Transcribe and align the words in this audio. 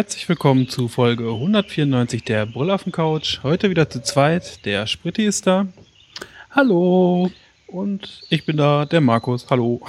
Herzlich 0.00 0.26
willkommen 0.30 0.66
zu 0.66 0.88
Folge 0.88 1.24
194 1.24 2.24
der 2.24 2.46
Brüllaffen 2.46 2.90
Couch. 2.90 3.40
Heute 3.42 3.68
wieder 3.68 3.90
zu 3.90 4.02
zweit. 4.02 4.64
Der 4.64 4.86
Spritti 4.86 5.26
ist 5.26 5.46
da. 5.46 5.66
Hallo. 6.50 7.30
Und 7.66 8.22
ich 8.30 8.46
bin 8.46 8.56
da, 8.56 8.86
der 8.86 9.02
Markus. 9.02 9.50
Hallo. 9.50 9.86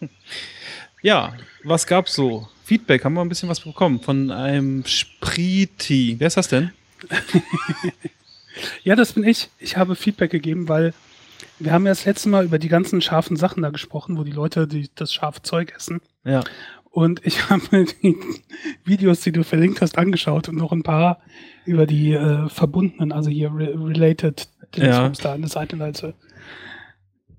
ja, 1.02 1.32
was 1.64 1.86
gab's 1.86 2.12
so? 2.12 2.46
Feedback, 2.62 3.06
haben 3.06 3.14
wir 3.14 3.22
ein 3.22 3.30
bisschen 3.30 3.48
was 3.48 3.60
bekommen 3.60 4.02
von 4.02 4.30
einem 4.30 4.84
Spriti. 4.84 6.16
Wer 6.18 6.26
ist 6.26 6.36
das 6.36 6.48
denn? 6.48 6.72
ja, 8.84 8.96
das 8.96 9.14
bin 9.14 9.24
ich. 9.24 9.48
Ich 9.58 9.78
habe 9.78 9.96
Feedback 9.96 10.30
gegeben, 10.30 10.68
weil 10.68 10.92
wir 11.58 11.72
haben 11.72 11.86
ja 11.86 11.92
das 11.92 12.04
letzte 12.04 12.28
Mal 12.28 12.44
über 12.44 12.58
die 12.58 12.68
ganzen 12.68 13.00
scharfen 13.00 13.36
Sachen 13.36 13.62
da 13.62 13.70
gesprochen, 13.70 14.18
wo 14.18 14.24
die 14.24 14.30
Leute 14.30 14.68
die, 14.68 14.90
das 14.94 15.12
scharfe 15.12 15.40
Zeug 15.40 15.72
essen. 15.74 16.02
Ja. 16.24 16.44
Und 16.98 17.24
ich 17.24 17.48
habe 17.50 17.62
mir 17.70 17.84
die 17.84 18.16
Videos, 18.84 19.20
die 19.20 19.30
du 19.30 19.44
verlinkt 19.44 19.80
hast, 19.80 19.96
angeschaut 19.96 20.48
und 20.48 20.56
noch 20.56 20.72
ein 20.72 20.82
paar 20.82 21.20
über 21.64 21.86
die 21.86 22.12
äh, 22.12 22.48
verbundenen, 22.48 23.12
also 23.12 23.30
hier 23.30 23.54
re 23.54 23.72
related 23.76 24.48
ja. 24.74 25.08
da 25.10 25.34
an 25.34 25.42
der 25.42 25.48
Seite. 25.48 25.80
Also, 25.80 26.12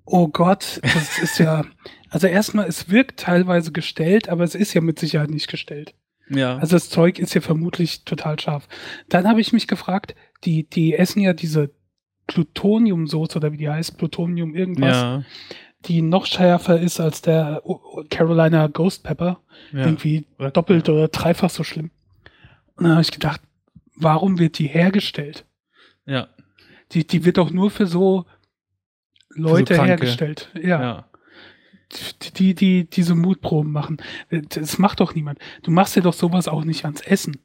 oh 0.05 0.29
Gott, 0.29 0.79
das 0.81 1.19
ist 1.19 1.39
ja, 1.39 1.65
also 2.09 2.27
erstmal, 2.27 2.69
es 2.69 2.89
wirkt 2.89 3.19
teilweise 3.19 3.73
gestellt, 3.73 4.29
aber 4.29 4.45
es 4.45 4.55
ist 4.55 4.73
ja 4.73 4.79
mit 4.79 4.97
Sicherheit 4.97 5.29
nicht 5.29 5.49
gestellt. 5.49 5.93
Ja. 6.29 6.55
Also 6.55 6.77
das 6.77 6.89
Zeug 6.89 7.19
ist 7.19 7.33
ja 7.33 7.41
vermutlich 7.41 8.05
total 8.05 8.39
scharf. 8.39 8.65
Dann 9.09 9.27
habe 9.27 9.41
ich 9.41 9.51
mich 9.51 9.67
gefragt, 9.67 10.15
die, 10.45 10.69
die 10.69 10.93
essen 10.93 11.19
ja 11.19 11.33
diese 11.33 11.71
Plutoniumsoße 12.27 13.37
oder 13.37 13.51
wie 13.51 13.57
die 13.57 13.67
heißt, 13.67 13.97
Plutonium 13.97 14.55
irgendwas. 14.55 14.95
Ja 14.95 15.23
die 15.85 16.01
noch 16.01 16.25
schärfer 16.25 16.79
ist 16.79 16.99
als 16.99 17.21
der 17.21 17.61
Carolina 18.09 18.67
Ghost 18.67 19.03
Pepper. 19.03 19.39
Ja. 19.71 19.85
Irgendwie 19.85 20.25
doppelt 20.53 20.89
oder 20.89 21.07
dreifach 21.07 21.49
so 21.49 21.63
schlimm. 21.63 21.91
Und 22.75 22.83
dann 22.83 22.93
habe 22.93 23.01
ich 23.01 23.11
gedacht, 23.11 23.41
warum 23.95 24.39
wird 24.39 24.57
die 24.59 24.67
hergestellt? 24.67 25.45
Ja. 26.05 26.27
Die, 26.91 27.05
die 27.05 27.23
wird 27.25 27.37
doch 27.37 27.51
nur 27.51 27.71
für 27.71 27.87
so 27.87 28.25
Leute 29.29 29.75
für 29.75 29.81
so 29.81 29.85
hergestellt. 29.85 30.49
Ja. 30.55 30.81
ja. 30.81 31.05
Die, 32.21 32.33
die, 32.33 32.55
die 32.55 32.89
diese 32.89 33.15
Mutproben 33.15 33.71
machen. 33.71 33.97
Das 34.29 34.77
macht 34.77 34.99
doch 34.99 35.15
niemand. 35.15 35.39
Du 35.63 35.71
machst 35.71 35.95
dir 35.95 36.01
doch 36.01 36.13
sowas 36.13 36.47
auch 36.47 36.63
nicht 36.63 36.85
ans 36.85 37.01
Essen. 37.01 37.39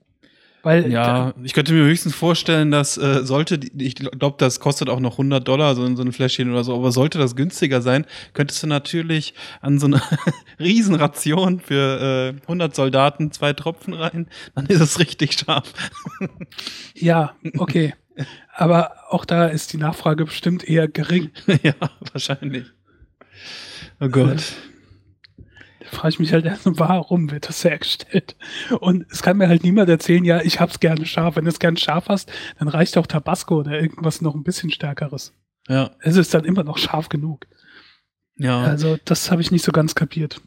Weil, 0.65 0.91
ja, 0.91 1.34
ich 1.43 1.53
könnte 1.53 1.75
mir 1.75 1.84
höchstens 1.84 2.15
vorstellen, 2.15 2.70
dass 2.70 2.97
äh, 2.97 3.23
sollte, 3.25 3.61
ich 3.77 3.95
glaube, 3.97 4.37
das 4.39 4.61
kostet 4.61 4.89
auch 4.89 4.98
noch 4.98 5.12
100 5.12 5.47
Dollar, 5.47 5.75
so, 5.75 5.95
so 5.95 6.03
ein 6.03 6.12
Fläschchen 6.12 6.51
oder 6.51 6.65
so, 6.65 6.75
aber 6.75 6.91
sollte 6.91 7.19
das 7.19 7.37
günstiger 7.37 7.83
sein, 7.83 8.07
könntest 8.33 8.62
du 8.62 8.67
natürlich 8.67 9.35
an 9.61 9.79
so 9.79 9.87
eine 9.87 10.01
Riesenration 10.59 11.61
für 11.61 12.35
äh, 12.35 12.42
100 12.42 12.75
Soldaten 12.75 13.31
zwei 13.31 13.53
Tropfen 13.53 13.92
rein, 13.92 14.27
dann 14.55 14.67
ist 14.67 14.81
es 14.81 14.98
richtig 14.98 15.35
scharf. 15.35 15.70
ja, 16.95 17.35
okay. 17.59 17.92
Aber 18.57 18.92
auch 19.11 19.27
da 19.27 19.47
ist 19.47 19.73
die 19.75 19.79
Nachfrage 19.79 20.25
bestimmt 20.25 20.67
eher 20.67 20.89
gering. 20.89 21.31
ja, 21.62 21.75
wahrscheinlich. 22.12 22.65
Oh 24.01 24.08
Gott. 24.08 24.55
Äh, 25.84 25.95
frage 25.95 26.11
ich 26.11 26.18
mich 26.18 26.33
halt 26.33 26.45
erst, 26.45 26.62
warum 26.78 27.30
wird 27.30 27.48
das 27.48 27.64
hergestellt? 27.64 28.36
Und 28.80 29.06
es 29.11 29.22
kann 29.22 29.36
mir 29.36 29.48
halt 29.48 29.64
niemand 29.64 29.89
erzählen, 29.89 30.24
ja, 30.24 30.40
ich 30.42 30.61
hab's 30.61 30.80
gerne 30.80 31.06
scharf. 31.06 31.36
Wenn 31.36 31.45
du 31.45 31.50
es 31.50 31.58
gerne 31.58 31.78
scharf 31.78 32.08
hast, 32.08 32.30
dann 32.58 32.68
reicht 32.68 32.96
auch 32.98 33.06
Tabasco 33.06 33.58
oder 33.61 33.80
irgendwas 33.80 34.20
noch 34.20 34.34
ein 34.34 34.44
bisschen 34.44 34.70
stärkeres. 34.70 35.34
Ja. 35.68 35.92
Es 36.00 36.17
ist 36.17 36.34
dann 36.34 36.44
immer 36.44 36.64
noch 36.64 36.78
scharf 36.78 37.08
genug. 37.08 37.46
Ja. 38.36 38.62
Also, 38.62 38.98
das 39.05 39.30
habe 39.30 39.42
ich 39.42 39.50
nicht 39.50 39.64
so 39.64 39.73
ganz 39.73 39.94
kapiert. 39.94 40.40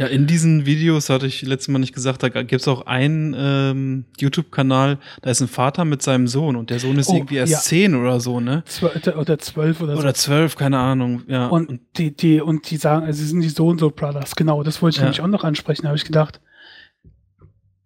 Ja, 0.00 0.06
in 0.06 0.26
diesen 0.26 0.64
Videos 0.64 1.10
hatte 1.10 1.26
ich 1.26 1.42
letztes 1.42 1.68
Mal 1.68 1.78
nicht 1.78 1.94
gesagt, 1.94 2.22
da 2.22 2.30
gibt 2.30 2.62
es 2.62 2.66
auch 2.68 2.86
einen 2.86 3.36
ähm, 3.36 4.06
YouTube-Kanal, 4.18 4.96
da 5.20 5.30
ist 5.30 5.42
ein 5.42 5.46
Vater 5.46 5.84
mit 5.84 6.00
seinem 6.00 6.26
Sohn 6.26 6.56
und 6.56 6.70
der 6.70 6.78
Sohn 6.78 6.96
ist 6.98 7.10
oh, 7.10 7.16
irgendwie 7.16 7.36
erst 7.36 7.52
ja. 7.52 7.58
zehn 7.58 7.94
oder 7.94 8.18
so, 8.18 8.40
ne? 8.40 8.62
Zwe 8.64 9.14
oder 9.14 9.38
zwölf 9.38 9.82
oder 9.82 9.96
so. 9.96 10.00
Oder 10.00 10.14
zwölf, 10.14 10.56
keine 10.56 10.78
Ahnung, 10.78 11.24
ja. 11.26 11.48
Und, 11.48 11.68
und, 11.68 11.80
die, 11.98 12.16
die, 12.16 12.40
und 12.40 12.70
die 12.70 12.78
sagen, 12.78 13.04
also 13.04 13.20
sie 13.20 13.28
sind 13.28 13.42
die 13.42 13.50
so 13.50 13.66
und 13.66 13.78
so 13.78 13.90
Brothers, 13.90 14.36
genau, 14.36 14.62
das 14.62 14.80
wollte 14.80 14.94
ich 14.94 15.00
ja. 15.00 15.02
nämlich 15.02 15.20
auch 15.20 15.26
noch 15.26 15.44
ansprechen, 15.44 15.82
da 15.82 15.88
habe 15.88 15.98
ich 15.98 16.06
gedacht, 16.06 16.40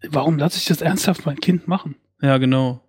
warum 0.08 0.38
lasse 0.38 0.58
ich 0.58 0.66
das 0.66 0.82
ernsthaft 0.82 1.26
mein 1.26 1.40
Kind 1.40 1.66
machen? 1.66 1.96
Ja, 2.22 2.38
genau. 2.38 2.80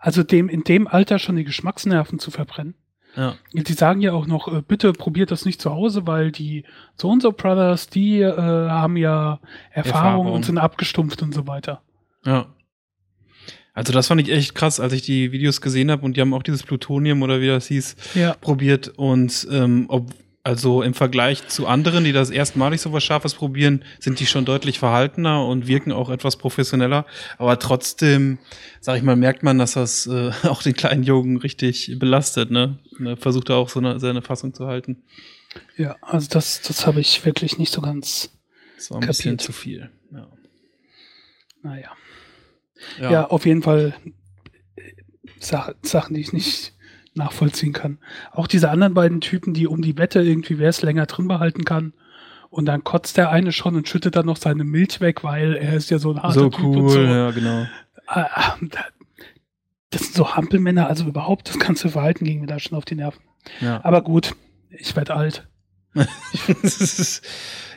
Also 0.00 0.24
dem 0.24 0.48
in 0.48 0.64
dem 0.64 0.88
Alter 0.88 1.20
schon 1.20 1.36
die 1.36 1.44
Geschmacksnerven 1.44 2.18
zu 2.18 2.32
verbrennen. 2.32 2.74
Ja. 3.16 3.36
Die 3.52 3.72
sagen 3.72 4.00
ja 4.00 4.12
auch 4.12 4.26
noch, 4.26 4.48
äh, 4.48 4.62
bitte 4.66 4.92
probiert 4.92 5.30
das 5.30 5.44
nicht 5.44 5.60
zu 5.60 5.70
Hause, 5.70 6.06
weil 6.06 6.32
die 6.32 6.64
so 6.96 7.10
und 7.10 7.22
so 7.22 7.32
Brothers, 7.32 7.88
die 7.88 8.20
äh, 8.20 8.32
haben 8.32 8.96
ja 8.96 9.40
Erfahrung, 9.70 9.94
Erfahrung 9.94 10.32
und 10.32 10.44
sind 10.44 10.58
abgestumpft 10.58 11.22
und 11.22 11.34
so 11.34 11.46
weiter. 11.46 11.82
Ja. 12.24 12.46
Also 13.72 13.92
das 13.92 14.06
fand 14.06 14.20
ich 14.20 14.30
echt 14.30 14.54
krass, 14.54 14.78
als 14.78 14.92
ich 14.92 15.02
die 15.02 15.32
Videos 15.32 15.60
gesehen 15.60 15.90
habe 15.90 16.04
und 16.04 16.16
die 16.16 16.20
haben 16.20 16.32
auch 16.32 16.44
dieses 16.44 16.62
Plutonium 16.62 17.22
oder 17.22 17.40
wie 17.40 17.48
das 17.48 17.66
hieß, 17.66 17.96
ja. 18.14 18.34
probiert 18.34 18.88
und 18.96 19.48
ähm, 19.50 19.86
ob, 19.88 20.10
also 20.44 20.82
im 20.82 20.92
Vergleich 20.92 21.48
zu 21.48 21.66
anderen, 21.66 22.04
die 22.04 22.12
das 22.12 22.28
erstmalig 22.28 22.82
so 22.82 22.92
was 22.92 23.02
Scharfes 23.02 23.32
probieren, 23.34 23.82
sind 23.98 24.20
die 24.20 24.26
schon 24.26 24.44
deutlich 24.44 24.78
verhaltener 24.78 25.46
und 25.46 25.66
wirken 25.66 25.90
auch 25.90 26.10
etwas 26.10 26.36
professioneller. 26.36 27.06
Aber 27.38 27.58
trotzdem, 27.58 28.38
sag 28.78 28.98
ich 28.98 29.02
mal, 29.02 29.16
merkt 29.16 29.42
man, 29.42 29.58
dass 29.58 29.72
das 29.72 30.06
äh, 30.06 30.32
auch 30.44 30.62
den 30.62 30.74
kleinen 30.74 31.02
Jungen 31.02 31.38
richtig 31.38 31.98
belastet. 31.98 32.50
Ne? 32.50 32.78
Er 33.02 33.16
versucht 33.16 33.48
er 33.48 33.56
auch 33.56 33.70
so 33.70 33.80
eine, 33.80 33.98
seine 33.98 34.20
Fassung 34.20 34.52
zu 34.52 34.66
halten. 34.66 35.02
Ja, 35.78 35.96
also 36.02 36.28
das, 36.28 36.60
das 36.60 36.86
habe 36.86 37.00
ich 37.00 37.24
wirklich 37.24 37.56
nicht 37.56 37.72
so 37.72 37.80
ganz. 37.80 38.30
Das 38.76 38.90
war 38.90 38.98
ein 38.98 39.00
kapiert. 39.00 39.16
bisschen 39.16 39.38
zu 39.38 39.52
viel. 39.52 39.90
Ja. 40.12 40.28
Naja. 41.62 41.90
Ja. 43.00 43.10
ja, 43.10 43.26
auf 43.28 43.46
jeden 43.46 43.62
Fall 43.62 43.94
äh, 44.76 44.92
Sachen, 45.40 46.14
die 46.14 46.20
ich 46.20 46.34
nicht 46.34 46.73
nachvollziehen 47.14 47.72
kann. 47.72 47.98
Auch 48.32 48.46
diese 48.46 48.70
anderen 48.70 48.94
beiden 48.94 49.20
Typen, 49.20 49.54
die 49.54 49.66
um 49.66 49.82
die 49.82 49.96
Wette 49.96 50.22
irgendwie, 50.22 50.58
wer 50.58 50.68
es 50.68 50.82
länger 50.82 51.06
drin 51.06 51.28
behalten 51.28 51.64
kann. 51.64 51.92
Und 52.50 52.66
dann 52.66 52.84
kotzt 52.84 53.16
der 53.16 53.30
eine 53.30 53.52
schon 53.52 53.74
und 53.74 53.88
schüttet 53.88 54.16
dann 54.16 54.26
noch 54.26 54.36
seine 54.36 54.64
Milch 54.64 55.00
weg, 55.00 55.24
weil 55.24 55.54
er 55.54 55.74
ist 55.74 55.90
ja 55.90 55.98
so 55.98 56.12
ein 56.12 56.22
harter 56.22 56.40
so 56.40 56.50
Typ 56.50 56.64
cool, 56.64 56.78
und 56.78 56.88
so. 56.88 57.00
Ja, 57.00 57.30
genau. 57.30 57.66
Ah, 58.06 58.28
ah, 58.32 58.56
das 59.90 60.02
sind 60.02 60.14
so 60.14 60.36
Hampelmänner, 60.36 60.88
also 60.88 61.04
überhaupt 61.04 61.48
das 61.48 61.58
ganze 61.58 61.88
Verhalten 61.88 62.24
ging 62.24 62.40
mir 62.40 62.46
da 62.46 62.58
schon 62.58 62.76
auf 62.76 62.84
die 62.84 62.94
Nerven. 62.94 63.22
Ja. 63.60 63.80
Aber 63.84 64.02
gut, 64.02 64.36
ich 64.70 64.94
werde 64.94 65.14
alt. 65.14 65.48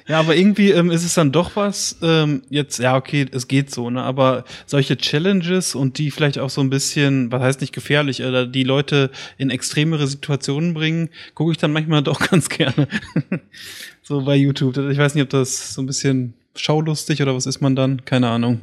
Ja, 0.07 0.19
aber 0.19 0.37
irgendwie 0.37 0.71
ähm, 0.71 0.89
ist 0.89 1.03
es 1.03 1.15
dann 1.15 1.33
doch 1.33 1.57
was, 1.57 1.97
ähm, 2.01 2.41
jetzt, 2.49 2.79
ja, 2.79 2.95
okay, 2.95 3.25
es 3.31 3.49
geht 3.49 3.71
so, 3.71 3.89
ne? 3.89 4.01
Aber 4.01 4.45
solche 4.65 4.97
Challenges 4.97 5.75
und 5.75 5.97
die 5.97 6.11
vielleicht 6.11 6.39
auch 6.39 6.49
so 6.49 6.61
ein 6.61 6.69
bisschen, 6.69 7.29
was 7.31 7.41
heißt 7.41 7.61
nicht 7.61 7.73
gefährlich, 7.73 8.23
oder 8.23 8.47
die 8.47 8.63
Leute 8.63 9.11
in 9.37 9.49
extremere 9.49 10.07
Situationen 10.07 10.73
bringen, 10.73 11.09
gucke 11.33 11.51
ich 11.51 11.57
dann 11.57 11.73
manchmal 11.73 12.03
doch 12.03 12.21
ganz 12.21 12.47
gerne. 12.47 12.87
so 14.01 14.23
bei 14.23 14.35
YouTube. 14.35 14.77
Ich 14.77 14.97
weiß 14.97 15.13
nicht, 15.13 15.23
ob 15.23 15.29
das 15.29 15.73
so 15.73 15.81
ein 15.81 15.87
bisschen 15.87 16.35
schaulustig 16.55 17.21
oder 17.21 17.35
was 17.35 17.45
ist 17.45 17.59
man 17.59 17.75
dann? 17.75 18.05
Keine 18.05 18.29
Ahnung. 18.29 18.61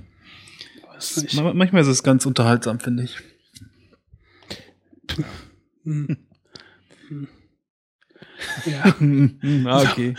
Manchmal 1.35 1.83
ist 1.83 1.89
es 1.89 2.03
ganz 2.03 2.25
unterhaltsam, 2.25 2.81
finde 2.81 3.05
ich. 3.05 3.19
Hm. 5.15 5.25
Hm. 5.85 6.17
Ja. 8.67 8.85
ah, 9.71 9.83
okay. 9.83 10.15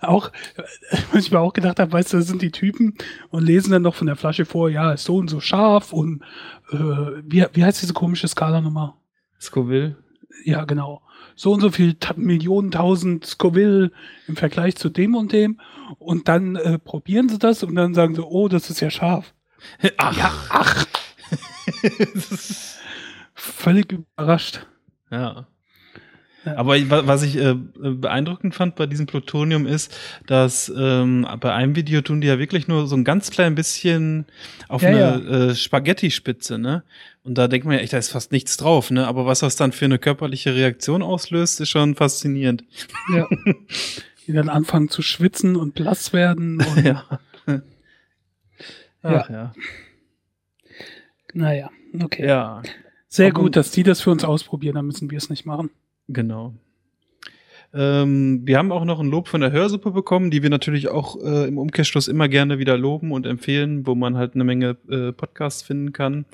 auch, 0.00 0.30
was 1.12 1.24
ich 1.24 1.30
mir 1.30 1.40
auch 1.40 1.52
gedacht 1.52 1.78
habe, 1.78 1.92
weißt 1.92 2.12
du, 2.12 2.18
das 2.18 2.26
sind 2.26 2.42
die 2.42 2.50
Typen 2.50 2.94
und 3.30 3.44
lesen 3.44 3.72
dann 3.72 3.82
noch 3.82 3.94
von 3.94 4.06
der 4.06 4.16
Flasche 4.16 4.44
vor, 4.44 4.70
ja, 4.70 4.92
ist 4.92 5.04
so 5.04 5.16
und 5.16 5.28
so 5.28 5.40
scharf 5.40 5.92
und 5.92 6.22
äh, 6.70 6.76
wie, 6.76 7.44
wie 7.52 7.64
heißt 7.64 7.82
diese 7.82 7.92
komische 7.92 8.28
Skala 8.28 8.60
nochmal? 8.60 8.94
Scoville. 9.40 9.96
Ja, 10.44 10.64
genau. 10.64 11.02
So 11.34 11.52
und 11.52 11.60
so 11.60 11.70
viel 11.70 11.96
Millionen, 12.16 12.70
tausend 12.70 13.24
Scoville 13.26 13.92
im 14.26 14.36
Vergleich 14.36 14.76
zu 14.76 14.88
dem 14.88 15.14
und 15.14 15.32
dem. 15.32 15.60
Und 15.98 16.28
dann 16.28 16.56
äh, 16.56 16.78
probieren 16.78 17.28
sie 17.28 17.38
das 17.38 17.62
und 17.62 17.74
dann 17.74 17.94
sagen 17.94 18.14
sie, 18.14 18.24
oh, 18.24 18.48
das 18.48 18.70
ist 18.70 18.80
ja 18.80 18.90
scharf. 18.90 19.34
Ach. 19.98 20.16
Ja, 20.16 20.32
ach. 20.48 20.86
Völlig 23.34 23.92
überrascht. 23.92 24.66
Ja. 25.10 25.46
Aber 26.44 26.76
was 27.06 27.22
ich 27.22 27.36
äh, 27.36 27.54
beeindruckend 27.54 28.54
fand 28.54 28.74
bei 28.76 28.86
diesem 28.86 29.06
Plutonium 29.06 29.66
ist, 29.66 29.94
dass 30.26 30.72
ähm, 30.74 31.26
bei 31.40 31.52
einem 31.52 31.76
Video 31.76 32.00
tun 32.00 32.20
die 32.20 32.28
ja 32.28 32.38
wirklich 32.38 32.66
nur 32.66 32.86
so 32.86 32.96
ein 32.96 33.04
ganz 33.04 33.30
klein 33.30 33.54
bisschen 33.54 34.26
auf 34.68 34.82
ja, 34.82 34.88
eine 34.88 34.98
ja. 34.98 35.16
Äh, 35.48 35.54
Spaghetti-Spitze, 35.54 36.58
ne? 36.58 36.82
Und 37.22 37.36
da 37.36 37.48
denkt 37.48 37.66
man 37.66 37.76
ja 37.76 37.82
echt, 37.82 37.92
da 37.92 37.98
ist 37.98 38.10
fast 38.10 38.32
nichts 38.32 38.56
drauf, 38.56 38.90
ne? 38.90 39.06
Aber 39.06 39.26
was 39.26 39.40
das 39.40 39.56
dann 39.56 39.72
für 39.72 39.84
eine 39.84 39.98
körperliche 39.98 40.54
Reaktion 40.54 41.02
auslöst, 41.02 41.60
ist 41.60 41.68
schon 41.68 41.94
faszinierend. 41.94 42.64
Ja. 43.14 43.28
die 44.26 44.32
dann 44.32 44.48
anfangen 44.48 44.88
zu 44.88 45.02
schwitzen 45.02 45.56
und 45.56 45.74
blass 45.74 46.12
werden. 46.12 46.62
Und 46.62 46.84
ja. 46.84 47.04
Ach, 49.02 49.28
ja. 49.28 49.30
ja. 49.30 49.52
Naja, 51.32 51.70
okay. 52.00 52.26
Ja. 52.26 52.62
Sehr 53.08 53.28
Aber 53.28 53.42
gut, 53.42 53.56
dass 53.56 53.70
die 53.70 53.82
das 53.82 54.00
für 54.00 54.10
uns 54.10 54.24
ausprobieren, 54.24 54.76
dann 54.76 54.86
müssen 54.86 55.10
wir 55.10 55.18
es 55.18 55.30
nicht 55.30 55.46
machen. 55.46 55.70
Genau. 56.12 56.54
Ähm, 57.72 58.40
wir 58.44 58.58
haben 58.58 58.72
auch 58.72 58.84
noch 58.84 58.98
ein 58.98 59.08
Lob 59.08 59.28
von 59.28 59.40
der 59.40 59.52
Hörsuppe 59.52 59.92
bekommen, 59.92 60.32
die 60.32 60.42
wir 60.42 60.50
natürlich 60.50 60.88
auch 60.88 61.16
äh, 61.22 61.46
im 61.46 61.56
Umkehrschluss 61.56 62.08
immer 62.08 62.28
gerne 62.28 62.58
wieder 62.58 62.76
loben 62.76 63.12
und 63.12 63.26
empfehlen, 63.26 63.86
wo 63.86 63.94
man 63.94 64.16
halt 64.16 64.34
eine 64.34 64.42
Menge 64.42 64.76
äh, 64.88 65.12
Podcasts 65.12 65.62
finden 65.62 65.92
kann 65.92 66.24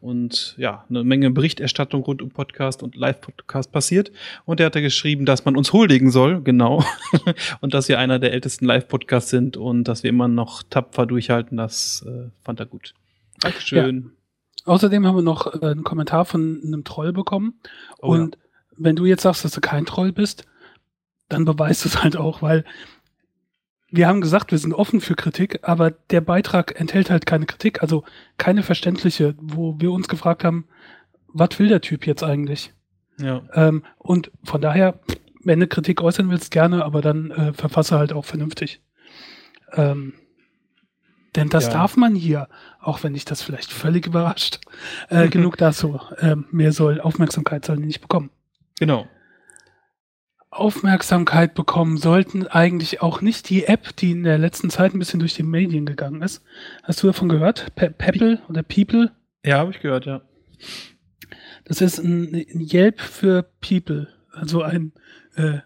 und 0.00 0.54
ja, 0.56 0.84
eine 0.88 1.02
Menge 1.02 1.32
Berichterstattung 1.32 2.04
rund 2.04 2.22
um 2.22 2.30
Podcast 2.30 2.84
und 2.84 2.94
Live-Podcast 2.94 3.72
passiert. 3.72 4.12
Und 4.44 4.60
er 4.60 4.66
hat 4.66 4.76
da 4.76 4.80
geschrieben, 4.80 5.26
dass 5.26 5.44
man 5.44 5.56
uns 5.56 5.72
huldigen 5.72 6.12
soll, 6.12 6.42
genau. 6.42 6.84
und 7.60 7.74
dass 7.74 7.88
wir 7.88 7.98
einer 7.98 8.20
der 8.20 8.32
ältesten 8.32 8.64
Live-Podcasts 8.64 9.30
sind 9.30 9.56
und 9.56 9.88
dass 9.88 10.04
wir 10.04 10.10
immer 10.10 10.28
noch 10.28 10.62
tapfer 10.62 11.06
durchhalten. 11.06 11.56
Das 11.56 12.04
äh, 12.06 12.30
fand 12.44 12.60
er 12.60 12.66
gut. 12.66 12.94
Dankeschön. 13.40 14.12
Ja. 14.66 14.72
Außerdem 14.72 15.06
haben 15.06 15.16
wir 15.16 15.22
noch 15.22 15.60
äh, 15.60 15.66
einen 15.66 15.82
Kommentar 15.82 16.24
von 16.24 16.60
einem 16.64 16.84
Troll 16.84 17.12
bekommen. 17.12 17.54
Oh, 18.00 18.12
und 18.12 18.36
ja. 18.36 18.43
Wenn 18.76 18.96
du 18.96 19.04
jetzt 19.04 19.22
sagst, 19.22 19.44
dass 19.44 19.52
du 19.52 19.60
kein 19.60 19.86
Troll 19.86 20.12
bist, 20.12 20.44
dann 21.28 21.44
beweist 21.44 21.86
es 21.86 22.02
halt 22.02 22.16
auch, 22.16 22.42
weil 22.42 22.64
wir 23.90 24.08
haben 24.08 24.20
gesagt, 24.20 24.50
wir 24.50 24.58
sind 24.58 24.74
offen 24.74 25.00
für 25.00 25.14
Kritik, 25.14 25.60
aber 25.62 25.92
der 25.92 26.20
Beitrag 26.20 26.80
enthält 26.80 27.10
halt 27.10 27.26
keine 27.26 27.46
Kritik, 27.46 27.80
also 27.80 28.02
keine 28.38 28.64
verständliche, 28.64 29.36
wo 29.40 29.78
wir 29.78 29.92
uns 29.92 30.08
gefragt 30.08 30.42
haben, 30.42 30.66
was 31.28 31.58
will 31.58 31.68
der 31.68 31.80
Typ 31.80 32.06
jetzt 32.06 32.24
eigentlich? 32.24 32.72
Ja. 33.18 33.42
Ähm, 33.52 33.84
und 33.98 34.32
von 34.42 34.60
daher, 34.60 34.98
wenn 35.44 35.60
du 35.60 35.68
Kritik 35.68 36.00
äußern 36.00 36.28
willst, 36.28 36.50
gerne, 36.50 36.84
aber 36.84 37.02
dann 37.02 37.30
äh, 37.30 37.52
verfasse 37.52 37.96
halt 37.96 38.12
auch 38.12 38.24
vernünftig. 38.24 38.82
Ähm, 39.72 40.14
denn 41.36 41.48
das 41.48 41.66
ja. 41.66 41.72
darf 41.72 41.96
man 41.96 42.14
hier, 42.14 42.48
auch 42.80 43.02
wenn 43.02 43.14
dich 43.14 43.24
das 43.24 43.42
vielleicht 43.42 43.72
völlig 43.72 44.06
überrascht. 44.06 44.60
Äh, 45.08 45.28
genug 45.30 45.56
dazu. 45.56 46.00
Äh, 46.18 46.36
mehr 46.50 46.72
soll 46.72 47.00
Aufmerksamkeit 47.00 47.64
sollen 47.64 47.80
die 47.80 47.86
nicht 47.86 48.00
bekommen. 48.00 48.30
Genau. 48.78 49.08
Aufmerksamkeit 50.50 51.54
bekommen 51.54 51.96
sollten 51.96 52.46
eigentlich 52.46 53.02
auch 53.02 53.20
nicht 53.20 53.50
die 53.50 53.64
App, 53.64 53.96
die 53.96 54.12
in 54.12 54.22
der 54.22 54.38
letzten 54.38 54.70
Zeit 54.70 54.94
ein 54.94 55.00
bisschen 55.00 55.18
durch 55.18 55.34
die 55.34 55.42
Medien 55.42 55.84
gegangen 55.84 56.22
ist. 56.22 56.44
Hast 56.84 57.02
du 57.02 57.08
davon 57.08 57.28
gehört? 57.28 57.74
Pe 57.74 57.90
Pepple 57.90 58.40
oder 58.48 58.62
People? 58.62 59.10
Ja, 59.44 59.58
habe 59.58 59.72
ich 59.72 59.80
gehört, 59.80 60.06
ja. 60.06 60.22
Das 61.64 61.80
ist 61.80 61.98
ein, 61.98 62.34
ein 62.34 62.60
Yelp 62.60 63.00
für 63.00 63.42
People, 63.60 64.08
also 64.32 64.62
ein 64.62 64.92
äh, 65.34 65.58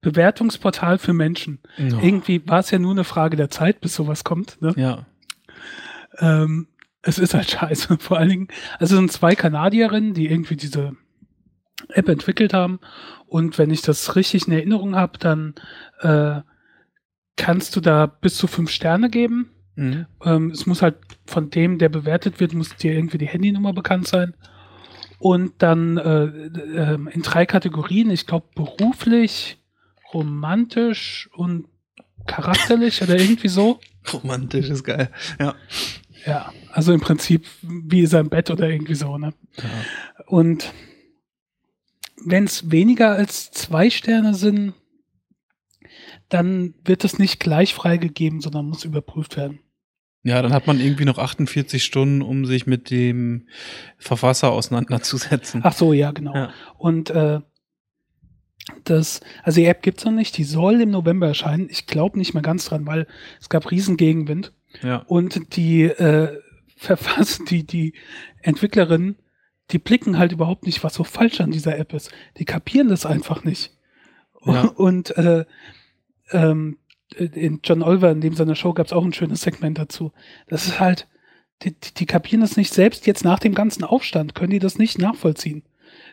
Bewertungsportal 0.00 0.98
für 0.98 1.12
Menschen. 1.12 1.60
No. 1.76 2.00
Irgendwie 2.00 2.46
war 2.46 2.60
es 2.60 2.70
ja 2.70 2.78
nur 2.78 2.92
eine 2.92 3.04
Frage 3.04 3.36
der 3.36 3.50
Zeit, 3.50 3.80
bis 3.80 3.94
sowas 3.94 4.24
kommt. 4.24 4.60
Ne? 4.62 4.72
Ja. 4.76 5.06
Ähm, 6.18 6.68
es 7.02 7.18
ist 7.18 7.34
halt 7.34 7.50
scheiße. 7.50 7.98
Vor 7.98 8.18
allen 8.18 8.28
Dingen, 8.28 8.48
also 8.78 8.96
sind 8.96 9.12
zwei 9.12 9.34
Kanadierinnen, 9.34 10.14
die 10.14 10.30
irgendwie 10.30 10.56
diese 10.56 10.96
App 11.88 12.08
entwickelt 12.08 12.54
haben 12.54 12.80
und 13.26 13.58
wenn 13.58 13.70
ich 13.70 13.82
das 13.82 14.16
richtig 14.16 14.46
in 14.46 14.52
Erinnerung 14.52 14.94
habe, 14.94 15.18
dann 15.18 15.54
äh, 16.00 16.40
kannst 17.36 17.74
du 17.76 17.80
da 17.80 18.06
bis 18.06 18.36
zu 18.36 18.46
fünf 18.46 18.70
Sterne 18.70 19.10
geben. 19.10 19.50
Mhm. 19.76 20.06
Ähm, 20.24 20.50
es 20.50 20.66
muss 20.66 20.82
halt 20.82 20.96
von 21.26 21.50
dem, 21.50 21.78
der 21.78 21.88
bewertet 21.88 22.38
wird, 22.38 22.54
muss 22.54 22.76
dir 22.76 22.92
irgendwie 22.92 23.18
die 23.18 23.26
Handynummer 23.26 23.72
bekannt 23.72 24.06
sein. 24.06 24.34
Und 25.18 25.54
dann 25.58 25.96
äh, 25.96 26.24
äh, 26.26 26.98
in 27.10 27.22
drei 27.22 27.46
Kategorien, 27.46 28.10
ich 28.10 28.26
glaube 28.26 28.46
beruflich, 28.54 29.58
romantisch 30.12 31.28
und 31.34 31.66
charakterlich 32.26 33.02
oder 33.02 33.18
irgendwie 33.18 33.48
so. 33.48 33.80
Romantisch 34.12 34.68
ist 34.68 34.84
geil, 34.84 35.10
ja. 35.40 35.54
Ja, 36.26 36.52
also 36.72 36.92
im 36.92 37.00
Prinzip 37.00 37.46
wie 37.62 38.06
sein 38.06 38.30
Bett 38.30 38.50
oder 38.50 38.68
irgendwie 38.68 38.94
so, 38.94 39.18
ne? 39.18 39.34
Ja. 39.56 39.64
Und 40.26 40.72
wenn 42.22 42.44
es 42.44 42.70
weniger 42.70 43.12
als 43.12 43.50
zwei 43.50 43.90
Sterne 43.90 44.34
sind, 44.34 44.74
dann 46.28 46.74
wird 46.84 47.04
es 47.04 47.18
nicht 47.18 47.40
gleich 47.40 47.74
freigegeben, 47.74 48.40
sondern 48.40 48.66
muss 48.66 48.84
überprüft 48.84 49.36
werden. 49.36 49.60
Ja, 50.22 50.40
dann 50.40 50.54
hat 50.54 50.66
man 50.66 50.80
irgendwie 50.80 51.04
noch 51.04 51.18
48 51.18 51.84
Stunden, 51.84 52.22
um 52.22 52.46
sich 52.46 52.66
mit 52.66 52.90
dem 52.90 53.46
Verfasser 53.98 54.52
auseinanderzusetzen. 54.52 55.60
Ach 55.64 55.74
so, 55.74 55.92
ja, 55.92 56.12
genau. 56.12 56.34
Ja. 56.34 56.50
Und 56.78 57.10
äh, 57.10 57.40
das, 58.84 59.20
also 59.42 59.60
die 59.60 59.66
App 59.66 59.82
gibt 59.82 59.98
es 59.98 60.04
noch 60.06 60.12
nicht, 60.12 60.38
die 60.38 60.44
soll 60.44 60.80
im 60.80 60.90
November 60.90 61.26
erscheinen. 61.28 61.68
Ich 61.70 61.86
glaube 61.86 62.18
nicht 62.18 62.32
mehr 62.32 62.42
ganz 62.42 62.64
dran, 62.64 62.86
weil 62.86 63.06
es 63.38 63.50
gab 63.50 63.70
Riesengegenwind. 63.70 64.52
Ja. 64.82 65.04
Und 65.06 65.56
die 65.56 65.82
äh, 65.82 66.40
verfassen, 66.76 67.44
die, 67.44 67.66
die 67.66 67.92
Entwicklerin 68.40 69.16
die 69.70 69.78
blicken 69.78 70.18
halt 70.18 70.32
überhaupt 70.32 70.66
nicht, 70.66 70.84
was 70.84 70.94
so 70.94 71.04
falsch 71.04 71.40
an 71.40 71.50
dieser 71.50 71.78
App 71.78 71.92
ist. 71.94 72.10
Die 72.38 72.44
kapieren 72.44 72.88
das 72.88 73.06
einfach 73.06 73.44
nicht. 73.44 73.72
Ja. 74.44 74.62
Und 74.76 75.16
äh, 75.16 75.44
ähm, 76.30 76.78
in 77.16 77.60
John 77.62 77.82
Oliver, 77.82 78.10
in 78.10 78.20
dem 78.20 78.34
seiner 78.34 78.56
Show, 78.56 78.72
gab 78.72 78.86
es 78.86 78.92
auch 78.92 79.04
ein 79.04 79.12
schönes 79.12 79.42
Segment 79.42 79.78
dazu. 79.78 80.12
Das 80.48 80.66
ist 80.66 80.80
halt, 80.80 81.06
die, 81.62 81.72
die, 81.72 81.94
die 81.94 82.06
kapieren 82.06 82.40
das 82.40 82.56
nicht. 82.56 82.72
Selbst 82.72 83.06
jetzt 83.06 83.24
nach 83.24 83.38
dem 83.38 83.54
ganzen 83.54 83.84
Aufstand 83.84 84.34
können 84.34 84.50
die 84.50 84.58
das 84.58 84.78
nicht 84.78 84.98
nachvollziehen. 84.98 85.62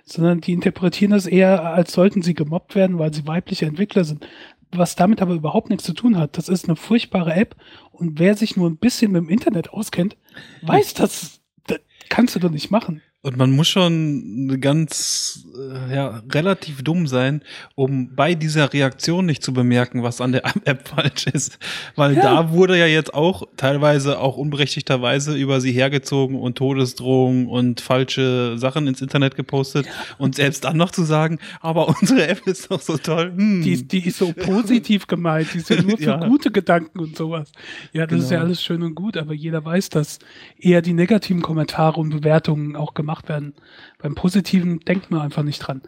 Sondern 0.04 0.42
die 0.42 0.54
interpretieren 0.54 1.12
das 1.12 1.26
eher, 1.26 1.64
als 1.64 1.94
sollten 1.94 2.22
sie 2.22 2.34
gemobbt 2.34 2.76
werden, 2.76 3.00
weil 3.00 3.14
sie 3.14 3.28
weibliche 3.28 3.66
Entwickler 3.66 4.04
sind. 4.04 4.28
Was 4.72 4.96
damit 4.96 5.22
aber 5.22 5.34
überhaupt 5.34 5.70
nichts 5.70 5.86
zu 5.86 5.94
tun 5.94 6.18
hat. 6.18 6.38
Das 6.38 6.50
ist 6.50 6.68
eine 6.68 6.76
furchtbare 6.76 7.34
App. 7.34 7.56
Und 7.92 8.20
wer 8.20 8.36
sich 8.36 8.56
nur 8.56 8.70
ein 8.70 8.78
bisschen 8.78 9.12
mit 9.12 9.24
dem 9.24 9.30
Internet 9.30 9.72
auskennt, 9.72 10.18
weiß, 10.62 10.94
das, 10.94 11.42
das 11.68 11.80
kannst 12.10 12.36
du 12.36 12.40
doch 12.40 12.52
nicht 12.52 12.72
machen. 12.72 13.02
Und 13.24 13.38
man 13.38 13.52
muss 13.52 13.68
schon 13.68 14.60
ganz, 14.60 15.46
äh, 15.56 15.96
ja, 15.96 16.24
relativ 16.32 16.84
dumm 16.84 17.06
sein, 17.06 17.44
um 17.76 18.16
bei 18.16 18.34
dieser 18.34 18.74
Reaktion 18.74 19.28
nicht 19.28 19.44
zu 19.44 19.54
bemerken, 19.54 20.02
was 20.02 20.22
an 20.22 20.32
der 20.32 20.42
App 20.66 20.88
falsch 20.88 21.28
ist. 21.28 21.60
Weil 21.96 22.16
ja. 22.16 22.22
da 22.24 22.50
wurde 22.50 22.80
ja 22.80 22.88
jetzt 22.88 23.14
auch 23.14 23.44
teilweise 23.58 24.18
auch 24.18 24.38
unberechtigterweise 24.38 25.38
über 25.38 25.62
sie 25.62 25.72
hergezogen 25.72 26.36
und 26.36 26.58
Todesdrohungen 26.58 27.46
und 27.46 27.80
falsche 27.80 28.58
Sachen 28.58 28.88
ins 28.88 29.04
Internet 29.04 29.36
gepostet. 29.36 29.86
Ja. 29.86 29.92
Und 30.18 30.34
selbst 30.34 30.64
dann 30.64 30.78
noch 30.78 30.90
zu 30.90 31.04
sagen, 31.04 31.38
aber 31.60 31.90
unsere 32.02 32.28
App 32.28 32.48
ist 32.48 32.72
doch 32.72 32.82
so 32.82 32.98
toll. 32.98 33.34
Hm. 33.36 33.62
Die, 33.62 33.88
die 33.88 34.08
ist 34.08 34.18
so 34.18 34.34
positiv 34.34 35.06
gemeint, 35.06 35.54
die 35.54 35.60
ist 35.60 35.70
ja 35.70 35.80
nur 35.80 35.98
für 36.00 36.04
ja. 36.06 36.28
gute 36.28 36.50
Gedanken 36.50 36.98
und 36.98 37.16
sowas. 37.16 37.52
Ja, 37.94 38.08
das 38.08 38.10
genau. 38.10 38.24
ist 38.24 38.32
ja 38.32 38.38
genau. 38.38 38.48
alles 38.48 38.64
schön 38.64 38.82
und 38.82 38.96
gut, 38.96 39.16
aber 39.16 39.36
jeder 39.36 39.64
weiß, 39.64 39.90
dass 39.90 40.18
eher 40.58 40.82
die 40.82 40.94
negativen 40.94 41.44
Kommentare 41.44 42.00
und 42.00 42.10
Bewertungen 42.10 42.76
auch 42.76 42.96
gemacht 42.96 43.11
gemacht 43.12 43.30
werden. 43.30 43.54
Beim 44.00 44.16
Positiven 44.16 44.80
denkt 44.80 45.12
man 45.12 45.22
einfach 45.22 45.44
nicht 45.44 45.60
dran. 45.60 45.82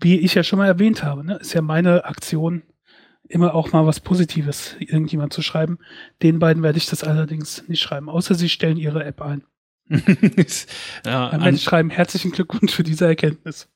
Wie 0.00 0.18
ich 0.20 0.34
ja 0.34 0.42
schon 0.42 0.58
mal 0.58 0.66
erwähnt 0.66 1.02
habe, 1.02 1.24
ne, 1.24 1.36
ist 1.36 1.54
ja 1.54 1.62
meine 1.62 2.04
Aktion, 2.04 2.62
immer 3.26 3.54
auch 3.54 3.72
mal 3.72 3.86
was 3.86 4.00
Positives 4.00 4.76
irgendjemand 4.78 5.32
zu 5.32 5.40
schreiben. 5.40 5.78
Den 6.22 6.38
beiden 6.38 6.62
werde 6.62 6.76
ich 6.76 6.86
das 6.86 7.04
allerdings 7.04 7.66
nicht 7.68 7.80
schreiben, 7.80 8.10
außer 8.10 8.34
sie 8.34 8.50
stellen 8.50 8.76
ihre 8.76 9.02
App 9.02 9.22
ein. 9.22 9.44
ja, 9.88 11.30
Dann 11.30 11.40
werde 11.42 11.56
ich 11.56 11.62
schreiben, 11.62 11.90
herzlichen 11.90 12.32
Glückwunsch 12.32 12.72
für 12.72 12.82
diese 12.82 13.06
Erkenntnis. 13.06 13.68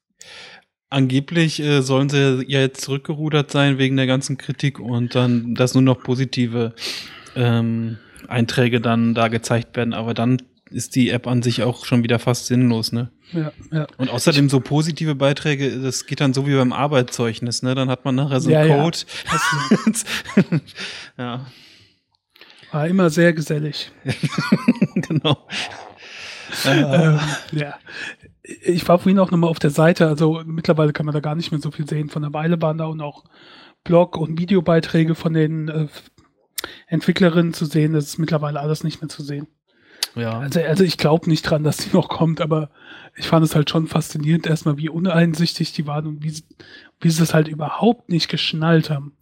Angeblich 0.91 1.61
äh, 1.61 1.81
sollen 1.81 2.11
sie 2.11 2.45
ja 2.47 2.61
jetzt 2.61 2.83
zurückgerudert 2.83 3.51
sein 3.51 3.79
wegen 3.79 3.97
der 3.97 4.07
ganzen 4.07 4.37
Kritik 4.37 4.81
und 4.81 5.15
dann, 5.15 5.55
dass 5.55 5.75
nur 5.75 5.83
noch 5.83 6.03
positive 6.03 6.75
ähm, 7.35 7.99
Einträge 8.27 8.81
dann 8.81 9.15
da 9.15 9.29
gezeigt 9.29 9.77
werden, 9.77 9.95
aber 9.95 10.13
dann 10.13 10.43
ist 10.71 10.97
die 10.97 11.11
App 11.11 11.27
an 11.27 11.43
sich 11.43 11.63
auch 11.63 11.85
schon 11.85 12.03
wieder 12.03 12.19
fast 12.19 12.47
sinnlos, 12.47 12.93
ne? 12.93 13.11
Ja, 13.33 13.53
ja. 13.71 13.87
Und 13.97 14.11
außerdem 14.11 14.49
so 14.49 14.61
positive 14.61 15.15
Beiträge, 15.15 15.81
das 15.81 16.07
geht 16.07 16.21
dann 16.21 16.35
so 16.35 16.47
wie 16.47 16.55
beim 16.55 16.73
Arbeitszeugnis, 16.73 17.63
ne? 17.63 17.75
Dann 17.75 17.89
hat 17.89 18.05
man 18.05 18.15
nachher 18.15 18.41
so 18.41 18.51
einen 18.55 18.69
ja, 18.69 18.77
Code. 18.77 18.99
Ja. 20.47 20.61
ja. 21.19 21.47
War 22.73 22.87
immer 22.87 23.11
sehr 23.11 23.33
gesellig. 23.33 23.91
genau. 24.95 25.47
ähm, 26.67 27.19
ja. 27.53 27.75
Ich 28.43 28.87
war 28.89 28.99
vorhin 28.99 29.19
auch 29.19 29.31
nochmal 29.31 29.51
auf 29.51 29.59
der 29.59 29.71
Seite, 29.71 30.07
also 30.07 30.43
mittlerweile 30.47 30.93
kann 30.93 31.07
man 31.07 31.15
da 31.15 31.21
gar 31.21 31.35
nicht 31.35 31.51
mehr 31.51 31.61
so 31.61 31.71
viel 31.71 31.89
sehen. 31.89 32.09
Von 32.09 32.23
der 32.23 32.33
Weile 32.33 32.61
waren 32.63 32.79
da 32.79 32.87
und 32.87 33.01
auch 33.01 33.25
Blog- 33.85 34.17
und 34.17 34.39
Videobeiträge 34.39 35.15
von 35.15 35.35
den 35.35 35.69
äh, 35.69 35.87
Entwicklerinnen 36.87 37.53
zu 37.53 37.65
sehen. 37.65 37.93
Das 37.93 38.05
ist 38.05 38.19
mittlerweile 38.19 38.61
alles 38.61 38.85
nicht 38.85 39.01
mehr 39.01 39.09
zu 39.09 39.23
sehen. 39.23 39.49
Ja. 40.19 40.41
Also, 40.41 40.61
also 40.61 40.85
ich 40.85 40.99
glaube 40.99 41.29
nicht 41.29 41.43
dran, 41.43 41.65
dass 41.65 41.79
die 41.79 41.91
noch 41.95 42.09
kommt, 42.09 42.41
aber 42.41 42.71
ich 43.17 43.27
fand 43.27 43.45
es 43.45 43.55
halt 43.55 43.71
schon 43.71 43.87
faszinierend, 43.87 44.47
erstmal, 44.47 44.79
wie 44.79 44.89
uneinsichtig 44.89 45.73
die 45.73 45.87
waren 45.87 46.07
und 46.07 46.23
wie, 46.23 46.43
wie 47.01 47.11
sie 47.11 47.23
es 47.23 47.35
halt 47.35 47.49
überhaupt 47.49 48.09
nicht 48.09 48.29
geschnallt 48.29 48.91
haben. 48.91 49.13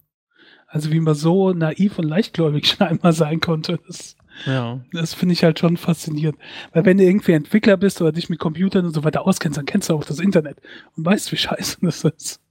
Also 0.67 0.91
wie 0.91 0.99
man 0.99 1.15
so 1.15 1.53
naiv 1.53 1.97
und 1.97 2.05
leichtgläubig 2.05 2.67
schon 2.77 2.87
einmal 2.87 3.13
sein 3.13 3.39
konnte. 3.39 3.79
Das, 3.87 4.15
ja. 4.45 4.81
das 4.91 5.13
finde 5.13 5.33
ich 5.33 5.43
halt 5.43 5.59
schon 5.59 5.77
faszinierend. 5.77 6.37
Weil 6.73 6.85
wenn 6.85 6.97
du 6.97 7.05
irgendwie 7.05 7.31
Entwickler 7.31 7.77
bist 7.77 8.01
oder 8.01 8.11
dich 8.11 8.29
mit 8.29 8.39
Computern 8.39 8.85
und 8.85 8.93
so 8.93 9.03
weiter 9.03 9.25
auskennst, 9.25 9.57
dann 9.57 9.65
kennst 9.65 9.89
du 9.89 9.95
auch 9.95 10.05
das 10.05 10.19
Internet 10.19 10.57
und 10.95 11.05
weißt, 11.05 11.31
wie 11.31 11.37
scheiße 11.37 11.77
das 11.81 12.03
ist. 12.03 12.41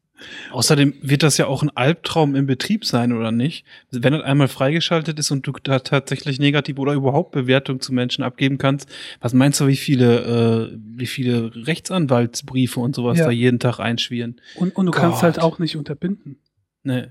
Außerdem 0.50 0.94
wird 1.02 1.22
das 1.22 1.36
ja 1.36 1.46
auch 1.46 1.62
ein 1.62 1.70
Albtraum 1.76 2.34
im 2.34 2.46
Betrieb 2.46 2.84
sein, 2.84 3.12
oder 3.12 3.32
nicht? 3.32 3.64
Wenn 3.90 4.12
das 4.12 4.22
einmal 4.22 4.48
freigeschaltet 4.48 5.18
ist 5.18 5.30
und 5.30 5.46
du 5.46 5.52
da 5.62 5.80
tatsächlich 5.80 6.38
negativ 6.38 6.78
oder 6.78 6.94
überhaupt 6.94 7.32
Bewertung 7.32 7.80
zu 7.80 7.92
Menschen 7.92 8.24
abgeben 8.24 8.58
kannst, 8.58 8.88
was 9.20 9.34
meinst 9.34 9.60
du, 9.60 9.66
wie 9.66 9.76
viele, 9.76 10.70
äh, 10.72 10.78
wie 10.80 11.06
viele 11.06 11.52
Rechtsanwaltsbriefe 11.66 12.80
und 12.80 12.94
sowas 12.94 13.18
ja. 13.18 13.26
da 13.26 13.30
jeden 13.30 13.58
Tag 13.58 13.78
einschwirren? 13.78 14.40
Und, 14.54 14.74
und 14.76 14.86
du 14.86 14.92
Gott. 14.92 15.00
kannst 15.00 15.22
halt 15.22 15.38
auch 15.38 15.58
nicht 15.58 15.76
unterbinden. 15.76 16.38
Nee. 16.82 17.08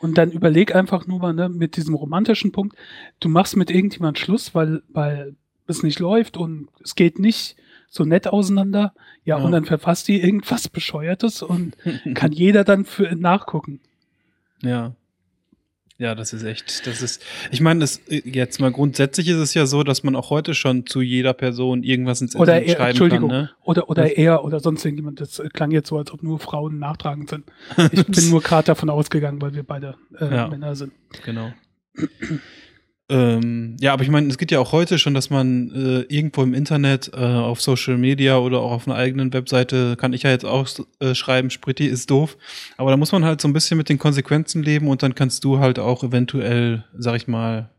Und 0.00 0.16
dann 0.16 0.30
überleg 0.30 0.74
einfach 0.74 1.06
nur 1.06 1.18
mal, 1.18 1.34
ne, 1.34 1.48
mit 1.50 1.76
diesem 1.76 1.94
romantischen 1.94 2.52
Punkt, 2.52 2.76
du 3.20 3.28
machst 3.28 3.56
mit 3.56 3.70
irgendjemand 3.70 4.18
Schluss, 4.18 4.54
weil, 4.54 4.82
weil 4.88 5.36
es 5.66 5.82
nicht 5.82 5.98
läuft 5.98 6.38
und 6.38 6.68
es 6.82 6.94
geht 6.94 7.18
nicht 7.18 7.56
so 7.90 8.04
nett 8.04 8.28
auseinander. 8.28 8.94
Ja, 9.24 9.38
ja. 9.38 9.44
und 9.44 9.52
dann 9.52 9.66
verfasst 9.66 10.08
die 10.08 10.22
irgendwas 10.22 10.68
Bescheuertes 10.68 11.42
und 11.42 11.76
kann 12.14 12.32
jeder 12.32 12.64
dann 12.64 12.86
für 12.86 13.14
nachgucken. 13.14 13.80
Ja. 14.62 14.94
Ja, 15.98 16.14
das 16.14 16.32
ist 16.32 16.44
echt, 16.44 16.86
das 16.86 17.02
ist, 17.02 17.22
ich 17.50 17.60
meine, 17.60 17.80
das 17.80 18.00
jetzt 18.08 18.58
mal 18.58 18.72
grundsätzlich 18.72 19.28
ist 19.28 19.36
es 19.36 19.52
ja 19.52 19.66
so, 19.66 19.82
dass 19.82 20.02
man 20.02 20.16
auch 20.16 20.30
heute 20.30 20.54
schon 20.54 20.86
zu 20.86 21.02
jeder 21.02 21.34
Person 21.34 21.82
irgendwas 21.82 22.22
ins 22.22 22.34
oder 22.34 22.54
Internet 22.54 22.68
er, 22.68 22.76
schreiben 22.76 22.88
Entschuldigung, 22.88 23.28
kann. 23.28 23.42
Ne? 23.42 23.50
Oder, 23.64 23.90
oder 23.90 24.16
er 24.16 24.42
oder 24.42 24.60
sonst 24.60 24.82
irgendjemand. 24.82 25.20
Das 25.20 25.42
klang 25.52 25.72
jetzt 25.72 25.90
so, 25.90 25.98
als 25.98 26.10
ob 26.10 26.22
nur 26.22 26.38
Frauen 26.38 26.78
nachtragend 26.78 27.28
sind. 27.28 27.44
Ich 27.92 28.06
bin 28.06 28.30
nur 28.30 28.40
gerade 28.40 28.64
davon 28.64 28.88
ausgegangen, 28.88 29.42
weil 29.42 29.52
wir 29.52 29.62
beide 29.62 29.96
äh, 30.18 30.34
ja, 30.34 30.48
Männer 30.48 30.74
sind. 30.74 30.92
Genau. 31.22 31.52
Ähm, 33.10 33.76
ja, 33.80 33.92
aber 33.92 34.04
ich 34.04 34.08
meine, 34.08 34.28
es 34.28 34.38
geht 34.38 34.52
ja 34.52 34.60
auch 34.60 34.70
heute 34.70 34.96
schon, 34.98 35.14
dass 35.14 35.30
man 35.30 35.70
äh, 35.72 36.14
irgendwo 36.14 36.44
im 36.44 36.54
Internet, 36.54 37.10
äh, 37.12 37.16
auf 37.16 37.60
Social 37.60 37.98
Media 37.98 38.38
oder 38.38 38.60
auch 38.60 38.70
auf 38.70 38.86
einer 38.86 38.96
eigenen 38.96 39.32
Webseite, 39.32 39.96
kann 39.96 40.12
ich 40.12 40.22
ja 40.22 40.30
jetzt 40.30 40.44
auch 40.44 40.68
äh, 41.00 41.14
schreiben, 41.16 41.50
Spritti 41.50 41.86
ist 41.86 42.08
doof. 42.08 42.38
Aber 42.76 42.90
da 42.90 42.96
muss 42.96 43.10
man 43.10 43.24
halt 43.24 43.40
so 43.40 43.48
ein 43.48 43.52
bisschen 43.52 43.78
mit 43.78 43.88
den 43.88 43.98
Konsequenzen 43.98 44.62
leben 44.62 44.86
und 44.86 45.02
dann 45.02 45.16
kannst 45.16 45.42
du 45.42 45.58
halt 45.58 45.80
auch 45.80 46.04
eventuell, 46.04 46.84
sag 46.96 47.16
ich 47.16 47.26
mal, 47.26 47.70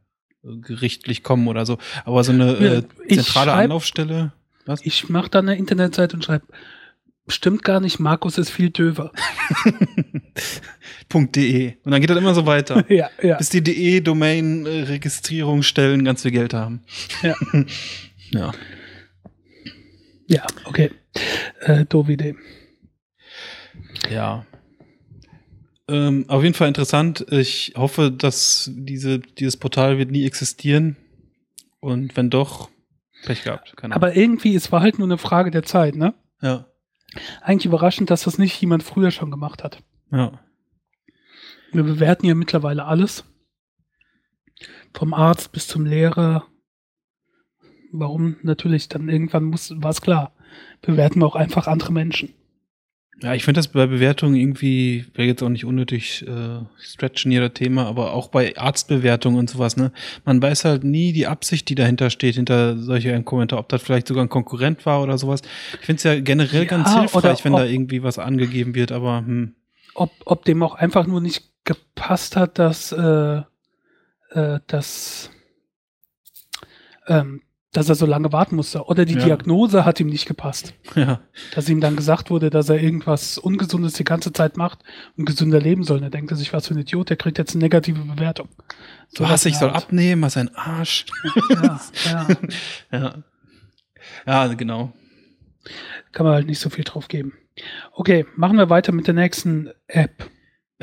gerichtlich 0.44 1.24
kommen 1.24 1.48
oder 1.48 1.66
so. 1.66 1.78
Aber 2.04 2.24
so 2.26 2.34
eine 2.34 2.52
äh, 2.54 2.84
zentrale 3.08 3.52
schreib, 3.52 3.64
Anlaufstelle. 3.64 4.34
Was? 4.66 4.86
Ich 4.86 5.08
mache 5.08 5.30
da 5.30 5.40
eine 5.40 5.56
Internetseite 5.56 6.18
und 6.18 6.26
schreibe, 6.26 6.46
stimmt 7.32 7.64
gar 7.64 7.80
nicht, 7.80 8.00
Markus 8.00 8.38
ist 8.38 8.50
viel 8.50 8.70
döver. 8.70 9.12
.de. 11.14 11.74
Und 11.84 11.92
dann 11.92 12.00
geht 12.00 12.10
das 12.10 12.18
immer 12.18 12.34
so 12.34 12.46
weiter. 12.46 12.86
ja, 12.92 13.10
ja. 13.22 13.38
Bis 13.38 13.50
die 13.50 13.62
DE-Domain-Registrierung 13.62 15.64
stellen 15.64 16.06
ganz 16.06 16.22
viel 16.22 16.32
Geld 16.32 16.54
haben. 16.54 16.84
Ja. 17.22 17.36
ja. 18.32 18.52
Ja, 20.28 20.48
okay. 20.66 20.92
Äh, 21.60 21.84
doofe 21.86 22.14
Idee. 22.14 22.36
Ja. 24.10 24.46
Ähm, 25.90 26.24
auf 26.30 26.44
jeden 26.44 26.56
Fall 26.56 26.70
interessant. 26.70 27.26
Ich 27.30 27.74
hoffe, 27.76 28.10
dass 28.12 28.72
diese, 28.74 29.20
dieses 29.20 29.58
Portal 29.58 29.98
wird 29.98 30.12
nie 30.12 30.26
existieren. 30.26 30.96
Und 31.82 32.16
wenn 32.16 32.30
doch, 32.30 32.70
Pech 33.26 33.44
gehabt. 33.44 33.76
Keine 33.76 33.96
Aber 33.96 34.16
irgendwie, 34.16 34.56
es 34.56 34.72
war 34.72 34.82
halt 34.82 34.98
nur 34.98 35.08
eine 35.08 35.18
Frage 35.18 35.52
der 35.52 35.64
Zeit, 35.64 35.96
ne? 35.96 36.14
Ja. 36.42 36.68
Eigentlich 37.42 37.66
überraschend, 37.66 38.10
dass 38.10 38.24
das 38.24 38.38
nicht 38.38 38.60
jemand 38.62 38.84
früher 38.84 39.12
schon 39.12 39.32
gemacht 39.32 39.64
hat. 39.64 39.84
Ja. 40.12 40.40
Wir 41.72 41.84
bewerten 41.84 42.26
ja 42.26 42.36
mittlerweile 42.36 42.86
alles. 42.86 43.26
Vom 44.94 45.14
Arzt 45.14 45.52
bis 45.52 45.68
zum 45.68 45.86
Lehrer. 45.86 46.46
Warum? 47.92 48.38
Natürlich, 48.44 48.90
dann 48.90 49.10
irgendwann 49.10 49.46
muss, 49.46 49.74
war 49.76 49.92
es 49.92 50.02
klar. 50.02 50.34
Bewerten 50.82 51.20
wir 51.20 51.26
auch 51.26 51.36
einfach 51.36 51.68
andere 51.68 51.92
Menschen. 51.92 52.34
Ja, 53.24 53.36
ich 53.36 53.44
finde 53.44 53.60
das 53.60 53.68
bei 53.68 53.86
Bewertungen 53.86 54.36
irgendwie, 54.36 55.06
wäre 55.14 55.28
jetzt 55.28 55.44
auch 55.44 55.50
nicht 55.50 55.66
unnötig 55.66 56.26
äh, 56.28 56.60
stretchen 56.80 57.32
jeder 57.32 57.54
Thema, 57.54 57.86
aber 57.86 58.14
auch 58.14 58.30
bei 58.30 58.58
Arztbewertungen 58.58 59.38
und 59.38 59.50
sowas, 59.50 59.78
ne? 59.78 59.92
Man 60.26 60.42
weiß 60.42 60.66
halt 60.66 60.84
nie 60.84 61.14
die 61.14 61.28
Absicht, 61.28 61.70
die 61.70 61.76
dahinter 61.76 62.10
steht, 62.10 62.36
hinter 62.36 62.78
solchen 62.80 63.24
Kommentar, 63.24 63.60
ob 63.60 63.70
das 63.70 63.84
vielleicht 63.84 64.08
sogar 64.08 64.26
ein 64.26 64.30
Konkurrent 64.30 64.88
war 64.88 65.04
oder 65.04 65.20
sowas. 65.20 65.42
Ich 65.80 65.86
finde 65.86 65.98
es 65.98 66.04
ja 66.04 66.20
generell 66.20 66.64
ja, 66.64 66.68
ganz 66.68 66.98
hilfreich, 66.98 67.46
wenn 67.46 67.54
da 67.54 67.66
irgendwie 67.66 68.02
was 68.02 68.18
angegeben 68.18 68.74
wird, 68.74 68.92
aber 68.92 69.20
hm. 69.20 69.54
Ob, 69.94 70.12
ob 70.26 70.46
dem 70.46 70.64
auch 70.64 70.76
einfach 70.76 71.06
nur 71.06 71.22
nicht 71.22 71.44
gepasst 71.64 72.36
hat, 72.38 72.58
dass, 72.58 72.92
äh, 72.92 73.42
äh, 74.32 74.60
dass, 74.66 75.30
ähm, 77.08 77.42
dass 77.72 77.88
er 77.88 77.96
so 77.96 78.06
lange 78.06 78.34
warten 78.34 78.58
musste. 78.58 78.84
Oder 78.86 79.06
die 79.06 79.14
ja. 79.14 79.26
Diagnose 79.26 79.86
hat 79.86 80.00
ihm 80.00 80.08
nicht 80.08 80.26
gepasst. 80.26 80.74
Ja. 80.96 81.22
Dass 81.56 81.70
ihm 81.70 81.80
dann 81.80 81.96
gesagt 81.96 82.30
wurde, 82.30 82.50
dass 82.50 82.68
er 82.68 82.82
irgendwas 82.82 83.38
Ungesundes 83.38 83.94
die 83.94 84.04
ganze 84.04 84.34
Zeit 84.34 84.58
macht 84.58 84.80
und 85.16 85.26
gesünder 85.26 85.60
leben 85.60 85.84
soll. 85.84 86.00
Und 86.00 86.04
er 86.04 86.10
denkt 86.10 86.36
sich, 86.36 86.52
was 86.52 86.68
für 86.68 86.74
ein 86.74 86.80
Idiot, 86.80 87.10
der 87.10 87.16
kriegt 87.16 87.38
jetzt 87.38 87.56
eine 87.56 87.64
negative 87.64 88.02
Bewertung. 88.02 88.50
So 89.08 89.24
was, 89.24 89.46
ich 89.46 89.58
soll 89.58 89.70
abnehmen, 89.70 90.22
was 90.22 90.36
ein 90.36 90.54
Arsch. 90.54 91.06
Ja, 91.50 91.80
ja. 92.06 92.28
ja. 92.92 93.24
Ja, 94.28 94.48
genau. 94.54 94.92
Kann 96.12 96.26
man 96.26 96.36
halt 96.36 96.48
nicht 96.48 96.60
so 96.60 96.70
viel 96.70 96.84
drauf 96.84 97.08
geben. 97.08 97.34
Okay, 97.94 98.26
machen 98.36 98.58
wir 98.58 98.70
weiter 98.70 98.92
mit 98.92 99.08
der 99.08 99.14
nächsten 99.14 99.70
App. 99.88 100.30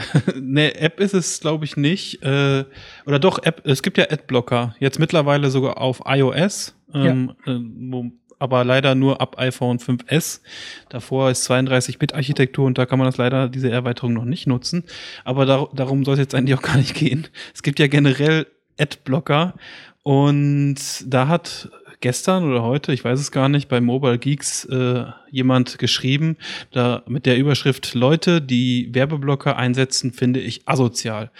ne, 0.40 0.75
App 0.76 1.00
ist 1.00 1.14
es, 1.14 1.40
glaube 1.40 1.64
ich, 1.64 1.76
nicht. 1.76 2.23
Äh, 2.23 2.64
oder 3.07 3.19
doch, 3.19 3.43
App, 3.43 3.62
es 3.64 3.83
gibt 3.83 3.99
ja 3.99 4.11
Adblocker. 4.11 4.75
Jetzt 4.78 4.99
mittlerweile 4.99 5.50
sogar 5.50 5.78
auf 5.78 6.02
iOS. 6.07 6.75
Ähm, 6.95 7.35
ja. 7.45 7.52
äh, 7.52 7.61
wo, 7.61 8.11
aber 8.38 8.64
leider 8.64 8.95
nur 8.95 9.21
ab 9.21 9.38
iPhone 9.38 9.78
5S. 9.78 10.40
Davor 10.88 11.31
ist 11.31 11.49
32-Bit-Architektur 11.50 12.67
und 12.67 12.78
da 12.78 12.87
kann 12.87 12.99
man 12.99 13.07
das 13.07 13.17
leider, 13.17 13.49
diese 13.49 13.71
Erweiterung 13.71 14.12
noch 14.12 14.25
nicht 14.25 14.47
nutzen. 14.47 14.85
Aber 15.25 15.45
da, 15.45 15.67
darum 15.75 16.05
soll 16.05 16.14
es 16.14 16.21
jetzt 16.21 16.35
eigentlich 16.35 16.57
auch 16.57 16.62
gar 16.62 16.76
nicht 16.76 16.95
gehen. 16.95 17.26
Es 17.55 17.62
gibt 17.62 17.78
ja 17.78 17.88
generell 17.88 18.47
Adblocker 18.78 19.55
und 20.02 20.76
da 21.07 21.28
hat 21.28 21.69
gestern 22.00 22.45
oder 22.45 22.62
heute, 22.62 22.93
ich 22.93 23.05
weiß 23.05 23.19
es 23.19 23.33
gar 23.33 23.49
nicht, 23.49 23.69
bei 23.69 23.81
Mobile 23.81 24.19
Geeks 24.19 24.64
äh, 24.67 25.05
jemand 25.31 25.78
geschrieben, 25.78 26.37
da 26.71 27.02
mit 27.07 27.26
der 27.26 27.38
Überschrift 27.38 27.95
Leute, 27.95 28.40
die 28.40 28.88
Werbeblocker 28.93 29.57
einsetzen, 29.57 30.12
finde 30.12 30.40
ich 30.40 30.62
asozial. 30.67 31.31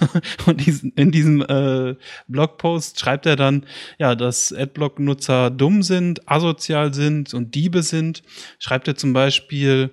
Und 0.46 0.66
in 0.96 1.10
diesem 1.10 1.42
äh, 1.42 1.94
Blogpost 2.28 2.98
schreibt 2.98 3.26
er 3.26 3.36
dann, 3.36 3.66
ja, 3.98 4.14
dass 4.14 4.52
Adblock-Nutzer 4.52 5.50
dumm 5.50 5.82
sind, 5.82 6.28
asozial 6.28 6.92
sind 6.94 7.34
und 7.34 7.54
Diebe 7.54 7.82
sind. 7.82 8.22
Schreibt 8.58 8.88
er 8.88 8.96
zum 8.96 9.12
Beispiel 9.12 9.90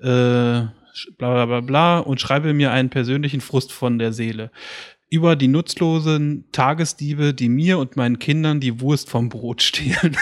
äh, 0.00 0.04
bla 0.04 0.72
bla 1.18 1.46
bla 1.46 1.60
bla 1.60 1.98
und 1.98 2.20
schreibe 2.20 2.54
mir 2.54 2.72
einen 2.72 2.90
persönlichen 2.90 3.40
Frust 3.40 3.72
von 3.72 3.98
der 3.98 4.12
Seele 4.12 4.50
über 5.08 5.36
die 5.36 5.48
nutzlosen 5.48 6.46
Tagesdiebe, 6.52 7.32
die 7.32 7.48
mir 7.48 7.78
und 7.78 7.96
meinen 7.96 8.18
Kindern 8.18 8.60
die 8.60 8.80
Wurst 8.80 9.08
vom 9.08 9.28
Brot 9.28 9.62
stehlen. 9.62 10.16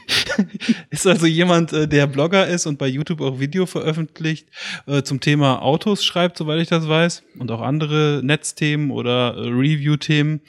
ist 0.90 1.06
also 1.06 1.26
jemand, 1.26 1.72
äh, 1.72 1.88
der 1.88 2.06
Blogger 2.06 2.46
ist 2.46 2.66
und 2.66 2.78
bei 2.78 2.88
YouTube 2.88 3.20
auch 3.20 3.40
Video 3.40 3.64
veröffentlicht, 3.66 4.48
äh, 4.86 5.02
zum 5.02 5.20
Thema 5.20 5.62
Autos 5.62 6.04
schreibt, 6.04 6.36
soweit 6.36 6.60
ich 6.60 6.68
das 6.68 6.88
weiß, 6.88 7.22
und 7.38 7.50
auch 7.50 7.62
andere 7.62 8.20
Netzthemen 8.22 8.90
oder 8.90 9.34
äh, 9.34 9.48
Review-Themen. 9.48 10.40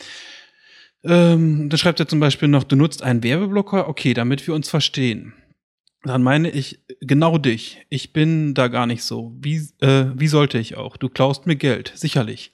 Ähm, 1.03 1.69
da 1.69 1.77
schreibt 1.77 2.01
er 2.01 2.07
zum 2.09 2.19
Beispiel 2.19 2.50
noch, 2.50 2.65
du 2.65 2.75
nutzt 2.75 3.03
einen 3.03 3.24
Werbeblocker, 3.24 3.88
okay, 3.88 4.13
damit 4.13 4.45
wir 4.45 4.53
uns 4.53 4.69
verstehen 4.69 5.33
dann 6.03 6.24
meine 6.24 6.50
ich 6.50 6.79
genau 7.01 7.38
dich. 7.38 7.86
Ich 7.89 8.13
bin 8.13 8.53
da 8.53 8.67
gar 8.67 8.86
nicht 8.86 9.03
so. 9.03 9.36
Wie, 9.39 9.57
äh, 9.81 10.05
wie 10.15 10.27
sollte 10.27 10.57
ich 10.57 10.77
auch? 10.77 10.95
Du 10.95 11.09
klaust 11.09 11.45
mir 11.45 11.57
Geld, 11.57 11.91
sicherlich. 11.95 12.51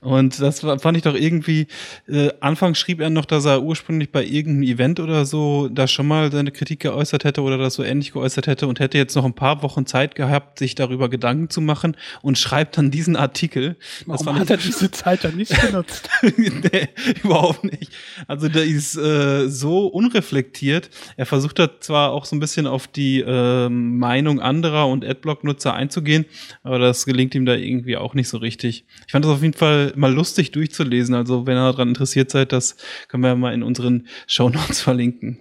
Und 0.00 0.40
das 0.40 0.60
fand 0.60 0.96
ich 0.96 1.02
doch 1.02 1.14
irgendwie, 1.14 1.66
äh, 2.08 2.30
anfangs 2.40 2.78
schrieb 2.78 3.00
er 3.00 3.10
noch, 3.10 3.24
dass 3.24 3.44
er 3.44 3.62
ursprünglich 3.62 4.10
bei 4.10 4.24
irgendeinem 4.24 4.74
Event 4.74 5.00
oder 5.00 5.24
so 5.24 5.68
da 5.68 5.86
schon 5.86 6.06
mal 6.06 6.30
seine 6.32 6.50
Kritik 6.50 6.80
geäußert 6.80 7.24
hätte 7.24 7.42
oder 7.42 7.58
das 7.58 7.74
so 7.74 7.82
ähnlich 7.82 8.12
geäußert 8.12 8.46
hätte 8.46 8.66
und 8.66 8.80
hätte 8.80 8.98
jetzt 8.98 9.14
noch 9.14 9.24
ein 9.24 9.34
paar 9.34 9.62
Wochen 9.62 9.86
Zeit 9.86 10.14
gehabt, 10.14 10.58
sich 10.58 10.74
darüber 10.74 11.08
Gedanken 11.08 11.50
zu 11.50 11.60
machen 11.60 11.96
und 12.22 12.38
schreibt 12.38 12.78
dann 12.78 12.90
diesen 12.90 13.16
Artikel. 13.16 13.76
Warum 14.06 14.38
hat 14.38 14.50
er 14.50 14.56
diese 14.56 14.90
Zeit 14.90 15.24
dann 15.24 15.36
nicht 15.36 15.58
genutzt? 15.60 16.08
nee, 16.36 16.88
überhaupt 17.22 17.64
nicht. 17.64 17.92
Also 18.26 18.48
der 18.48 18.64
ist 18.64 18.96
äh, 18.96 19.48
so 19.48 19.86
unreflektiert. 19.86 20.90
Er 21.16 21.26
versucht 21.26 21.58
da 21.58 21.80
zwar 21.80 22.12
auch 22.12 22.24
so 22.24 22.36
ein 22.36 22.40
bisschen 22.40 22.66
auf 22.66 22.86
die 22.86 23.20
äh, 23.20 23.68
Meinung 23.68 24.40
anderer 24.40 24.88
und 24.88 25.04
Adblock-Nutzer 25.04 25.74
einzugehen, 25.74 26.24
aber 26.62 26.78
das 26.78 27.06
gelingt 27.06 27.34
ihm 27.34 27.46
da 27.46 27.54
irgendwie 27.54 27.96
auch 27.96 28.14
nicht 28.14 28.28
so 28.28 28.38
richtig. 28.38 28.84
Ich 29.10 29.12
fand 29.12 29.24
das 29.24 29.32
auf 29.32 29.42
jeden 29.42 29.54
Fall 29.54 29.92
mal 29.96 30.14
lustig 30.14 30.52
durchzulesen. 30.52 31.16
Also 31.16 31.44
wenn 31.44 31.56
ihr 31.56 31.72
daran 31.72 31.88
interessiert 31.88 32.30
seid, 32.30 32.52
das 32.52 32.76
können 33.08 33.24
wir 33.24 33.34
mal 33.34 33.52
in 33.52 33.64
unseren 33.64 34.06
Show 34.28 34.48
Notes 34.48 34.80
verlinken. 34.82 35.40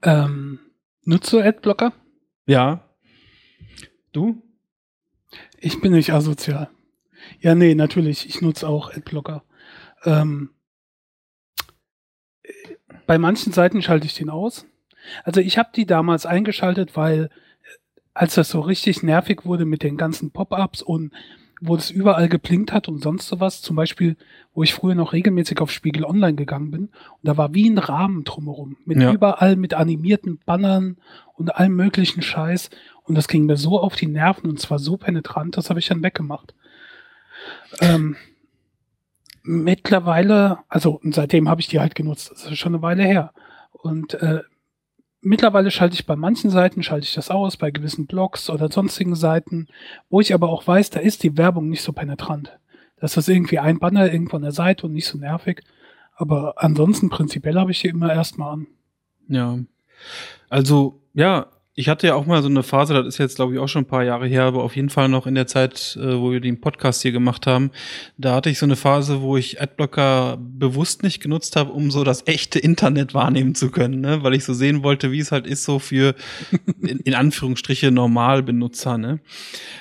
Ähm, 0.00 0.60
nutzt 1.02 1.30
du 1.30 1.40
Adblocker? 1.40 1.92
Ja. 2.46 2.88
Du? 4.12 4.42
Ich 5.60 5.82
bin 5.82 5.92
nicht 5.92 6.14
asozial. 6.14 6.70
Ja, 7.38 7.54
nee, 7.54 7.74
natürlich. 7.74 8.26
Ich 8.26 8.40
nutze 8.40 8.66
auch 8.66 8.90
Adblocker. 8.90 9.44
Ähm, 10.04 10.48
bei 13.06 13.18
manchen 13.18 13.52
Seiten 13.52 13.82
schalte 13.82 14.06
ich 14.06 14.14
den 14.14 14.30
aus. 14.30 14.64
Also 15.22 15.42
ich 15.42 15.58
habe 15.58 15.68
die 15.76 15.84
damals 15.84 16.24
eingeschaltet, 16.24 16.96
weil 16.96 17.28
als 18.14 18.36
das 18.36 18.48
so 18.48 18.60
richtig 18.60 19.02
nervig 19.02 19.44
wurde 19.44 19.66
mit 19.66 19.82
den 19.82 19.98
ganzen 19.98 20.30
Pop-ups 20.30 20.80
und 20.80 21.12
wo 21.66 21.76
das 21.76 21.90
überall 21.90 22.28
geblinkt 22.28 22.72
hat 22.72 22.88
und 22.88 23.02
sonst 23.02 23.26
sowas, 23.26 23.62
zum 23.62 23.76
Beispiel, 23.76 24.16
wo 24.52 24.62
ich 24.62 24.74
früher 24.74 24.94
noch 24.94 25.12
regelmäßig 25.12 25.60
auf 25.60 25.70
Spiegel 25.70 26.04
Online 26.04 26.34
gegangen 26.34 26.70
bin, 26.70 26.82
und 26.82 27.22
da 27.22 27.36
war 27.36 27.54
wie 27.54 27.68
ein 27.68 27.78
Rahmen 27.78 28.24
drumherum, 28.24 28.76
mit 28.84 29.00
ja. 29.00 29.12
überall 29.12 29.56
mit 29.56 29.72
animierten 29.72 30.38
Bannern 30.44 30.98
und 31.34 31.54
allem 31.54 31.74
möglichen 31.74 32.22
Scheiß. 32.22 32.70
Und 33.04 33.16
das 33.16 33.28
ging 33.28 33.46
mir 33.46 33.56
so 33.56 33.80
auf 33.80 33.96
die 33.96 34.06
Nerven 34.06 34.48
und 34.48 34.60
zwar 34.60 34.78
so 34.78 34.96
penetrant, 34.96 35.56
das 35.56 35.70
habe 35.70 35.80
ich 35.80 35.88
dann 35.88 36.02
weggemacht. 36.02 36.54
Ähm, 37.80 38.16
mittlerweile, 39.42 40.58
also 40.68 41.00
seitdem 41.04 41.48
habe 41.48 41.60
ich 41.60 41.68
die 41.68 41.80
halt 41.80 41.94
genutzt, 41.94 42.30
das 42.30 42.46
ist 42.46 42.58
schon 42.58 42.74
eine 42.74 42.82
Weile 42.82 43.04
her. 43.04 43.32
Und 43.72 44.14
äh, 44.14 44.40
mittlerweile 45.24 45.70
schalte 45.70 45.94
ich 45.94 46.06
bei 46.06 46.16
manchen 46.16 46.50
Seiten, 46.50 46.82
schalte 46.82 47.06
ich 47.06 47.14
das 47.14 47.30
aus, 47.30 47.56
bei 47.56 47.70
gewissen 47.70 48.06
Blogs 48.06 48.50
oder 48.50 48.70
sonstigen 48.70 49.16
Seiten, 49.16 49.68
wo 50.10 50.20
ich 50.20 50.34
aber 50.34 50.48
auch 50.48 50.66
weiß, 50.66 50.90
da 50.90 51.00
ist 51.00 51.22
die 51.22 51.36
Werbung 51.36 51.68
nicht 51.68 51.82
so 51.82 51.92
penetrant. 51.92 52.58
Das 53.00 53.16
ist 53.16 53.28
irgendwie 53.28 53.58
ein 53.58 53.78
Banner 53.78 54.12
irgendwo 54.12 54.36
an 54.36 54.42
der 54.42 54.52
Seite 54.52 54.86
und 54.86 54.92
nicht 54.92 55.06
so 55.06 55.18
nervig. 55.18 55.62
Aber 56.16 56.54
ansonsten 56.56 57.10
prinzipiell 57.10 57.58
habe 57.58 57.72
ich 57.72 57.80
die 57.80 57.88
immer 57.88 58.12
erstmal 58.12 58.52
an. 58.52 58.66
Ja. 59.28 59.58
Also, 60.48 61.02
ja, 61.12 61.48
ich 61.76 61.88
hatte 61.88 62.06
ja 62.06 62.14
auch 62.14 62.24
mal 62.24 62.40
so 62.40 62.48
eine 62.48 62.62
Phase, 62.62 62.94
das 62.94 63.06
ist 63.06 63.18
jetzt 63.18 63.36
glaube 63.36 63.54
ich 63.54 63.58
auch 63.58 63.66
schon 63.66 63.82
ein 63.82 63.88
paar 63.88 64.04
Jahre 64.04 64.28
her, 64.28 64.44
aber 64.44 64.62
auf 64.62 64.76
jeden 64.76 64.90
Fall 64.90 65.08
noch 65.08 65.26
in 65.26 65.34
der 65.34 65.48
Zeit, 65.48 65.98
äh, 66.00 66.20
wo 66.20 66.30
wir 66.30 66.40
den 66.40 66.60
Podcast 66.60 67.02
hier 67.02 67.10
gemacht 67.10 67.48
haben, 67.48 67.72
da 68.16 68.36
hatte 68.36 68.48
ich 68.48 68.58
so 68.60 68.66
eine 68.66 68.76
Phase, 68.76 69.22
wo 69.22 69.36
ich 69.36 69.60
Adblocker 69.60 70.38
bewusst 70.40 71.02
nicht 71.02 71.20
genutzt 71.20 71.56
habe, 71.56 71.72
um 71.72 71.90
so 71.90 72.04
das 72.04 72.26
echte 72.26 72.60
Internet 72.60 73.12
wahrnehmen 73.12 73.56
zu 73.56 73.70
können, 73.70 74.00
ne? 74.00 74.22
weil 74.22 74.34
ich 74.34 74.44
so 74.44 74.54
sehen 74.54 74.84
wollte, 74.84 75.10
wie 75.10 75.18
es 75.18 75.32
halt 75.32 75.46
ist 75.46 75.64
so 75.64 75.80
für 75.80 76.14
in, 76.80 77.00
in 77.00 77.14
Anführungsstriche 77.14 77.90
Normalbenutzer. 77.90 78.96
Ne? 78.96 79.18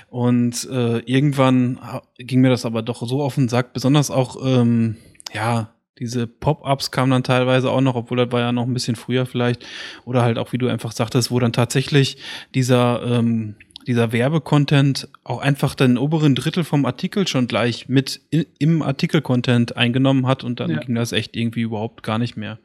Und 0.10 0.68
äh, 0.72 1.00
irgendwann 1.00 1.80
ging 2.18 2.42
mir 2.42 2.50
das 2.50 2.66
aber 2.66 2.82
doch 2.82 3.08
so 3.08 3.22
auf 3.22 3.36
den 3.36 3.50
Sack, 3.50 3.74
besonders 3.74 4.10
auch 4.10 4.38
ähm, 4.44 4.98
ja 5.32 5.73
diese 6.00 6.26
Pop-ups 6.28 6.92
kamen 6.92 7.12
dann 7.12 7.24
teilweise 7.24 7.70
auch 7.70 7.82
noch, 7.82 7.96
obwohl 7.96 8.18
das 8.18 8.32
war 8.32 8.40
ja 8.40 8.52
noch 8.52 8.66
ein 8.66 8.74
bisschen 8.74 8.96
früher 8.96 9.26
vielleicht. 9.26 9.66
Oder 10.06 10.24
halt 10.24 10.38
auch, 10.38 10.52
wie 10.52 10.58
du 10.58 10.68
einfach 10.68 10.92
sagtest, 10.92 11.30
wo 11.30 11.40
dann 11.40 11.54
tatsächlich 11.54 12.18
dieser, 12.56 13.04
ähm, 13.06 13.56
dieser 13.86 14.12
Werbecontent 14.12 15.08
auch 15.24 15.40
einfach 15.40 15.76
den 15.76 15.98
oberen 15.98 16.36
Drittel 16.36 16.64
vom 16.64 16.86
Artikel 16.86 17.28
schon 17.28 17.48
gleich 17.48 17.90
mit 17.90 18.22
in, 18.32 18.46
im 18.58 18.82
Artikel-Content 18.82 19.78
eingenommen 19.78 20.26
hat 20.26 20.44
und 20.44 20.60
dann 20.60 20.72
ja. 20.72 20.80
ging 20.80 20.96
das 20.96 21.12
echt 21.12 21.36
irgendwie 21.36 21.62
überhaupt 21.62 22.02
gar 22.02 22.18
nicht 22.18 22.38
mehr. 22.38 22.60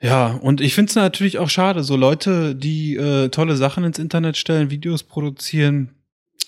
Ja, 0.00 0.26
und 0.26 0.60
ich 0.60 0.74
finde 0.74 0.90
es 0.90 0.94
natürlich 0.94 1.38
auch 1.38 1.48
schade, 1.48 1.82
so 1.82 1.96
Leute, 1.96 2.54
die 2.54 2.96
äh, 2.96 3.30
tolle 3.30 3.56
Sachen 3.56 3.84
ins 3.84 3.98
Internet 3.98 4.36
stellen, 4.36 4.70
Videos 4.70 5.02
produzieren, 5.02 5.94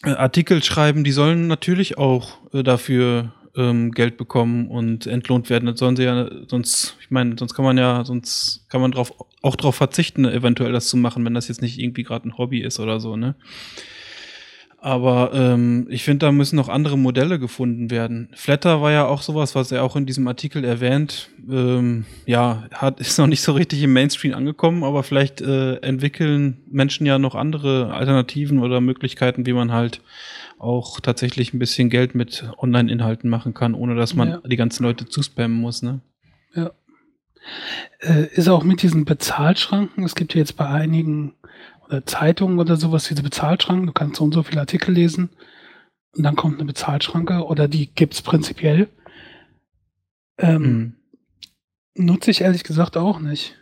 äh, 0.05 0.11
Artikel 0.11 0.63
schreiben, 0.63 1.03
die 1.03 1.13
sollen 1.13 1.47
natürlich 1.47 1.97
auch 1.97 2.39
äh, 2.53 2.63
dafür 2.63 3.33
ähm, 3.57 3.93
Geld 3.93 4.17
bekommen 4.17 4.69
und 4.69 5.07
entlohnt 5.07 5.51
werden. 5.51 5.67
Das 5.67 5.79
sollen 5.79 5.97
sie 5.97 6.05
ja, 6.05 6.29
sonst, 6.47 6.97
ich 7.01 7.11
meine, 7.11 7.37
sonst 7.39 7.55
kann 7.55 7.65
man 7.65 7.79
ja, 7.79 8.05
sonst 8.05 8.67
kann 8.69 8.81
man 8.81 8.93
drauf, 8.93 9.13
auch 9.43 9.57
darauf 9.57 9.77
verzichten, 9.77 10.25
eventuell 10.25 10.73
das 10.73 10.89
zu 10.89 10.97
machen, 10.97 11.25
wenn 11.25 11.35
das 11.35 11.49
jetzt 11.49 11.63
nicht 11.63 11.79
irgendwie 11.79 12.03
gerade 12.03 12.29
ein 12.29 12.39
Hobby 12.39 12.61
ist 12.61 12.81
oder 12.81 13.01
so, 13.01 13.17
ne? 13.17 13.35
Aber 14.81 15.33
ähm, 15.35 15.89
ich 15.91 16.05
finde, 16.05 16.27
da 16.27 16.33
müssen 16.33 16.55
noch 16.55 16.69
andere 16.69 16.97
Modelle 16.97 17.41
gefunden 17.41 17.91
werden. 17.91 18.29
Flatter 18.35 18.81
war 18.81 18.93
ja 18.93 19.07
auch 19.07 19.23
sowas, 19.23 19.57
was 19.57 19.73
er 19.73 19.83
auch 19.83 19.97
in 19.97 20.07
diesem 20.07 20.29
Artikel 20.29 20.65
erwähnt. 20.65 21.31
Ähm, 21.51 22.05
ja, 22.27 22.69
hat, 22.73 23.01
ist 23.01 23.19
noch 23.19 23.27
nicht 23.27 23.43
so 23.43 23.53
richtig 23.53 23.83
im 23.83 23.93
Mainstream 23.93 24.35
angekommen, 24.35 24.85
aber 24.85 25.03
vielleicht 25.03 25.41
äh, 25.41 25.77
entwickeln 25.77 26.59
Menschen 26.71 27.07
ja 27.07 27.19
noch 27.19 27.35
andere 27.35 27.93
Alternativen 27.93 28.61
oder 28.61 28.81
Möglichkeiten, 28.81 29.47
wie 29.47 29.53
man 29.53 29.73
halt 29.73 30.01
auch 30.59 31.01
tatsächlich 31.01 31.53
ein 31.53 31.59
bisschen 31.59 31.91
Geld 31.91 32.15
mit 32.15 32.51
Online-Inhalten 32.59 33.31
machen 33.31 33.55
kann, 33.55 33.75
ohne 33.75 33.95
dass 33.95 34.15
man 34.15 34.29
ja. 34.29 34.41
die 34.45 34.57
ganzen 34.57 34.83
Leute 34.83 35.07
zuspammen 35.07 35.59
muss. 35.59 35.83
Ne? 35.83 36.01
Ja. 36.55 36.73
Äh, 38.01 38.27
ist 38.35 38.49
auch 38.49 38.65
mit 38.65 38.83
diesen 38.83 39.05
Bezahlschranken, 39.05 40.05
es 40.05 40.15
gibt 40.15 40.35
ja 40.35 40.41
jetzt 40.41 40.57
bei 40.57 40.67
einigen 40.67 41.35
oder 41.87 42.05
Zeitungen 42.05 42.59
oder 42.59 42.77
sowas 42.77 43.09
diese 43.09 43.23
Bezahlschranken, 43.23 43.87
du 43.87 43.93
kannst 43.93 44.17
so 44.17 44.25
und 44.25 44.35
so 44.35 44.43
viele 44.43 44.61
Artikel 44.61 44.93
lesen 44.93 45.31
und 46.17 46.23
dann 46.23 46.37
kommt 46.37 46.57
eine 46.57 46.67
Bezahlschranke 46.67 47.45
oder 47.45 47.69
die 47.69 47.95
gibt 47.95 48.15
es 48.15 48.23
prinzipiell. 48.23 48.89
Ähm, 50.39 50.63
mhm. 50.63 50.95
Nutze 51.95 52.31
ich 52.31 52.43
ehrlich 52.43 52.65
gesagt 52.65 52.97
auch 52.97 53.19
nicht. 53.19 53.55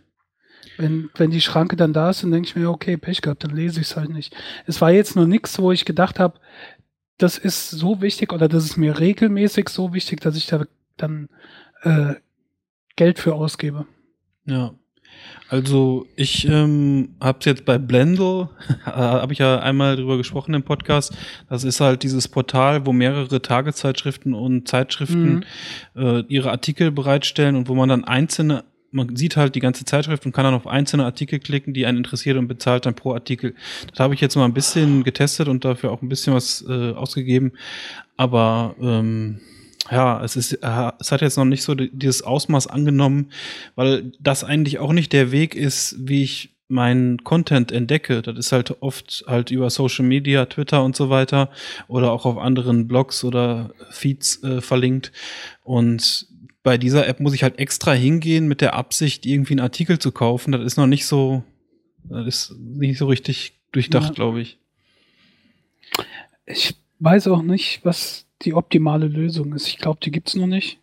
Wenn, 0.79 1.09
wenn 1.15 1.31
die 1.31 1.41
Schranke 1.41 1.77
dann 1.77 1.95
da 1.95 2.11
ist, 2.11 2.23
dann 2.23 2.33
denke 2.33 2.49
ich 2.49 2.57
mir, 2.57 2.71
okay, 2.71 2.99
Pech 2.99 3.23
gehabt, 3.23 3.45
dann 3.45 3.57
lese 3.57 3.81
ich 3.81 3.89
es 3.89 3.97
halt 3.97 4.11
nicht. 4.11 4.37
Es 4.67 4.81
war 4.81 4.91
jetzt 4.91 5.17
nur 5.17 5.27
nichts, 5.27 5.59
wo 5.59 5.73
ich 5.73 5.87
gedacht 5.87 6.19
habe, 6.19 6.39
das 7.19 7.39
ist 7.39 7.71
so 7.71 8.01
wichtig 8.01 8.33
oder 8.33 8.49
das 8.49 8.65
ist 8.65 8.77
mir 8.77 8.99
regelmäßig 8.99 9.69
so 9.69 9.93
wichtig, 9.93 10.21
dass 10.21 10.37
ich 10.37 10.47
da 10.47 10.65
dann 10.97 11.29
äh, 11.83 12.15
Geld 12.97 13.19
für 13.19 13.35
ausgebe. 13.35 13.87
Ja. 14.45 14.75
Also 15.49 16.07
ich 16.17 16.47
ähm, 16.49 17.15
habe 17.21 17.39
es 17.39 17.45
jetzt 17.47 17.65
bei 17.65 17.79
Blendle, 17.79 18.51
äh, 18.87 18.91
habe 18.91 19.33
ich 19.33 19.39
ja 19.39 19.61
einmal 19.61 19.97
drüber 19.97 20.17
gesprochen 20.17 20.55
im 20.55 20.63
Podcast. 20.63 21.17
Das 21.49 21.65
ist 21.65 21.81
halt 21.81 22.03
dieses 22.03 22.29
Portal, 22.29 22.85
wo 22.85 22.93
mehrere 22.93 23.41
Tageszeitschriften 23.41 24.35
und 24.35 24.67
Zeitschriften 24.69 25.45
mhm. 25.95 26.03
äh, 26.03 26.21
ihre 26.29 26.51
Artikel 26.51 26.91
bereitstellen 26.91 27.57
und 27.57 27.69
wo 27.69 27.75
man 27.75 27.89
dann 27.89 28.05
einzelne 28.05 28.65
man 28.97 29.15
sieht 29.15 29.37
halt 29.37 29.55
die 29.55 29.61
ganze 29.61 29.85
Zeitschrift 29.85 30.27
und 30.27 30.33
kann 30.33 30.45
dann 30.45 30.55
auf 30.55 30.67
einzelne 30.67 31.05
Artikel 31.05 31.39
klicken, 31.39 31.75
die 31.75 31.87
einen 31.87 31.99
interessiert 31.99 32.39
und 32.39 32.49
bezahlt 32.49 32.87
dann 32.87 32.95
pro 32.95 33.13
Artikel. 33.13 33.55
Das 33.91 34.01
habe 34.01 34.15
ich 34.15 34.21
jetzt 34.21 34.35
mal 34.35 34.47
ein 34.47 34.55
bisschen 34.55 35.05
getestet 35.05 35.49
und 35.49 35.65
dafür 35.65 35.93
auch 35.93 36.03
ein 36.03 36.09
bisschen 36.09 36.35
was 36.35 36.65
äh, 36.69 36.93
ausgegeben. 36.93 37.53
Aber 38.17 38.75
ähm, 38.81 39.41
ja, 39.91 40.25
es 40.25 40.35
ist, 40.37 40.55
äh, 40.55 40.91
es 40.99 41.13
hat 41.13 41.21
jetzt 41.21 41.37
noch 41.37 41.45
nicht 41.45 41.63
so 41.63 41.75
dieses 41.75 42.23
Ausmaß 42.23 42.67
angenommen, 42.67 43.31
weil 43.77 44.13
das 44.19 44.43
eigentlich 44.43 44.79
auch 44.79 44.93
nicht 44.93 45.13
der 45.13 45.31
Weg 45.31 45.55
ist, 45.55 45.97
wie 45.99 46.23
ich 46.23 46.57
meinen 46.69 47.23
Content 47.23 47.71
entdecke. 47.71 48.23
Das 48.23 48.37
ist 48.37 48.51
halt 48.51 48.83
oft 48.83 49.25
halt 49.29 49.51
über 49.51 49.71
Social 49.71 50.05
Media, 50.05 50.47
Twitter 50.47 50.83
und 50.83 50.97
so 50.97 51.11
weiter 51.11 51.51
oder 51.87 52.11
auch 52.11 52.25
auf 52.27 52.39
anderen 52.39 52.89
Blogs 52.89 53.23
oder 53.23 53.71
Feeds 53.91 54.43
äh, 54.43 54.61
verlinkt. 54.61 55.13
Und 55.63 56.27
bei 56.67 56.79
dieser 56.79 57.07
App 57.07 57.21
muss 57.21 57.33
ich 57.33 57.45
halt 57.45 57.61
extra 57.61 57.93
hingehen 57.93 58.49
mit 58.49 58.61
der 58.61 58.75
Absicht, 58.75 59.25
irgendwie 59.25 59.53
einen 59.53 59.61
Artikel 59.61 60.01
zu 60.01 60.11
kaufen. 60.11 60.51
Das 60.51 60.65
ist 60.65 60.77
noch 60.77 60.89
nicht 60.89 61.07
so, 61.07 61.45
das 62.03 62.27
ist 62.27 62.59
nicht 62.59 62.99
so 62.99 63.07
richtig 63.07 63.53
durchdacht, 63.71 64.09
ja. 64.09 64.15
glaube 64.15 64.41
ich. 64.41 64.59
Ich 66.45 66.75
weiß 66.99 67.29
auch 67.29 67.43
nicht, 67.43 67.85
was 67.85 68.27
die 68.43 68.53
optimale 68.53 69.07
Lösung 69.07 69.53
ist. 69.53 69.69
Ich 69.69 69.79
glaube, 69.79 70.01
die 70.03 70.11
gibt 70.11 70.27
es 70.27 70.35
noch 70.35 70.49
nicht. 70.49 70.81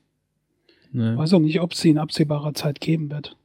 Nee. 0.93 1.17
Weiß 1.17 1.33
auch 1.33 1.39
nicht, 1.39 1.59
ob 1.59 1.73
es 1.73 1.81
sie 1.81 1.89
in 1.89 1.97
absehbarer 1.97 2.53
Zeit 2.53 2.79
geben 2.79 3.11
wird. 3.11 3.35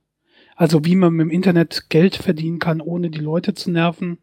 Also 0.55 0.85
wie 0.85 0.95
man 0.95 1.15
mit 1.15 1.25
dem 1.25 1.31
Internet 1.31 1.91
Geld 1.91 2.15
verdienen 2.15 2.61
kann, 2.61 2.81
ohne 2.81 3.11
die 3.11 3.19
Leute 3.19 3.55
zu 3.55 3.73
nerven 3.73 4.17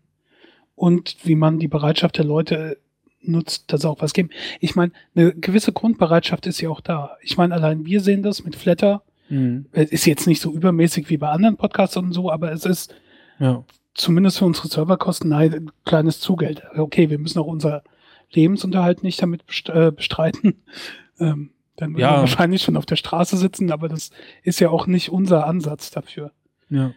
und 0.75 1.17
wie 1.23 1.35
man 1.35 1.59
die 1.59 1.67
Bereitschaft 1.67 2.17
der 2.17 2.25
Leute 2.25 2.77
nutzt, 3.27 3.71
dass 3.71 3.85
auch 3.85 4.01
was 4.01 4.13
geben. 4.13 4.29
Ich 4.59 4.75
meine, 4.75 4.91
eine 5.15 5.33
gewisse 5.33 5.71
Grundbereitschaft 5.71 6.45
ist 6.47 6.61
ja 6.61 6.69
auch 6.69 6.81
da. 6.81 7.17
Ich 7.21 7.37
meine, 7.37 7.53
allein 7.53 7.85
wir 7.85 8.01
sehen 8.01 8.23
das 8.23 8.43
mit 8.43 8.55
Flatter. 8.55 9.03
Mhm. 9.29 9.65
Ist 9.71 10.05
jetzt 10.05 10.27
nicht 10.27 10.41
so 10.41 10.51
übermäßig 10.51 11.09
wie 11.09 11.17
bei 11.17 11.29
anderen 11.29 11.57
Podcasts 11.57 11.97
und 11.97 12.13
so, 12.13 12.31
aber 12.31 12.51
es 12.51 12.65
ist 12.65 12.93
ja. 13.39 13.63
zumindest 13.93 14.39
für 14.39 14.45
unsere 14.45 14.67
Serverkosten 14.67 15.33
ein 15.33 15.71
kleines 15.85 16.19
Zugeld. 16.19 16.63
Okay, 16.75 17.09
wir 17.09 17.17
müssen 17.17 17.39
auch 17.39 17.47
unser 17.47 17.83
Lebensunterhalt 18.31 19.03
nicht 19.03 19.21
damit 19.21 19.43
äh, 19.67 19.91
bestreiten. 19.91 20.55
Ähm, 21.17 21.51
dann 21.77 21.91
würden 21.91 22.01
ja. 22.01 22.15
wir 22.15 22.19
wahrscheinlich 22.19 22.61
schon 22.61 22.75
auf 22.75 22.85
der 22.85 22.97
Straße 22.97 23.37
sitzen, 23.37 23.71
aber 23.71 23.87
das 23.87 24.11
ist 24.43 24.59
ja 24.59 24.69
auch 24.69 24.85
nicht 24.85 25.07
unser 25.13 25.47
Ansatz 25.47 25.89
dafür. 25.89 26.33
Ja. 26.69 26.91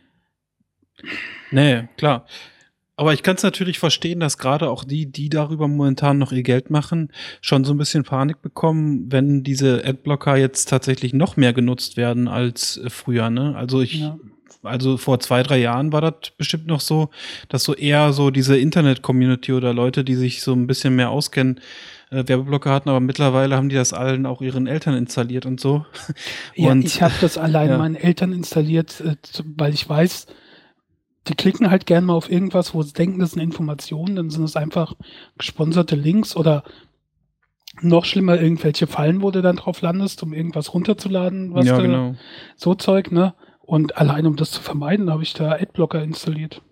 Nee, 1.52 1.88
klar. 1.96 2.26
Aber 2.98 3.14
ich 3.14 3.22
kann 3.22 3.36
es 3.36 3.44
natürlich 3.44 3.78
verstehen, 3.78 4.18
dass 4.18 4.38
gerade 4.38 4.68
auch 4.68 4.82
die, 4.82 5.06
die 5.06 5.28
darüber 5.28 5.68
momentan 5.68 6.18
noch 6.18 6.32
ihr 6.32 6.42
Geld 6.42 6.68
machen, 6.68 7.12
schon 7.40 7.62
so 7.62 7.72
ein 7.72 7.78
bisschen 7.78 8.02
Panik 8.02 8.42
bekommen, 8.42 9.06
wenn 9.12 9.44
diese 9.44 9.84
Adblocker 9.84 10.36
jetzt 10.36 10.68
tatsächlich 10.68 11.14
noch 11.14 11.36
mehr 11.36 11.52
genutzt 11.52 11.96
werden 11.96 12.26
als 12.26 12.76
äh, 12.76 12.90
früher. 12.90 13.30
Ne? 13.30 13.54
Also 13.56 13.82
ich, 13.82 14.00
ja. 14.00 14.18
also 14.64 14.96
vor 14.96 15.20
zwei, 15.20 15.44
drei 15.44 15.58
Jahren 15.58 15.92
war 15.92 16.00
das 16.00 16.32
bestimmt 16.36 16.66
noch 16.66 16.80
so, 16.80 17.10
dass 17.48 17.62
so 17.62 17.72
eher 17.72 18.12
so 18.12 18.32
diese 18.32 18.58
Internet-Community 18.58 19.52
oder 19.52 19.72
Leute, 19.72 20.02
die 20.02 20.16
sich 20.16 20.42
so 20.42 20.52
ein 20.52 20.66
bisschen 20.66 20.96
mehr 20.96 21.10
auskennen, 21.10 21.60
äh, 22.10 22.24
Werbeblocker 22.26 22.72
hatten, 22.72 22.88
aber 22.88 22.98
mittlerweile 22.98 23.54
haben 23.54 23.68
die 23.68 23.76
das 23.76 23.92
allen 23.92 24.26
auch 24.26 24.42
ihren 24.42 24.66
Eltern 24.66 24.96
installiert 24.96 25.46
und 25.46 25.60
so. 25.60 25.86
Ja, 26.56 26.72
und, 26.72 26.84
ich 26.84 27.00
habe 27.00 27.14
das 27.20 27.38
allein 27.38 27.68
ja. 27.70 27.78
meinen 27.78 27.94
Eltern 27.94 28.32
installiert, 28.32 29.00
äh, 29.02 29.14
weil 29.56 29.72
ich 29.72 29.88
weiß, 29.88 30.26
die 31.28 31.34
klicken 31.34 31.70
halt 31.70 31.86
gern 31.86 32.04
mal 32.04 32.14
auf 32.14 32.30
irgendwas, 32.30 32.74
wo 32.74 32.82
sie 32.82 32.92
denken, 32.92 33.18
das 33.20 33.32
sind 33.32 33.42
Informationen, 33.42 34.16
dann 34.16 34.30
sind 34.30 34.44
es 34.44 34.56
einfach 34.56 34.94
gesponserte 35.36 35.96
Links 35.96 36.36
oder 36.36 36.64
noch 37.80 38.04
schlimmer 38.04 38.40
irgendwelche 38.40 38.86
Fallen, 38.86 39.22
wo 39.22 39.30
du 39.30 39.42
dann 39.42 39.56
drauf 39.56 39.82
landest, 39.82 40.22
um 40.22 40.32
irgendwas 40.32 40.74
runterzuladen, 40.74 41.54
was 41.54 41.66
ja, 41.66 41.78
genau. 41.78 42.14
so 42.56 42.74
Zeug, 42.74 43.12
ne? 43.12 43.34
Und 43.60 43.98
allein 43.98 44.26
um 44.26 44.36
das 44.36 44.50
zu 44.50 44.62
vermeiden, 44.62 45.10
habe 45.10 45.22
ich 45.22 45.34
da 45.34 45.52
Adblocker 45.52 46.02
installiert. 46.02 46.62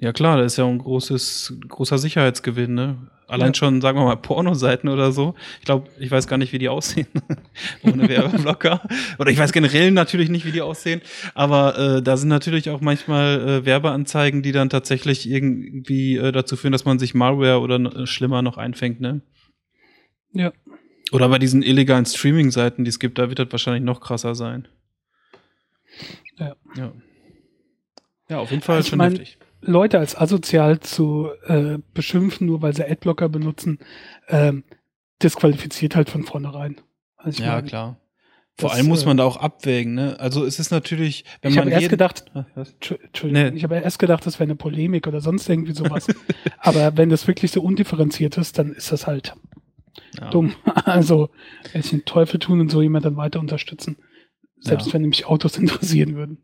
Ja 0.00 0.12
klar, 0.12 0.38
das 0.38 0.52
ist 0.52 0.56
ja 0.56 0.66
ein 0.66 0.78
großes, 0.78 1.58
großer 1.68 1.98
Sicherheitsgewinn, 1.98 2.74
ne? 2.74 2.96
Allein 3.30 3.48
ja. 3.48 3.54
schon, 3.54 3.80
sagen 3.80 3.98
wir 3.98 4.04
mal, 4.04 4.16
Pornoseiten 4.16 4.88
oder 4.88 5.12
so. 5.12 5.34
Ich 5.60 5.64
glaube, 5.64 5.88
ich 5.98 6.10
weiß 6.10 6.26
gar 6.26 6.36
nicht, 6.36 6.52
wie 6.52 6.58
die 6.58 6.68
aussehen 6.68 7.06
ohne 7.82 8.08
Werbeblocker. 8.08 8.82
oder 9.18 9.30
ich 9.30 9.38
weiß 9.38 9.52
generell 9.52 9.90
natürlich 9.92 10.28
nicht, 10.30 10.44
wie 10.44 10.52
die 10.52 10.62
aussehen. 10.62 11.00
Aber 11.34 11.78
äh, 11.78 12.02
da 12.02 12.16
sind 12.16 12.28
natürlich 12.28 12.70
auch 12.70 12.80
manchmal 12.80 13.40
äh, 13.40 13.64
Werbeanzeigen, 13.64 14.42
die 14.42 14.52
dann 14.52 14.68
tatsächlich 14.68 15.28
irgendwie 15.28 16.16
äh, 16.16 16.32
dazu 16.32 16.56
führen, 16.56 16.72
dass 16.72 16.84
man 16.84 16.98
sich 16.98 17.14
Malware 17.14 17.60
oder 17.60 17.76
äh, 17.76 18.06
schlimmer 18.06 18.42
noch 18.42 18.56
einfängt, 18.56 19.00
ne? 19.00 19.20
Ja. 20.32 20.52
Oder 21.12 21.28
bei 21.28 21.38
diesen 21.38 21.62
illegalen 21.62 22.06
Streaming-Seiten, 22.06 22.84
die 22.84 22.88
es 22.88 22.98
gibt, 22.98 23.18
da 23.18 23.28
wird 23.28 23.38
das 23.38 23.48
wahrscheinlich 23.50 23.82
noch 23.82 24.00
krasser 24.00 24.34
sein. 24.34 24.68
Ja. 26.38 26.56
Ja, 26.76 26.92
ja 28.28 28.38
auf 28.38 28.50
jeden 28.50 28.62
Fall 28.62 28.76
also 28.76 28.90
schon 28.90 28.98
mein, 28.98 29.12
heftig. 29.12 29.38
Leute 29.60 29.98
als 29.98 30.16
asozial 30.16 30.80
zu 30.80 31.28
äh, 31.46 31.78
beschimpfen, 31.94 32.46
nur 32.46 32.62
weil 32.62 32.74
sie 32.74 32.84
Adblocker 32.84 33.28
benutzen, 33.28 33.78
ähm, 34.28 34.64
disqualifiziert 35.22 35.96
halt 35.96 36.08
von 36.08 36.24
vornherein. 36.24 36.80
Also 37.16 37.42
ja, 37.42 37.56
meine, 37.56 37.68
klar. 37.68 38.00
Vor 38.58 38.70
das, 38.70 38.78
allem 38.78 38.88
muss 38.88 39.06
man 39.06 39.16
da 39.16 39.24
auch 39.24 39.36
abwägen, 39.36 39.94
ne? 39.94 40.18
Also 40.18 40.44
es 40.44 40.58
ist 40.58 40.70
natürlich, 40.70 41.24
wenn 41.40 41.50
ich 41.50 41.56
man. 41.56 41.68
Ich 41.68 41.74
habe 41.74 41.82
erst 41.82 41.90
gedacht, 41.90 42.24
ah, 42.34 42.44
Entschuldigung, 42.54 43.50
nee. 43.50 43.56
ich 43.56 43.64
habe 43.64 43.76
erst 43.76 43.98
gedacht, 43.98 44.26
das 44.26 44.34
wäre 44.34 44.44
eine 44.44 44.56
Polemik 44.56 45.06
oder 45.06 45.20
sonst 45.20 45.48
irgendwie 45.48 45.72
sowas. 45.72 46.06
Aber 46.58 46.96
wenn 46.96 47.08
das 47.08 47.26
wirklich 47.26 47.52
so 47.52 47.62
undifferenziert 47.62 48.36
ist, 48.36 48.58
dann 48.58 48.72
ist 48.72 48.92
das 48.92 49.06
halt 49.06 49.34
ja. 50.18 50.30
dumm. 50.30 50.54
Also, 50.84 51.30
wenn 51.72 51.82
sie 51.82 51.90
den 51.90 52.04
Teufel 52.04 52.38
tun 52.38 52.60
und 52.60 52.70
so 52.70 52.82
jemand 52.82 53.04
dann 53.04 53.16
weiter 53.16 53.40
unterstützen. 53.40 53.96
Selbst 54.58 54.88
ja. 54.88 54.94
wenn 54.94 55.02
nämlich 55.02 55.26
Autos 55.26 55.56
interessieren 55.58 56.16
würden. 56.16 56.42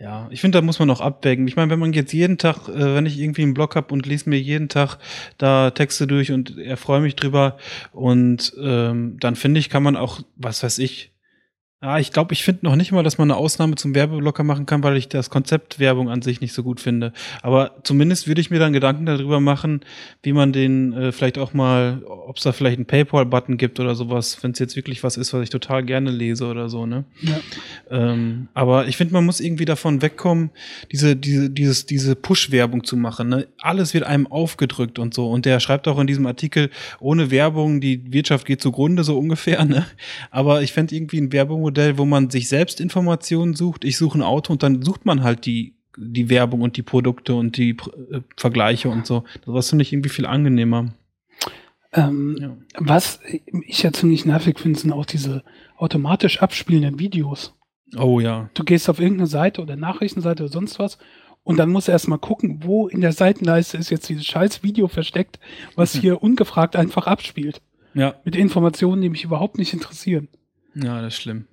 Ja, 0.00 0.26
ich 0.30 0.40
finde, 0.40 0.58
da 0.58 0.62
muss 0.62 0.78
man 0.78 0.90
auch 0.90 1.00
abwägen. 1.00 1.46
Ich 1.46 1.54
meine, 1.54 1.70
wenn 1.70 1.78
man 1.78 1.92
jetzt 1.92 2.12
jeden 2.12 2.38
Tag, 2.38 2.68
äh, 2.68 2.94
wenn 2.94 3.06
ich 3.06 3.18
irgendwie 3.20 3.42
einen 3.42 3.54
Blog 3.54 3.76
habe 3.76 3.92
und 3.92 4.06
lese 4.06 4.28
mir 4.28 4.40
jeden 4.40 4.68
Tag 4.68 4.98
da 5.38 5.70
Texte 5.70 6.06
durch 6.06 6.32
und 6.32 6.58
erfreue 6.58 7.00
mich 7.00 7.14
drüber 7.14 7.56
und 7.92 8.52
ähm, 8.60 9.16
dann 9.20 9.36
finde 9.36 9.60
ich, 9.60 9.70
kann 9.70 9.82
man 9.82 9.96
auch, 9.96 10.20
was 10.36 10.62
weiß 10.62 10.78
ich, 10.78 11.11
ja, 11.82 11.98
ich 11.98 12.12
glaube, 12.12 12.32
ich 12.32 12.44
finde 12.44 12.64
noch 12.64 12.76
nicht 12.76 12.92
mal, 12.92 13.02
dass 13.02 13.18
man 13.18 13.28
eine 13.28 13.36
Ausnahme 13.36 13.74
zum 13.74 13.92
Werbeblocker 13.92 14.44
machen 14.44 14.66
kann, 14.66 14.84
weil 14.84 14.96
ich 14.96 15.08
das 15.08 15.30
Konzept 15.30 15.80
Werbung 15.80 16.08
an 16.08 16.22
sich 16.22 16.40
nicht 16.40 16.52
so 16.52 16.62
gut 16.62 16.78
finde. 16.78 17.12
Aber 17.42 17.72
zumindest 17.82 18.28
würde 18.28 18.40
ich 18.40 18.50
mir 18.50 18.60
dann 18.60 18.72
Gedanken 18.72 19.04
darüber 19.04 19.40
machen, 19.40 19.80
wie 20.22 20.32
man 20.32 20.52
den 20.52 20.92
äh, 20.92 21.10
vielleicht 21.10 21.38
auch 21.38 21.54
mal, 21.54 22.04
ob 22.04 22.36
es 22.36 22.44
da 22.44 22.52
vielleicht 22.52 22.76
einen 22.76 22.86
PayPal-Button 22.86 23.56
gibt 23.56 23.80
oder 23.80 23.96
sowas, 23.96 24.38
wenn 24.42 24.52
es 24.52 24.60
jetzt 24.60 24.76
wirklich 24.76 25.02
was 25.02 25.16
ist, 25.16 25.32
was 25.32 25.42
ich 25.42 25.50
total 25.50 25.82
gerne 25.82 26.12
lese 26.12 26.46
oder 26.46 26.68
so, 26.68 26.86
ne? 26.86 27.02
Ja. 27.20 27.40
Ähm, 27.90 28.46
aber 28.54 28.86
ich 28.86 28.96
finde, 28.96 29.14
man 29.14 29.24
muss 29.24 29.40
irgendwie 29.40 29.64
davon 29.64 30.02
wegkommen, 30.02 30.50
diese, 30.92 31.16
diese, 31.16 31.50
dieses, 31.50 31.86
diese 31.86 32.14
Push-Werbung 32.14 32.84
zu 32.84 32.96
machen. 32.96 33.28
Ne? 33.28 33.48
Alles 33.58 33.92
wird 33.92 34.04
einem 34.04 34.28
aufgedrückt 34.28 35.00
und 35.00 35.14
so. 35.14 35.28
Und 35.28 35.46
der 35.46 35.58
schreibt 35.58 35.88
auch 35.88 35.98
in 35.98 36.06
diesem 36.06 36.26
Artikel, 36.26 36.70
ohne 37.00 37.32
Werbung, 37.32 37.80
die 37.80 38.12
Wirtschaft 38.12 38.46
geht 38.46 38.62
zugrunde, 38.62 39.02
so 39.02 39.18
ungefähr, 39.18 39.64
ne? 39.64 39.84
Aber 40.30 40.62
ich 40.62 40.72
fände 40.72 40.94
irgendwie 40.94 41.18
ein 41.18 41.32
Werbung 41.32 41.71
Modell, 41.72 41.96
wo 41.96 42.04
man 42.04 42.28
sich 42.28 42.48
selbst 42.48 42.80
Informationen 42.80 43.54
sucht. 43.54 43.84
Ich 43.84 43.96
suche 43.96 44.18
ein 44.18 44.22
Auto 44.22 44.52
und 44.52 44.62
dann 44.62 44.82
sucht 44.82 45.06
man 45.06 45.22
halt 45.22 45.46
die, 45.46 45.74
die 45.96 46.28
Werbung 46.28 46.60
und 46.60 46.76
die 46.76 46.82
Produkte 46.82 47.34
und 47.34 47.56
die 47.56 47.70
äh, 47.70 48.20
Vergleiche 48.36 48.90
und 48.90 49.06
so. 49.06 49.24
Das 49.46 49.70
finde 49.70 49.82
ich 49.82 49.92
irgendwie 49.92 50.10
viel 50.10 50.26
angenehmer. 50.26 50.92
Ähm, 51.94 52.36
ja. 52.38 52.56
Was 52.78 53.20
ich 53.66 53.82
ja 53.82 53.92
ziemlich 53.92 54.26
nervig 54.26 54.58
finde, 54.58 54.78
sind 54.78 54.92
auch 54.92 55.06
diese 55.06 55.42
automatisch 55.78 56.42
abspielenden 56.42 56.98
Videos. 56.98 57.54
Oh 57.96 58.20
ja. 58.20 58.50
Du 58.52 58.64
gehst 58.64 58.90
auf 58.90 59.00
irgendeine 59.00 59.26
Seite 59.26 59.62
oder 59.62 59.76
Nachrichtenseite 59.76 60.42
oder 60.42 60.52
sonst 60.52 60.78
was 60.78 60.98
und 61.42 61.56
dann 61.56 61.70
musst 61.70 61.88
du 61.88 61.92
erstmal 61.92 62.18
gucken, 62.18 62.60
wo 62.64 62.86
in 62.86 63.00
der 63.00 63.12
Seitenleiste 63.12 63.78
ist 63.78 63.88
jetzt 63.88 64.10
dieses 64.10 64.26
scheiß 64.26 64.62
Video 64.62 64.88
versteckt, 64.88 65.38
was 65.74 65.94
hier 65.94 66.22
ungefragt 66.22 66.76
einfach 66.76 67.06
abspielt. 67.06 67.62
Ja. 67.94 68.14
Mit 68.24 68.36
Informationen, 68.36 69.00
die 69.00 69.08
mich 69.08 69.24
überhaupt 69.24 69.56
nicht 69.56 69.72
interessieren. 69.72 70.28
Ja, 70.74 71.00
das 71.00 71.14
ist 71.14 71.20
schlimm 71.20 71.46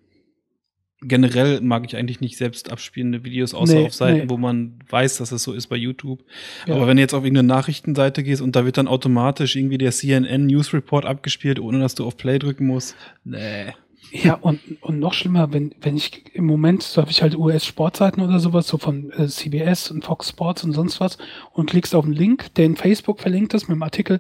generell 1.01 1.62
mag 1.62 1.85
ich 1.85 1.95
eigentlich 1.95 2.19
nicht 2.19 2.38
selbst 2.38 2.71
abspielende 2.71 3.23
Videos, 3.23 3.53
außer 3.53 3.75
nee, 3.75 3.85
auf 3.85 3.93
Seiten, 3.93 4.19
nee. 4.19 4.29
wo 4.29 4.38
man 4.38 4.79
weiß, 4.89 5.17
dass 5.17 5.31
es 5.31 5.43
so 5.43 5.53
ist 5.53 5.67
bei 5.67 5.75
YouTube. 5.75 6.23
Ja. 6.67 6.75
Aber 6.75 6.88
wenn 6.88 6.97
du 6.97 7.01
jetzt 7.01 7.13
auf 7.13 7.23
irgendeine 7.23 7.47
Nachrichtenseite 7.47 8.23
gehst 8.23 8.41
und 8.41 8.55
da 8.55 8.65
wird 8.65 8.77
dann 8.77 8.88
automatisch 8.88 9.55
irgendwie 9.55 9.77
der 9.77 9.91
CNN 9.91 10.47
News 10.47 10.73
Report 10.73 11.05
abgespielt, 11.05 11.59
ohne 11.59 11.79
dass 11.79 11.95
du 11.95 12.05
auf 12.05 12.17
Play 12.17 12.39
drücken 12.39 12.67
musst, 12.67 12.95
nee. 13.23 13.73
Ja, 14.12 14.33
und, 14.35 14.59
und 14.81 14.99
noch 14.99 15.13
schlimmer, 15.13 15.53
wenn, 15.53 15.75
wenn 15.81 15.95
ich 15.95 16.33
im 16.33 16.45
Moment, 16.45 16.81
so 16.81 17.01
habe 17.01 17.12
ich 17.12 17.21
halt 17.21 17.38
US-Sportseiten 17.38 18.23
oder 18.23 18.39
sowas, 18.39 18.67
so 18.67 18.79
von 18.79 19.12
äh, 19.12 19.27
CBS 19.27 19.91
und 19.91 20.03
Fox 20.03 20.29
Sports 20.29 20.63
und 20.63 20.71
sonst 20.71 20.99
was, 20.99 21.19
und 21.53 21.69
klickst 21.69 21.93
auf 21.93 22.05
einen 22.05 22.13
Link, 22.13 22.53
der 22.55 22.65
in 22.65 22.75
Facebook 22.75 23.19
verlinkt 23.19 23.53
ist 23.53 23.67
mit 23.67 23.75
dem 23.75 23.83
Artikel, 23.83 24.19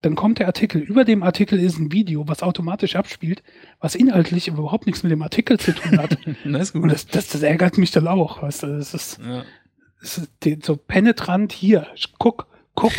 dann 0.00 0.14
kommt 0.14 0.38
der 0.38 0.46
Artikel. 0.46 0.80
Über 0.80 1.04
dem 1.04 1.22
Artikel 1.22 1.58
ist 1.58 1.78
ein 1.78 1.90
Video, 1.90 2.28
was 2.28 2.42
automatisch 2.42 2.94
abspielt, 2.94 3.42
was 3.80 3.94
inhaltlich 3.94 4.48
überhaupt 4.48 4.86
nichts 4.86 5.02
mit 5.02 5.10
dem 5.10 5.22
Artikel 5.22 5.58
zu 5.58 5.74
tun 5.74 5.98
hat. 5.98 6.18
das 6.44 6.70
Und 6.70 6.88
das, 6.88 7.06
das, 7.06 7.28
das, 7.28 7.42
ärgert 7.42 7.78
mich 7.78 7.90
dann 7.90 8.06
auch. 8.06 8.42
Weißt 8.42 8.62
du, 8.62 8.66
das 8.68 8.94
ist, 8.94 9.18
ja. 9.18 9.44
das 10.00 10.18
ist 10.18 10.64
so 10.64 10.76
penetrant 10.76 11.52
hier. 11.52 11.88
Guck, 12.18 12.46
guck. 12.74 12.92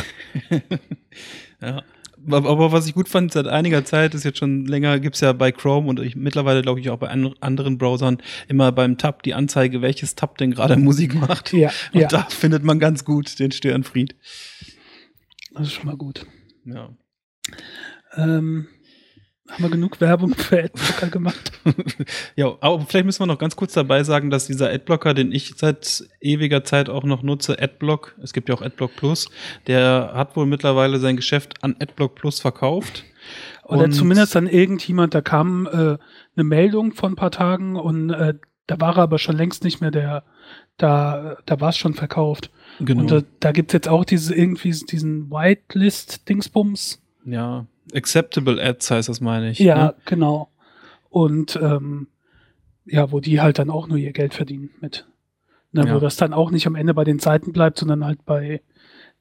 ja. 1.61 1.83
Aber 2.29 2.73
was 2.73 2.85
ich 2.85 2.93
gut 2.93 3.07
fand 3.07 3.31
seit 3.31 3.47
einiger 3.47 3.85
Zeit, 3.85 4.13
ist 4.13 4.25
jetzt 4.25 4.39
schon 4.39 4.65
länger, 4.65 4.99
gibt's 4.99 5.21
ja 5.21 5.31
bei 5.31 5.53
Chrome 5.53 5.87
und 5.87 6.01
ich, 6.01 6.17
mittlerweile 6.17 6.61
glaube 6.61 6.81
ich 6.81 6.89
auch 6.89 6.99
bei 6.99 7.07
anderen 7.07 7.77
Browsern 7.77 8.17
immer 8.49 8.73
beim 8.73 8.97
Tab 8.97 9.23
die 9.23 9.33
Anzeige, 9.33 9.81
welches 9.81 10.15
Tab 10.15 10.37
denn 10.37 10.51
gerade 10.51 10.75
Musik 10.75 11.15
macht. 11.15 11.53
Ja, 11.53 11.71
und 11.93 12.01
ja. 12.01 12.07
da 12.09 12.23
findet 12.23 12.65
man 12.65 12.77
ganz 12.77 13.05
gut 13.05 13.39
den 13.39 13.53
Störenfried. 13.53 14.17
Das 15.53 15.67
ist 15.67 15.73
schon 15.73 15.85
mal 15.85 15.95
gut. 15.95 16.27
Ja. 16.65 16.89
Ähm, 18.15 18.67
haben 19.49 19.63
wir 19.63 19.69
genug 19.69 19.99
Werbung 19.99 20.35
für 20.35 20.63
Adblocker 20.63 21.07
gemacht? 21.11 21.51
ja, 22.35 22.55
aber 22.61 22.81
vielleicht 22.81 23.05
müssen 23.05 23.21
wir 23.21 23.27
noch 23.27 23.39
ganz 23.39 23.55
kurz 23.55 23.73
dabei 23.73 24.03
sagen, 24.03 24.29
dass 24.29 24.47
dieser 24.47 24.69
Adblocker, 24.69 25.13
den 25.13 25.31
ich 25.31 25.53
seit 25.57 26.03
ewiger 26.21 26.63
Zeit 26.63 26.89
auch 26.89 27.03
noch 27.03 27.23
nutze, 27.23 27.59
Adblock, 27.59 28.15
es 28.21 28.33
gibt 28.33 28.49
ja 28.49 28.55
auch 28.55 28.61
Adblock 28.61 28.95
Plus, 28.95 29.29
der 29.67 30.11
hat 30.13 30.35
wohl 30.35 30.45
mittlerweile 30.45 30.99
sein 30.99 31.15
Geschäft 31.15 31.63
an 31.63 31.75
Adblock 31.79 32.15
Plus 32.15 32.39
verkauft. 32.39 33.05
Oder 33.63 33.85
und 33.85 33.91
zumindest 33.91 34.35
an 34.35 34.47
irgendjemand, 34.47 35.13
da 35.13 35.21
kam 35.21 35.67
äh, 35.67 35.97
eine 36.35 36.43
Meldung 36.43 36.93
von 36.93 37.13
ein 37.13 37.15
paar 37.15 37.31
Tagen 37.31 37.75
und 37.75 38.11
äh, 38.11 38.35
da 38.67 38.79
war 38.79 38.97
er 38.97 39.03
aber 39.03 39.17
schon 39.17 39.35
längst 39.35 39.63
nicht 39.63 39.81
mehr 39.81 39.91
der, 39.91 40.23
da, 40.77 41.37
da 41.45 41.59
war 41.59 41.69
es 41.69 41.77
schon 41.77 41.95
verkauft. 41.95 42.51
Genau. 42.79 43.01
Und 43.01 43.11
da, 43.11 43.21
da 43.39 43.51
gibt 43.51 43.71
es 43.71 43.73
jetzt 43.73 43.89
auch 43.89 44.05
diese, 44.05 44.33
irgendwie 44.33 44.71
diesen 44.71 45.29
Whitelist-Dingsbums. 45.29 47.01
Ja, 47.25 47.65
Acceptable 47.93 48.61
Ads 48.61 48.91
heißt 48.91 49.09
das, 49.09 49.21
meine 49.21 49.51
ich. 49.51 49.59
Ja, 49.59 49.87
ne? 49.87 49.95
genau. 50.05 50.49
Und 51.09 51.59
ähm, 51.61 52.07
ja, 52.85 53.11
wo 53.11 53.19
die 53.19 53.41
halt 53.41 53.59
dann 53.59 53.69
auch 53.69 53.87
nur 53.87 53.97
ihr 53.97 54.13
Geld 54.13 54.33
verdienen 54.33 54.69
mit. 54.79 55.05
Ne, 55.71 55.85
ja. 55.85 55.95
Wo 55.95 55.99
das 55.99 56.17
dann 56.17 56.33
auch 56.33 56.51
nicht 56.51 56.65
am 56.67 56.75
Ende 56.75 56.93
bei 56.93 57.03
den 57.03 57.19
Seiten 57.19 57.51
bleibt, 57.51 57.77
sondern 57.77 58.05
halt 58.05 58.25
bei 58.25 58.61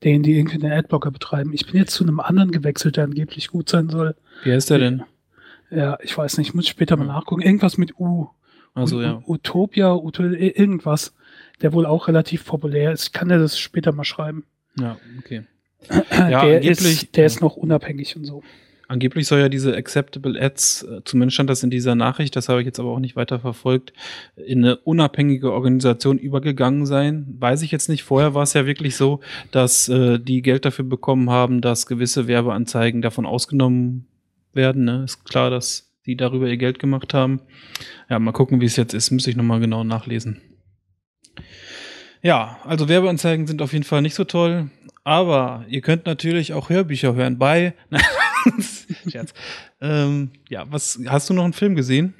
denen, 0.02 0.22
die 0.22 0.38
irgendwie 0.38 0.58
den 0.58 0.72
Adblocker 0.72 1.10
betreiben. 1.10 1.52
Ich 1.52 1.66
bin 1.66 1.76
jetzt 1.76 1.92
zu 1.92 2.04
einem 2.04 2.20
anderen 2.20 2.50
gewechselt, 2.50 2.96
der 2.96 3.04
angeblich 3.04 3.48
gut 3.48 3.68
sein 3.68 3.88
soll. 3.88 4.14
Wie 4.44 4.52
heißt 4.52 4.70
der 4.70 4.78
denn? 4.78 5.02
Ja, 5.70 5.98
ich 6.02 6.16
weiß 6.16 6.38
nicht, 6.38 6.48
ich 6.48 6.54
muss 6.54 6.66
später 6.66 6.96
mal 6.96 7.06
nachgucken. 7.06 7.42
Irgendwas 7.42 7.76
mit 7.76 7.98
U. 7.98 8.28
Also, 8.74 9.02
ja. 9.02 9.22
Utopia, 9.26 9.94
Utopia, 9.94 10.38
irgendwas 10.38 11.14
der 11.62 11.72
wohl 11.72 11.86
auch 11.86 12.08
relativ 12.08 12.44
populär 12.44 12.92
ist. 12.92 13.04
Ich 13.04 13.12
kann 13.12 13.28
dir 13.28 13.38
das 13.38 13.58
später 13.58 13.92
mal 13.92 14.04
schreiben. 14.04 14.44
Ja, 14.78 14.98
okay. 15.18 15.42
ja, 16.10 16.44
der 16.44 16.62
ist, 16.62 17.16
der 17.16 17.26
ist 17.26 17.40
noch 17.40 17.56
unabhängig 17.56 18.16
und 18.16 18.24
so. 18.24 18.42
Angeblich 18.90 19.26
soll 19.26 19.40
ja 19.40 19.50
diese 19.50 19.76
Acceptable 19.76 20.40
Ads, 20.40 20.82
äh, 20.84 21.00
zumindest 21.04 21.34
stand 21.34 21.50
das 21.50 21.62
in 21.62 21.68
dieser 21.68 21.94
Nachricht, 21.94 22.34
das 22.36 22.48
habe 22.48 22.60
ich 22.60 22.66
jetzt 22.66 22.80
aber 22.80 22.88
auch 22.88 23.00
nicht 23.00 23.16
weiter 23.16 23.38
verfolgt, 23.38 23.92
in 24.34 24.64
eine 24.64 24.78
unabhängige 24.78 25.52
Organisation 25.52 26.16
übergegangen 26.16 26.86
sein. 26.86 27.26
Weiß 27.38 27.60
ich 27.60 27.70
jetzt 27.70 27.90
nicht. 27.90 28.02
Vorher 28.02 28.32
war 28.32 28.44
es 28.44 28.54
ja 28.54 28.64
wirklich 28.64 28.96
so, 28.96 29.20
dass 29.50 29.90
äh, 29.90 30.18
die 30.18 30.40
Geld 30.40 30.64
dafür 30.64 30.86
bekommen 30.86 31.28
haben, 31.28 31.60
dass 31.60 31.86
gewisse 31.86 32.28
Werbeanzeigen 32.28 33.02
davon 33.02 33.26
ausgenommen 33.26 34.06
werden. 34.54 34.84
Ne? 34.84 35.04
Ist 35.04 35.26
klar, 35.26 35.50
dass 35.50 35.92
die 36.06 36.16
darüber 36.16 36.48
ihr 36.48 36.56
Geld 36.56 36.78
gemacht 36.78 37.12
haben. 37.12 37.42
Ja, 38.08 38.18
mal 38.18 38.32
gucken, 38.32 38.62
wie 38.62 38.66
es 38.66 38.76
jetzt 38.76 38.94
ist. 38.94 39.10
Müsste 39.10 39.28
ich 39.28 39.36
nochmal 39.36 39.60
genau 39.60 39.84
nachlesen. 39.84 40.40
Ja, 42.22 42.58
also 42.64 42.88
Werbeanzeigen 42.88 43.46
sind 43.46 43.62
auf 43.62 43.72
jeden 43.72 43.84
Fall 43.84 44.02
nicht 44.02 44.14
so 44.14 44.24
toll, 44.24 44.70
aber 45.04 45.64
ihr 45.68 45.80
könnt 45.80 46.06
natürlich 46.06 46.52
auch 46.52 46.68
Hörbücher 46.68 47.14
hören 47.14 47.38
bei. 47.38 47.74
Scherz. 49.10 49.32
ähm, 49.80 50.30
ja, 50.48 50.64
was 50.70 50.98
hast 51.06 51.30
du 51.30 51.34
noch 51.34 51.44
einen 51.44 51.52
Film 51.52 51.74
gesehen? 51.74 52.14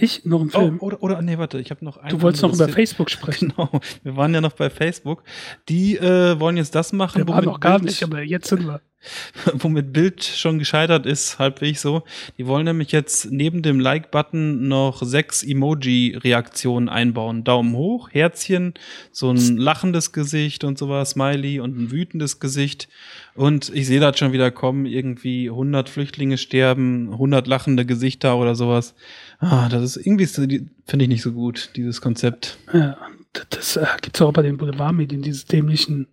Ich 0.00 0.24
noch 0.24 0.40
einen 0.40 0.50
Film? 0.50 0.78
Oh, 0.80 0.86
oder, 0.86 1.02
oder 1.02 1.22
nee, 1.22 1.38
warte, 1.38 1.58
ich 1.58 1.70
habe 1.70 1.84
noch 1.84 1.96
einen. 1.96 2.10
Du 2.10 2.22
wolltest 2.22 2.42
noch 2.42 2.54
über 2.54 2.64
Film. 2.64 2.74
Facebook 2.74 3.10
sprechen. 3.10 3.38
Genau, 3.58 3.80
wir 4.02 4.16
waren 4.16 4.34
ja 4.34 4.40
noch 4.40 4.52
bei 4.52 4.68
Facebook. 4.68 5.22
Die 5.68 5.96
äh, 5.96 6.38
wollen 6.38 6.56
jetzt 6.56 6.74
das 6.74 6.92
machen. 6.92 7.26
Wir 7.26 7.28
waren 7.28 7.44
noch 7.44 7.60
gar 7.60 7.80
nicht, 7.80 8.02
aber 8.02 8.22
jetzt 8.22 8.48
sind 8.48 8.66
wir. 8.66 8.80
womit 9.54 9.92
Bild 9.92 10.24
schon 10.24 10.58
gescheitert 10.58 11.06
ist, 11.06 11.38
halbwegs 11.38 11.82
so. 11.82 12.02
Die 12.36 12.46
wollen 12.46 12.64
nämlich 12.64 12.92
jetzt 12.92 13.30
neben 13.30 13.62
dem 13.62 13.80
Like-Button 13.80 14.66
noch 14.66 15.02
sechs 15.02 15.42
Emoji-Reaktionen 15.42 16.88
einbauen. 16.88 17.44
Daumen 17.44 17.74
hoch, 17.74 18.08
Herzchen, 18.10 18.74
so 19.12 19.30
ein 19.30 19.56
lachendes 19.56 20.12
Gesicht 20.12 20.64
und 20.64 20.78
sowas, 20.78 21.10
Smiley 21.10 21.60
und 21.60 21.78
ein 21.78 21.90
wütendes 21.90 22.40
Gesicht. 22.40 22.88
Und 23.34 23.70
ich 23.72 23.86
sehe 23.86 24.00
das 24.00 24.18
schon 24.18 24.32
wieder 24.32 24.50
kommen, 24.50 24.84
irgendwie 24.84 25.48
100 25.48 25.88
Flüchtlinge 25.88 26.38
sterben, 26.38 27.12
100 27.12 27.46
lachende 27.46 27.86
Gesichter 27.86 28.36
oder 28.36 28.54
sowas. 28.56 28.94
Ah, 29.38 29.68
das 29.68 29.96
ist 29.96 30.06
irgendwie, 30.06 30.26
finde 30.26 31.04
ich 31.04 31.08
nicht 31.08 31.22
so 31.22 31.32
gut, 31.32 31.70
dieses 31.76 32.00
Konzept. 32.00 32.58
Ja, 32.72 32.98
das, 33.50 33.76
äh, 33.76 33.86
gibt 34.00 34.16
es 34.16 34.22
auch 34.22 34.32
bei 34.32 34.42
den 34.42 34.56
Boulevardmedien, 34.56 35.22
diese 35.22 35.46
dämlichen 35.46 36.08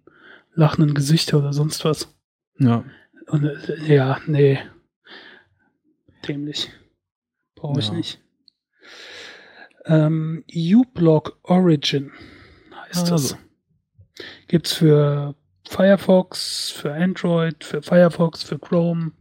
lachenden 0.53 0.93
Gesichter 0.93 1.39
oder 1.39 1.51
sonst 1.51 1.83
was. 1.85 2.13
Ja. 2.59 2.83
Und, 3.27 3.45
äh, 3.45 3.93
ja, 3.93 4.19
nee. 4.27 4.59
Dämlich. 6.27 6.69
Brauche 7.55 7.79
ich 7.79 7.88
ja. 7.88 7.93
nicht. 7.93 8.21
Ähm, 9.85 10.43
uBlock 10.53 11.39
Origin 11.43 12.11
heißt 12.88 13.11
also. 13.11 13.35
das. 13.35 13.38
Gibt's 14.47 14.73
für 14.73 15.35
Firefox, 15.67 16.69
für 16.71 16.93
Android, 16.93 17.63
für 17.63 17.81
Firefox, 17.81 18.43
für 18.43 18.59
Chrome. 18.59 19.11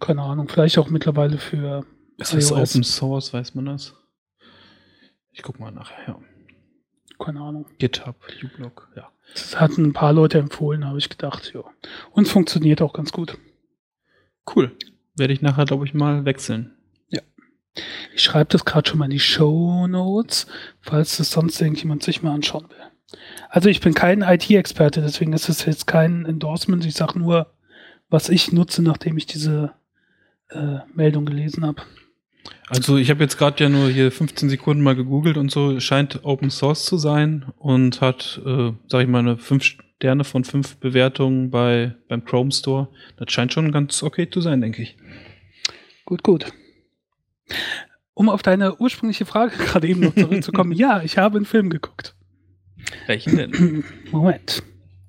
Keine 0.00 0.22
Ahnung, 0.22 0.48
vielleicht 0.48 0.78
auch 0.78 0.88
mittlerweile 0.88 1.38
für. 1.38 1.84
Ist 2.18 2.34
das 2.34 2.50
iOS. 2.50 2.70
Open 2.70 2.84
Source, 2.84 3.32
weiß 3.32 3.54
man 3.54 3.66
das? 3.66 3.94
Ich 5.32 5.42
guck 5.42 5.58
mal 5.58 5.72
nachher, 5.72 5.96
ja. 6.06 6.18
Keine 7.18 7.40
Ahnung. 7.40 7.66
GitHub, 7.78 8.16
uBlock, 8.42 8.88
ja. 8.96 9.10
Das 9.32 9.58
hatten 9.60 9.84
ein 9.84 9.92
paar 9.92 10.12
Leute 10.12 10.38
empfohlen, 10.38 10.86
habe 10.86 10.98
ich 10.98 11.08
gedacht, 11.08 11.52
ja. 11.54 11.62
Und 12.12 12.28
funktioniert 12.28 12.82
auch 12.82 12.92
ganz 12.92 13.12
gut. 13.12 13.38
Cool. 14.54 14.76
Werde 15.16 15.32
ich 15.32 15.42
nachher, 15.42 15.64
glaube 15.64 15.86
ich, 15.86 15.94
mal 15.94 16.24
wechseln. 16.24 16.76
Ja. 17.08 17.22
Ich 18.14 18.22
schreibe 18.22 18.50
das 18.50 18.64
gerade 18.64 18.88
schon 18.88 18.98
mal 18.98 19.06
in 19.06 19.12
die 19.12 19.20
Show 19.20 19.86
Notes, 19.86 20.46
falls 20.80 21.16
das 21.16 21.30
sonst 21.30 21.60
irgendjemand 21.60 22.02
sich 22.02 22.22
mal 22.22 22.34
anschauen 22.34 22.68
will. 22.68 23.18
Also 23.48 23.68
ich 23.68 23.80
bin 23.80 23.94
kein 23.94 24.22
IT-Experte, 24.22 25.00
deswegen 25.00 25.32
ist 25.32 25.48
es 25.48 25.64
jetzt 25.64 25.86
kein 25.86 26.26
Endorsement. 26.26 26.84
Ich 26.84 26.94
sage 26.94 27.18
nur, 27.18 27.52
was 28.08 28.28
ich 28.28 28.52
nutze, 28.52 28.82
nachdem 28.82 29.16
ich 29.16 29.26
diese 29.26 29.72
äh, 30.50 30.78
Meldung 30.92 31.26
gelesen 31.26 31.64
habe. 31.64 31.82
Also 32.68 32.96
ich 32.96 33.10
habe 33.10 33.22
jetzt 33.22 33.36
gerade 33.38 33.62
ja 33.62 33.68
nur 33.68 33.88
hier 33.90 34.10
15 34.10 34.48
Sekunden 34.48 34.82
mal 34.82 34.96
gegoogelt 34.96 35.36
und 35.36 35.50
so, 35.50 35.78
scheint 35.80 36.24
Open 36.24 36.50
Source 36.50 36.84
zu 36.84 36.96
sein 36.96 37.46
und 37.58 38.00
hat, 38.00 38.40
äh, 38.44 38.72
sag 38.88 39.02
ich 39.02 39.08
mal, 39.08 39.18
eine 39.20 39.36
5 39.36 39.64
Sterne 39.64 40.24
von 40.24 40.44
5 40.44 40.76
Bewertungen 40.76 41.50
bei, 41.50 41.94
beim 42.08 42.24
Chrome 42.24 42.52
Store. 42.52 42.88
Das 43.16 43.32
scheint 43.32 43.52
schon 43.52 43.72
ganz 43.72 44.02
okay 44.02 44.28
zu 44.28 44.40
sein, 44.40 44.60
denke 44.60 44.82
ich. 44.82 44.96
Gut, 46.04 46.22
gut. 46.22 46.52
Um 48.14 48.28
auf 48.28 48.42
deine 48.42 48.80
ursprüngliche 48.80 49.26
Frage 49.26 49.56
gerade 49.58 49.86
eben 49.86 50.00
noch 50.00 50.14
zurückzukommen, 50.14 50.72
ja, 50.72 51.02
ich 51.02 51.18
habe 51.18 51.36
einen 51.36 51.46
Film 51.46 51.70
geguckt. 51.70 52.14
Welchen 53.06 53.36
denn? 53.36 53.84
Moment. 54.10 54.62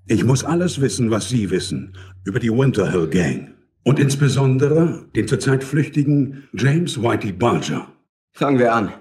Ich 0.07 0.23
muss 0.23 0.43
alles 0.43 0.81
wissen, 0.81 1.09
was 1.09 1.29
Sie 1.29 1.49
wissen 1.49 1.97
über 2.23 2.39
die 2.39 2.51
Winterhill 2.51 3.07
Gang. 3.07 3.54
Und 3.87 3.99
insbesondere 3.99 5.05
den 5.15 5.27
zurzeit 5.27 5.63
flüchtigen 5.63 6.49
James 6.53 6.99
Whitey 6.99 7.31
Bulger. 7.31 7.87
Fangen 8.33 8.57
wir 8.57 8.73
an. 8.73 8.91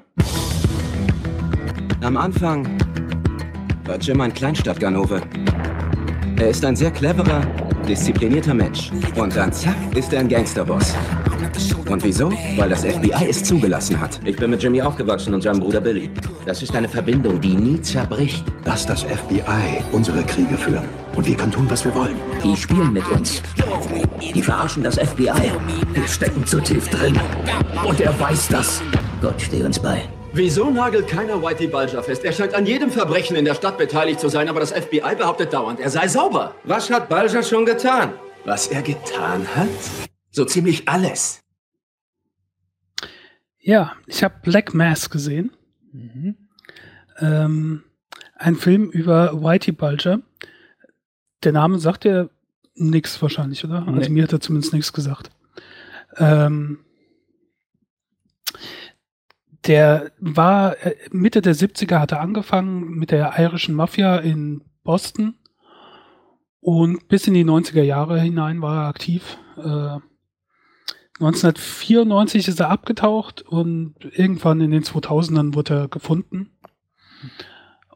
Am 2.03 2.18
Anfang 2.18 2.68
war 3.87 3.97
Jim 3.97 4.20
ein 4.20 4.35
Kleinstadtganove. 4.35 5.23
Er 6.37 6.51
ist 6.51 6.62
ein 6.66 6.77
sehr 6.77 6.90
cleverer, 6.90 7.40
disziplinierter 7.88 8.53
Mensch. 8.53 8.90
Und 9.16 9.35
dann 9.35 9.55
zack, 9.55 9.75
ist 9.97 10.12
er 10.12 10.20
ein 10.20 10.29
Gangsterboss. 10.29 10.94
Und 11.88 12.02
wieso? 12.04 12.33
Weil 12.57 12.70
das 12.70 12.85
FBI 12.85 13.28
es 13.28 13.44
zugelassen 13.44 14.00
hat. 14.00 14.20
Ich 14.24 14.37
bin 14.37 14.50
mit 14.50 14.62
Jimmy 14.62 14.83
aufgewachsen 14.83 15.35
und 15.35 15.42
seinem 15.42 15.61
Bruder 15.61 15.80
Billy. 15.80 16.11
Das 16.46 16.62
ist 16.62 16.74
eine 16.74 16.88
Verbindung, 16.88 17.40
die 17.40 17.54
nie 17.54 17.80
zerbricht. 17.80 18.44
Lass 18.64 18.87
das 18.87 19.02
FBI 19.02 19.83
unsere 19.92 20.22
Kriege 20.24 20.57
führen. 20.57 20.88
Und 21.14 21.26
wir 21.26 21.37
können 21.37 21.52
tun, 21.52 21.66
was 21.68 21.85
wir 21.85 21.94
wollen. 21.94 22.16
Die 22.42 22.57
spielen 22.57 22.92
mit 22.92 23.07
uns. 23.09 23.42
Die 24.20 24.42
verarschen 24.42 24.83
das 24.83 24.96
FBI. 24.96 25.52
Wir 25.92 26.09
stecken 26.09 26.46
zu 26.46 26.61
tief 26.61 26.88
drin. 26.88 27.18
Und 27.87 28.00
er 28.00 28.18
weiß 28.18 28.48
das. 28.48 28.83
Gott, 29.20 29.40
steh 29.40 29.62
uns 29.62 29.78
bei. 29.78 30.02
Wieso 30.33 30.68
nagelt 30.68 31.07
keiner 31.07 31.40
Whitey 31.40 31.68
Bulger 31.68 32.02
fest? 32.02 32.24
Er 32.24 32.33
scheint 32.33 32.54
an 32.54 32.66
jedem 32.66 32.90
Verbrechen 32.90 33.37
in 33.37 33.44
der 33.44 33.54
Stadt 33.54 33.78
beteiligt 33.78 34.18
zu 34.18 34.28
sein, 34.28 34.48
aber 34.48 34.59
das 34.59 34.72
FBI 34.72 35.14
behauptet 35.16 35.52
dauernd, 35.52 35.78
er 35.78 35.90
sei 35.90 36.09
sauber. 36.09 36.54
Was 36.64 36.90
hat 36.90 37.09
Bulger 37.09 37.42
schon 37.42 37.64
getan? 37.64 38.14
Was 38.44 38.66
er 38.66 38.83
getan 38.83 39.46
hat? 39.54 39.68
So 40.35 40.44
ziemlich 40.44 40.88
alles. 40.88 41.44
Ja, 43.61 43.92
ich 44.09 44.25
habe 44.25 44.35
Black 44.42 44.75
Mass 44.75 45.09
gesehen. 45.09 45.53
Mhm. 45.92 46.37
Ähm, 47.20 47.85
ein 48.35 48.57
Film 48.57 48.90
über 48.90 49.40
Whitey 49.40 49.70
Bulger. 49.70 50.23
Der 51.44 51.53
Name 51.53 51.79
sagt 51.79 52.05
ja 52.05 52.29
nichts 52.75 53.23
wahrscheinlich, 53.23 53.64
oder? 53.64 53.79
Also 53.79 53.92
nee. 53.92 53.99
Also 53.99 54.11
mir 54.11 54.25
hat 54.25 54.33
er 54.33 54.40
zumindest 54.40 54.73
nichts 54.73 54.92
gesagt. 54.92 55.31
Ähm, 56.16 56.81
der 59.66 60.11
war 60.18 60.85
äh, 60.85 60.97
Mitte 61.12 61.42
der 61.42 61.55
70er 61.55 62.01
hat 62.01 62.11
er 62.11 62.20
angefangen 62.20 62.90
mit 62.90 63.12
der 63.12 63.38
irischen 63.38 63.77
Mafia 63.77 64.16
in 64.18 64.64
Boston 64.83 65.37
und 66.59 67.07
bis 67.07 67.29
in 67.29 67.35
die 67.35 67.44
90er 67.44 67.83
Jahre 67.83 68.20
hinein 68.20 68.61
war 68.61 68.83
er 68.83 68.88
aktiv. 68.88 69.38
Äh, 69.59 70.01
1994 71.20 72.48
ist 72.48 72.61
er 72.61 72.70
abgetaucht 72.70 73.42
und 73.42 73.94
irgendwann 74.00 74.61
in 74.61 74.72
den 74.72 74.83
2000ern 74.83 75.55
wurde 75.55 75.74
er 75.74 75.88
gefunden. 75.88 76.50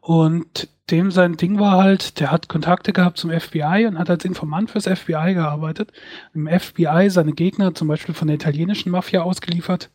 Und 0.01 0.69
dem 0.91 1.11
sein 1.11 1.37
Ding 1.37 1.59
war 1.59 1.83
halt, 1.83 2.21
der 2.21 2.31
hat 2.31 2.49
Kontakte 2.49 2.93
gehabt 2.93 3.19
zum 3.19 3.31
FBI 3.31 3.87
und 3.87 3.99
hat 3.99 4.09
als 4.09 4.25
Informant 4.25 4.71
fürs 4.71 4.87
FBI 4.87 5.35
gearbeitet. 5.35 5.93
Im 6.33 6.49
FBI 6.49 7.11
seine 7.11 7.33
Gegner 7.33 7.75
zum 7.75 7.89
Beispiel 7.89 8.15
von 8.15 8.29
der 8.29 8.37
italienischen 8.37 8.91
Mafia 8.91 9.23
ausgeliefert. 9.23 9.91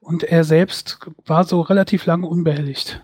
Und 0.00 0.24
er 0.24 0.44
selbst 0.44 0.98
war 1.24 1.44
so 1.44 1.60
relativ 1.60 2.04
lange 2.04 2.26
unbehelligt. 2.26 3.02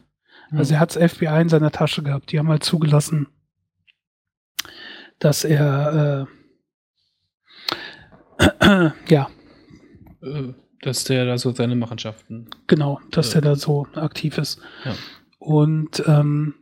Mhm. 0.51 0.59
Also 0.59 0.75
er 0.75 0.81
hat 0.81 0.95
das 0.95 1.13
FBI 1.13 1.41
in 1.41 1.49
seiner 1.49 1.71
Tasche 1.71 2.03
gehabt. 2.03 2.33
Die 2.33 2.39
haben 2.39 2.49
halt 2.49 2.65
zugelassen, 2.65 3.29
dass 5.21 5.45
er 5.45 6.27
äh, 8.39 8.91
ja 9.09 9.31
dass 10.83 11.05
der 11.05 11.25
da 11.25 11.39
so 11.39 11.53
seine 11.53 11.77
Machenschaften. 11.77 12.49
Genau, 12.67 13.01
dass 13.11 13.31
äh, 13.31 13.33
der 13.35 13.43
da 13.43 13.57
so 13.57 13.87
aktiv 13.95 14.39
ist. 14.39 14.61
Ja. 14.85 14.95
Und 15.39 16.03
ähm, 16.07 16.55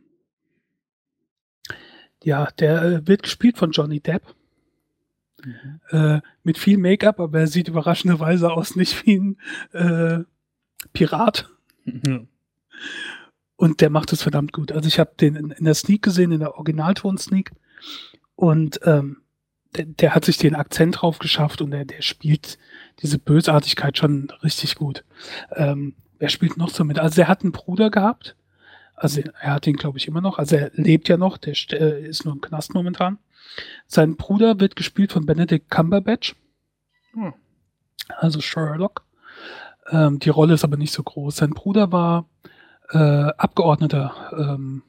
ja, 2.23 2.49
der 2.59 2.83
äh, 2.83 3.07
wird 3.07 3.23
gespielt 3.23 3.59
von 3.59 3.71
Johnny 3.71 4.01
Depp. 4.01 4.23
Mhm. 5.45 5.81
Äh, 5.90 6.21
mit 6.43 6.59
viel 6.59 6.79
Make-up, 6.79 7.21
aber 7.21 7.40
er 7.40 7.47
sieht 7.47 7.69
überraschenderweise 7.69 8.51
aus 8.51 8.77
nicht 8.77 9.07
wie 9.07 9.17
ein 9.17 9.37
äh, 9.73 10.25
Pirat. 10.93 11.51
Mhm. 11.85 12.29
Und 13.57 13.81
der 13.81 13.90
macht 13.90 14.12
es 14.12 14.23
verdammt 14.23 14.53
gut. 14.53 14.73
Also 14.73 14.88
ich 14.88 14.99
habe 14.99 15.12
den 15.21 15.37
in, 15.37 15.51
in, 15.51 15.64
der 15.64 15.75
Sneak 15.75 16.03
gesehen, 16.03 16.33
in 16.33 16.40
der 16.40 16.55
Originalton-Sneak. 16.55 17.53
Und 18.35 18.81
ähm, 18.85 19.19
der, 19.77 19.85
der, 19.87 20.15
hat 20.15 20.25
sich 20.25 20.39
den 20.39 20.55
Akzent 20.55 21.01
drauf 21.01 21.19
geschafft 21.19 21.61
und 21.61 21.71
der, 21.71 21.85
der 21.85 22.03
spielt 22.03 22.59
diese 23.03 23.19
Bösartigkeit 23.19 23.99
schon 23.99 24.31
richtig 24.43 24.77
gut. 24.77 25.05
Ähm, 25.53 25.95
wer 26.19 26.29
spielt 26.29 26.57
noch 26.57 26.71
so 26.71 26.85
mit? 26.85 26.99
Also 26.99 27.23
er 27.23 27.29
hat 27.29 27.43
einen 27.43 27.53
Bruder 27.53 27.91
gehabt. 27.91 28.37
Also 28.95 29.23
er 29.41 29.55
hat 29.55 29.67
ihn, 29.67 29.77
glaube 29.77 29.99
ich, 29.99 30.07
immer 30.07 30.21
noch. 30.21 30.39
Also 30.39 30.57
er 30.57 30.71
lebt 30.75 31.09
ja 31.09 31.17
noch, 31.17 31.37
der 31.37 31.55
äh, 31.73 32.07
ist 32.07 32.25
nur 32.25 32.35
im 32.35 32.41
Knast 32.41 32.75
momentan. 32.75 33.19
Sein 33.87 34.17
Bruder 34.17 34.61
wird 34.61 34.77
gespielt 34.77 35.13
von 35.13 35.27
Benedict 35.27 35.71
Cumberbatch. 35.71 36.37
Hm. 37.13 37.35
Also 38.09 38.41
Sherlock. 38.41 39.05
Ähm, 39.91 40.19
die 40.19 40.31
Rolle 40.31 40.55
ist 40.55 40.65
aber 40.65 40.77
nicht 40.77 40.93
so 40.93 41.03
groß. 41.03 41.37
Sein 41.37 41.51
Bruder 41.51 41.93
war 41.93 42.29
äh, 42.91 42.99
Abgeordneter, 42.99 44.15
ähm, 44.37 44.83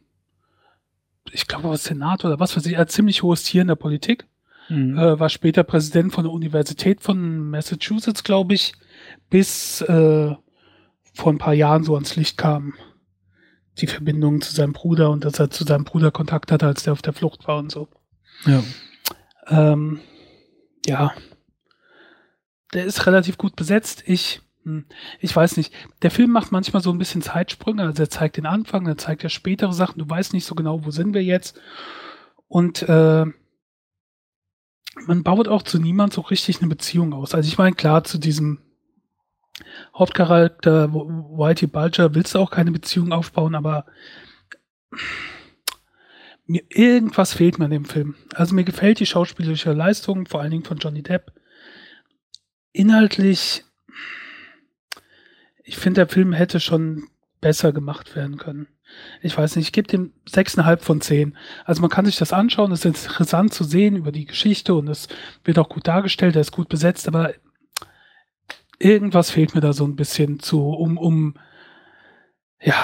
ich 1.32 1.48
glaube, 1.48 1.76
Senat 1.78 2.24
oder 2.24 2.40
was 2.40 2.56
weiß 2.56 2.66
ich, 2.68 2.78
ein 2.78 2.88
ziemlich 2.88 3.24
hohes 3.24 3.44
Tier 3.44 3.62
in 3.64 3.68
der 3.68 3.76
Politik. 3.76 4.28
Mhm. 4.70 4.98
Äh, 4.98 5.20
war 5.20 5.30
später 5.30 5.64
Präsident 5.64 6.14
von 6.14 6.24
der 6.24 6.34
Universität 6.34 7.02
von 7.02 7.50
Massachusetts, 7.50 8.24
glaube 8.24 8.54
ich, 8.54 8.74
bis 9.30 9.82
äh, 9.82 10.34
vor 11.14 11.32
ein 11.32 11.38
paar 11.38 11.54
Jahren 11.54 11.84
so 11.84 11.94
ans 11.96 12.16
Licht 12.16 12.38
kam. 12.38 12.74
Die 13.80 13.88
Verbindung 13.88 14.42
zu 14.42 14.54
seinem 14.54 14.74
Bruder 14.74 15.12
und 15.12 15.26
dass 15.26 15.40
er 15.40 15.50
zu 15.50 15.66
seinem 15.66 15.84
Bruder 15.84 16.12
Kontakt 16.12 16.52
hatte, 16.52 16.66
als 16.66 16.84
der 16.84 16.94
auf 16.94 17.02
der 17.02 17.14
Flucht 17.14 17.48
war 17.48 17.58
und 17.58 17.72
so. 17.72 17.90
Ja. 18.46 18.64
Ähm, 19.48 20.00
ja. 20.86 21.14
Der 22.74 22.86
ist 22.86 23.06
relativ 23.06 23.38
gut 23.38 23.56
besetzt. 23.56 24.04
Ich, 24.08 24.42
hm, 24.64 24.86
ich 25.20 25.36
weiß 25.36 25.58
nicht. 25.58 25.74
Der 26.02 26.12
Film 26.12 26.32
macht 26.32 26.54
manchmal 26.54 26.82
so 26.82 26.92
ein 26.92 26.98
bisschen 26.98 27.22
Zeitsprünge. 27.22 27.84
Also 27.84 28.04
er 28.04 28.10
zeigt 28.10 28.38
den 28.38 28.46
Anfang, 28.46 28.86
dann 28.86 28.98
zeigt 28.98 29.24
er 29.24 29.30
spätere 29.30 29.74
Sachen. 29.74 30.00
Du 30.00 30.10
weißt 30.10 30.34
nicht 30.34 30.46
so 30.46 30.56
genau, 30.56 30.86
wo 30.86 30.92
sind 30.92 31.14
wir 31.14 31.24
jetzt. 31.24 31.60
Und 32.48 32.82
äh, 32.84 33.26
man 35.08 35.24
baut 35.24 35.48
auch 35.48 35.64
zu 35.64 35.80
niemand 35.80 36.14
so 36.14 36.22
richtig 36.22 36.60
eine 36.60 36.70
Beziehung 36.70 37.14
aus. 37.14 37.36
Also 37.36 37.48
ich 37.48 37.58
meine, 37.58 37.76
klar, 37.76 38.04
zu 38.04 38.18
diesem 38.18 38.60
Hauptcharakter 39.94 40.94
Whitey 40.94 41.68
Bulger 41.68 42.14
willst 42.16 42.36
du 42.36 42.40
auch 42.40 42.52
keine 42.52 42.72
Beziehung 42.72 43.12
aufbauen, 43.12 43.56
aber 43.56 43.86
mir 46.46 46.64
irgendwas 46.70 47.34
fehlt 47.34 47.58
mir 47.58 47.66
in 47.66 47.72
dem 47.72 47.86
Film. 47.86 48.16
Also 48.34 48.56
mir 48.56 48.64
gefällt 48.64 49.00
die 49.00 49.06
schauspielerische 49.06 49.74
Leistung, 49.74 50.28
vor 50.28 50.42
allen 50.42 50.52
Dingen 50.52 50.64
von 50.64 50.78
Johnny 50.78 51.02
Depp. 51.02 51.34
Inhaltlich, 52.72 53.64
ich 55.64 55.78
finde, 55.78 56.02
der 56.02 56.08
Film 56.08 56.34
hätte 56.34 56.60
schon 56.60 57.08
besser 57.42 57.72
gemacht 57.72 58.16
werden 58.16 58.38
können. 58.38 58.68
Ich 59.22 59.38
weiß 59.38 59.56
nicht, 59.56 59.68
ich 59.68 59.74
gebe 59.74 59.88
dem 59.88 60.14
6,5 60.30 60.78
von 60.80 61.02
10. 61.02 61.38
Also 61.66 61.82
man 61.82 61.90
kann 61.90 62.06
sich 62.06 62.18
das 62.18 62.34
anschauen, 62.34 62.72
es 62.72 62.86
ist 62.86 63.06
interessant 63.08 63.54
zu 63.54 63.64
sehen 63.64 63.96
über 63.96 64.12
die 64.12 64.26
Geschichte 64.26 64.76
und 64.76 64.88
es 64.88 65.08
wird 65.44 65.60
auch 65.60 65.70
gut 65.70 65.88
dargestellt, 65.88 66.36
er 66.36 66.42
ist 66.42 66.52
gut 66.52 66.70
besetzt, 66.70 67.08
aber 67.08 67.34
irgendwas 68.80 69.32
fehlt 69.32 69.56
mir 69.56 69.62
da 69.62 69.74
so 69.74 69.86
ein 69.86 69.96
bisschen 69.96 70.40
zu, 70.40 70.62
um, 70.62 70.98
um, 70.98 71.36
ja, 72.62 72.76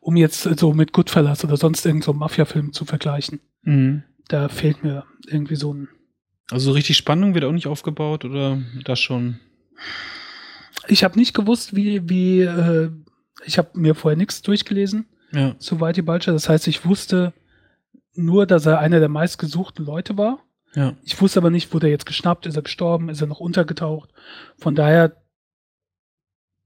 um 0.00 0.16
jetzt 0.16 0.42
so 0.42 0.72
mit 0.72 0.92
Goodfellas 0.92 1.44
oder 1.44 1.56
sonst 1.56 1.84
irgendeinem 1.86 2.14
so 2.14 2.18
Mafia-Film 2.18 2.72
zu 2.72 2.84
vergleichen. 2.84 3.40
Mhm. 3.62 4.02
Da 4.28 4.48
fehlt 4.48 4.82
mir 4.82 5.04
irgendwie 5.26 5.56
so 5.56 5.72
ein. 5.74 5.88
Also 6.50 6.66
so 6.66 6.72
richtig 6.72 6.96
Spannung 6.96 7.34
wird 7.34 7.44
auch 7.44 7.52
nicht 7.52 7.66
aufgebaut 7.66 8.24
oder 8.24 8.60
das 8.84 9.00
schon? 9.00 9.40
Ich 10.88 11.04
habe 11.04 11.18
nicht 11.18 11.34
gewusst, 11.34 11.74
wie, 11.74 12.08
wie, 12.08 12.40
äh, 12.40 12.90
ich 13.44 13.58
habe 13.58 13.70
mir 13.74 13.94
vorher 13.94 14.16
nichts 14.16 14.42
durchgelesen 14.42 15.06
ja. 15.32 15.58
zu 15.58 15.80
Whitey 15.80 16.02
Bulger. 16.02 16.32
Das 16.32 16.48
heißt, 16.48 16.66
ich 16.68 16.84
wusste 16.84 17.32
nur, 18.14 18.46
dass 18.46 18.66
er 18.66 18.78
einer 18.78 19.00
der 19.00 19.08
meistgesuchten 19.08 19.84
Leute 19.84 20.16
war. 20.18 20.40
Ja. 20.74 20.94
Ich 21.02 21.20
wusste 21.20 21.40
aber 21.40 21.50
nicht, 21.50 21.72
wurde 21.72 21.88
er 21.88 21.92
jetzt 21.92 22.06
geschnappt, 22.06 22.46
ist 22.46 22.56
er 22.56 22.62
gestorben, 22.62 23.08
ist 23.08 23.20
er 23.20 23.26
noch 23.26 23.40
untergetaucht. 23.40 24.10
Von 24.58 24.74
daher 24.74 25.16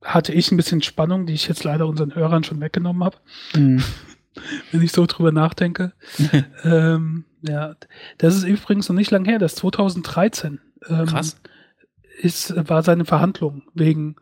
hatte 0.02 0.32
ich 0.32 0.50
ein 0.52 0.56
bisschen 0.56 0.82
Spannung, 0.82 1.26
die 1.26 1.34
ich 1.34 1.48
jetzt 1.48 1.64
leider 1.64 1.86
unseren 1.86 2.14
Hörern 2.14 2.44
schon 2.44 2.60
weggenommen 2.60 3.02
habe. 3.04 3.16
Mhm. 3.54 3.82
Wenn 4.70 4.82
ich 4.82 4.92
so 4.92 5.06
drüber 5.06 5.32
nachdenke. 5.32 5.92
ähm, 6.64 7.24
ja, 7.42 7.74
das 8.18 8.36
ist 8.36 8.44
übrigens 8.44 8.88
noch 8.88 8.96
nicht 8.96 9.10
lang 9.10 9.24
her, 9.24 9.38
das 9.38 9.54
ist 9.54 9.58
2013. 9.60 10.60
Ähm, 10.88 11.06
Krass. 11.06 11.40
Ist, 12.20 12.54
war 12.68 12.82
seine 12.82 13.04
Verhandlung 13.04 13.62
wegen 13.74 14.16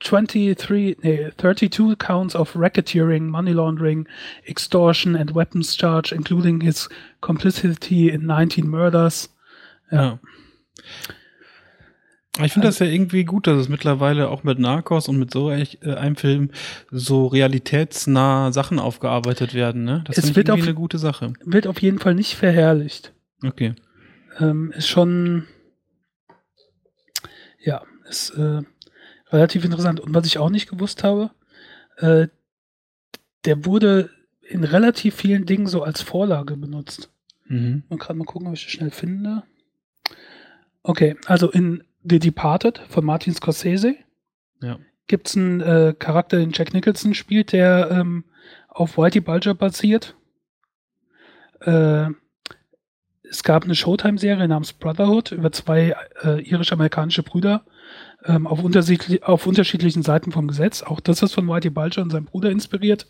23, 0.00 0.98
nee, 1.02 1.30
32 1.38 1.96
counts 1.98 2.34
of 2.34 2.54
racketeering, 2.54 3.28
money 3.30 3.52
laundering, 3.52 4.06
extortion 4.46 5.16
and 5.16 5.34
weapons 5.34 5.74
charge, 5.74 6.12
including 6.12 6.60
his 6.60 6.88
complicity 7.20 8.10
in 8.10 8.26
19 8.26 8.68
murders. 8.68 9.34
Ja. 9.90 10.02
ja. 10.02 10.18
Ich 12.44 12.52
finde 12.52 12.68
also, 12.68 12.80
das 12.80 12.88
ja 12.88 12.94
irgendwie 12.94 13.24
gut, 13.24 13.46
dass 13.46 13.58
es 13.58 13.68
mittlerweile 13.70 14.28
auch 14.28 14.44
mit 14.44 14.58
Narcos 14.58 15.08
und 15.08 15.18
mit 15.18 15.32
so 15.32 15.50
äh, 15.50 15.66
einem 15.84 16.16
Film 16.16 16.50
so 16.90 17.26
realitätsnah 17.26 18.52
Sachen 18.52 18.78
aufgearbeitet 18.78 19.54
werden. 19.54 19.84
Ne? 19.84 20.04
Das 20.06 20.18
ist 20.18 20.36
irgendwie 20.36 20.50
auf, 20.50 20.62
eine 20.62 20.74
gute 20.74 20.98
Sache. 20.98 21.32
Wird 21.44 21.66
auf 21.66 21.80
jeden 21.80 21.98
Fall 21.98 22.14
nicht 22.14 22.34
verherrlicht. 22.34 23.12
Okay. 23.42 23.74
Ähm, 24.38 24.70
ist 24.76 24.88
schon, 24.88 25.46
ja, 27.58 27.82
ist 28.06 28.30
äh, 28.30 28.62
relativ 29.36 29.64
interessant. 29.64 30.00
Und 30.00 30.14
was 30.14 30.26
ich 30.26 30.38
auch 30.38 30.50
nicht 30.50 30.68
gewusst 30.68 31.04
habe, 31.04 31.30
äh, 31.98 32.28
der 33.44 33.64
wurde 33.64 34.10
in 34.40 34.64
relativ 34.64 35.14
vielen 35.14 35.46
Dingen 35.46 35.66
so 35.66 35.82
als 35.82 36.02
Vorlage 36.02 36.56
benutzt. 36.56 37.10
Mhm. 37.46 37.84
Man 37.88 37.98
kann 37.98 38.18
mal 38.18 38.24
gucken, 38.24 38.48
ob 38.48 38.54
ich 38.54 38.64
das 38.64 38.72
schnell 38.72 38.90
finde. 38.90 39.42
Okay, 40.82 41.16
also 41.26 41.50
in 41.50 41.82
The 42.04 42.18
Departed 42.18 42.80
von 42.88 43.04
Martin 43.04 43.34
Scorsese 43.34 43.96
ja. 44.62 44.78
gibt 45.08 45.28
es 45.28 45.36
einen 45.36 45.60
äh, 45.60 45.94
Charakter, 45.98 46.38
den 46.38 46.52
Jack 46.52 46.72
Nicholson 46.72 47.14
spielt, 47.14 47.52
der 47.52 47.90
ähm, 47.90 48.24
auf 48.68 48.96
Whitey 48.96 49.20
Bulger 49.20 49.54
basiert. 49.54 50.14
Äh, 51.60 52.10
es 53.28 53.42
gab 53.42 53.64
eine 53.64 53.74
Showtime-Serie 53.74 54.46
namens 54.46 54.72
Brotherhood 54.72 55.32
über 55.32 55.50
zwei 55.50 55.96
äh, 56.22 56.40
irisch-amerikanische 56.48 57.24
Brüder, 57.24 57.64
ähm, 58.26 58.46
auf, 58.46 58.60
auf, 59.22 59.46
unterschiedlichen 59.46 60.02
Seiten 60.02 60.32
vom 60.32 60.48
Gesetz. 60.48 60.82
Auch 60.82 61.00
das 61.00 61.22
ist 61.22 61.34
von 61.34 61.48
Whitey 61.48 61.70
Bulger 61.70 62.02
und 62.02 62.10
seinem 62.10 62.24
Bruder 62.24 62.50
inspiriert. 62.50 63.06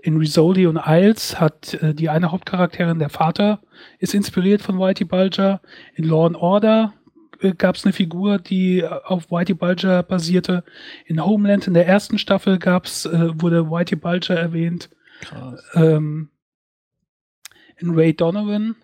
In 0.00 0.16
Rizzoli 0.16 0.66
und 0.66 0.80
Isles 0.84 1.40
hat 1.40 1.74
äh, 1.74 1.94
die 1.94 2.08
eine 2.08 2.32
Hauptcharakterin, 2.32 2.98
der 2.98 3.10
Vater, 3.10 3.60
ist 3.98 4.14
inspiriert 4.14 4.62
von 4.62 4.78
Whitey 4.78 5.04
Bulger. 5.04 5.60
In 5.94 6.04
Law 6.04 6.26
and 6.26 6.36
Order 6.36 6.94
äh, 7.40 7.52
gab 7.52 7.76
es 7.76 7.84
eine 7.84 7.92
Figur, 7.92 8.38
die 8.38 8.80
äh, 8.80 8.86
auf 8.86 9.30
Whitey 9.30 9.54
Bulger 9.54 10.02
basierte. 10.02 10.64
In 11.04 11.24
Homeland 11.24 11.66
in 11.66 11.74
der 11.74 11.86
ersten 11.86 12.18
Staffel 12.18 12.58
gab's, 12.58 13.06
äh, 13.06 13.40
wurde 13.40 13.70
Whitey 13.70 13.96
Bulger 13.96 14.36
erwähnt. 14.36 14.90
Krass. 15.20 15.62
Ähm, 15.74 16.30
in 17.76 17.90
Ray 17.90 18.14
Donovan 18.14 18.76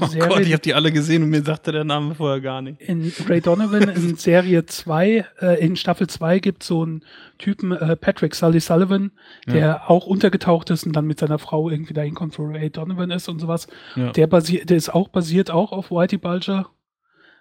Oh 0.00 0.06
Serie, 0.06 0.28
Gott, 0.28 0.40
ich 0.40 0.52
habe 0.52 0.62
die 0.62 0.74
alle 0.74 0.90
gesehen 0.90 1.22
und 1.22 1.30
mir 1.30 1.42
sagte 1.42 1.70
der 1.70 1.84
Name 1.84 2.16
vorher 2.16 2.40
gar 2.40 2.62
nicht. 2.62 2.80
In 2.80 3.12
Ray 3.28 3.40
Donovan 3.40 3.82
in 3.82 4.16
Serie 4.16 4.66
2, 4.66 5.24
äh, 5.40 5.64
in 5.64 5.76
Staffel 5.76 6.08
2 6.08 6.40
gibt 6.40 6.62
es 6.62 6.68
so 6.68 6.82
einen 6.82 7.04
Typen, 7.38 7.70
äh, 7.70 7.94
Patrick 7.94 8.34
Sully 8.34 8.58
Sullivan, 8.58 9.12
der 9.46 9.56
ja. 9.56 9.82
auch 9.86 10.06
untergetaucht 10.06 10.70
ist 10.70 10.84
und 10.84 10.94
dann 10.94 11.06
mit 11.06 11.20
seiner 11.20 11.38
Frau 11.38 11.70
irgendwie 11.70 11.94
dahin 11.94 12.14
kommt, 12.14 12.36
wo 12.40 12.46
Ray 12.46 12.70
Donovan 12.70 13.12
ist 13.12 13.28
und 13.28 13.38
sowas. 13.38 13.68
Ja. 13.94 14.10
Der, 14.10 14.26
basiert, 14.26 14.68
der 14.68 14.76
ist 14.76 14.92
auch 14.92 15.08
basiert 15.08 15.52
auch 15.52 15.70
auf 15.70 15.92
Whitey 15.92 16.18
Bulger. 16.18 16.68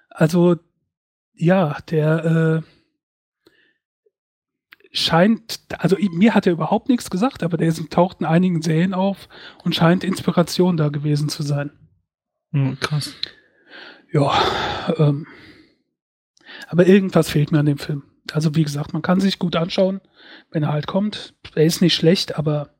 Also, 0.09 0.57
ja, 1.33 1.77
der 1.89 2.61
äh, 2.61 2.67
scheint, 4.91 5.61
also 5.79 5.97
mir 6.11 6.35
hat 6.35 6.45
er 6.45 6.53
überhaupt 6.53 6.87
nichts 6.87 7.09
gesagt, 7.09 7.41
aber 7.41 7.57
der 7.57 7.73
taucht 7.89 8.19
in 8.19 8.27
einigen 8.27 8.61
Serien 8.61 8.93
auf 8.93 9.27
und 9.63 9.73
scheint 9.73 10.03
Inspiration 10.03 10.77
da 10.77 10.89
gewesen 10.89 11.29
zu 11.29 11.41
sein. 11.41 11.71
Mhm, 12.51 12.79
krass. 12.79 13.15
Ja, 14.11 14.33
ähm, 14.97 15.27
aber 16.67 16.87
irgendwas 16.87 17.29
fehlt 17.29 17.51
mir 17.51 17.59
an 17.59 17.65
dem 17.65 17.77
Film. 17.77 18.03
Also 18.33 18.55
wie 18.55 18.63
gesagt, 18.63 18.93
man 18.93 19.01
kann 19.01 19.19
sich 19.19 19.39
gut 19.39 19.55
anschauen, 19.55 20.01
wenn 20.51 20.63
er 20.63 20.71
halt 20.71 20.87
kommt. 20.87 21.33
Er 21.55 21.65
ist 21.65 21.81
nicht 21.81 21.95
schlecht, 21.95 22.37
aber 22.37 22.75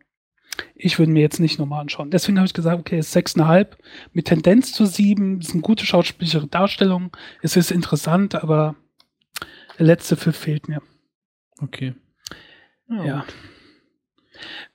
ich 0.75 0.99
würde 0.99 1.11
mir 1.11 1.21
jetzt 1.21 1.39
nicht 1.39 1.59
nochmal 1.59 1.81
anschauen. 1.81 2.11
Deswegen 2.11 2.37
habe 2.37 2.45
ich 2.45 2.53
gesagt, 2.53 2.79
okay, 2.79 2.97
es 2.97 3.07
ist 3.07 3.13
sechseinhalb 3.13 3.77
mit 4.13 4.25
Tendenz 4.25 4.73
zu 4.73 4.85
sieben. 4.85 5.39
Es 5.39 5.49
ist 5.49 5.53
eine 5.53 5.61
gute 5.61 5.85
schauspielerische 5.85 6.47
Darstellung. 6.47 7.15
Es 7.41 7.55
ist 7.55 7.71
interessant, 7.71 8.35
aber 8.35 8.75
der 9.77 9.85
letzte 9.85 10.17
Pfiff 10.17 10.35
fehlt 10.35 10.67
mir. 10.67 10.81
Okay. 11.59 11.95
Ja. 12.89 13.05
ja. 13.05 13.25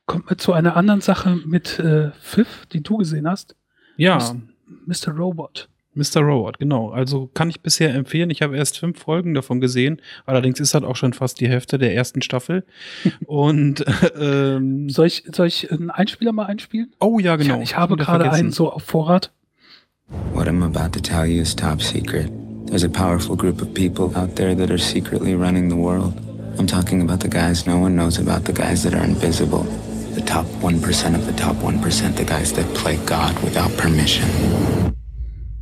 Kommt 0.06 0.30
wir 0.30 0.38
zu 0.38 0.52
einer 0.52 0.76
anderen 0.76 1.00
Sache 1.00 1.36
mit 1.44 1.78
äh, 1.78 2.12
Pfiff, 2.12 2.66
die 2.66 2.82
du 2.82 2.96
gesehen 2.98 3.28
hast. 3.28 3.56
Ja. 3.96 4.36
Mr. 4.86 5.12
Robot. 5.16 5.68
Mr. 5.96 6.20
Robot, 6.20 6.58
genau. 6.58 6.90
Also 6.90 7.30
kann 7.32 7.48
ich 7.48 7.62
bisher 7.62 7.94
empfehlen. 7.94 8.28
Ich 8.28 8.42
habe 8.42 8.56
erst 8.56 8.78
fünf 8.78 8.98
Folgen 8.98 9.32
davon 9.32 9.60
gesehen. 9.60 10.02
Allerdings 10.26 10.60
ist 10.60 10.74
das 10.74 10.82
auch 10.82 10.94
schon 10.94 11.14
fast 11.14 11.40
die 11.40 11.48
Hälfte 11.48 11.78
der 11.78 11.94
ersten 11.94 12.20
Staffel. 12.20 12.64
Und 13.26 13.84
ähm, 14.20 14.90
soll 14.90 15.06
ich 15.06 15.24
soll 15.32 15.46
ich 15.46 15.72
einen 15.72 15.90
Einspieler 15.90 16.32
mal 16.32 16.46
einspielen? 16.46 16.92
Oh 17.00 17.18
ja, 17.18 17.36
genau. 17.36 17.56
Ich, 17.56 17.70
ich 17.70 17.76
habe 17.76 17.96
gerade 17.96 18.30
einen 18.30 18.52
so 18.52 18.70
auf 18.70 18.82
Vorrat. 18.82 19.32
What 20.34 20.46
I'm 20.46 20.62
about 20.62 20.92
to 20.92 21.00
tell 21.00 21.24
you 21.24 21.42
is 21.42 21.56
top 21.56 21.82
secret. 21.82 22.30
There's 22.66 22.84
a 22.84 22.88
powerful 22.88 23.36
group 23.36 23.62
of 23.62 23.72
people 23.74 24.14
out 24.16 24.36
there 24.36 24.54
that 24.54 24.70
are 24.70 24.78
secretly 24.78 25.34
running 25.34 25.68
the 25.70 25.76
world. 25.76 26.12
I'm 26.58 26.66
talking 26.66 27.00
about 27.02 27.20
the 27.20 27.28
guys 27.28 27.66
no 27.66 27.78
one 27.78 27.96
knows 27.96 28.18
about, 28.18 28.44
the 28.44 28.52
guys 28.52 28.82
that 28.82 28.94
are 28.94 29.04
invisible. 29.04 29.66
The 30.16 30.22
top 30.22 30.46
1% 30.46 31.14
of 31.14 31.26
the 31.26 31.32
top 31.34 31.56
1%, 31.56 32.16
the 32.16 32.24
guys 32.24 32.50
that 32.54 32.64
play 32.74 32.96
God 33.04 33.38
without 33.44 33.70
permission. 33.76 34.26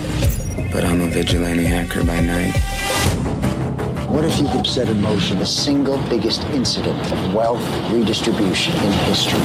but 0.74 0.84
I'm 0.84 1.00
a 1.00 1.08
vigilante 1.08 1.64
hacker 1.64 2.04
by 2.04 2.20
night. 2.20 2.58
What 4.10 4.26
if 4.26 4.38
you 4.38 4.50
could 4.50 4.68
set 4.68 4.90
in 4.90 5.02
motion 5.02 5.40
the 5.40 5.46
single 5.46 5.98
biggest 6.10 6.44
incident 6.50 7.00
of 7.14 7.34
wealth 7.34 7.64
redistribution 7.94 8.76
in 8.76 8.92
history? 9.08 9.40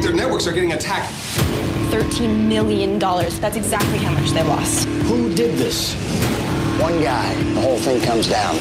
Their 0.00 0.14
networks 0.14 0.46
are 0.46 0.52
getting 0.52 0.72
attacked. 0.72 1.12
$13 1.90 2.46
million. 2.46 2.98
That's 2.98 3.56
exactly 3.56 3.98
how 3.98 4.12
much 4.12 4.30
they 4.30 4.42
lost. 4.44 4.86
Who 5.08 5.34
did 5.34 5.58
this? 5.58 5.94
One 6.80 7.02
guy. 7.02 7.34
The 7.54 7.60
whole 7.60 7.78
thing 7.78 8.00
comes 8.00 8.28
down. 8.28 8.56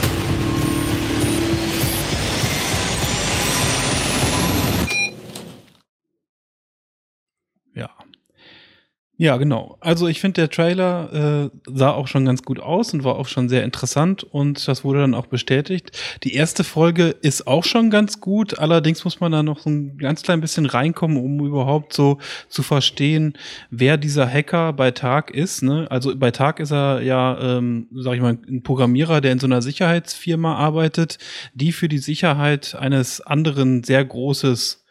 Ja. 9.22 9.36
Genau. 9.36 9.76
Also 9.82 10.08
ich 10.08 10.22
finde, 10.22 10.36
der 10.36 10.50
Trailer 10.50 11.50
äh, 11.52 11.60
sah 11.66 11.92
auch 11.92 12.08
schon 12.08 12.24
ganz 12.24 12.44
gut 12.44 12.62
aus 12.62 12.94
und 12.94 13.04
war 13.04 13.18
auch 13.18 13.28
schon 13.28 13.50
sehr 13.50 13.66
interessant 13.66 14.24
und 14.24 14.66
das 14.66 14.86
wurde 14.86 15.02
dann 15.02 15.14
auch 15.14 15.26
bestätigt. 15.26 15.92
Die 16.24 16.36
erste 16.36 16.64
Folge 16.64 17.10
ist 17.22 17.46
auch 17.46 17.66
schon 17.66 17.90
ganz 17.90 18.22
gut, 18.22 18.58
allerdings 18.60 19.04
muss 19.04 19.20
man 19.20 19.34
da 19.34 19.44
noch 19.44 19.60
so 19.60 19.70
ein 19.70 19.98
ganz 19.98 20.22
klein 20.22 20.40
bisschen 20.40 20.66
reinkommen, 20.66 21.18
um 21.18 21.46
überhaupt 21.46 21.92
so 21.92 22.18
zu 22.48 22.64
verstehen, 22.64 23.34
wer 23.70 23.98
dieser 23.98 24.26
Hacker 24.26 24.72
bei 24.72 24.92
Tag 24.92 25.32
ist. 25.32 25.64
Ne? 25.64 25.86
Also 25.90 26.16
bei 26.16 26.32
Tag 26.32 26.62
ist 26.62 26.72
er 26.72 27.02
ja, 27.02 27.58
ähm, 27.58 27.88
sag 27.94 28.14
ich 28.16 28.22
mal, 28.22 28.38
ein 28.48 28.64
Programmierer, 28.64 29.20
der 29.20 29.34
in 29.34 29.40
so 29.40 29.48
einer 29.48 29.62
Sicherheitsfirma 29.62 30.56
arbeitet, 30.56 31.18
die 31.54 31.74
für 31.74 31.90
die 31.90 31.98
Sicherheit 31.98 32.74
eines 32.74 33.20
anderen 33.20 33.84
sehr 33.84 34.06
großes 34.06 34.86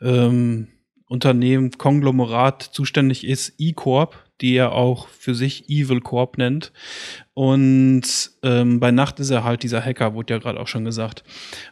ähm, 0.00 0.68
Unternehmen, 1.14 1.70
Konglomerat 1.70 2.62
zuständig 2.62 3.24
ist, 3.26 3.54
E-Corp, 3.58 4.16
die 4.40 4.56
er 4.56 4.72
auch 4.72 5.08
für 5.08 5.34
sich 5.34 5.70
Evil 5.70 6.00
Corp 6.00 6.36
nennt. 6.38 6.72
Und 7.34 8.02
ähm, 8.42 8.80
bei 8.80 8.90
Nacht 8.90 9.20
ist 9.20 9.30
er 9.30 9.44
halt 9.44 9.62
dieser 9.62 9.80
Hacker, 9.82 10.14
wurde 10.14 10.34
ja 10.34 10.40
gerade 10.40 10.60
auch 10.60 10.66
schon 10.66 10.84
gesagt. 10.84 11.22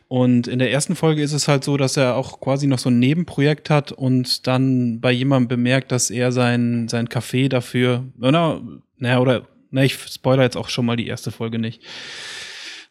Und 0.08 0.46
in 0.46 0.60
der 0.60 0.70
ersten 0.70 0.94
Folge 0.94 1.22
ist 1.22 1.32
es 1.32 1.48
halt 1.48 1.64
so, 1.64 1.76
dass 1.76 1.96
er 1.96 2.16
auch 2.16 2.40
quasi 2.40 2.66
noch 2.68 2.78
so 2.78 2.88
ein 2.88 3.00
Nebenprojekt 3.00 3.68
hat 3.68 3.90
und 3.92 4.46
dann 4.46 5.00
bei 5.00 5.10
jemandem 5.10 5.48
bemerkt, 5.48 5.90
dass 5.90 6.10
er 6.10 6.30
sein, 6.30 6.88
sein 6.88 7.08
Café 7.08 7.48
dafür, 7.48 8.04
na, 8.16 8.62
na 8.98 9.18
oder, 9.18 9.48
na, 9.70 9.82
ich 9.82 9.94
spoiler 9.94 10.44
jetzt 10.44 10.56
auch 10.56 10.68
schon 10.68 10.86
mal 10.86 10.96
die 10.96 11.08
erste 11.08 11.32
Folge 11.32 11.58
nicht. 11.58 11.82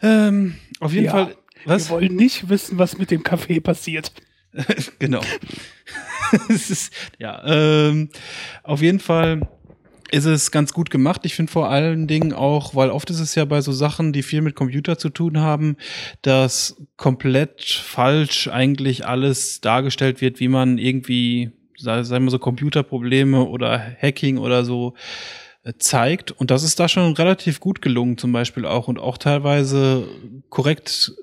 Ähm, 0.02 0.56
auf 0.82 0.94
jeden 0.94 1.06
Ja, 1.06 1.12
Fall, 1.12 1.36
was? 1.66 1.88
Wir 1.90 1.96
wollen 1.96 2.16
nicht 2.16 2.50
wissen, 2.50 2.78
was 2.78 2.98
mit 2.98 3.10
dem 3.10 3.24
Kaffee 3.24 3.62
passiert. 3.62 4.12
genau. 5.00 5.22
ist, 6.50 6.92
ja, 7.20 7.42
ähm, 7.46 8.10
auf 8.64 8.82
jeden 8.82 9.00
Fall 9.00 9.42
ist 10.12 10.26
es 10.26 10.52
ganz 10.52 10.74
gut 10.74 10.90
gemacht. 10.90 11.22
Ich 11.24 11.36
finde 11.36 11.52
vor 11.52 11.70
allen 11.70 12.06
Dingen 12.06 12.34
auch, 12.34 12.76
weil 12.76 12.90
oft 12.90 13.10
ist 13.10 13.20
es 13.20 13.34
ja 13.36 13.46
bei 13.46 13.62
so 13.62 13.72
Sachen, 13.72 14.12
die 14.12 14.24
viel 14.24 14.42
mit 14.42 14.56
Computer 14.56 14.98
zu 14.98 15.10
tun 15.10 15.40
haben, 15.40 15.78
dass 16.22 16.76
komplett 16.98 17.64
falsch 17.64 18.50
eigentlich 18.50 19.06
alles 19.06 19.62
dargestellt 19.62 20.20
wird, 20.20 20.40
wie 20.42 20.50
man 20.50 20.78
irgendwie, 20.78 21.52
sagen 21.78 22.26
wir 22.26 22.32
so, 22.32 22.40
Computerprobleme 22.40 23.46
oder 23.46 23.80
Hacking 24.02 24.38
oder 24.38 24.66
so 24.66 24.96
äh, 25.64 25.74
zeigt. 25.78 26.32
Und 26.32 26.52
das 26.52 26.64
ist 26.64 26.80
da 26.80 26.90
schon 26.90 27.14
relativ 27.14 27.62
gut 27.62 27.82
gelungen, 27.82 28.18
zum 28.18 28.34
Beispiel 28.34 28.66
auch 28.66 28.90
und 28.90 29.00
auch 29.00 29.18
teilweise 29.18 30.08
korrekt 30.50 31.14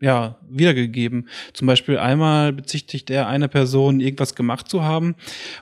ja, 0.00 0.36
wiedergegeben. 0.48 1.28
Zum 1.52 1.66
Beispiel 1.66 1.98
einmal 1.98 2.52
bezichtigt 2.52 3.10
er 3.10 3.28
eine 3.28 3.48
Person, 3.48 4.00
irgendwas 4.00 4.34
gemacht 4.34 4.68
zu 4.68 4.82
haben 4.82 5.14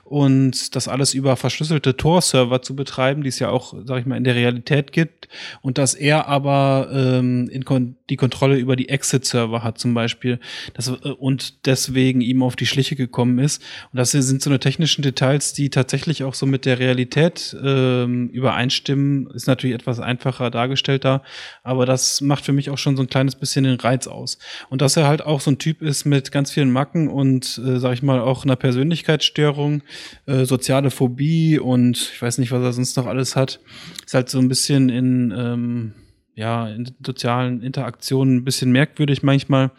und 0.05 0.75
das 0.75 0.87
alles 0.87 1.13
über 1.13 1.35
verschlüsselte 1.35 1.97
Tor-Server 1.97 2.61
zu 2.61 2.75
betreiben, 2.75 3.23
die 3.23 3.29
es 3.29 3.39
ja 3.39 3.49
auch, 3.49 3.73
sag 3.83 3.99
ich 3.99 4.05
mal, 4.05 4.15
in 4.15 4.23
der 4.23 4.35
Realität 4.35 4.91
gibt 4.91 5.27
und 5.61 5.77
dass 5.77 5.93
er 5.93 6.27
aber 6.27 6.89
ähm, 6.91 7.49
kon 7.65 7.95
die 8.09 8.15
Kontrolle 8.15 8.57
über 8.57 8.75
die 8.75 8.89
Exit-Server 8.89 9.63
hat 9.63 9.77
zum 9.77 9.93
Beispiel 9.93 10.39
das, 10.73 10.87
äh, 10.87 11.09
und 11.09 11.65
deswegen 11.65 12.21
ihm 12.21 12.43
auf 12.43 12.55
die 12.55 12.65
Schliche 12.65 12.95
gekommen 12.95 13.39
ist. 13.39 13.61
Und 13.91 13.97
das 13.97 14.11
sind 14.11 14.41
so 14.41 14.49
eine 14.49 14.59
technischen 14.59 15.01
Details, 15.01 15.53
die 15.53 15.69
tatsächlich 15.69 16.23
auch 16.23 16.33
so 16.33 16.45
mit 16.45 16.65
der 16.65 16.79
Realität 16.79 17.55
ähm, 17.63 18.29
übereinstimmen. 18.29 19.29
Ist 19.31 19.47
natürlich 19.47 19.75
etwas 19.75 19.99
einfacher 19.99 20.49
dargestellt 20.49 21.05
da, 21.05 21.23
aber 21.63 21.85
das 21.85 22.21
macht 22.21 22.45
für 22.45 22.53
mich 22.53 22.69
auch 22.69 22.77
schon 22.77 22.97
so 22.97 23.03
ein 23.03 23.09
kleines 23.09 23.35
bisschen 23.35 23.63
den 23.63 23.79
Reiz 23.79 24.07
aus. 24.07 24.28
Und 24.69 24.81
dass 24.81 24.97
er 24.97 25.07
halt 25.07 25.21
auch 25.21 25.41
so 25.41 25.51
ein 25.51 25.57
Typ 25.57 25.81
ist 25.81 26.05
mit 26.05 26.31
ganz 26.31 26.51
vielen 26.51 26.71
Macken 26.71 27.07
und, 27.07 27.59
äh, 27.65 27.79
sag 27.79 27.93
ich 27.93 28.03
mal, 28.03 28.19
auch 28.19 28.43
einer 28.43 28.55
Persönlichkeitsstörung, 28.55 29.81
äh, 30.25 30.45
soziale 30.45 30.91
Phobie 30.91 31.59
und 31.59 31.97
ich 32.13 32.21
weiß 32.21 32.37
nicht, 32.37 32.51
was 32.51 32.61
er 32.61 32.73
sonst 32.73 32.97
noch 32.97 33.07
alles 33.07 33.35
hat, 33.35 33.59
ist 34.05 34.13
halt 34.13 34.29
so 34.29 34.39
ein 34.39 34.49
bisschen 34.49 34.89
in, 34.89 35.33
ähm, 35.35 35.93
ja, 36.35 36.67
in 36.69 36.91
sozialen 37.05 37.61
Interaktionen 37.61 38.37
ein 38.37 38.43
bisschen 38.43 38.71
merkwürdig 38.71 39.23
manchmal. 39.23 39.71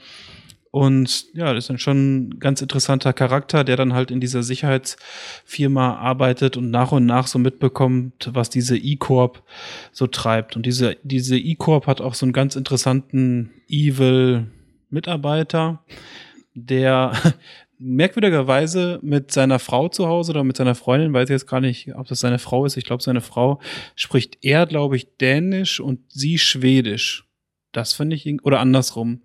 Und 0.72 1.26
ja, 1.34 1.52
das 1.52 1.64
ist 1.64 1.70
dann 1.70 1.78
schon 1.78 2.28
ein 2.28 2.38
ganz 2.38 2.62
interessanter 2.62 3.12
Charakter, 3.12 3.64
der 3.64 3.76
dann 3.76 3.92
halt 3.92 4.12
in 4.12 4.20
dieser 4.20 4.44
Sicherheitsfirma 4.44 5.96
arbeitet 5.96 6.56
und 6.56 6.70
nach 6.70 6.92
und 6.92 7.06
nach 7.06 7.26
so 7.26 7.40
mitbekommt, 7.40 8.30
was 8.32 8.50
diese 8.50 8.76
E-Corp 8.76 9.42
so 9.90 10.06
treibt. 10.06 10.54
Und 10.54 10.66
diese, 10.66 10.96
diese 11.02 11.36
E-Corp 11.36 11.88
hat 11.88 12.00
auch 12.00 12.14
so 12.14 12.24
einen 12.24 12.32
ganz 12.32 12.54
interessanten 12.54 13.50
Evil-Mitarbeiter, 13.68 15.82
der 16.54 17.14
merkwürdigerweise 17.78 19.00
mit 19.02 19.32
seiner 19.32 19.58
Frau 19.58 19.88
zu 19.88 20.06
Hause 20.06 20.30
oder 20.30 20.44
mit 20.44 20.56
seiner 20.56 20.76
Freundin, 20.76 21.12
weiß 21.12 21.30
ich 21.30 21.34
jetzt 21.34 21.48
gar 21.48 21.60
nicht, 21.60 21.96
ob 21.96 22.06
das 22.06 22.20
seine 22.20 22.38
Frau 22.38 22.64
ist. 22.64 22.76
Ich 22.76 22.84
glaube, 22.84 23.02
seine 23.02 23.22
Frau 23.22 23.58
spricht 23.96 24.38
er, 24.42 24.66
glaube 24.66 24.94
ich, 24.94 25.16
Dänisch 25.16 25.80
und 25.80 26.12
sie 26.12 26.38
Schwedisch. 26.38 27.26
Das 27.72 27.92
finde 27.92 28.14
ich, 28.14 28.44
oder 28.44 28.60
andersrum. 28.60 29.22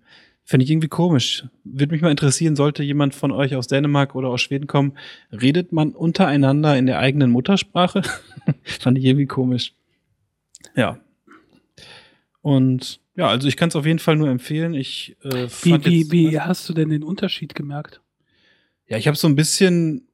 Finde 0.48 0.62
ich 0.64 0.70
irgendwie 0.70 0.86
komisch. 0.88 1.44
Würde 1.64 1.92
mich 1.92 2.02
mal 2.02 2.10
interessieren, 2.12 2.54
sollte 2.54 2.84
jemand 2.84 3.16
von 3.16 3.32
euch 3.32 3.56
aus 3.56 3.66
Dänemark 3.66 4.14
oder 4.14 4.28
aus 4.28 4.40
Schweden 4.40 4.68
kommen, 4.68 4.92
redet 5.32 5.72
man 5.72 5.90
untereinander 5.90 6.78
in 6.78 6.86
der 6.86 7.00
eigenen 7.00 7.32
Muttersprache? 7.32 8.02
Fand 8.62 8.96
ich 8.96 9.04
irgendwie 9.04 9.26
komisch. 9.26 9.72
Ja. 10.76 11.00
Und 12.42 13.00
ja, 13.16 13.28
also 13.28 13.48
ich 13.48 13.56
kann 13.56 13.70
es 13.70 13.76
auf 13.76 13.86
jeden 13.86 13.98
Fall 13.98 14.16
nur 14.16 14.28
empfehlen. 14.28 14.74
Ich 14.74 15.16
äh, 15.24 15.48
Wie, 15.62 15.84
wie, 15.84 15.98
jetzt- 16.00 16.12
wie 16.12 16.40
hast 16.40 16.68
du 16.68 16.74
denn 16.74 16.90
den 16.90 17.02
Unterschied 17.02 17.54
gemerkt? 17.54 18.00
ja, 18.88 18.96
ich 18.98 19.08
habe 19.08 19.16
so 19.16 19.26
ein 19.26 19.34
bisschen, 19.34 20.05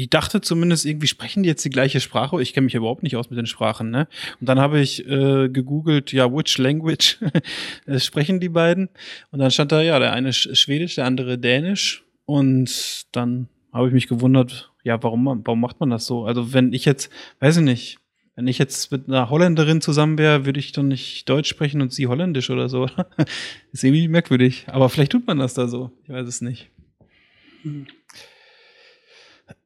ich 0.00 0.08
dachte 0.10 0.40
zumindest 0.40 0.86
irgendwie 0.86 1.06
sprechen 1.06 1.42
die 1.42 1.48
jetzt 1.48 1.64
die 1.64 1.70
gleiche 1.70 2.00
Sprache. 2.00 2.40
Ich 2.40 2.54
kenne 2.54 2.64
mich 2.64 2.74
überhaupt 2.74 3.02
nicht 3.02 3.16
aus 3.16 3.28
mit 3.28 3.38
den 3.38 3.46
Sprachen, 3.46 3.90
ne? 3.90 4.08
Und 4.40 4.48
dann 4.48 4.58
habe 4.58 4.80
ich 4.80 5.06
äh, 5.06 5.48
gegoogelt, 5.50 6.12
ja, 6.12 6.32
which 6.32 6.56
language 6.58 7.18
äh, 7.86 7.98
sprechen 7.98 8.40
die 8.40 8.48
beiden? 8.48 8.88
Und 9.30 9.40
dann 9.40 9.50
stand 9.50 9.72
da, 9.72 9.82
ja, 9.82 9.98
der 9.98 10.12
eine 10.14 10.30
Sch- 10.30 10.54
Schwedisch, 10.54 10.94
der 10.94 11.04
andere 11.04 11.38
Dänisch. 11.38 12.04
Und 12.24 13.06
dann 13.12 13.48
habe 13.72 13.88
ich 13.88 13.92
mich 13.92 14.08
gewundert, 14.08 14.72
ja, 14.84 15.02
warum, 15.02 15.26
warum 15.44 15.60
macht 15.60 15.80
man 15.80 15.90
das 15.90 16.06
so? 16.06 16.24
Also 16.24 16.54
wenn 16.54 16.72
ich 16.72 16.84
jetzt, 16.86 17.10
weiß 17.40 17.58
ich 17.58 17.62
nicht, 17.64 17.98
wenn 18.36 18.46
ich 18.46 18.56
jetzt 18.58 18.90
mit 18.90 19.06
einer 19.06 19.28
Holländerin 19.28 19.82
zusammen 19.82 20.16
wäre, 20.16 20.46
würde 20.46 20.60
ich 20.60 20.72
doch 20.72 20.82
nicht 20.82 21.28
Deutsch 21.28 21.48
sprechen 21.50 21.82
und 21.82 21.92
sie 21.92 22.06
Holländisch 22.06 22.48
oder 22.48 22.70
so. 22.70 22.88
ist 23.72 23.84
irgendwie 23.84 24.08
merkwürdig. 24.08 24.64
Aber 24.68 24.88
vielleicht 24.88 25.12
tut 25.12 25.26
man 25.26 25.38
das 25.38 25.52
da 25.52 25.68
so. 25.68 25.90
Ich 26.04 26.08
weiß 26.08 26.26
es 26.26 26.40
nicht. 26.40 26.70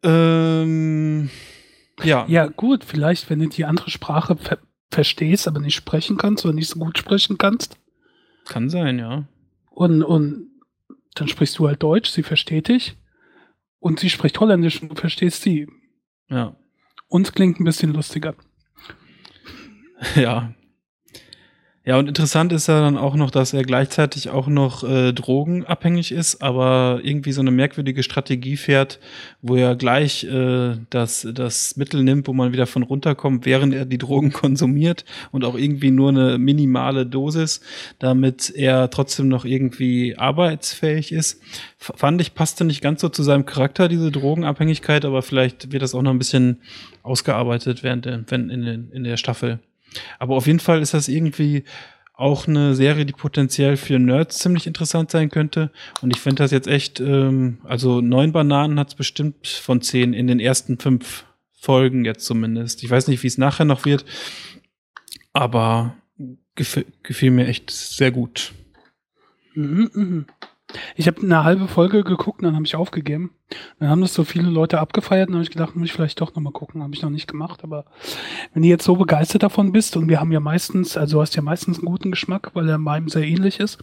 Ähm, 0.02 1.30
ja. 2.02 2.26
Ja, 2.28 2.46
gut, 2.46 2.84
vielleicht, 2.84 3.30
wenn 3.30 3.40
du 3.40 3.48
die 3.48 3.64
andere 3.64 3.90
Sprache 3.90 4.36
ver 4.36 4.58
verstehst, 4.90 5.48
aber 5.48 5.58
nicht 5.58 5.74
sprechen 5.74 6.16
kannst 6.16 6.44
oder 6.44 6.54
nicht 6.54 6.68
so 6.68 6.78
gut 6.78 6.96
sprechen 6.98 7.36
kannst. 7.36 7.78
Kann 8.44 8.70
sein, 8.70 9.00
ja. 9.00 9.26
Und, 9.70 10.04
und 10.04 10.50
dann 11.16 11.26
sprichst 11.26 11.58
du 11.58 11.66
halt 11.66 11.82
Deutsch, 11.82 12.10
sie 12.10 12.22
versteht 12.22 12.68
dich. 12.68 12.96
Und 13.80 13.98
sie 13.98 14.08
spricht 14.08 14.38
Holländisch 14.38 14.80
und 14.80 14.90
du 14.90 14.94
verstehst 14.94 15.42
sie. 15.42 15.66
Ja. 16.28 16.54
Uns 17.08 17.32
klingt 17.32 17.58
ein 17.60 17.64
bisschen 17.64 17.92
lustiger. 17.92 18.34
Ja. 20.16 20.54
Ja, 21.86 21.98
und 21.98 22.08
interessant 22.08 22.50
ist 22.54 22.66
ja 22.66 22.80
dann 22.80 22.96
auch 22.96 23.14
noch, 23.14 23.30
dass 23.30 23.52
er 23.52 23.62
gleichzeitig 23.62 24.30
auch 24.30 24.46
noch 24.46 24.84
äh, 24.84 25.12
drogenabhängig 25.12 26.12
ist, 26.12 26.42
aber 26.42 27.00
irgendwie 27.02 27.32
so 27.32 27.42
eine 27.42 27.50
merkwürdige 27.50 28.02
Strategie 28.02 28.56
fährt, 28.56 28.98
wo 29.42 29.56
er 29.56 29.76
gleich 29.76 30.24
äh, 30.24 30.76
das, 30.88 31.28
das 31.30 31.76
Mittel 31.76 32.02
nimmt, 32.02 32.26
wo 32.26 32.32
man 32.32 32.54
wieder 32.54 32.66
von 32.66 32.84
runterkommt, 32.84 33.44
während 33.44 33.74
er 33.74 33.84
die 33.84 33.98
Drogen 33.98 34.32
konsumiert 34.32 35.04
und 35.30 35.44
auch 35.44 35.56
irgendwie 35.56 35.90
nur 35.90 36.08
eine 36.08 36.38
minimale 36.38 37.04
Dosis, 37.04 37.60
damit 37.98 38.48
er 38.48 38.88
trotzdem 38.88 39.28
noch 39.28 39.44
irgendwie 39.44 40.16
arbeitsfähig 40.16 41.12
ist. 41.12 41.42
F 41.78 41.92
fand 41.96 42.18
ich, 42.22 42.34
passte 42.34 42.64
nicht 42.64 42.80
ganz 42.80 43.02
so 43.02 43.10
zu 43.10 43.22
seinem 43.22 43.44
Charakter, 43.44 43.88
diese 43.88 44.10
Drogenabhängigkeit, 44.10 45.04
aber 45.04 45.20
vielleicht 45.20 45.70
wird 45.70 45.82
das 45.82 45.94
auch 45.94 46.00
noch 46.00 46.12
ein 46.12 46.18
bisschen 46.18 46.62
ausgearbeitet 47.02 47.82
während 47.82 48.06
der, 48.06 48.24
wenn 48.28 48.48
in, 48.48 48.62
den, 48.62 48.90
in 48.90 49.04
der 49.04 49.18
Staffel. 49.18 49.58
Aber 50.18 50.36
auf 50.36 50.46
jeden 50.46 50.60
Fall 50.60 50.80
ist 50.80 50.94
das 50.94 51.08
irgendwie 51.08 51.64
auch 52.14 52.46
eine 52.46 52.74
Serie, 52.74 53.06
die 53.06 53.12
potenziell 53.12 53.76
für 53.76 53.98
Nerds 53.98 54.38
ziemlich 54.38 54.66
interessant 54.66 55.10
sein 55.10 55.30
könnte. 55.30 55.72
Und 56.00 56.14
ich 56.14 56.20
finde 56.20 56.42
das 56.42 56.52
jetzt 56.52 56.68
echt, 56.68 57.00
ähm, 57.00 57.58
also 57.64 58.00
neun 58.00 58.32
Bananen 58.32 58.78
hat 58.78 58.88
es 58.88 58.94
bestimmt 58.94 59.46
von 59.46 59.80
zehn 59.82 60.12
in 60.12 60.28
den 60.28 60.38
ersten 60.38 60.78
fünf 60.78 61.24
Folgen 61.52 62.04
jetzt 62.04 62.24
zumindest. 62.24 62.84
Ich 62.84 62.90
weiß 62.90 63.08
nicht, 63.08 63.22
wie 63.22 63.26
es 63.26 63.38
nachher 63.38 63.64
noch 63.64 63.84
wird, 63.84 64.04
aber 65.32 65.96
gef 66.54 66.84
gefiel 67.02 67.32
mir 67.32 67.48
echt 67.48 67.70
sehr 67.70 68.12
gut. 68.12 68.52
Mhm, 69.54 69.90
mhm. 69.92 70.26
Ich 70.96 71.06
habe 71.06 71.22
eine 71.22 71.44
halbe 71.44 71.68
Folge 71.68 72.04
geguckt 72.04 72.40
und 72.40 72.44
dann 72.46 72.54
habe 72.54 72.66
ich 72.66 72.76
aufgegeben. 72.76 73.32
Dann 73.78 73.88
haben 73.88 74.00
das 74.00 74.14
so 74.14 74.24
viele 74.24 74.48
Leute 74.48 74.80
abgefeiert 74.80 75.28
und 75.28 75.32
dann 75.32 75.38
habe 75.38 75.44
ich 75.44 75.50
gedacht, 75.50 75.76
muss 75.76 75.86
ich 75.86 75.92
vielleicht 75.92 76.20
doch 76.20 76.34
nochmal 76.34 76.52
gucken. 76.52 76.82
Habe 76.82 76.94
ich 76.94 77.02
noch 77.02 77.10
nicht 77.10 77.28
gemacht, 77.28 77.62
aber 77.62 77.84
wenn 78.52 78.62
du 78.62 78.68
jetzt 78.68 78.84
so 78.84 78.96
begeistert 78.96 79.42
davon 79.42 79.72
bist 79.72 79.96
und 79.96 80.08
wir 80.08 80.20
haben 80.20 80.32
ja 80.32 80.40
meistens, 80.40 80.96
also 80.96 81.18
du 81.18 81.22
hast 81.22 81.36
ja 81.36 81.42
meistens 81.42 81.78
einen 81.78 81.86
guten 81.86 82.10
Geschmack, 82.10 82.50
weil 82.54 82.68
er 82.68 82.78
meinem 82.78 83.08
sehr 83.08 83.24
ähnlich 83.24 83.60
ist. 83.60 83.78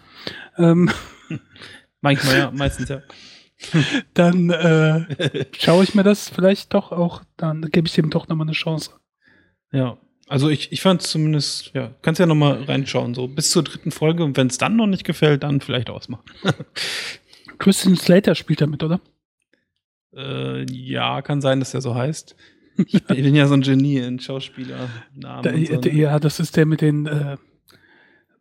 Ähm, 0.57 0.89
Manchmal 2.01 2.37
ja, 2.37 2.51
meistens 2.51 2.89
ja. 2.89 3.01
dann 4.13 4.49
äh, 4.49 5.45
schaue 5.57 5.83
ich 5.83 5.95
mir 5.95 6.03
das 6.03 6.29
vielleicht 6.29 6.73
doch 6.73 6.91
auch, 6.91 7.23
dann 7.37 7.61
gebe 7.61 7.87
ich 7.87 7.93
dem 7.93 8.09
doch 8.09 8.27
nochmal 8.27 8.47
eine 8.47 8.53
Chance. 8.53 8.91
Ja, 9.71 9.97
also 10.31 10.49
ich, 10.49 10.71
ich 10.71 10.81
fand 10.81 11.01
es 11.01 11.09
zumindest, 11.09 11.71
ja, 11.73 11.93
kannst 12.01 12.19
ja 12.19 12.25
nochmal 12.25 12.63
reinschauen, 12.63 13.13
so 13.13 13.27
bis 13.27 13.51
zur 13.51 13.63
dritten 13.63 13.91
Folge 13.91 14.23
und 14.23 14.37
wenn 14.37 14.47
es 14.47 14.57
dann 14.57 14.77
noch 14.77 14.87
nicht 14.87 15.03
gefällt, 15.03 15.43
dann 15.43 15.59
vielleicht 15.59 15.89
ausmachen. 15.89 16.23
Christian 17.59 17.97
Slater 17.97 18.33
spielt 18.33 18.61
damit, 18.61 18.81
oder? 18.81 19.01
Äh, 20.15 20.63
ja, 20.71 21.21
kann 21.21 21.41
sein, 21.41 21.59
dass 21.59 21.73
er 21.73 21.81
so 21.81 21.95
heißt. 21.95 22.35
Ich 22.87 23.03
bin 23.05 23.35
ja 23.35 23.47
so 23.47 23.53
ein 23.53 23.61
Genie 23.61 23.97
in 23.97 24.19
Schauspielernamen. 24.19 24.89
Da, 25.15 25.43
so, 25.43 25.49
ne? 25.49 25.93
Ja, 25.93 26.17
das 26.17 26.39
ist 26.39 26.55
der 26.55 26.65
mit 26.65 26.79
den 26.79 27.05
äh, 27.05 27.35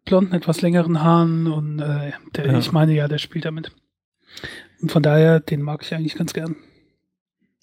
blonden, 0.05 0.32
etwas 0.32 0.62
längeren 0.62 1.03
Haaren 1.03 1.49
und 1.49 1.80
äh, 1.80 2.12
der, 2.36 2.47
ja. 2.47 2.59
ich 2.59 2.70
meine 2.70 2.95
ja, 2.95 3.09
der 3.09 3.18
spielt 3.18 3.45
damit. 3.45 3.72
Und 4.80 4.93
von 4.93 5.03
daher, 5.03 5.41
den 5.41 5.61
mag 5.61 5.82
ich 5.82 5.93
eigentlich 5.93 6.14
ganz 6.14 6.32
gern. 6.32 6.55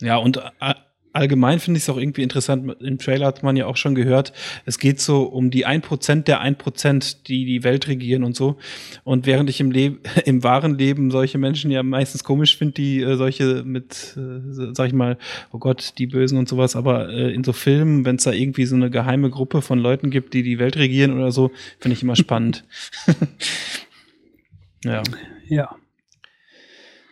Ja, 0.01 0.17
und 0.17 0.37
äh, 0.59 0.73
allgemein 1.17 1.59
finde 1.59 1.77
ich 1.77 1.83
es 1.83 1.89
auch 1.89 1.97
irgendwie 1.97 2.23
interessant. 2.23 2.75
Im 2.79 2.97
Trailer 2.97 3.25
hat 3.25 3.43
man 3.43 3.57
ja 3.57 3.65
auch 3.65 3.75
schon 3.75 3.95
gehört, 3.95 4.33
es 4.65 4.79
geht 4.79 5.01
so 5.01 5.23
um 5.23 5.49
die 5.49 5.67
1% 5.67 6.23
der 6.23 6.41
1%, 6.41 7.17
die 7.27 7.45
die 7.45 7.63
Welt 7.63 7.87
regieren 7.87 8.23
und 8.23 8.35
so. 8.35 8.57
Und 9.03 9.25
während 9.25 9.49
ich 9.49 9.59
im, 9.59 9.71
Leben, 9.71 9.99
im 10.25 10.43
wahren 10.43 10.77
Leben 10.77 11.11
solche 11.11 11.37
Menschen 11.37 11.71
ja 11.71 11.83
meistens 11.83 12.23
komisch 12.23 12.55
finde, 12.57 12.73
die 12.75 13.01
äh, 13.01 13.15
solche 13.15 13.63
mit, 13.63 14.15
äh, 14.17 14.73
sag 14.73 14.87
ich 14.87 14.93
mal, 14.93 15.17
oh 15.51 15.57
Gott, 15.57 15.93
die 15.97 16.07
Bösen 16.07 16.37
und 16.37 16.47
sowas, 16.47 16.75
aber 16.75 17.09
äh, 17.09 17.33
in 17.33 17.43
so 17.43 17.53
Filmen, 17.53 18.05
wenn 18.05 18.17
es 18.17 18.23
da 18.23 18.31
irgendwie 18.31 18.65
so 18.65 18.75
eine 18.75 18.89
geheime 18.89 19.29
Gruppe 19.29 19.61
von 19.61 19.79
Leuten 19.79 20.09
gibt, 20.09 20.33
die 20.33 20.43
die 20.43 20.59
Welt 20.59 20.77
regieren 20.77 21.13
oder 21.13 21.31
so, 21.31 21.51
finde 21.79 21.95
ich 21.95 22.03
immer 22.03 22.15
spannend. 22.15 22.63
ja. 24.83 25.03
Ja. 25.49 25.75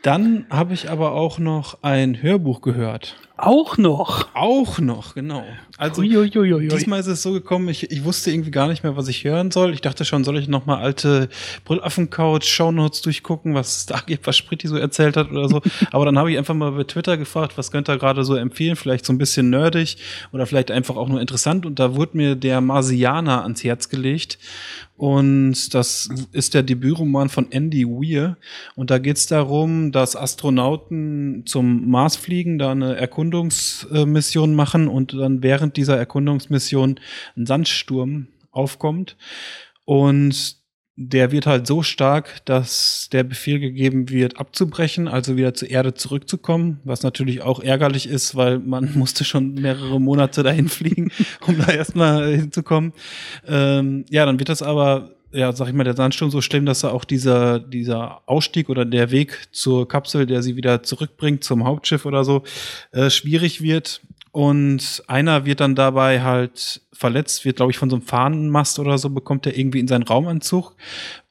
Dann 0.06 0.46
habe 0.52 0.76
ich 0.76 0.90
aber 0.92 1.14
auch 1.14 1.40
noch 1.40 1.82
ein 1.82 2.22
Hörbuch 2.22 2.62
gehört. 2.62 3.16
Auch 3.38 3.78
noch? 3.78 4.30
Auch 4.34 4.80
noch, 4.80 5.14
genau. 5.14 5.44
Also 5.78 6.02
Uiuiuiui. 6.02 6.70
diesmal 6.70 7.02
ist 7.02 7.08
es 7.08 7.22
so 7.22 7.34
gekommen, 7.34 7.68
ich, 7.68 7.92
ich 7.92 8.06
wusste 8.06 8.32
irgendwie 8.32 8.52
gar 8.52 8.70
nicht 8.70 8.84
mehr, 8.84 8.96
was 8.96 9.10
ich 9.10 9.26
hören 9.26 9.52
soll. 9.52 9.74
Ich 9.74 9.82
dachte 9.82 10.06
schon, 10.06 10.24
soll 10.24 10.38
ich 10.38 10.48
noch 10.48 10.66
mal 10.66 10.78
alte 10.78 11.28
Brüllaffen-Couch, 11.66 12.46
Shownotes 12.46 13.02
durchgucken, 13.02 13.54
was 13.54 13.78
es 13.78 13.86
da 13.88 14.00
gibt, 14.06 14.26
was 14.26 14.38
Spritti 14.38 14.70
so 14.70 14.78
erzählt 14.78 15.18
hat 15.18 15.32
oder 15.32 15.50
so. 15.50 15.62
Aber 15.92 16.06
dann 16.06 16.18
habe 16.18 16.32
ich 16.32 16.38
einfach 16.38 16.54
mal 16.54 16.72
bei 16.72 16.86
Twitter 16.86 17.18
gefragt, 17.18 17.58
was 17.58 17.72
könnt 17.72 17.90
ihr 17.90 17.98
gerade 17.98 18.24
so 18.24 18.36
empfehlen? 18.36 18.78
Vielleicht 18.78 19.06
so 19.06 19.12
ein 19.12 19.18
bisschen 19.18 19.50
nerdig 19.50 19.98
oder 20.32 20.46
vielleicht 20.46 20.72
einfach 20.72 20.96
auch 20.96 21.10
nur 21.10 21.20
interessant. 21.20 21.66
Und 21.66 21.78
da 21.78 21.96
wurde 21.96 22.16
mir 22.16 22.36
der 22.36 22.62
Marsianer 22.62 23.44
ans 23.44 23.64
Herz 23.66 23.90
gelegt. 23.90 24.38
Und 24.98 25.74
das 25.74 26.10
ist 26.32 26.54
der 26.54 26.64
Debütroman 26.64 27.28
von 27.28 27.52
Andy 27.52 27.86
Weir. 27.86 28.38
Und 28.76 28.92
da 28.92 28.98
geht 28.98 29.18
es 29.18 29.28
darum, 29.28 29.92
dass 29.92 30.16
Astronauten 30.16 31.44
zum 31.46 31.90
Mars 31.90 32.16
fliegen, 32.16 32.58
da 32.58 32.72
eine 32.72 32.96
Erkundungsmission 33.26 34.56
machen 34.56 34.88
und 34.88 35.14
dann 35.14 35.42
während 35.42 35.78
dieser 35.78 35.98
Erkundungsmission 35.98 37.00
ein 37.36 37.46
Sandsturm 37.46 38.28
aufkommt. 38.52 39.18
Und 39.84 40.58
der 40.98 41.32
wird 41.32 41.46
halt 41.46 41.68
so 41.68 41.84
stark, 41.84 42.46
dass 42.46 43.10
der 43.12 43.24
Befehl 43.24 43.60
gegeben 43.60 44.10
wird, 44.10 44.40
abzubrechen, 44.40 45.10
also 45.10 45.36
wieder 45.36 45.54
zur 45.54 45.70
Erde 45.70 45.94
zurückzukommen, 45.94 46.80
was 46.86 47.04
natürlich 47.04 47.42
auch 47.42 47.60
ärgerlich 47.60 48.08
ist, 48.08 48.36
weil 48.36 48.60
man 48.60 48.94
musste 48.98 49.26
schon 49.26 49.56
mehrere 49.56 50.00
Monate 50.00 50.42
dahin 50.44 50.70
fliegen, 50.70 51.12
um 51.48 51.58
da 51.58 51.74
erstmal 51.74 52.36
hinzukommen. 52.36 52.94
Ähm, 53.46 54.06
ja, 54.10 54.26
dann 54.26 54.40
wird 54.40 54.50
das 54.50 54.62
aber, 54.62 55.15
ja, 55.36 55.52
sag 55.52 55.68
ich 55.68 55.74
mal, 55.74 55.84
der 55.84 55.96
Sandsturm 55.96 56.32
so 56.32 56.42
schlimm, 56.42 56.66
dass 56.66 56.84
er 56.84 56.94
auch 56.94 57.04
dieser, 57.04 57.60
dieser 57.60 58.22
Ausstieg 58.28 58.70
oder 58.70 58.86
der 58.86 59.12
Weg 59.12 59.48
zur 59.52 59.88
Kapsel, 59.88 60.26
der 60.26 60.42
sie 60.42 60.56
wieder 60.56 60.84
zurückbringt 60.84 61.44
zum 61.44 61.66
Hauptschiff 61.66 62.06
oder 62.06 62.24
so, 62.24 62.44
äh, 62.92 63.10
schwierig 63.10 63.62
wird. 63.62 64.02
Und 64.32 65.04
einer 65.08 65.46
wird 65.46 65.62
dann 65.62 65.76
dabei 65.76 66.22
halt 66.22 66.82
verletzt, 66.92 67.46
wird, 67.46 67.58
glaube 67.58 67.72
ich, 67.72 67.78
von 67.78 67.90
so 67.90 67.98
einem 67.98 68.06
Fahnenmast 68.06 68.80
oder 68.80 68.98
so, 68.98 69.10
bekommt 69.10 69.46
er 69.46 69.58
irgendwie 69.58 69.80
in 69.80 69.88
seinen 69.88 70.04
Raumanzug. 70.04 70.76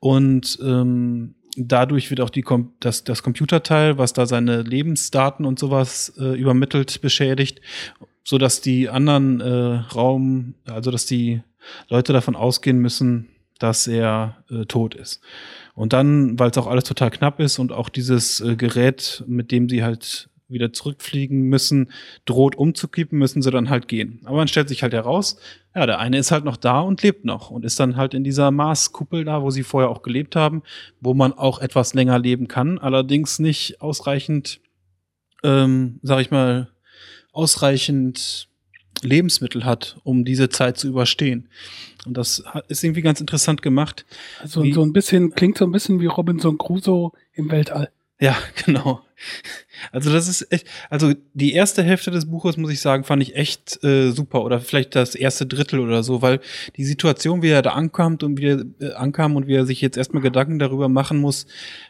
Und 0.01 0.59
ähm, 0.63 1.35
dadurch 1.57 2.11
wird 2.11 2.21
auch 2.21 2.31
die 2.31 2.43
Com 2.43 2.73
das, 2.81 3.05
das 3.05 3.23
Computerteil, 3.23 3.99
was 3.99 4.13
da 4.13 4.27
seine 4.27 4.63
Lebensdaten 4.63 5.45
und 5.45 5.59
sowas 5.59 6.15
äh, 6.19 6.39
übermittelt, 6.39 7.01
beschädigt, 7.01 7.61
so 8.23 8.39
dass 8.39 8.61
die 8.61 8.89
anderen 8.89 9.41
äh, 9.41 9.75
Raum, 9.95 10.55
also 10.67 10.91
dass 10.91 11.07
die 11.07 11.43
Leute 11.89 12.13
davon 12.13 12.37
ausgehen 12.37 12.79
müssen, 12.79 13.29
dass 13.65 13.87
er 13.87 14.45
äh, 14.51 14.67
tot 14.67 14.95
ist. 14.95 15.23
Und 15.75 15.95
dann, 15.95 16.39
weil 16.39 16.51
es 16.51 16.59
auch 16.59 16.67
alles 16.67 16.85
total 16.85 17.11
knapp 17.11 17.41
ist 17.41 17.59
und 17.59 17.73
auch 17.73 17.89
dieses 17.89 18.41
äh, 18.41 18.57
Gerät, 18.57 19.25
mit 19.27 19.51
dem 19.51 19.71
sie 19.71 19.83
halt 19.83 20.29
wieder 20.49 20.75
zurückfliegen 20.75 21.45
müssen, 21.45 21.91
droht 22.27 22.57
umzukippen, 22.57 23.19
müssen 23.19 23.41
sie 23.41 23.51
dann 23.51 23.71
halt 23.71 23.89
gehen. 23.89 24.21
Aber 24.27 24.37
dann 24.37 24.49
stellt 24.49 24.69
sich 24.69 24.83
halt 24.83 24.93
heraus, 24.93 25.39
ja, 25.75 25.87
der 25.87 25.99
eine 25.99 26.19
ist 26.19 26.31
halt 26.31 26.45
noch 26.45 26.59
da 26.59 26.81
und 26.81 27.03
lebt 27.03 27.25
noch 27.25 27.51
und 27.51 27.65
ist 27.65 27.81
dann 27.81 27.97
halt 27.97 28.13
in 28.13 28.23
dieser 28.23 28.51
Marskuppel 28.51 29.25
da, 29.25 29.41
wo 29.41 29.49
sie 29.49 29.63
vorher 29.63 29.89
auch 29.89 30.03
gelebt 30.03 30.37
haben, 30.37 30.63
wo 31.01 31.15
man 31.15 31.33
auch 31.33 31.59
etwas 31.59 31.95
länger 31.95 32.19
leben 32.19 32.49
kann, 32.49 32.79
allerdings 32.79 33.39
nicht 33.39 33.81
ausreichend, 33.81 34.61
ähm, 35.43 36.01
sag 36.03 36.21
ich 36.21 36.31
mal, 36.31 36.69
ausreichend 37.33 38.49
Lebensmittel 39.05 39.65
hat, 39.65 39.97
um 40.05 40.25
diese 40.25 40.49
Zeit 40.49 40.79
zu 40.79 40.89
überstehen. 40.89 41.49
Und 42.07 42.17
das 42.17 42.45
ist 42.69 42.85
irgendwie 42.85 43.03
ganz 43.03 43.21
interessant 43.21 43.63
gemacht. 43.63 44.05
Also 44.41 44.65
so 44.73 44.83
ein 44.83 44.93
bisschen, 44.93 45.35
klingt 45.35 45.59
so 45.59 45.65
ein 45.65 45.73
bisschen 45.73 46.01
wie 46.01 46.07
Robinson 46.07 46.59
Crusoe 46.59 47.13
im 47.33 47.51
Weltall. 47.51 47.91
Ja, 48.21 48.37
genau. 48.65 49.03
Also 49.93 50.13
das 50.13 50.29
ist 50.29 50.51
echt, 50.53 50.67
also 50.91 51.13
die 51.35 51.53
erste 51.53 51.83
Hälfte 51.83 52.11
des 52.11 52.27
Buches, 52.27 52.57
muss 52.57 52.71
ich 52.71 52.81
sagen, 52.81 53.05
fand 53.05 53.23
ich 53.23 53.37
echt 53.37 53.83
äh, 53.85 54.11
super 54.11 54.43
oder 54.45 54.61
vielleicht 54.61 54.95
das 54.95 55.15
erste 55.15 55.47
Drittel 55.47 55.81
oder 55.81 56.03
so, 56.03 56.23
weil 56.23 56.41
die 56.77 56.85
Situation, 56.85 57.43
wie 57.43 57.49
er 57.49 57.63
da 57.63 57.71
ankommt 57.71 58.23
und 58.23 58.39
wie 58.39 58.47
er 58.47 58.65
äh, 58.81 58.93
ankam 58.95 59.37
und 59.37 59.47
wie 59.47 59.55
er 59.55 59.67
sich 59.67 59.81
jetzt 59.81 59.97
erstmal 59.97 60.23
Gedanken 60.23 60.59
darüber 60.59 60.89
machen 60.89 61.19
muss, 61.19 61.47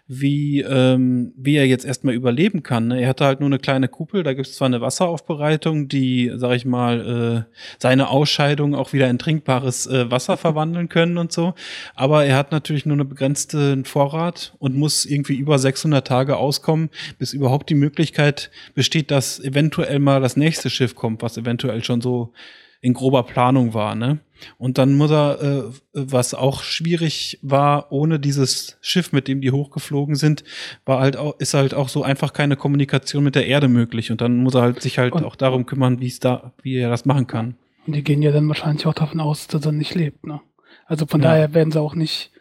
wie, 0.06 0.60
ähm, 0.60 1.32
wie 1.36 1.56
er 1.56 1.66
jetzt 1.66 1.84
erstmal 1.84 2.14
überleben 2.14 2.62
kann. 2.62 2.88
Ne? 2.88 3.00
Er 3.00 3.08
hatte 3.08 3.24
halt 3.24 3.40
nur 3.40 3.48
eine 3.48 3.58
kleine 3.58 3.88
Kuppel, 3.88 4.22
da 4.22 4.34
gibt 4.34 4.48
es 4.48 4.56
zwar 4.56 4.66
eine 4.66 4.80
Wasseraufbereitung, 4.80 5.88
die, 5.88 6.32
sag 6.34 6.54
ich 6.56 6.64
mal, 6.64 7.46
äh, 7.48 7.54
seine 7.78 8.08
Ausscheidung 8.08 8.74
auch 8.74 8.92
wieder 8.92 9.08
in 9.08 9.18
trinkbares 9.18 9.86
äh, 9.86 10.10
Wasser 10.10 10.36
verwandeln 10.36 10.88
können 10.88 11.16
und 11.16 11.32
so, 11.32 11.54
aber 11.94 12.24
er 12.24 12.36
hat 12.36 12.52
natürlich 12.52 12.86
nur 12.86 12.98
einen 12.98 13.08
begrenzten 13.08 13.84
Vorrat 13.84 14.54
und 14.58 14.76
muss 14.76 15.04
irgendwie 15.06 15.36
über 15.36 15.58
600 15.58 16.06
Tage 16.06 16.36
auskommen, 16.36 16.90
bis 17.18 17.32
überhaupt 17.32 17.70
die 17.70 17.74
Möglichkeit 17.74 18.50
besteht, 18.74 19.10
dass 19.10 19.40
eventuell 19.40 19.98
mal 19.98 20.20
das 20.20 20.36
nächste 20.36 20.70
Schiff 20.70 20.94
kommt, 20.94 21.22
was 21.22 21.36
eventuell 21.36 21.82
schon 21.84 22.00
so 22.00 22.32
in 22.80 22.92
grober 22.92 23.22
Planung 23.22 23.72
war, 23.72 23.94
ne? 23.94 24.18
Und 24.58 24.76
dann 24.76 24.92
muss 24.92 25.10
er, 25.10 25.40
äh, 25.42 25.62
was 25.94 26.34
auch 26.34 26.62
schwierig 26.62 27.38
war, 27.40 27.90
ohne 27.90 28.20
dieses 28.20 28.76
Schiff, 28.82 29.10
mit 29.10 29.26
dem 29.26 29.40
die 29.40 29.52
hochgeflogen 29.52 30.16
sind, 30.16 30.44
war 30.84 31.00
halt 31.00 31.16
auch, 31.16 31.38
ist 31.38 31.54
halt 31.54 31.72
auch 31.72 31.88
so 31.88 32.02
einfach 32.02 32.34
keine 32.34 32.56
Kommunikation 32.56 33.24
mit 33.24 33.36
der 33.36 33.46
Erde 33.46 33.68
möglich. 33.68 34.10
Und 34.10 34.20
dann 34.20 34.36
muss 34.42 34.54
er 34.54 34.60
halt 34.60 34.82
sich 34.82 34.98
halt 34.98 35.14
und, 35.14 35.24
auch 35.24 35.34
darum 35.34 35.64
kümmern, 35.64 36.00
wie 36.00 36.08
es 36.08 36.20
da, 36.20 36.52
wie 36.62 36.76
er 36.76 36.90
das 36.90 37.06
machen 37.06 37.26
kann. 37.26 37.54
Und 37.86 37.96
die 37.96 38.04
gehen 38.04 38.20
ja 38.20 38.32
dann 38.32 38.48
wahrscheinlich 38.48 38.86
auch 38.86 38.92
davon 38.92 39.20
aus, 39.20 39.46
dass 39.46 39.64
er 39.64 39.72
nicht 39.72 39.94
lebt, 39.94 40.26
ne? 40.26 40.42
Also 40.84 41.06
von 41.06 41.22
ja. 41.22 41.30
daher 41.30 41.54
werden 41.54 41.72
sie 41.72 41.80
auch 41.80 41.94
nicht 41.94 42.32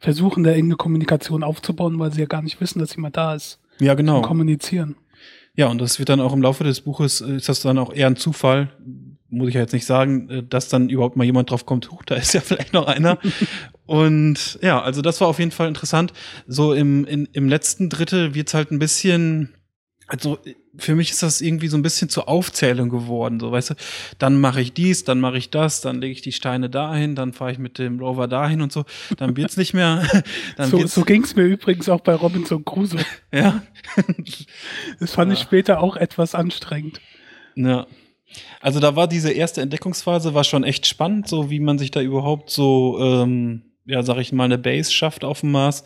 versuchen, 0.00 0.42
da 0.42 0.50
irgendeine 0.50 0.76
Kommunikation 0.76 1.44
aufzubauen, 1.44 1.96
weil 2.00 2.12
sie 2.12 2.20
ja 2.22 2.26
gar 2.26 2.42
nicht 2.42 2.60
wissen, 2.60 2.80
dass 2.80 2.96
jemand 2.96 3.16
da 3.16 3.34
ist. 3.34 3.60
Ja, 3.82 3.94
genau. 3.94 4.22
Kommunizieren. 4.22 4.96
Ja, 5.54 5.66
und 5.66 5.80
das 5.80 5.98
wird 5.98 6.08
dann 6.08 6.20
auch 6.20 6.32
im 6.32 6.40
Laufe 6.40 6.64
des 6.64 6.80
Buches, 6.80 7.20
äh, 7.20 7.36
ist 7.36 7.48
das 7.48 7.60
dann 7.60 7.78
auch 7.78 7.92
eher 7.92 8.06
ein 8.06 8.16
Zufall, 8.16 8.70
muss 9.28 9.48
ich 9.48 9.54
ja 9.54 9.60
jetzt 9.60 9.72
nicht 9.72 9.86
sagen, 9.86 10.30
äh, 10.30 10.42
dass 10.42 10.68
dann 10.68 10.88
überhaupt 10.88 11.16
mal 11.16 11.24
jemand 11.24 11.50
drauf 11.50 11.66
kommt, 11.66 11.90
huch, 11.90 12.02
da 12.04 12.14
ist 12.14 12.32
ja 12.32 12.40
vielleicht 12.44 12.72
noch 12.72 12.86
einer. 12.86 13.18
und 13.86 14.58
ja, 14.62 14.80
also 14.80 15.02
das 15.02 15.20
war 15.20 15.28
auf 15.28 15.38
jeden 15.38 15.50
Fall 15.50 15.68
interessant. 15.68 16.12
So 16.46 16.72
im, 16.72 17.04
in, 17.04 17.26
im 17.32 17.48
letzten 17.48 17.88
Drittel 17.88 18.34
wird's 18.34 18.54
halt 18.54 18.70
ein 18.70 18.78
bisschen, 18.78 19.54
also 20.06 20.38
für 20.78 20.94
mich 20.94 21.10
ist 21.10 21.22
das 21.22 21.40
irgendwie 21.42 21.68
so 21.68 21.76
ein 21.76 21.82
bisschen 21.82 22.08
zur 22.08 22.28
Aufzählung 22.28 22.88
geworden. 22.88 23.40
So, 23.40 23.52
weißt 23.52 23.70
du, 23.70 23.74
dann 24.18 24.40
mache 24.40 24.60
ich 24.60 24.72
dies, 24.72 25.04
dann 25.04 25.20
mache 25.20 25.36
ich 25.36 25.50
das, 25.50 25.82
dann 25.82 26.00
lege 26.00 26.12
ich 26.12 26.22
die 26.22 26.32
Steine 26.32 26.70
dahin, 26.70 27.14
dann 27.14 27.34
fahre 27.34 27.52
ich 27.52 27.58
mit 27.58 27.78
dem 27.78 28.00
Rover 28.00 28.26
dahin 28.26 28.62
und 28.62 28.72
so. 28.72 28.84
Dann 29.18 29.36
wird's 29.36 29.56
nicht 29.56 29.74
mehr. 29.74 30.02
Dann 30.56 30.70
so 30.70 30.86
so 30.86 31.02
ging's 31.02 31.36
mir 31.36 31.44
übrigens 31.44 31.88
auch 31.88 32.00
bei 32.00 32.14
Robinson 32.14 32.64
Crusoe. 32.64 33.00
ja. 33.32 33.62
das 34.98 35.12
fand 35.12 35.30
ja. 35.30 35.34
ich 35.34 35.42
später 35.42 35.80
auch 35.80 35.96
etwas 35.96 36.34
anstrengend. 36.34 37.00
Ja. 37.54 37.86
Also 38.60 38.80
da 38.80 38.96
war 38.96 39.08
diese 39.08 39.30
erste 39.30 39.60
Entdeckungsphase 39.60 40.32
war 40.32 40.44
schon 40.44 40.64
echt 40.64 40.86
spannend, 40.86 41.28
so 41.28 41.50
wie 41.50 41.60
man 41.60 41.78
sich 41.78 41.90
da 41.90 42.00
überhaupt 42.00 42.50
so, 42.50 42.98
ähm, 43.00 43.62
ja, 43.84 44.02
sag 44.02 44.18
ich 44.18 44.32
mal, 44.32 44.44
eine 44.44 44.58
Base 44.58 44.90
schafft 44.90 45.24
auf 45.24 45.40
dem 45.40 45.50
Mars. 45.50 45.84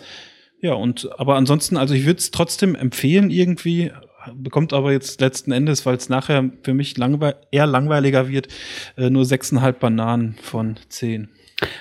Ja, 0.61 0.74
und 0.74 1.09
aber 1.18 1.34
ansonsten, 1.34 1.76
also 1.76 1.95
ich 1.95 2.07
würde 2.07 2.18
es 2.18 2.30
trotzdem 2.30 2.74
empfehlen 2.74 3.30
irgendwie, 3.30 3.91
bekommt 4.35 4.72
aber 4.72 4.93
jetzt 4.93 5.20
letzten 5.20 5.53
Endes, 5.53 5.87
weil 5.87 5.97
es 5.97 6.09
nachher 6.09 6.51
für 6.62 6.74
mich 6.74 6.97
langwe 6.97 7.37
eher 7.51 7.66
langweiliger 7.66 8.29
wird, 8.29 8.49
äh, 8.97 9.11
nur 9.11 9.24
sechseinhalb 9.24 9.81
Bananen 9.81 10.37
von 10.43 10.77
zehn. 10.89 11.29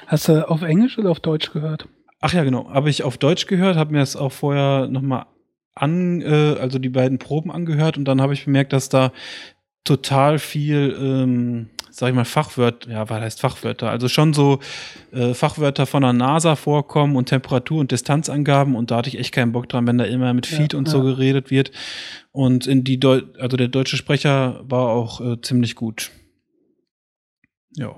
Hast 0.07 0.29
du 0.29 0.47
auf 0.49 0.61
Englisch 0.61 0.97
oder 0.97 1.11
auf 1.11 1.19
Deutsch 1.19 1.51
gehört? 1.51 1.87
Ach 2.21 2.33
ja, 2.33 2.43
genau. 2.43 2.69
Habe 2.71 2.89
ich 2.89 3.03
auf 3.03 3.17
Deutsch 3.17 3.45
gehört, 3.45 3.75
habe 3.75 3.91
mir 3.91 3.99
das 3.99 4.15
auch 4.15 4.31
vorher 4.31 4.87
nochmal 4.87 5.25
an, 5.75 6.21
äh, 6.21 6.55
also 6.59 6.79
die 6.79 6.89
beiden 6.89 7.19
Proben 7.19 7.51
angehört 7.51 7.97
und 7.97 8.05
dann 8.05 8.21
habe 8.21 8.33
ich 8.33 8.45
bemerkt, 8.45 8.73
dass 8.73 8.89
da 8.89 9.11
total 9.83 10.39
viel, 10.39 10.97
ähm, 10.99 11.69
sag 11.95 12.09
ich 12.09 12.15
mal, 12.15 12.25
Fachwörter, 12.25 12.91
ja, 12.91 13.09
was 13.09 13.21
heißt 13.21 13.39
Fachwörter? 13.39 13.89
Also 13.89 14.09
schon 14.09 14.33
so 14.33 14.59
äh, 15.11 15.33
Fachwörter 15.33 15.85
von 15.85 16.01
der 16.01 16.11
NASA 16.11 16.57
vorkommen 16.57 17.15
und 17.15 17.29
Temperatur- 17.29 17.79
und 17.79 17.91
Distanzangaben 17.91 18.75
und 18.75 18.91
da 18.91 18.97
hatte 18.97 19.09
ich 19.09 19.17
echt 19.17 19.31
keinen 19.31 19.53
Bock 19.53 19.69
dran, 19.69 19.87
wenn 19.87 19.97
da 19.97 20.03
immer 20.03 20.33
mit 20.33 20.45
Feed 20.45 20.73
ja, 20.73 20.79
und 20.79 20.87
ja. 20.87 20.91
so 20.91 21.01
geredet 21.01 21.51
wird. 21.51 21.71
Und 22.31 22.67
in 22.67 22.83
die 22.83 22.99
Deu 22.99 23.21
also 23.39 23.55
der 23.55 23.69
deutsche 23.69 23.95
Sprecher 23.95 24.61
war 24.67 24.89
auch 24.89 25.21
äh, 25.21 25.39
ziemlich 25.41 25.75
gut. 25.75 26.11
Ja. 27.77 27.95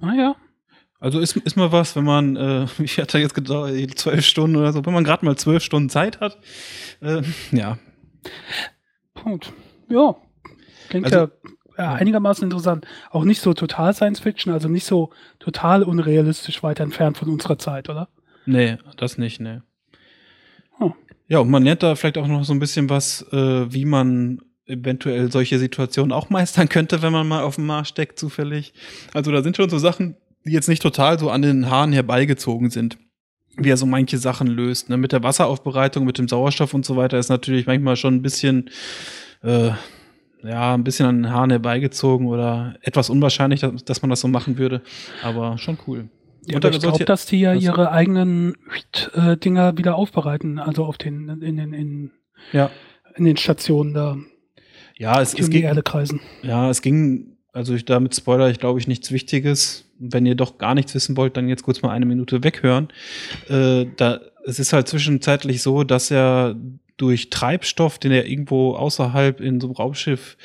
Naja. 0.00 0.36
Also 1.00 1.18
ist, 1.18 1.36
ist 1.36 1.56
mal 1.56 1.72
was, 1.72 1.96
wenn 1.96 2.04
man, 2.04 2.36
äh, 2.36 2.66
ich 2.82 2.98
hatte 2.98 3.18
jetzt 3.18 3.34
gedacht, 3.34 3.72
zwölf 3.98 4.24
Stunden 4.26 4.56
oder 4.56 4.72
so, 4.72 4.84
wenn 4.84 4.92
man 4.92 5.04
gerade 5.04 5.24
mal 5.24 5.36
zwölf 5.36 5.62
Stunden 5.64 5.88
Zeit 5.88 6.20
hat. 6.20 6.38
Äh, 7.00 7.22
ja. 7.52 7.78
Punkt. 9.14 9.52
Ja. 9.88 10.14
Klingt 10.92 11.06
also, 11.06 11.32
ja, 11.78 11.94
einigermaßen 11.94 12.44
interessant. 12.44 12.86
Auch 13.10 13.24
nicht 13.24 13.40
so 13.40 13.54
total 13.54 13.94
Science 13.94 14.20
Fiction, 14.20 14.52
also 14.52 14.68
nicht 14.68 14.84
so 14.84 15.08
total 15.38 15.82
unrealistisch 15.82 16.62
weit 16.62 16.80
entfernt 16.80 17.16
von 17.16 17.30
unserer 17.30 17.58
Zeit, 17.58 17.88
oder? 17.88 18.10
Nee, 18.44 18.76
das 18.98 19.16
nicht, 19.16 19.40
nee. 19.40 19.60
Oh. 20.78 20.92
Ja, 21.28 21.38
und 21.38 21.48
man 21.50 21.62
lernt 21.62 21.82
da 21.82 21.94
vielleicht 21.94 22.18
auch 22.18 22.26
noch 22.26 22.44
so 22.44 22.52
ein 22.52 22.58
bisschen 22.58 22.90
was, 22.90 23.22
äh, 23.32 23.72
wie 23.72 23.86
man 23.86 24.42
eventuell 24.66 25.32
solche 25.32 25.58
Situationen 25.58 26.12
auch 26.12 26.28
meistern 26.30 26.68
könnte, 26.68 27.00
wenn 27.00 27.12
man 27.12 27.26
mal 27.26 27.42
auf 27.42 27.54
dem 27.54 27.64
Mars 27.64 27.88
steckt, 27.88 28.18
zufällig. 28.18 28.74
Also 29.14 29.32
da 29.32 29.42
sind 29.42 29.56
schon 29.56 29.70
so 29.70 29.78
Sachen, 29.78 30.16
die 30.44 30.52
jetzt 30.52 30.68
nicht 30.68 30.82
total 30.82 31.18
so 31.18 31.30
an 31.30 31.40
den 31.40 31.70
Haaren 31.70 31.92
herbeigezogen 31.92 32.68
sind 32.68 32.98
wie 33.56 33.68
er 33.68 33.76
so 33.76 33.84
manche 33.84 34.16
Sachen 34.16 34.46
löst. 34.46 34.88
Ne? 34.88 34.96
Mit 34.96 35.12
der 35.12 35.22
Wasseraufbereitung, 35.22 36.06
mit 36.06 36.16
dem 36.16 36.26
Sauerstoff 36.26 36.72
und 36.72 36.86
so 36.86 36.96
weiter 36.96 37.18
ist 37.18 37.28
natürlich 37.28 37.66
manchmal 37.66 37.96
schon 37.96 38.14
ein 38.14 38.22
bisschen, 38.22 38.70
äh, 39.42 39.72
ja, 40.42 40.74
ein 40.74 40.84
bisschen 40.84 41.06
an 41.06 41.22
den 41.22 41.32
Haaren 41.32 41.50
herbeigezogen 41.50 42.26
oder 42.26 42.74
etwas 42.82 43.10
unwahrscheinlich, 43.10 43.60
dass, 43.60 43.84
dass 43.84 44.02
man 44.02 44.10
das 44.10 44.20
so 44.20 44.28
machen 44.28 44.58
würde. 44.58 44.82
Aber 45.22 45.58
schon 45.58 45.78
cool. 45.86 46.08
Ja, 46.46 46.56
aber 46.56 46.70
ich 46.70 46.80
glaube, 46.80 47.04
dass 47.04 47.26
die 47.26 47.40
ja 47.40 47.54
ihre 47.54 47.92
eigenen 47.92 48.54
äh, 49.14 49.36
Dinger 49.36 49.78
wieder 49.78 49.94
aufbereiten, 49.94 50.58
also 50.58 50.84
auf 50.84 50.98
den, 50.98 51.28
in 51.40 51.56
den, 51.56 51.72
in, 51.72 52.10
ja. 52.52 52.70
in 53.14 53.24
den 53.24 53.36
Stationen 53.36 53.94
da. 53.94 54.16
Ja, 54.98 55.20
es, 55.20 55.34
es 55.34 55.50
ging, 55.50 55.62
Erde 55.62 55.82
kreisen. 55.82 56.20
Ja, 56.42 56.68
es 56.68 56.82
ging, 56.82 57.36
also 57.52 57.74
ich, 57.74 57.84
damit 57.84 58.14
Spoiler 58.14 58.50
ich 58.50 58.58
glaube 58.58 58.80
ich 58.80 58.88
nichts 58.88 59.12
Wichtiges. 59.12 59.88
Wenn 59.98 60.26
ihr 60.26 60.34
doch 60.34 60.58
gar 60.58 60.74
nichts 60.74 60.94
wissen 60.96 61.16
wollt, 61.16 61.36
dann 61.36 61.48
jetzt 61.48 61.62
kurz 61.62 61.80
mal 61.82 61.90
eine 61.90 62.06
Minute 62.06 62.42
weghören. 62.42 62.88
Äh, 63.48 63.86
da, 63.96 64.20
es 64.44 64.58
ist 64.58 64.72
halt 64.72 64.88
zwischenzeitlich 64.88 65.62
so, 65.62 65.84
dass 65.84 66.10
er 66.10 66.56
durch 67.02 67.30
Treibstoff, 67.30 67.98
den 67.98 68.12
er 68.12 68.28
irgendwo 68.28 68.74
außerhalb 68.76 69.40
in 69.40 69.60
so 69.60 69.66
einem 69.66 69.74
Raumschiff 69.74 70.36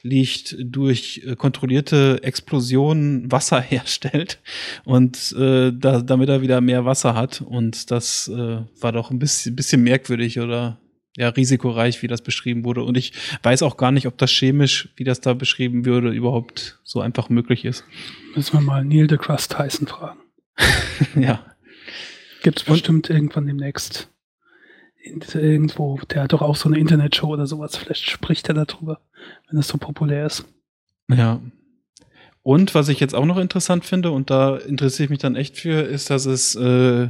liegt, 0.00 0.56
durch 0.58 1.20
äh, 1.26 1.36
kontrollierte 1.36 2.20
Explosionen 2.22 3.30
Wasser 3.30 3.60
herstellt 3.60 4.40
und 4.86 5.34
äh, 5.38 5.72
da, 5.74 6.00
damit 6.00 6.30
er 6.30 6.40
wieder 6.40 6.62
mehr 6.62 6.86
Wasser 6.86 7.14
hat. 7.14 7.42
Und 7.42 7.90
das 7.90 8.28
äh, 8.28 8.62
war 8.80 8.92
doch 8.92 9.10
ein 9.10 9.18
bisschen, 9.18 9.54
bisschen 9.54 9.82
merkwürdig 9.82 10.40
oder 10.40 10.80
ja, 11.18 11.28
risikoreich, 11.28 12.00
wie 12.00 12.08
das 12.08 12.22
beschrieben 12.22 12.64
wurde. 12.64 12.82
Und 12.82 12.96
ich 12.96 13.12
weiß 13.42 13.62
auch 13.62 13.76
gar 13.76 13.92
nicht, 13.92 14.06
ob 14.06 14.16
das 14.16 14.30
chemisch, 14.30 14.88
wie 14.96 15.04
das 15.04 15.20
da 15.20 15.34
beschrieben 15.34 15.84
würde, 15.84 16.12
überhaupt 16.12 16.80
so 16.82 17.02
einfach 17.02 17.28
möglich 17.28 17.66
ist. 17.66 17.84
Müssen 18.34 18.54
wir 18.54 18.62
mal 18.62 18.84
Neil 18.86 19.06
deGrasse 19.06 19.50
Tyson 19.50 19.86
fragen. 19.86 20.20
ja. 21.14 21.44
Gibt 22.42 22.60
es 22.60 22.64
bestimmt 22.64 23.10
irgendwann 23.10 23.46
demnächst 23.46 24.08
irgendwo, 25.34 25.98
der 26.10 26.22
hat 26.22 26.32
doch 26.32 26.42
auch 26.42 26.56
so 26.56 26.68
eine 26.68 26.78
Internetshow 26.78 27.28
oder 27.28 27.46
sowas. 27.46 27.76
Vielleicht 27.76 28.08
spricht 28.08 28.48
er 28.48 28.54
darüber, 28.54 29.00
wenn 29.48 29.58
es 29.58 29.68
so 29.68 29.78
populär 29.78 30.26
ist. 30.26 30.44
Ja. 31.08 31.40
Und 32.42 32.74
was 32.74 32.88
ich 32.88 33.00
jetzt 33.00 33.14
auch 33.14 33.24
noch 33.24 33.38
interessant 33.38 33.84
finde, 33.84 34.10
und 34.12 34.30
da 34.30 34.56
interessiere 34.56 35.04
ich 35.04 35.10
mich 35.10 35.18
dann 35.18 35.36
echt 35.36 35.56
für, 35.56 35.82
ist, 35.82 36.10
dass 36.10 36.26
es 36.26 36.54
äh, 36.54 37.08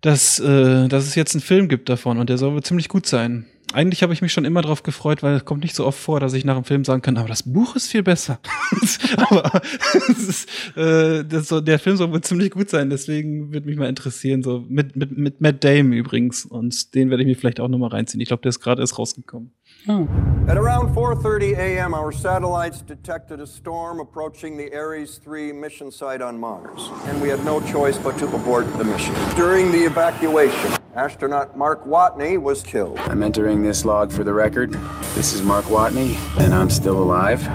dass, 0.00 0.38
äh, 0.38 0.88
dass 0.88 1.06
es 1.06 1.14
jetzt 1.14 1.34
einen 1.34 1.42
Film 1.42 1.68
gibt 1.68 1.88
davon 1.88 2.18
und 2.18 2.30
der 2.30 2.38
soll 2.38 2.52
wohl 2.52 2.62
ziemlich 2.62 2.88
gut 2.88 3.06
sein. 3.06 3.46
Eigentlich 3.76 4.02
habe 4.02 4.14
ich 4.14 4.22
mich 4.22 4.32
schon 4.32 4.46
immer 4.46 4.62
darauf 4.62 4.82
gefreut, 4.82 5.22
weil 5.22 5.34
es 5.34 5.44
kommt 5.44 5.62
nicht 5.62 5.74
so 5.74 5.84
oft 5.84 5.98
vor, 5.98 6.18
dass 6.18 6.32
ich 6.32 6.46
nach 6.46 6.54
dem 6.54 6.64
Film 6.64 6.82
sagen 6.82 7.02
kann, 7.02 7.18
aber 7.18 7.28
das 7.28 7.42
Buch 7.42 7.76
ist 7.76 7.88
viel 7.88 8.02
besser. 8.02 8.40
aber 9.28 9.60
ist, 10.08 10.48
äh, 10.78 11.22
soll, 11.42 11.60
der 11.60 11.78
Film 11.78 11.98
soll 11.98 12.10
wohl 12.10 12.22
ziemlich 12.22 12.52
gut 12.52 12.70
sein, 12.70 12.88
deswegen 12.88 13.52
würde 13.52 13.66
mich 13.66 13.76
mal 13.76 13.90
interessieren, 13.90 14.42
so 14.42 14.64
mit, 14.66 14.96
mit, 14.96 15.18
mit 15.18 15.42
Matt 15.42 15.62
Damon 15.62 15.92
übrigens. 15.92 16.46
Und 16.46 16.94
den 16.94 17.10
werde 17.10 17.22
ich 17.22 17.26
mir 17.26 17.36
vielleicht 17.36 17.60
auch 17.60 17.68
nochmal 17.68 17.90
reinziehen. 17.90 18.18
Ich 18.22 18.28
glaube, 18.28 18.40
der 18.40 18.48
ist 18.48 18.60
gerade 18.60 18.80
erst 18.80 18.98
rausgekommen. 18.98 19.52
Oh. 19.88 20.08
At 20.48 20.56
around 20.56 20.94
4:30 20.96 21.56
a.m., 21.56 21.94
our 21.94 22.10
satellites 22.10 22.82
detected 22.82 23.40
a 23.40 23.46
storm 23.46 24.00
approaching 24.00 24.56
the 24.56 24.74
Ares 24.76 25.18
3 25.18 25.52
mission 25.52 25.92
site 25.92 26.20
on 26.20 26.40
Mars, 26.40 26.90
and 27.04 27.22
we 27.22 27.28
had 27.28 27.44
no 27.44 27.60
choice 27.60 27.96
but 27.96 28.18
to 28.18 28.26
abort 28.34 28.66
the 28.78 28.84
mission. 28.84 29.14
During 29.36 29.70
the 29.70 29.84
evacuation, 29.84 30.72
astronaut 30.96 31.56
Mark 31.56 31.84
Watney 31.84 32.36
was 32.36 32.64
killed. 32.64 32.98
I'm 32.98 33.22
entering 33.22 33.62
this 33.62 33.84
log 33.84 34.10
for 34.10 34.24
the 34.24 34.32
record. 34.32 34.72
This 35.14 35.32
is 35.32 35.42
Mark 35.42 35.66
Watney, 35.66 36.16
and 36.40 36.52
I'm 36.52 36.70
still 36.70 37.00
alive. 37.00 37.46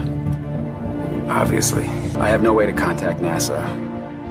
Obviously, 1.29 1.83
I 2.15 2.29
have 2.29 2.41
no 2.41 2.53
way 2.53 2.65
to 2.65 2.73
contact 2.73 3.19
NASA 3.19 3.59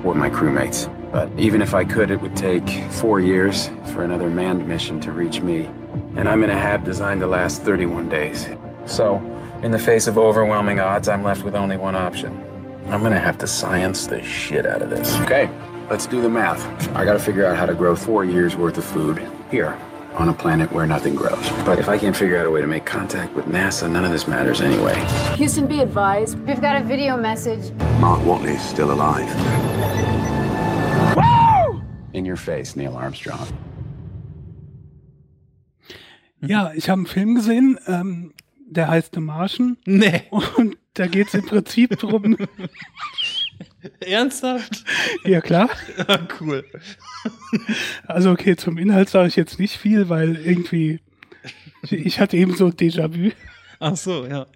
or 0.07 0.15
my 0.15 0.31
crewmates. 0.31 0.89
But 1.13 1.31
even 1.39 1.61
if 1.61 1.75
I 1.75 1.85
could, 1.85 2.11
it 2.11 2.21
would 2.23 2.37
take 2.37 2.67
four 2.93 3.21
years 3.21 3.69
for 3.93 4.05
another 4.05 4.31
manned 4.31 4.67
mission 4.67 5.01
to 5.01 5.13
reach 5.13 5.43
me 5.43 5.69
and 6.17 6.29
I'm 6.29 6.43
in 6.43 6.51
a 6.51 6.59
hab 6.59 6.85
designed 6.85 7.21
to 7.21 7.27
last 7.27 7.63
31 7.63 8.09
days. 8.09 8.49
So, 8.87 9.17
in 9.63 9.71
the 9.71 9.79
face 9.79 10.07
of 10.07 10.19
overwhelming 10.19 10.81
odds, 10.81 11.09
I'm 11.09 11.23
left 11.23 11.45
with 11.45 11.55
only 11.55 11.77
one 11.77 11.95
option. 11.95 12.45
I'm 12.87 13.03
gonna 13.03 13.21
have 13.21 13.39
to 13.39 13.47
science 13.47 14.07
the 14.07 14.23
shit 14.23 14.67
out 14.67 14.83
of 14.83 14.91
this. 14.91 15.15
Okay, 15.21 15.49
let's 15.89 16.07
do 16.07 16.21
the 16.21 16.29
math. 16.29 16.65
I 16.97 17.05
gotta 17.05 17.19
figure 17.19 17.47
out 17.47 17.57
how 17.57 17.67
to 17.67 17.75
grow 17.75 17.95
four 17.95 18.25
years 18.25 18.57
worth 18.57 18.79
of 18.79 18.85
food 18.85 19.27
here 19.51 19.79
on 20.15 20.29
a 20.29 20.35
planet 20.35 20.73
where 20.73 20.87
nothing 20.87 21.15
grows. 21.15 21.49
But 21.65 21.79
if 21.79 21.89
I 21.89 21.97
can't 21.97 22.17
figure 22.17 22.37
out 22.37 22.47
a 22.47 22.51
way 22.51 22.61
to 22.61 22.67
make 22.67 22.85
contact 22.85 23.33
with 23.35 23.47
NASA, 23.47 23.91
none 23.91 24.05
of 24.05 24.11
this 24.11 24.27
matters 24.27 24.61
anyway. 24.61 24.95
Houston, 25.37 25.67
be 25.67 25.81
advised. 25.81 26.39
We've 26.47 26.61
got 26.61 26.81
a 26.81 26.85
video 26.85 27.17
message. 27.17 27.73
Mark 28.01 28.25
Watley's 28.25 28.63
still 28.63 28.93
alive. 28.93 29.29
Woo! 31.17 31.83
In 32.13 32.25
your 32.25 32.37
face, 32.37 32.75
Neil 32.75 32.97
Armstrong. 32.97 33.47
Ja, 36.41 36.73
ich 36.75 36.89
habe 36.89 37.01
einen 37.01 37.07
Film 37.07 37.35
gesehen, 37.35 37.79
ähm, 37.87 38.33
der 38.67 38.89
heißt 38.89 39.15
The 39.15 39.21
Martian. 39.21 39.77
Nee. 39.85 40.23
Und 40.31 40.77
da 40.95 41.07
geht 41.07 41.29
es 41.29 41.35
im 41.35 41.47
Prinzip 41.47 41.99
drum. 41.99 42.37
Ernsthaft? 44.01 44.85
Ja, 45.25 45.41
klar. 45.41 45.71
Ja, 45.97 46.29
cool. 46.41 46.65
Also, 48.07 48.31
okay, 48.31 48.57
zum 48.57 48.79
Inhalt 48.79 49.09
sage 49.09 49.29
ich 49.29 49.37
jetzt 49.37 49.59
nicht 49.59 49.77
viel, 49.77 50.09
weil 50.09 50.37
irgendwie 50.37 51.01
ich 51.83 52.21
hatte 52.21 52.37
eben 52.37 52.55
so 52.55 52.69
Déjà-vu. 52.69 53.31
Ach 53.79 53.97
so, 53.97 54.27
ja. 54.27 54.47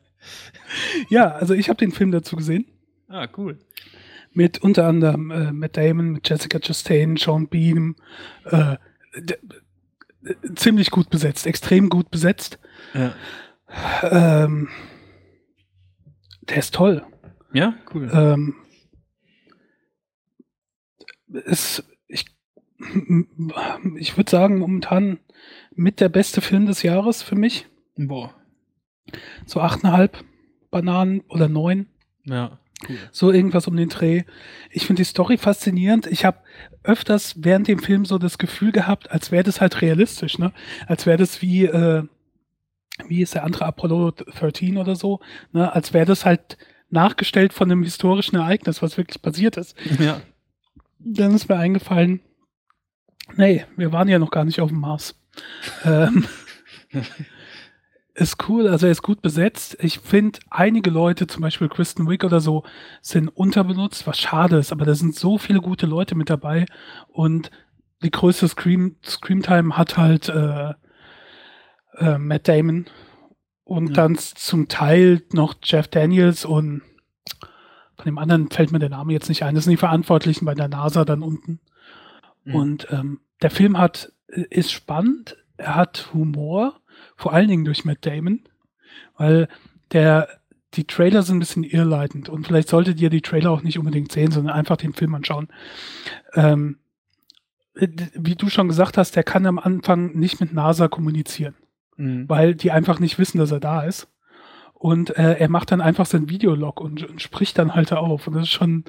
Ja, 1.08 1.32
also 1.32 1.54
ich 1.54 1.68
habe 1.68 1.78
den 1.78 1.92
Film 1.92 2.10
dazu 2.10 2.36
gesehen. 2.36 2.66
Ah, 3.08 3.28
cool. 3.36 3.58
Mit 4.32 4.58
unter 4.58 4.86
anderem 4.86 5.30
äh, 5.30 5.52
Matt 5.52 5.76
Damon, 5.76 6.12
mit 6.12 6.28
Jessica 6.28 6.58
Chastain, 6.58 7.16
Sean 7.16 7.48
Bean, 7.48 7.94
äh, 8.44 8.76
ziemlich 10.54 10.90
gut 10.90 11.10
besetzt, 11.10 11.46
extrem 11.46 11.88
gut 11.88 12.10
besetzt. 12.10 12.58
Ja. 12.92 13.14
Ähm, 14.02 14.68
der 16.42 16.58
ist 16.58 16.74
toll. 16.74 17.04
Ja, 17.52 17.74
cool. 17.94 18.10
Ähm, 18.12 18.54
ist, 21.28 21.84
ich 22.06 22.26
ich 23.96 24.16
würde 24.16 24.30
sagen, 24.30 24.58
momentan 24.58 25.18
mit 25.74 26.00
der 26.00 26.08
beste 26.08 26.40
Film 26.40 26.66
des 26.66 26.82
Jahres 26.82 27.22
für 27.22 27.36
mich. 27.36 27.66
Boah. 27.96 28.34
So 29.46 29.60
achteinhalb 29.60 30.24
Bananen 30.70 31.20
oder 31.28 31.48
neun. 31.48 31.86
Ja. 32.24 32.58
Cool. 32.88 32.96
So 33.12 33.32
irgendwas 33.32 33.66
um 33.66 33.76
den 33.76 33.88
Dreh. 33.88 34.24
Ich 34.70 34.86
finde 34.86 35.00
die 35.00 35.08
Story 35.08 35.36
faszinierend. 35.36 36.06
Ich 36.06 36.24
habe 36.24 36.38
öfters 36.82 37.34
während 37.38 37.68
dem 37.68 37.78
Film 37.78 38.04
so 38.04 38.18
das 38.18 38.38
Gefühl 38.38 38.72
gehabt, 38.72 39.10
als 39.10 39.32
wäre 39.32 39.44
das 39.44 39.60
halt 39.60 39.80
realistisch, 39.80 40.38
ne? 40.38 40.52
Als 40.86 41.06
wäre 41.06 41.18
das 41.18 41.42
wie, 41.42 41.64
äh, 41.64 42.04
wie 43.08 43.22
ist 43.22 43.34
der 43.34 43.44
andere 43.44 43.66
Apollo 43.66 44.12
13 44.12 44.76
oder 44.76 44.96
so, 44.96 45.20
ne? 45.52 45.72
Als 45.72 45.92
wäre 45.92 46.06
das 46.06 46.24
halt 46.24 46.58
nachgestellt 46.90 47.52
von 47.52 47.70
einem 47.70 47.82
historischen 47.82 48.36
Ereignis, 48.36 48.82
was 48.82 48.96
wirklich 48.96 49.20
passiert 49.20 49.56
ist. 49.56 49.76
Ja. 49.98 50.20
Dann 50.98 51.34
ist 51.34 51.48
mir 51.48 51.56
eingefallen, 51.56 52.20
nee, 53.36 53.64
wir 53.76 53.92
waren 53.92 54.08
ja 54.08 54.18
noch 54.18 54.30
gar 54.30 54.44
nicht 54.44 54.60
auf 54.60 54.70
dem 54.70 54.80
Mars. 54.80 55.14
ähm, 55.84 56.26
ist 58.14 58.48
cool, 58.48 58.68
also 58.68 58.86
er 58.86 58.92
ist 58.92 59.02
gut 59.02 59.22
besetzt. 59.22 59.76
Ich 59.80 59.98
finde, 59.98 60.38
einige 60.48 60.90
Leute, 60.90 61.26
zum 61.26 61.42
Beispiel 61.42 61.68
Kristen 61.68 62.08
Wick 62.08 62.22
oder 62.24 62.40
so, 62.40 62.62
sind 63.02 63.28
unterbenutzt, 63.28 64.06
was 64.06 64.18
schade 64.18 64.56
ist, 64.56 64.72
aber 64.72 64.84
da 64.84 64.94
sind 64.94 65.16
so 65.16 65.36
viele 65.36 65.60
gute 65.60 65.86
Leute 65.86 66.14
mit 66.14 66.30
dabei 66.30 66.66
und 67.08 67.50
die 68.02 68.10
größte 68.10 68.46
Scream, 68.46 68.96
Screamtime 69.04 69.76
hat 69.76 69.96
halt 69.96 70.28
äh, 70.28 70.74
äh, 71.96 72.18
Matt 72.18 72.46
Damon 72.46 72.86
und 73.64 73.88
ja. 73.88 73.94
dann 73.94 74.16
zum 74.16 74.68
Teil 74.68 75.22
noch 75.32 75.54
Jeff 75.62 75.88
Daniels 75.88 76.44
und 76.44 76.82
von 77.96 78.04
dem 78.04 78.18
anderen 78.18 78.50
fällt 78.50 78.72
mir 78.72 78.78
der 78.78 78.90
Name 78.90 79.12
jetzt 79.12 79.28
nicht 79.28 79.42
ein. 79.42 79.54
Das 79.54 79.64
sind 79.64 79.70
die 79.72 79.76
Verantwortlichen 79.76 80.44
bei 80.44 80.54
der 80.54 80.68
NASA 80.68 81.04
dann 81.04 81.22
unten. 81.22 81.60
Mhm. 82.44 82.54
Und 82.54 82.88
ähm, 82.90 83.20
der 83.40 83.50
Film 83.50 83.78
hat 83.78 84.12
ist 84.26 84.72
spannend, 84.72 85.36
er 85.56 85.76
hat 85.76 86.10
Humor, 86.12 86.80
vor 87.16 87.32
allen 87.32 87.48
Dingen 87.48 87.64
durch 87.64 87.84
Matt 87.84 88.04
Damon, 88.06 88.40
weil 89.16 89.48
der 89.92 90.28
die 90.74 90.86
Trailer 90.86 91.22
sind 91.22 91.36
ein 91.36 91.40
bisschen 91.40 91.64
irrleitend 91.64 92.28
und 92.28 92.46
vielleicht 92.46 92.68
solltet 92.68 93.00
ihr 93.00 93.10
die 93.10 93.22
Trailer 93.22 93.50
auch 93.50 93.62
nicht 93.62 93.78
unbedingt 93.78 94.12
sehen, 94.12 94.32
sondern 94.32 94.54
einfach 94.54 94.76
den 94.76 94.92
Film 94.92 95.14
anschauen. 95.14 95.48
Ähm, 96.34 96.78
wie 97.74 98.36
du 98.36 98.48
schon 98.48 98.68
gesagt 98.68 98.98
hast, 98.98 99.16
der 99.16 99.24
kann 99.24 99.46
am 99.46 99.58
Anfang 99.58 100.12
nicht 100.16 100.40
mit 100.40 100.52
NASA 100.52 100.88
kommunizieren, 100.88 101.54
mhm. 101.96 102.28
weil 102.28 102.54
die 102.54 102.70
einfach 102.70 103.00
nicht 103.00 103.18
wissen, 103.18 103.38
dass 103.38 103.50
er 103.50 103.60
da 103.60 103.82
ist. 103.82 104.08
Und 104.74 105.16
äh, 105.16 105.38
er 105.38 105.48
macht 105.48 105.72
dann 105.72 105.80
einfach 105.80 106.04
sein 106.04 106.28
Videolog 106.28 106.80
und, 106.80 107.08
und, 107.08 107.22
spricht 107.22 107.58
dann 107.58 107.74
halt 107.74 107.92
auf. 107.92 108.26
Und 108.26 108.34
das 108.34 108.44
ist 108.44 108.50
schon 108.50 108.84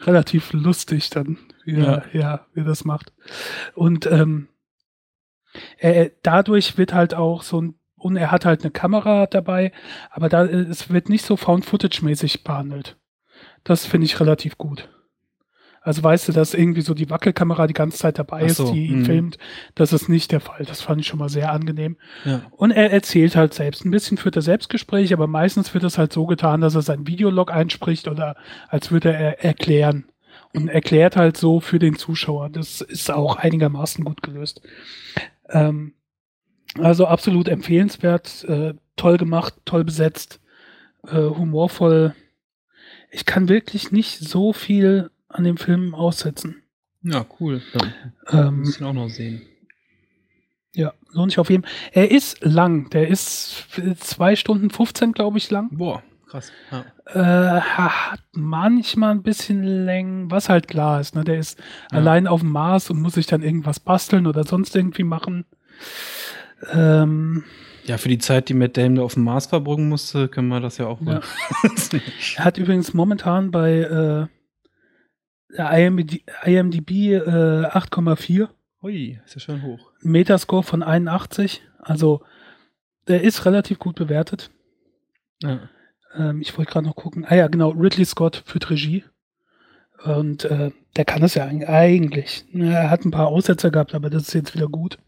relativ 0.00 0.52
lustig 0.52 1.08
dann, 1.08 1.38
wie, 1.64 1.78
ja. 1.78 1.94
er, 1.94 2.04
ja, 2.12 2.46
wie 2.52 2.60
er 2.60 2.66
das 2.66 2.84
macht. 2.84 3.14
Und 3.74 4.06
ähm, 4.06 4.48
er, 5.78 6.10
dadurch 6.22 6.78
wird 6.78 6.92
halt 6.92 7.14
auch 7.14 7.42
so 7.42 7.60
ein 7.60 7.74
und 7.96 8.16
er 8.16 8.30
hat 8.30 8.44
halt 8.44 8.62
eine 8.62 8.70
Kamera 8.70 9.26
dabei, 9.26 9.72
aber 10.10 10.28
da 10.28 10.44
es 10.44 10.90
wird 10.90 11.08
nicht 11.08 11.24
so 11.24 11.36
Found-Footage-mäßig 11.36 12.44
behandelt. 12.44 12.96
Das 13.64 13.86
finde 13.86 14.04
ich 14.04 14.20
relativ 14.20 14.56
gut. 14.56 14.88
Also 15.80 16.02
weißt 16.02 16.28
du, 16.28 16.32
dass 16.32 16.54
irgendwie 16.54 16.82
so 16.82 16.92
die 16.92 17.08
Wackelkamera 17.08 17.66
die 17.66 17.74
ganze 17.74 17.98
Zeit 17.98 18.18
dabei 18.18 18.46
so, 18.48 18.64
ist, 18.64 18.72
die 18.72 18.86
ihn 18.88 19.00
mhm. 19.00 19.04
filmt. 19.04 19.38
Das 19.74 19.92
ist 19.92 20.08
nicht 20.08 20.32
der 20.32 20.40
Fall. 20.40 20.64
Das 20.66 20.82
fand 20.82 21.00
ich 21.00 21.06
schon 21.06 21.18
mal 21.18 21.28
sehr 21.28 21.52
angenehm. 21.52 21.96
Ja. 22.24 22.42
Und 22.50 22.72
er 22.72 22.90
erzählt 22.90 23.36
halt 23.36 23.54
selbst. 23.54 23.84
Ein 23.84 23.90
bisschen 23.90 24.18
führt 24.18 24.36
er 24.36 24.42
Selbstgespräche, 24.42 25.14
aber 25.14 25.26
meistens 25.26 25.72
wird 25.72 25.84
es 25.84 25.96
halt 25.96 26.12
so 26.12 26.26
getan, 26.26 26.60
dass 26.60 26.74
er 26.74 26.82
sein 26.82 27.06
Videolog 27.06 27.52
einspricht 27.52 28.06
oder 28.06 28.36
als 28.68 28.90
würde 28.90 29.12
er 29.12 29.44
erklären. 29.44 30.04
Und 30.54 30.68
erklärt 30.68 31.16
halt 31.16 31.36
so 31.36 31.60
für 31.60 31.78
den 31.78 31.96
Zuschauer. 31.96 32.48
Das 32.48 32.80
ist 32.80 33.10
auch 33.10 33.36
einigermaßen 33.36 34.04
gut 34.04 34.22
gelöst. 34.22 34.62
Ähm, 35.50 35.94
also 36.78 37.06
absolut 37.06 37.48
empfehlenswert, 37.48 38.44
äh, 38.44 38.74
toll 38.96 39.16
gemacht, 39.16 39.54
toll 39.64 39.84
besetzt, 39.84 40.40
äh, 41.06 41.16
humorvoll. 41.16 42.14
Ich 43.10 43.24
kann 43.24 43.48
wirklich 43.48 43.90
nicht 43.90 44.18
so 44.18 44.52
viel 44.52 45.10
an 45.28 45.44
dem 45.44 45.56
Film 45.56 45.94
aussetzen. 45.94 46.62
Ja, 47.02 47.26
cool. 47.40 47.62
Ja, 47.74 48.48
ähm, 48.48 48.60
muss 48.60 48.76
ich 48.76 48.82
auch 48.82 48.92
noch 48.92 49.08
sehen. 49.08 49.42
Ja, 50.74 50.92
lohnt 51.12 51.32
sich 51.32 51.38
auf 51.38 51.50
jeden 51.50 51.62
Fall. 51.62 51.72
Er 51.92 52.10
ist 52.10 52.44
lang. 52.44 52.90
Der 52.90 53.08
ist 53.08 53.66
zwei 53.98 54.36
Stunden 54.36 54.70
15, 54.70 55.12
glaube 55.12 55.38
ich, 55.38 55.50
lang. 55.50 55.70
Boah, 55.72 56.02
krass. 56.28 56.52
Ja. 56.70 56.84
Äh, 57.56 57.60
hat 57.60 58.20
manchmal 58.32 59.12
ein 59.12 59.22
bisschen 59.22 59.62
Längen, 59.62 60.30
was 60.30 60.48
halt 60.48 60.68
klar 60.68 61.00
ist. 61.00 61.14
Ne? 61.14 61.24
Der 61.24 61.38
ist 61.38 61.58
ja. 61.90 61.98
allein 61.98 62.26
auf 62.26 62.40
dem 62.40 62.50
Mars 62.50 62.90
und 62.90 63.00
muss 63.00 63.14
sich 63.14 63.26
dann 63.26 63.42
irgendwas 63.42 63.80
basteln 63.80 64.26
oder 64.26 64.44
sonst 64.44 64.76
irgendwie 64.76 65.04
machen. 65.04 65.44
Ähm, 66.72 67.44
ja, 67.84 67.96
für 67.96 68.08
die 68.08 68.18
Zeit, 68.18 68.48
die 68.48 68.54
Matt 68.54 68.76
Damon 68.76 68.96
da 68.96 69.02
auf 69.02 69.14
dem 69.14 69.24
Mars 69.24 69.46
verbringen 69.46 69.88
musste, 69.88 70.28
können 70.28 70.48
wir 70.48 70.60
das 70.60 70.76
ja 70.78 70.86
auch. 70.86 71.00
Ja. 71.00 71.20
er 72.36 72.44
hat 72.44 72.58
übrigens 72.58 72.92
momentan 72.92 73.50
bei 73.50 74.28
äh, 75.56 75.86
IMDb, 75.86 76.22
IMDb 76.44 76.90
äh, 76.90 77.20
8,4. 77.20 78.48
Ui, 78.82 79.20
ist 79.24 79.34
ja 79.34 79.40
schon 79.40 79.62
hoch. 79.62 79.90
Metascore 80.02 80.62
von 80.62 80.82
81. 80.82 81.62
Also, 81.78 82.22
der 83.08 83.22
ist 83.22 83.46
relativ 83.46 83.78
gut 83.78 83.96
bewertet. 83.96 84.50
Ja. 85.42 85.70
Ähm, 86.16 86.40
ich 86.40 86.56
wollte 86.56 86.72
gerade 86.72 86.86
noch 86.86 86.96
gucken. 86.96 87.24
Ah 87.26 87.34
ja, 87.34 87.48
genau, 87.48 87.70
Ridley 87.70 88.04
Scott 88.04 88.42
für 88.46 88.58
Regie. 88.70 89.04
Und 90.04 90.44
äh, 90.44 90.70
der 90.96 91.04
kann 91.04 91.20
das 91.20 91.34
ja 91.34 91.44
eigentlich. 91.44 92.44
Er 92.54 92.90
hat 92.90 93.04
ein 93.04 93.10
paar 93.10 93.26
Aussetzer 93.26 93.70
gehabt, 93.70 93.94
aber 93.94 94.10
das 94.10 94.28
ist 94.28 94.34
jetzt 94.34 94.54
wieder 94.54 94.68
gut. 94.68 94.98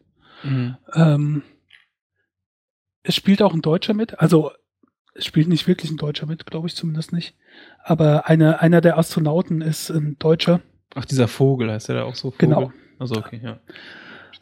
Mhm. 0.42 0.76
Ähm, 0.94 1.42
es 3.02 3.14
spielt 3.14 3.42
auch 3.42 3.54
ein 3.54 3.62
Deutscher 3.62 3.94
mit, 3.94 4.18
also 4.18 4.50
es 5.14 5.24
spielt 5.24 5.48
nicht 5.48 5.66
wirklich 5.66 5.90
ein 5.90 5.96
Deutscher 5.96 6.26
mit, 6.26 6.46
glaube 6.46 6.68
ich 6.68 6.74
zumindest 6.74 7.12
nicht. 7.12 7.36
Aber 7.82 8.28
eine, 8.28 8.60
einer 8.60 8.80
der 8.80 8.98
Astronauten 8.98 9.60
ist 9.60 9.90
ein 9.90 10.18
Deutscher. 10.18 10.60
Ach, 10.94 11.04
dieser 11.04 11.28
Vogel 11.28 11.70
heißt 11.70 11.88
der 11.88 11.96
da 11.96 12.02
auch 12.04 12.14
so? 12.14 12.30
Vogel? 12.30 12.48
Genau. 12.48 12.72
Also 12.98 13.16
okay, 13.16 13.40
ja. 13.42 13.60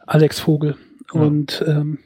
Alex 0.07 0.41
Vogel. 0.41 0.77
Ja. 1.13 1.21
Und 1.21 1.65
ähm, 1.67 1.99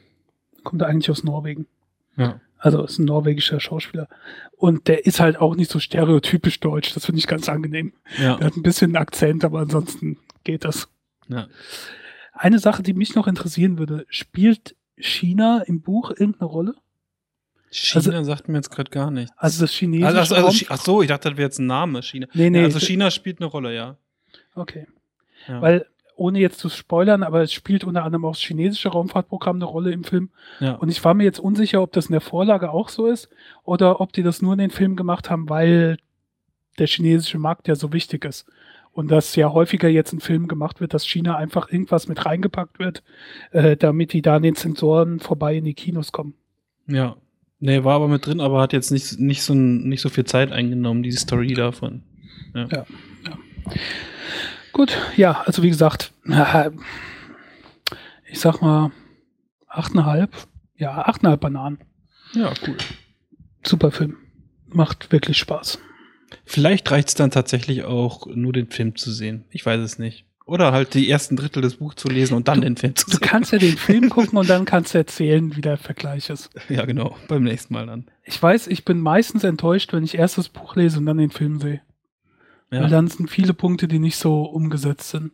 kommt 0.63 0.81
er 0.81 0.87
eigentlich 0.87 1.09
aus 1.09 1.23
Norwegen. 1.23 1.67
Ja. 2.15 2.39
Also 2.63 2.81
ist 2.85 2.97
ein 2.97 3.03
norwegischer 3.03 3.59
Schauspieler. 3.59 4.07
Und 4.55 4.87
der 4.87 5.05
ist 5.05 5.19
halt 5.19 5.35
auch 5.35 5.53
nicht 5.53 5.69
so 5.69 5.79
stereotypisch 5.79 6.61
deutsch. 6.61 6.93
Das 6.93 7.05
finde 7.05 7.19
ich 7.19 7.27
ganz 7.27 7.49
angenehm. 7.49 7.91
Ja. 8.17 8.37
Der 8.37 8.47
hat 8.47 8.55
ein 8.55 8.63
bisschen 8.63 8.91
einen 8.91 9.03
Akzent, 9.03 9.43
aber 9.43 9.59
ansonsten 9.59 10.17
geht 10.45 10.63
das. 10.63 10.87
Ja. 11.27 11.49
Eine 12.31 12.59
Sache, 12.59 12.81
die 12.81 12.93
mich 12.93 13.15
noch 13.15 13.27
interessieren 13.27 13.77
würde, 13.77 14.05
spielt 14.07 14.77
China 14.95 15.61
im 15.67 15.81
Buch 15.81 16.11
irgendeine 16.11 16.45
Rolle? 16.45 16.75
China 17.69 18.15
also, 18.15 18.23
sagt 18.23 18.47
mir 18.47 18.55
jetzt 18.55 18.71
gerade 18.71 18.91
gar 18.91 19.11
nichts. 19.11 19.33
Also 19.35 19.59
das 19.59 19.71
chinesische 19.73 20.17
also, 20.17 20.35
also, 20.35 20.65
Ach 20.69 20.79
so, 20.79 21.01
ich 21.01 21.09
dachte, 21.09 21.31
das 21.31 21.37
wäre 21.37 21.47
jetzt 21.47 21.59
ein 21.59 21.65
Name, 21.65 22.01
China. 22.01 22.27
Nee, 22.33 22.49
nee. 22.49 22.59
Ja, 22.59 22.63
also 22.63 22.79
China 22.79 23.11
spielt 23.11 23.41
eine 23.41 23.47
Rolle, 23.47 23.75
ja. 23.75 23.97
Okay. 24.55 24.87
Ja. 25.49 25.61
Weil, 25.61 25.85
ohne 26.15 26.39
jetzt 26.39 26.59
zu 26.59 26.69
spoilern, 26.69 27.23
aber 27.23 27.41
es 27.41 27.51
spielt 27.51 27.83
unter 27.83 28.03
anderem 28.03 28.25
auch 28.25 28.33
das 28.33 28.41
chinesische 28.41 28.89
Raumfahrtprogramm 28.89 29.57
eine 29.57 29.65
Rolle 29.65 29.91
im 29.91 30.03
Film. 30.03 30.29
Ja. 30.59 30.73
Und 30.75 30.89
ich 30.89 31.03
war 31.03 31.13
mir 31.13 31.23
jetzt 31.23 31.39
unsicher, 31.39 31.81
ob 31.81 31.91
das 31.91 32.07
in 32.07 32.11
der 32.11 32.21
Vorlage 32.21 32.71
auch 32.71 32.89
so 32.89 33.07
ist 33.07 33.29
oder 33.63 33.99
ob 34.01 34.13
die 34.13 34.23
das 34.23 34.41
nur 34.41 34.53
in 34.53 34.59
den 34.59 34.69
Film 34.69 34.95
gemacht 34.95 35.29
haben, 35.29 35.49
weil 35.49 35.97
der 36.77 36.87
chinesische 36.87 37.39
Markt 37.39 37.67
ja 37.67 37.75
so 37.75 37.93
wichtig 37.93 38.25
ist. 38.25 38.45
Und 38.91 39.09
dass 39.09 39.35
ja 39.35 39.51
häufiger 39.51 39.89
jetzt 39.89 40.13
ein 40.13 40.19
Film 40.19 40.47
gemacht 40.47 40.79
wird, 40.79 40.93
dass 40.93 41.07
China 41.07 41.35
einfach 41.35 41.71
irgendwas 41.71 42.07
mit 42.07 42.25
reingepackt 42.27 42.77
wird, 42.77 43.03
äh, 43.51 43.75
damit 43.75 44.13
die 44.13 44.21
da 44.21 44.35
an 44.35 44.43
den 44.43 44.53
Sensoren 44.53 45.19
vorbei 45.19 45.57
in 45.57 45.65
die 45.65 45.73
Kinos 45.73 46.11
kommen. 46.11 46.35
Ja. 46.87 47.15
Nee, 47.59 47.83
war 47.83 47.95
aber 47.95 48.07
mit 48.07 48.25
drin, 48.25 48.39
aber 48.41 48.61
hat 48.61 48.73
jetzt 48.73 48.91
nicht, 48.91 49.19
nicht, 49.19 49.41
so, 49.41 49.53
nicht 49.55 50.01
so 50.01 50.09
viel 50.09 50.25
Zeit 50.25 50.51
eingenommen, 50.51 51.01
diese 51.01 51.19
Story 51.19 51.53
davon. 51.53 52.03
Ja. 52.53 52.67
ja, 52.69 52.85
ja. 53.25 53.37
Gut, 54.73 54.97
ja, 55.15 55.43
also 55.45 55.63
wie 55.63 55.69
gesagt, 55.69 56.11
ich 58.29 58.39
sag 58.39 58.61
mal, 58.61 58.91
achteinhalb, 59.67 60.31
ja, 60.75 61.05
achteinhalb 61.05 61.39
Bananen. 61.39 61.79
Ja, 62.33 62.51
cool. 62.67 62.77
Super 63.63 63.91
Film. 63.91 64.17
Macht 64.67 65.11
wirklich 65.11 65.37
Spaß. 65.37 65.79
Vielleicht 66.45 66.89
reicht 66.89 67.09
es 67.09 67.13
dann 67.13 67.29
tatsächlich 67.29 67.83
auch, 67.83 68.25
nur 68.25 68.53
den 68.53 68.69
Film 68.69 68.95
zu 68.95 69.11
sehen. 69.11 69.45
Ich 69.51 69.65
weiß 69.65 69.79
es 69.79 69.99
nicht. 69.99 70.25
Oder 70.45 70.73
halt 70.73 70.93
die 70.93 71.09
ersten 71.09 71.37
Drittel 71.37 71.61
des 71.61 71.75
Buchs 71.75 71.95
zu 71.95 72.09
lesen 72.09 72.33
und 72.33 72.47
dann 72.47 72.55
du, 72.55 72.61
den 72.61 72.75
Film 72.75 72.95
zu 72.95 73.09
sehen. 73.09 73.19
Du 73.21 73.25
kannst 73.25 73.53
ja 73.53 73.59
den 73.59 73.77
Film 73.77 74.09
gucken 74.09 74.37
und 74.37 74.49
dann 74.49 74.65
kannst 74.65 74.93
du 74.93 74.97
erzählen, 74.97 75.55
wie 75.55 75.61
der 75.61 75.77
Vergleich 75.77 76.29
ist. 76.29 76.49
Ja, 76.67 76.85
genau. 76.85 77.15
Beim 77.27 77.43
nächsten 77.43 77.73
Mal 77.73 77.85
dann. 77.85 78.07
Ich 78.25 78.41
weiß, 78.41 78.67
ich 78.67 78.83
bin 78.83 78.99
meistens 78.99 79.43
enttäuscht, 79.43 79.93
wenn 79.93 80.03
ich 80.03 80.17
erst 80.17 80.37
das 80.37 80.49
Buch 80.49 80.75
lese 80.75 80.97
und 80.97 81.05
dann 81.05 81.17
den 81.17 81.29
Film 81.29 81.61
sehe. 81.61 81.81
Ja. 82.73 82.81
Weil 82.81 82.89
dann 82.89 83.07
sind 83.07 83.29
viele 83.29 83.53
Punkte, 83.53 83.87
die 83.87 83.99
nicht 83.99 84.17
so 84.17 84.43
umgesetzt 84.43 85.11
sind. 85.11 85.31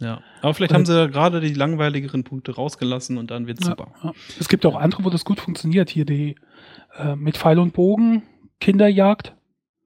Ja, 0.00 0.22
aber 0.40 0.54
vielleicht 0.54 0.70
Oder 0.70 0.78
haben 0.78 0.86
sie 0.86 1.08
gerade 1.10 1.40
die 1.40 1.54
langweiligeren 1.54 2.24
Punkte 2.24 2.54
rausgelassen 2.54 3.18
und 3.18 3.30
dann 3.30 3.46
wird's 3.46 3.64
ja, 3.64 3.70
super. 3.70 3.92
Ja. 4.02 4.12
Es 4.38 4.48
gibt 4.48 4.64
auch 4.64 4.76
andere, 4.76 5.04
wo 5.04 5.10
das 5.10 5.24
gut 5.24 5.40
funktioniert. 5.40 5.90
Hier 5.90 6.04
die 6.04 6.36
äh, 6.96 7.16
mit 7.16 7.36
Pfeil 7.36 7.58
und 7.58 7.72
Bogen, 7.72 8.22
Kinderjagd. 8.60 9.34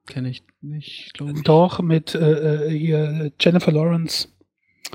Kenne 0.06 0.30
ich 0.30 0.44
nicht, 0.60 1.14
glaube 1.14 1.32
ich. 1.32 1.42
Doch, 1.42 1.80
mit 1.80 2.14
äh, 2.14 2.66
äh 2.66 2.78
hier 2.78 3.32
Jennifer 3.40 3.72
Lawrence. 3.72 4.28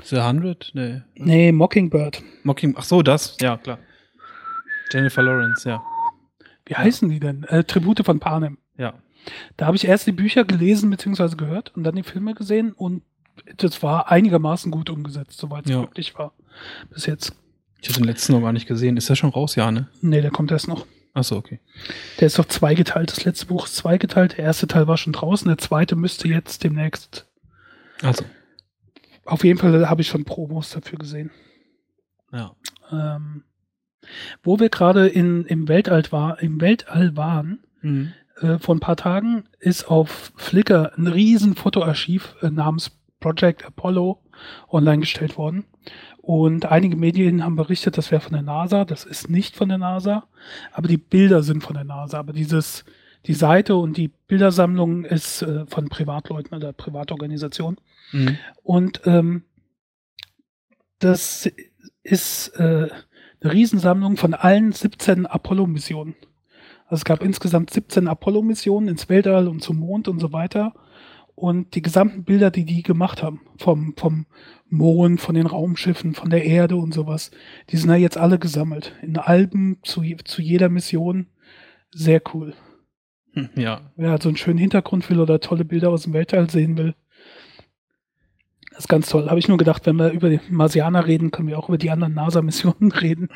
The 0.04 0.22
Hundred? 0.22 0.70
Nee. 0.74 1.02
Nee, 1.16 1.52
Mockingbird. 1.52 2.22
Mocking, 2.44 2.74
ach 2.78 2.84
so, 2.84 3.02
das, 3.02 3.36
ja, 3.40 3.58
klar. 3.58 3.78
Jennifer 4.90 5.22
Lawrence, 5.22 5.68
ja. 5.68 5.82
Wie 6.66 6.74
heißen 6.74 7.08
die 7.08 7.20
denn? 7.20 7.44
Äh, 7.44 7.64
Tribute 7.64 8.04
von 8.04 8.20
Panem. 8.20 8.58
Ja. 8.78 8.94
Da 9.56 9.66
habe 9.66 9.76
ich 9.76 9.86
erst 9.86 10.06
die 10.06 10.12
Bücher 10.12 10.44
gelesen 10.44 10.90
bzw. 10.90 11.36
gehört 11.36 11.74
und 11.76 11.84
dann 11.84 11.96
die 11.96 12.02
Filme 12.02 12.34
gesehen 12.34 12.72
und 12.72 13.02
das 13.56 13.82
war 13.82 14.10
einigermaßen 14.10 14.70
gut 14.70 14.90
umgesetzt, 14.90 15.38
soweit 15.38 15.64
es 15.66 15.72
ja. 15.72 15.80
wirklich 15.80 16.16
war. 16.18 16.32
Bis 16.90 17.06
jetzt. 17.06 17.34
Ich 17.80 17.88
habe 17.88 18.00
den 18.00 18.06
letzten 18.06 18.32
noch 18.32 18.42
gar 18.42 18.52
nicht 18.52 18.66
gesehen. 18.66 18.96
Ist 18.96 19.08
der 19.08 19.16
schon 19.16 19.30
raus, 19.30 19.56
ja, 19.56 19.70
ne? 19.70 19.88
Nee, 20.00 20.20
der 20.20 20.30
kommt 20.30 20.50
erst 20.52 20.68
noch. 20.68 20.86
Achso, 21.14 21.36
okay. 21.36 21.60
Der 22.20 22.26
ist 22.26 22.38
doch 22.38 22.46
zweigeteilt. 22.46 23.10
Das 23.10 23.24
letzte 23.24 23.46
Buch 23.46 23.66
ist 23.66 23.76
zweigeteilt. 23.76 24.38
Der 24.38 24.44
erste 24.44 24.66
Teil 24.66 24.86
war 24.86 24.96
schon 24.96 25.12
draußen. 25.12 25.48
Der 25.48 25.58
zweite 25.58 25.96
müsste 25.96 26.28
jetzt 26.28 26.64
demnächst. 26.64 27.26
Also. 28.02 28.24
Auf 29.24 29.44
jeden 29.44 29.58
Fall 29.58 29.88
habe 29.88 30.00
ich 30.00 30.08
schon 30.08 30.24
Promos 30.24 30.70
dafür 30.70 30.98
gesehen. 30.98 31.30
Ja. 32.32 32.54
Ähm, 32.90 33.44
wo 34.42 34.58
wir 34.58 34.68
gerade 34.68 35.08
im 35.08 35.68
Weltall, 35.68 36.04
war, 36.10 36.40
im 36.40 36.60
Weltall 36.60 37.16
waren, 37.16 37.64
mhm. 37.82 38.12
Äh, 38.42 38.58
vor 38.58 38.74
ein 38.74 38.80
paar 38.80 38.96
Tagen 38.96 39.44
ist 39.60 39.84
auf 39.88 40.32
Flickr 40.36 40.92
ein 40.96 41.06
riesen 41.06 41.54
Fotoarchiv 41.54 42.34
äh, 42.42 42.50
namens 42.50 42.92
Project 43.20 43.64
Apollo 43.64 44.20
online 44.68 45.00
gestellt 45.00 45.38
worden. 45.38 45.64
Und 46.18 46.66
einige 46.66 46.96
Medien 46.96 47.44
haben 47.44 47.56
berichtet, 47.56 47.98
das 47.98 48.10
wäre 48.10 48.20
von 48.20 48.32
der 48.32 48.42
NASA. 48.42 48.84
Das 48.84 49.04
ist 49.04 49.28
nicht 49.28 49.56
von 49.56 49.68
der 49.68 49.78
NASA, 49.78 50.24
aber 50.72 50.88
die 50.88 50.96
Bilder 50.96 51.42
sind 51.42 51.62
von 51.62 51.74
der 51.74 51.84
NASA. 51.84 52.18
Aber 52.18 52.32
dieses, 52.32 52.84
die 53.26 53.34
Seite 53.34 53.76
und 53.76 53.96
die 53.96 54.08
Bildersammlung 54.28 55.04
ist 55.04 55.42
äh, 55.42 55.66
von 55.66 55.88
Privatleuten 55.88 56.56
oder 56.56 56.72
Privatorganisationen. 56.72 57.80
Mhm. 58.12 58.38
Und 58.62 59.00
ähm, 59.04 59.44
das 60.98 61.50
ist 62.04 62.48
äh, 62.56 62.88
eine 63.40 63.52
Riesensammlung 63.52 64.16
von 64.16 64.34
allen 64.34 64.72
17 64.72 65.26
Apollo-Missionen. 65.26 66.14
Also 66.92 67.00
es 67.00 67.04
gab 67.06 67.24
insgesamt 67.24 67.70
17 67.70 68.06
Apollo-Missionen 68.06 68.90
ins 68.90 69.08
Weltall 69.08 69.48
und 69.48 69.62
zum 69.62 69.78
Mond 69.78 70.08
und 70.08 70.20
so 70.20 70.34
weiter. 70.34 70.74
Und 71.34 71.74
die 71.74 71.80
gesamten 71.80 72.24
Bilder, 72.24 72.50
die 72.50 72.66
die 72.66 72.82
gemacht 72.82 73.22
haben, 73.22 73.40
vom, 73.56 73.94
vom 73.96 74.26
Mond, 74.68 75.18
von 75.18 75.34
den 75.34 75.46
Raumschiffen, 75.46 76.12
von 76.12 76.28
der 76.28 76.44
Erde 76.44 76.76
und 76.76 76.92
sowas, 76.92 77.30
die 77.70 77.78
sind 77.78 77.88
da 77.88 77.94
jetzt 77.94 78.18
alle 78.18 78.38
gesammelt. 78.38 78.94
In 79.00 79.16
Alben 79.16 79.78
zu, 79.82 80.02
zu 80.22 80.42
jeder 80.42 80.68
Mission. 80.68 81.28
Sehr 81.92 82.20
cool. 82.34 82.52
Hm, 83.32 83.48
ja. 83.56 83.90
Wer 83.96 84.10
halt 84.10 84.22
so 84.22 84.28
einen 84.28 84.36
schönen 84.36 84.58
Hintergrund 84.58 85.08
will 85.08 85.20
oder 85.20 85.40
tolle 85.40 85.64
Bilder 85.64 85.88
aus 85.88 86.02
dem 86.02 86.12
Weltall 86.12 86.50
sehen 86.50 86.76
will, 86.76 86.94
das 88.68 88.80
ist 88.80 88.88
ganz 88.88 89.08
toll. 89.08 89.30
Habe 89.30 89.38
ich 89.38 89.48
nur 89.48 89.56
gedacht, 89.56 89.86
wenn 89.86 89.96
wir 89.96 90.10
über 90.10 90.28
die 90.28 90.40
Marsianer 90.50 91.06
reden, 91.06 91.30
können 91.30 91.48
wir 91.48 91.58
auch 91.58 91.70
über 91.70 91.78
die 91.78 91.90
anderen 91.90 92.12
NASA-Missionen 92.12 92.92
reden 93.00 93.30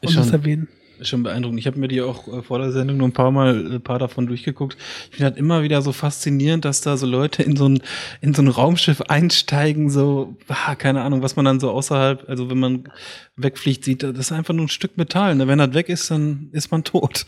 und 0.00 0.12
schon, 0.12 0.22
das 0.22 0.30
erwähnen. 0.30 0.68
Schon 1.02 1.22
beeindruckend. 1.22 1.58
Ich 1.58 1.66
habe 1.66 1.78
mir 1.78 1.88
die 1.88 2.02
auch 2.02 2.28
äh, 2.28 2.42
vor 2.42 2.58
der 2.58 2.72
Sendung 2.72 2.98
nur 2.98 3.08
ein 3.08 3.12
paar 3.12 3.30
Mal 3.30 3.74
ein 3.74 3.80
paar 3.82 3.98
davon 3.98 4.26
durchgeguckt. 4.26 4.76
Ich 5.10 5.16
finde 5.16 5.24
halt 5.24 5.36
immer 5.36 5.62
wieder 5.62 5.82
so 5.82 5.92
faszinierend, 5.92 6.64
dass 6.64 6.80
da 6.80 6.96
so 6.96 7.06
Leute 7.06 7.42
in 7.42 7.56
so 7.56 7.68
ein 7.68 7.80
in 8.20 8.34
so 8.34 8.42
ein 8.42 8.48
Raumschiff 8.48 9.00
einsteigen, 9.02 9.90
so 9.90 10.36
ah, 10.48 10.74
keine 10.74 11.02
Ahnung, 11.02 11.22
was 11.22 11.36
man 11.36 11.44
dann 11.44 11.60
so 11.60 11.70
außerhalb, 11.70 12.28
also 12.28 12.50
wenn 12.50 12.58
man 12.58 12.88
wegfliegt, 13.36 13.84
sieht, 13.84 14.02
das 14.02 14.16
ist 14.16 14.32
einfach 14.32 14.54
nur 14.54 14.66
ein 14.66 14.68
Stück 14.68 14.96
Metall. 14.96 15.34
Ne? 15.34 15.48
Wenn 15.48 15.58
das 15.58 15.74
weg 15.74 15.88
ist, 15.88 16.10
dann 16.10 16.48
ist 16.52 16.70
man 16.70 16.84
tot. 16.84 17.26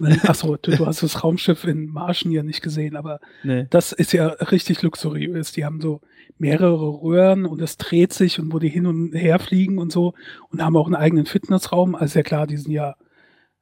Achso, 0.22 0.56
du, 0.56 0.70
du 0.70 0.86
hast 0.86 1.02
das 1.02 1.22
Raumschiff 1.22 1.64
in 1.64 1.86
Marschen 1.86 2.30
ja 2.32 2.42
nicht 2.42 2.62
gesehen, 2.62 2.96
aber 2.96 3.20
nee. 3.42 3.66
das 3.70 3.92
ist 3.92 4.12
ja 4.12 4.26
richtig 4.26 4.82
luxuriös. 4.82 5.52
Die 5.52 5.64
haben 5.64 5.80
so 5.80 6.00
mehrere 6.38 7.02
Röhren 7.02 7.46
und 7.46 7.60
es 7.60 7.76
dreht 7.76 8.12
sich 8.12 8.38
und 8.38 8.52
wo 8.52 8.58
die 8.58 8.68
hin 8.68 8.86
und 8.86 9.12
her 9.12 9.38
fliegen 9.38 9.78
und 9.78 9.92
so 9.92 10.14
und 10.50 10.62
haben 10.62 10.76
auch 10.76 10.86
einen 10.86 10.94
eigenen 10.94 11.26
Fitnessraum. 11.26 11.94
Also 11.94 12.20
ja 12.20 12.22
klar, 12.22 12.46
die 12.46 12.56
sind 12.56 12.70
ja, 12.70 12.77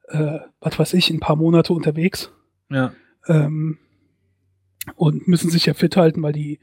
äh, 0.07 0.39
was 0.59 0.79
weiß 0.79 0.93
ich, 0.93 1.09
ein 1.09 1.19
paar 1.19 1.35
Monate 1.35 1.73
unterwegs. 1.73 2.31
Ja. 2.69 2.93
Ähm, 3.27 3.77
und 4.95 5.27
müssen 5.27 5.49
sich 5.49 5.65
ja 5.65 5.73
fit 5.73 5.97
halten, 5.97 6.21
weil 6.23 6.33
die 6.33 6.59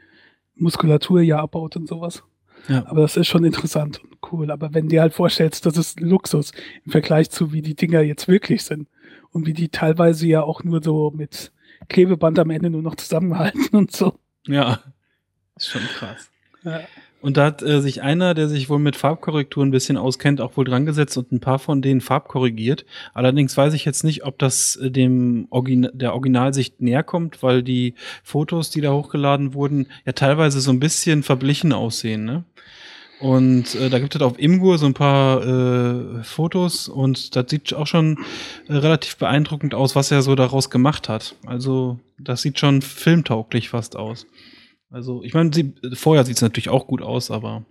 Muskulatur 0.55 1.21
ja 1.21 1.39
abbaut 1.39 1.77
und 1.77 1.89
sowas. 1.89 2.23
Ja. 2.69 2.87
Aber 2.87 3.03
das 3.03 3.17
ist 3.17 3.27
schon 3.27 3.45
interessant 3.45 4.03
und 4.03 4.17
cool. 4.33 4.51
Aber 4.51 4.73
wenn 4.73 4.89
dir 4.89 5.03
halt 5.03 5.13
vorstellst, 5.13 5.67
das 5.67 5.77
ist 5.77 6.01
Luxus 6.01 6.53
im 6.85 6.93
Vergleich 6.93 7.31
zu, 7.31 7.53
wie 7.53 7.63
die 7.63 7.75
Dinger 7.75 8.01
jetzt 8.01 8.29
wirklich 8.29 8.65
sind 8.65 8.89
und 9.31 9.47
wie 9.47 9.53
die 9.53 9.69
teilweise 9.69 10.27
ja 10.27 10.43
auch 10.43 10.65
nur 10.65 10.83
so 10.83 11.13
mit 11.15 11.53
Klebeband 11.89 12.39
am 12.39 12.51
Ende 12.51 12.71
nur 12.71 12.83
noch 12.83 12.95
zusammenhalten 12.95 13.69
und 13.73 13.95
so. 13.95 14.19
Ja. 14.47 14.81
Ist 15.57 15.69
schon 15.69 15.83
krass. 15.83 16.31
Ja. 16.63 16.81
Und 17.25 17.39
da 17.39 17.47
hat 17.47 17.63
äh, 17.63 17.81
sich 17.81 18.03
einer, 18.03 18.35
der 18.35 18.51
sich 18.51 18.69
wohl 18.69 18.79
mit 18.79 18.97
Farbkorrektur 18.97 19.65
ein 19.65 19.71
bisschen 19.71 19.97
auskennt, 19.97 20.43
auch 20.43 20.59
wohl 20.59 20.67
dran 20.67 20.85
gesetzt 20.85 21.17
und 21.17 21.33
ein 21.33 21.41
paar 21.41 21.59
von 21.59 21.81
denen 21.81 22.03
farbkorrigiert. 22.03 22.85
Allerdings 23.15 23.57
weiß 23.57 23.73
ich 23.73 23.87
jetzt 23.87 24.05
nicht, 24.05 24.27
ob 24.27 24.39
das 24.39 24.77
äh, 24.77 24.91
dem 24.91 25.47
Origin 25.49 25.89
der 25.95 26.13
Originalsicht 26.13 26.83
näher 26.83 27.03
kommt, 27.03 27.43
weil 27.43 27.63
die 27.63 27.95
Fotos, 28.23 28.69
die 28.69 28.83
da 28.83 28.93
hochgeladen 28.93 29.55
wurden, 29.55 29.87
ja 30.05 30.13
teilweise 30.13 30.61
so 30.61 30.71
ein 30.71 30.81
bisschen 30.81 31.23
verblichen 31.23 31.73
aussehen, 31.73 32.27
ne? 32.27 32.45
Und 33.21 33.75
äh, 33.75 33.89
da 33.89 34.01
gibt 34.01 34.15
es 34.15 34.21
auf 34.21 34.39
Imgur 34.39 34.77
so 34.77 34.85
ein 34.85 34.93
paar 34.93 35.47
äh, 35.47 36.23
Fotos 36.25 36.89
und 36.89 37.37
das 37.37 37.49
sieht 37.49 37.73
auch 37.73 37.87
schon 37.87 38.19
äh, 38.69 38.75
relativ 38.75 39.17
beeindruckend 39.17 39.75
aus, 39.75 39.97
was 39.97 40.11
er 40.11 40.21
so 40.21 40.35
daraus 40.35 40.69
gemacht 40.69 41.09
hat. 41.09 41.37
Also 41.47 41.99
das 42.19 42.43
sieht 42.43 42.59
schon 42.59 42.83
filmtauglich 42.83 43.71
fast 43.71 43.97
aus. 43.97 44.27
Also, 44.95 45.25
ich 45.25 45.35
meine, 45.35 45.51
vorher 45.95 46.25
sieht 46.25 46.37
es 46.37 46.43
natürlich 46.43 46.69
auch 46.69 46.87
gut 46.87 47.03
aus, 47.03 47.33
aber 47.33 47.65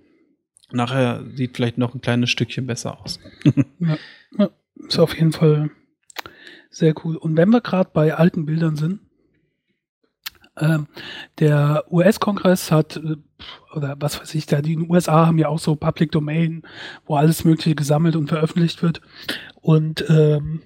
nachher 0.71 1.23
sieht 1.35 1.55
vielleicht 1.55 1.77
noch 1.77 1.95
ein 1.95 2.01
kleines 2.01 2.29
Stückchen 2.29 2.67
besser 2.67 2.99
aus. 2.99 3.17
ja, 3.79 3.97
ja, 4.37 4.49
ist 4.85 4.99
auf 4.99 5.15
jeden 5.15 5.31
Fall 5.31 5.71
sehr 6.69 6.93
cool. 7.05 7.15
Und 7.15 7.37
wenn 7.37 7.49
wir 7.49 7.61
gerade 7.61 7.89
bei 7.93 8.13
alten 8.13 8.45
Bildern 8.45 8.75
sind, 8.75 8.99
ähm, 10.57 10.87
der 11.39 11.85
US-Kongress 11.89 12.71
hat, 12.71 12.97
äh, 12.97 13.15
oder 13.73 13.95
was 13.99 14.19
weiß 14.19 14.35
ich, 14.35 14.45
die 14.45 14.77
USA 14.77 15.25
haben 15.25 15.37
ja 15.37 15.47
auch 15.47 15.59
so 15.59 15.77
Public 15.77 16.11
Domain, 16.11 16.63
wo 17.05 17.15
alles 17.15 17.45
Mögliche 17.45 17.73
gesammelt 17.73 18.17
und 18.17 18.27
veröffentlicht 18.27 18.83
wird. 18.83 18.99
Und 19.61 20.03
ähm, 20.09 20.61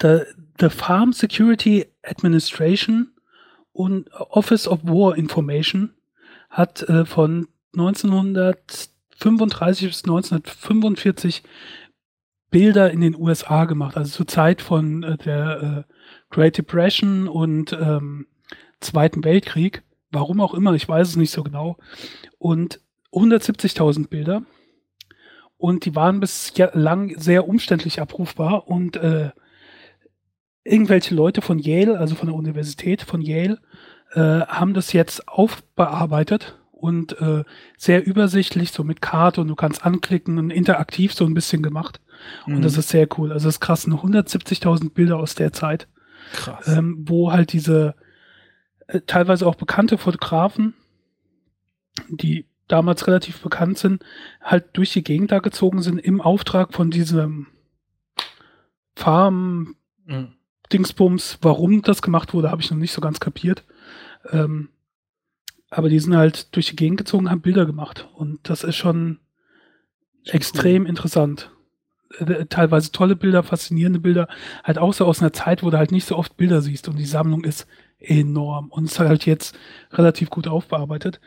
the, 0.00 0.20
the 0.58 0.70
Farm 0.70 1.12
Security 1.12 1.84
Administration 2.02 3.12
und 3.72 4.12
Office 4.12 4.68
of 4.68 4.84
War 4.84 5.16
Information 5.16 5.94
hat 6.50 6.82
äh, 6.82 7.04
von 7.04 7.48
1935 7.72 9.88
bis 9.88 10.04
1945 10.04 11.42
Bilder 12.50 12.90
in 12.90 13.00
den 13.00 13.16
USA 13.16 13.64
gemacht, 13.64 13.96
also 13.96 14.10
zur 14.10 14.28
Zeit 14.28 14.60
von 14.60 15.02
äh, 15.02 15.16
der 15.16 15.86
äh, 15.88 15.92
Great 16.30 16.58
Depression 16.58 17.28
und 17.28 17.72
ähm, 17.72 18.26
Zweiten 18.80 19.24
Weltkrieg. 19.24 19.82
Warum 20.10 20.40
auch 20.40 20.54
immer, 20.54 20.74
ich 20.74 20.88
weiß 20.88 21.08
es 21.08 21.16
nicht 21.16 21.30
so 21.30 21.42
genau. 21.42 21.76
Und 22.38 22.80
170.000 23.12 24.08
Bilder. 24.08 24.42
Und 25.56 25.84
die 25.84 25.94
waren 25.94 26.20
bislang 26.20 27.14
sehr 27.18 27.48
umständlich 27.48 28.00
abrufbar 28.00 28.66
und 28.66 28.96
äh, 28.96 29.30
irgendwelche 30.64 31.14
Leute 31.14 31.42
von 31.42 31.58
Yale, 31.58 31.98
also 31.98 32.14
von 32.14 32.28
der 32.28 32.36
Universität 32.36 33.02
von 33.02 33.20
Yale, 33.20 33.58
äh, 34.12 34.20
haben 34.20 34.74
das 34.74 34.92
jetzt 34.92 35.28
aufbearbeitet 35.28 36.58
und 36.72 37.20
äh, 37.20 37.44
sehr 37.76 38.04
übersichtlich, 38.04 38.72
so 38.72 38.84
mit 38.84 39.00
Karte 39.00 39.40
und 39.40 39.48
du 39.48 39.54
kannst 39.54 39.84
anklicken 39.84 40.38
und 40.38 40.50
interaktiv 40.50 41.14
so 41.14 41.24
ein 41.24 41.34
bisschen 41.34 41.62
gemacht. 41.62 42.00
Mhm. 42.46 42.56
Und 42.56 42.62
das 42.62 42.76
ist 42.76 42.88
sehr 42.88 43.06
cool. 43.18 43.32
Also 43.32 43.48
es 43.48 43.56
ist 43.56 43.60
krass, 43.60 43.86
170.000 43.86 44.92
Bilder 44.92 45.18
aus 45.18 45.34
der 45.34 45.52
Zeit. 45.52 45.88
Krass. 46.32 46.68
Ähm, 46.68 47.04
wo 47.06 47.32
halt 47.32 47.52
diese 47.52 47.94
äh, 48.86 49.00
teilweise 49.06 49.46
auch 49.46 49.54
bekannte 49.54 49.98
Fotografen, 49.98 50.74
die 52.08 52.46
damals 52.68 53.06
relativ 53.06 53.40
bekannt 53.42 53.78
sind, 53.78 54.02
halt 54.40 54.64
durch 54.72 54.92
die 54.92 55.04
Gegend 55.04 55.30
da 55.30 55.40
gezogen 55.40 55.82
sind 55.82 55.98
im 55.98 56.20
Auftrag 56.20 56.72
von 56.72 56.90
diesem 56.90 57.48
Farm, 58.94 59.76
mhm. 60.06 60.32
Dingsbums, 60.72 61.38
warum 61.42 61.82
das 61.82 62.02
gemacht 62.02 62.34
wurde, 62.34 62.50
habe 62.50 62.62
ich 62.62 62.70
noch 62.70 62.78
nicht 62.78 62.92
so 62.92 63.00
ganz 63.00 63.20
kapiert. 63.20 63.64
Ähm, 64.30 64.68
aber 65.70 65.88
die 65.88 65.98
sind 65.98 66.16
halt 66.16 66.54
durch 66.54 66.68
die 66.68 66.76
Gegend 66.76 66.98
gezogen, 66.98 67.30
haben 67.30 67.40
Bilder 67.40 67.66
gemacht. 67.66 68.08
Und 68.14 68.40
das 68.48 68.62
ist 68.62 68.76
schon, 68.76 69.18
schon 70.24 70.34
extrem 70.34 70.82
cool. 70.82 70.88
interessant. 70.88 71.50
Äh, 72.18 72.46
teilweise 72.46 72.92
tolle 72.92 73.16
Bilder, 73.16 73.42
faszinierende 73.42 73.98
Bilder. 73.98 74.28
Halt 74.64 74.78
auch 74.78 74.92
so 74.92 75.06
aus 75.06 75.20
einer 75.20 75.32
Zeit, 75.32 75.62
wo 75.62 75.70
du 75.70 75.78
halt 75.78 75.90
nicht 75.92 76.06
so 76.06 76.16
oft 76.16 76.36
Bilder 76.36 76.60
siehst. 76.60 76.88
Und 76.88 76.98
die 76.98 77.06
Sammlung 77.06 77.44
ist 77.44 77.66
enorm. 77.98 78.68
Und 78.68 78.84
ist 78.84 78.98
halt 78.98 79.24
jetzt 79.24 79.56
relativ 79.92 80.28
gut 80.28 80.46
aufbearbeitet. 80.46 81.20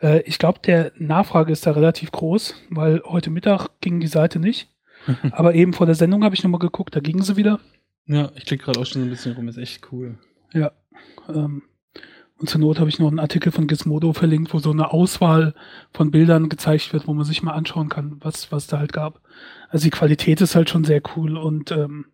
Äh, 0.00 0.22
ich 0.22 0.38
glaube, 0.38 0.60
der 0.64 0.92
Nachfrage 0.96 1.52
ist 1.52 1.66
da 1.66 1.72
relativ 1.72 2.10
groß, 2.10 2.54
weil 2.70 3.02
heute 3.04 3.30
Mittag 3.30 3.68
ging 3.80 4.00
die 4.00 4.06
Seite 4.06 4.38
nicht. 4.38 4.68
aber 5.32 5.54
eben 5.54 5.72
vor 5.72 5.86
der 5.86 5.94
Sendung 5.94 6.24
habe 6.24 6.34
ich 6.34 6.42
nochmal 6.42 6.58
geguckt, 6.58 6.94
da 6.94 7.00
gingen 7.00 7.22
sie 7.22 7.36
wieder. 7.36 7.60
Ja, 8.10 8.32
ich 8.34 8.44
klicke 8.44 8.64
gerade 8.64 8.80
auch 8.80 8.86
schon 8.86 9.02
so 9.02 9.06
ein 9.06 9.10
bisschen 9.10 9.34
rum, 9.34 9.46
ist 9.46 9.56
echt 9.56 9.92
cool. 9.92 10.18
Ja. 10.52 10.72
Ähm, 11.28 11.62
und 12.38 12.48
zur 12.48 12.60
Not 12.60 12.80
habe 12.80 12.88
ich 12.88 12.98
noch 12.98 13.06
einen 13.06 13.20
Artikel 13.20 13.52
von 13.52 13.68
Gizmodo 13.68 14.12
verlinkt, 14.12 14.52
wo 14.52 14.58
so 14.58 14.72
eine 14.72 14.90
Auswahl 14.90 15.54
von 15.92 16.10
Bildern 16.10 16.48
gezeigt 16.48 16.92
wird, 16.92 17.06
wo 17.06 17.14
man 17.14 17.24
sich 17.24 17.44
mal 17.44 17.52
anschauen 17.52 17.88
kann, 17.88 18.16
was, 18.20 18.50
was 18.50 18.66
da 18.66 18.78
halt 18.78 18.92
gab. 18.92 19.20
Also 19.68 19.84
die 19.84 19.90
Qualität 19.90 20.40
ist 20.40 20.56
halt 20.56 20.68
schon 20.70 20.82
sehr 20.82 21.00
cool 21.14 21.36
und 21.36 21.70
ähm, 21.70 22.06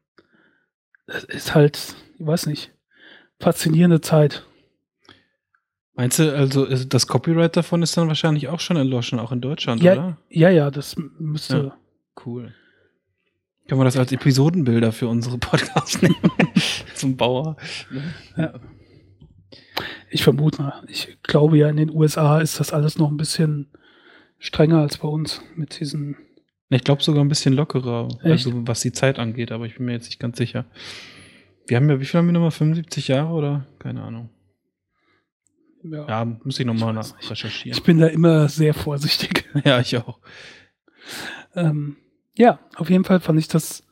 ist 1.28 1.54
halt, 1.54 1.94
ich 2.18 2.26
weiß 2.26 2.44
nicht, 2.46 2.72
faszinierende 3.40 4.02
Zeit. 4.02 4.44
Meinst 5.94 6.18
du, 6.18 6.36
also 6.36 6.66
das 6.84 7.06
Copyright 7.06 7.56
davon 7.56 7.82
ist 7.82 7.96
dann 7.96 8.08
wahrscheinlich 8.08 8.48
auch 8.48 8.60
schon 8.60 8.76
erloschen, 8.76 9.18
auch 9.18 9.32
in 9.32 9.40
Deutschland, 9.40 9.82
ja, 9.82 9.92
oder? 9.92 10.18
Ja, 10.28 10.50
ja, 10.50 10.70
das 10.70 10.96
müsste. 11.18 11.56
Ja, 11.56 11.78
cool. 12.26 12.52
Können 13.68 13.80
wir 13.80 13.84
das 13.84 13.96
als 13.96 14.12
Episodenbilder 14.12 14.92
für 14.92 15.08
unsere 15.08 15.38
Podcasts 15.38 16.00
nehmen? 16.02 16.16
Zum 16.94 17.16
Bauer. 17.16 17.56
Ja. 18.36 18.54
Ich 20.10 20.22
vermute 20.22 20.62
mal. 20.62 20.84
Ich 20.88 21.18
glaube 21.22 21.58
ja, 21.58 21.68
in 21.68 21.76
den 21.76 21.90
USA 21.90 22.40
ist 22.40 22.60
das 22.60 22.72
alles 22.72 22.96
noch 22.96 23.10
ein 23.10 23.16
bisschen 23.16 23.68
strenger 24.38 24.80
als 24.80 24.98
bei 24.98 25.08
uns 25.08 25.42
mit 25.56 25.80
diesen. 25.80 26.16
Ich 26.68 26.84
glaube 26.84 27.02
sogar 27.02 27.24
ein 27.24 27.28
bisschen 27.28 27.54
lockerer, 27.54 28.08
Echt? 28.22 28.26
also 28.26 28.66
was 28.66 28.80
die 28.80 28.92
Zeit 28.92 29.18
angeht, 29.18 29.52
aber 29.52 29.66
ich 29.66 29.76
bin 29.76 29.86
mir 29.86 29.92
jetzt 29.92 30.06
nicht 30.06 30.18
ganz 30.18 30.36
sicher. 30.38 30.66
Wir 31.66 31.76
haben 31.76 31.88
ja, 31.88 32.00
wie 32.00 32.04
viel 32.04 32.18
haben 32.18 32.26
wir 32.26 32.32
nochmal? 32.32 32.50
75 32.50 33.08
Jahre 33.08 33.32
oder? 33.32 33.66
Keine 33.78 34.02
Ahnung. 34.02 34.30
Ja, 35.82 36.06
ja 36.06 36.24
muss 36.24 36.58
ich 36.58 36.66
nochmal 36.66 36.96
recherchieren. 37.28 37.76
Ich 37.76 37.84
bin 37.84 37.98
da 37.98 38.06
immer 38.06 38.48
sehr 38.48 38.74
vorsichtig. 38.74 39.48
ja, 39.64 39.80
ich 39.80 39.96
auch. 39.96 40.20
Ähm, 41.54 41.96
ja, 42.36 42.58
auf 42.76 42.90
jeden 42.90 43.04
Fall 43.04 43.20
fand 43.20 43.38
ich 43.38 43.48
das, 43.48 43.84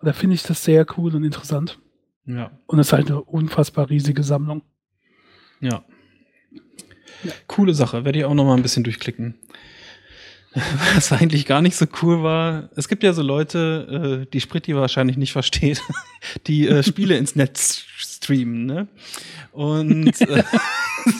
oder 0.00 0.12
finde 0.12 0.34
ich 0.34 0.42
das 0.42 0.64
sehr 0.64 0.86
cool 0.96 1.14
und 1.14 1.24
interessant. 1.24 1.78
Ja. 2.26 2.50
Und 2.66 2.78
es 2.78 2.88
ist 2.88 2.92
halt 2.92 3.08
eine 3.08 3.22
unfassbar 3.22 3.90
riesige 3.90 4.22
Sammlung. 4.22 4.62
Ja. 5.60 5.84
ja. 7.22 7.32
Coole 7.46 7.74
Sache, 7.74 8.04
werde 8.04 8.18
ich 8.18 8.24
auch 8.24 8.34
nochmal 8.34 8.56
ein 8.56 8.62
bisschen 8.62 8.84
durchklicken. 8.84 9.34
Was 10.94 11.12
eigentlich 11.12 11.46
gar 11.46 11.62
nicht 11.62 11.76
so 11.76 11.86
cool 12.02 12.22
war, 12.22 12.70
es 12.76 12.88
gibt 12.88 13.02
ja 13.02 13.12
so 13.12 13.22
Leute, 13.22 14.22
äh, 14.24 14.30
die 14.30 14.40
Spritti 14.40 14.74
wahrscheinlich 14.74 15.16
nicht 15.16 15.32
versteht, 15.32 15.82
die 16.46 16.68
äh, 16.68 16.82
Spiele 16.82 17.16
ins 17.16 17.34
Netz 17.34 17.84
streamen, 17.96 18.64
ne? 18.64 18.88
Und 19.52 20.20
äh, 20.20 20.44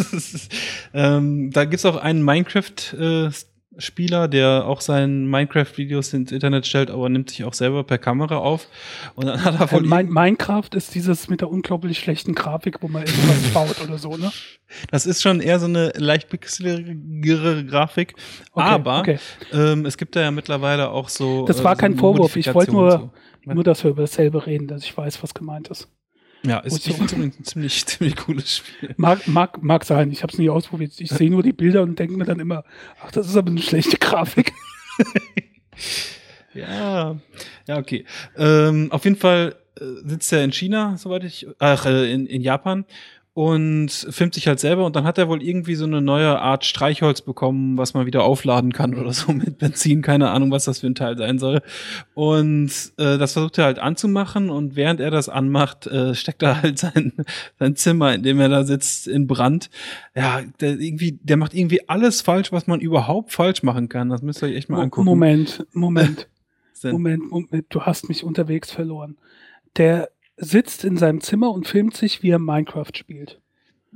ähm, 0.95 1.51
da 1.51 1.65
gibt's 1.65 1.85
auch 1.85 1.97
einen 1.97 2.23
Minecraft 2.23 2.95
äh, 2.99 3.31
Spieler, 3.79 4.29
der 4.29 4.67
auch 4.67 4.81
seinen 4.81 5.29
Minecraft-Videos 5.29 6.13
ins 6.13 6.33
Internet 6.33 6.67
stellt, 6.67 6.91
aber 6.91 7.09
nimmt 7.09 7.31
sich 7.31 7.45
auch 7.45 7.55
selber 7.55 7.85
per 7.85 7.99
Kamera 7.99 8.37
auf. 8.37 8.69
Und 9.15 9.27
dann 9.27 9.45
hat 9.45 9.61
er 9.61 9.69
von 9.69 9.85
äh, 9.91 10.03
Minecraft 10.05 10.69
ist 10.75 10.95
dieses 10.95 11.29
mit 11.29 11.41
der 11.41 11.51
unglaublich 11.51 11.99
schlechten 11.99 12.35
Grafik, 12.35 12.83
wo 12.83 12.89
man 12.89 13.03
irgendwas 13.03 13.53
baut 13.53 13.83
oder 13.83 13.99
so, 13.99 14.17
ne? 14.17 14.31
Das 14.91 15.07
ist 15.07 15.23
schon 15.23 15.41
eher 15.41 15.61
so 15.61 15.67
eine 15.67 15.93
leicht 15.97 16.29
pixeligere 16.29 17.65
Grafik. 17.65 18.15
Okay, 18.53 18.69
aber 18.69 19.01
okay. 19.01 19.19
Ähm, 19.53 19.87
es 19.87 19.97
gibt 19.97 20.17
da 20.17 20.21
ja 20.21 20.31
mittlerweile 20.31 20.91
auch 20.91 21.09
so. 21.09 21.45
Das 21.47 21.63
war 21.63 21.75
äh, 21.75 21.77
kein 21.77 21.97
Vorwurf. 21.97 22.37
Ich 22.37 22.53
wollte 22.55 22.73
nur, 22.73 23.11
so. 23.45 23.53
nur, 23.53 23.65
dass 23.65 23.85
wir 23.85 23.91
über 23.91 24.03
dasselbe 24.03 24.47
reden, 24.47 24.67
dass 24.67 24.85
ich 24.85 24.97
weiß, 24.97 25.23
was 25.23 25.35
gemeint 25.35 25.69
ist. 25.69 25.89
Ja, 26.47 26.59
ist, 26.59 26.87
es 26.87 27.01
ein 27.01 27.33
ziemlich, 27.43 27.87
ziemlich 27.87 28.17
cooles 28.17 28.59
Spiel. 28.59 28.95
Mag, 28.97 29.27
mag, 29.27 29.63
mag 29.63 29.85
sein, 29.85 30.11
ich 30.11 30.23
habe 30.23 30.33
es 30.33 30.39
nie 30.39 30.51
ausprobiert. 30.51 30.93
Ich 30.99 31.11
sehe 31.11 31.31
nur 31.31 31.43
die 31.43 31.53
Bilder 31.53 31.83
und 31.83 31.99
denke 31.99 32.17
mir 32.17 32.25
dann 32.25 32.39
immer, 32.39 32.65
ach, 33.03 33.11
das 33.13 33.27
ist 33.27 33.37
aber 33.37 33.51
eine 33.51 33.63
schlechte 33.63 33.97
Grafik. 33.97 34.53
ja, 36.55 37.17
ja, 37.67 37.79
okay. 37.79 38.05
Ähm, 38.37 38.93
auf 38.93 39.05
jeden 39.05 39.17
Fall 39.17 39.57
äh, 39.81 39.85
sitzt 40.05 40.33
er 40.33 40.45
in 40.45 40.53
China, 40.53 40.97
soweit 40.99 41.25
ich, 41.25 41.47
ach, 41.59 41.87
äh, 41.87 42.13
in, 42.13 42.27
in 42.27 42.43
Japan 42.43 42.85
und 43.35 43.91
filmt 43.91 44.35
sich 44.35 44.47
halt 44.47 44.61
selber 44.61 44.87
und 44.87 44.95
dann 44.95 45.03
hat 45.03 45.19
er 45.19 45.29
wohl 45.29 45.43
irgendwie 45.43 45.75
so 45.75 45.85
eine 45.85 46.01
neue 46.01 46.39
Art 46.41 46.65
Streichholz 46.65 47.21
bekommen, 47.21 47.77
was 47.77 47.93
man 47.93 48.07
wieder 48.07 48.23
aufladen 48.23 48.73
kann 48.73 48.95
oder 48.95 49.13
so 49.13 49.33
mit 49.33 49.59
Benzin, 49.59 50.03
keine 50.03 50.31
Ahnung, 50.31 50.53
was 50.53 50.67
das 50.67 50.79
für 50.79 50.87
ein 50.87 50.95
Teil 50.95 51.19
sein 51.19 51.41
soll. 51.41 51.61
Und 52.15 52.71
äh, 52.97 53.19
das 53.19 53.33
versucht 53.33 53.59
er 53.59 53.65
halt 53.65 53.81
anzumachen 53.81 54.51
und 54.51 54.77
während 54.77 55.01
er 55.01 55.11
das 55.11 55.29
anmacht, 55.29 55.89
äh, 55.89 56.15
steckt 56.15 56.45
er 56.45 56.63
halt 56.63 56.79
sein, 56.79 57.13
sein 57.59 57.75
Zimmer, 57.75 58.15
in 58.15 58.23
dem 58.23 58.39
er 58.39 58.49
da 58.49 58.63
sitzt, 58.63 59.09
in 59.09 59.27
Brand. 59.27 59.69
Ja, 60.15 60.43
der 60.61 60.79
irgendwie, 60.79 61.19
der 61.21 61.37
macht 61.37 61.55
irgendwie 61.55 61.89
alles 61.89 62.23
falsch, 62.23 62.53
was 62.53 62.69
man 62.69 62.79
überhaupt 62.79 63.33
falsch 63.33 63.65
machen 63.65 63.89
kann. 63.89 64.11
Das 64.11 64.23
müsst 64.23 64.43
ihr 64.43 64.49
euch 64.49 64.55
echt 64.55 64.69
mal 64.69 64.81
angucken. 64.81 65.07
Moment, 65.07 65.67
Moment. 65.73 66.29
Moment, 66.85 67.31
Moment, 67.31 67.67
du 67.71 67.81
hast 67.81 68.09
mich 68.11 68.25
unterwegs 68.25 68.71
verloren. 68.71 69.17
Der 69.77 70.11
sitzt 70.37 70.85
in 70.85 70.97
seinem 70.97 71.21
Zimmer 71.21 71.51
und 71.51 71.67
filmt 71.69 71.97
sich, 71.97 72.23
wie 72.23 72.31
er 72.31 72.39
Minecraft 72.39 72.93
spielt. 72.95 73.41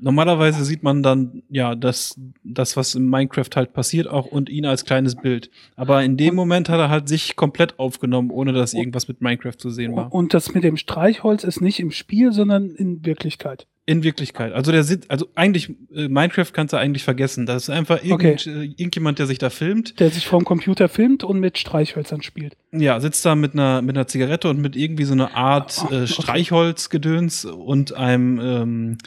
Normalerweise 0.00 0.64
sieht 0.64 0.84
man 0.84 1.02
dann 1.02 1.42
ja 1.48 1.74
das, 1.74 2.20
das, 2.44 2.76
was 2.76 2.94
in 2.94 3.08
Minecraft 3.08 3.50
halt 3.56 3.72
passiert, 3.72 4.06
auch 4.06 4.26
und 4.26 4.48
ihn 4.48 4.64
als 4.64 4.84
kleines 4.84 5.16
Bild. 5.16 5.50
Aber 5.74 6.04
in 6.04 6.16
dem 6.16 6.36
Moment 6.36 6.68
hat 6.68 6.78
er 6.78 6.88
halt 6.88 7.08
sich 7.08 7.34
komplett 7.34 7.80
aufgenommen, 7.80 8.30
ohne 8.30 8.52
dass 8.52 8.74
irgendwas 8.74 9.08
mit 9.08 9.20
Minecraft 9.20 9.56
zu 9.58 9.70
sehen 9.70 9.96
war. 9.96 10.12
Und 10.12 10.34
das 10.34 10.54
mit 10.54 10.62
dem 10.62 10.76
Streichholz 10.76 11.42
ist 11.42 11.60
nicht 11.60 11.80
im 11.80 11.90
Spiel, 11.90 12.32
sondern 12.32 12.70
in 12.70 13.04
Wirklichkeit. 13.04 13.66
In 13.88 14.02
Wirklichkeit. 14.02 14.52
Also 14.52 14.70
der 14.70 14.84
sitzt, 14.84 15.10
also 15.10 15.28
eigentlich, 15.34 15.70
äh, 15.94 16.08
Minecraft 16.08 16.52
kannst 16.52 16.74
du 16.74 16.76
eigentlich 16.76 17.04
vergessen. 17.04 17.46
Das 17.46 17.62
ist 17.62 17.70
einfach 17.70 18.04
irgend, 18.04 18.46
okay. 18.46 18.50
äh, 18.50 18.64
irgendjemand, 18.76 19.18
der 19.18 19.26
sich 19.26 19.38
da 19.38 19.48
filmt. 19.48 19.98
Der 19.98 20.10
sich 20.10 20.26
vom 20.26 20.44
Computer 20.44 20.90
filmt 20.90 21.24
und 21.24 21.40
mit 21.40 21.56
Streichhölzern 21.56 22.20
spielt. 22.20 22.54
Ja, 22.70 23.00
sitzt 23.00 23.24
da 23.24 23.34
mit 23.34 23.54
einer, 23.54 23.80
mit 23.80 23.96
einer 23.96 24.06
Zigarette 24.06 24.50
und 24.50 24.60
mit 24.60 24.76
irgendwie 24.76 25.04
so 25.04 25.14
einer 25.14 25.34
Art 25.34 25.86
oh, 25.90 25.94
äh, 25.94 26.06
Streichholzgedöns 26.06 27.46
und 27.46 27.94
einem 27.94 28.38
ähm, 28.42 28.98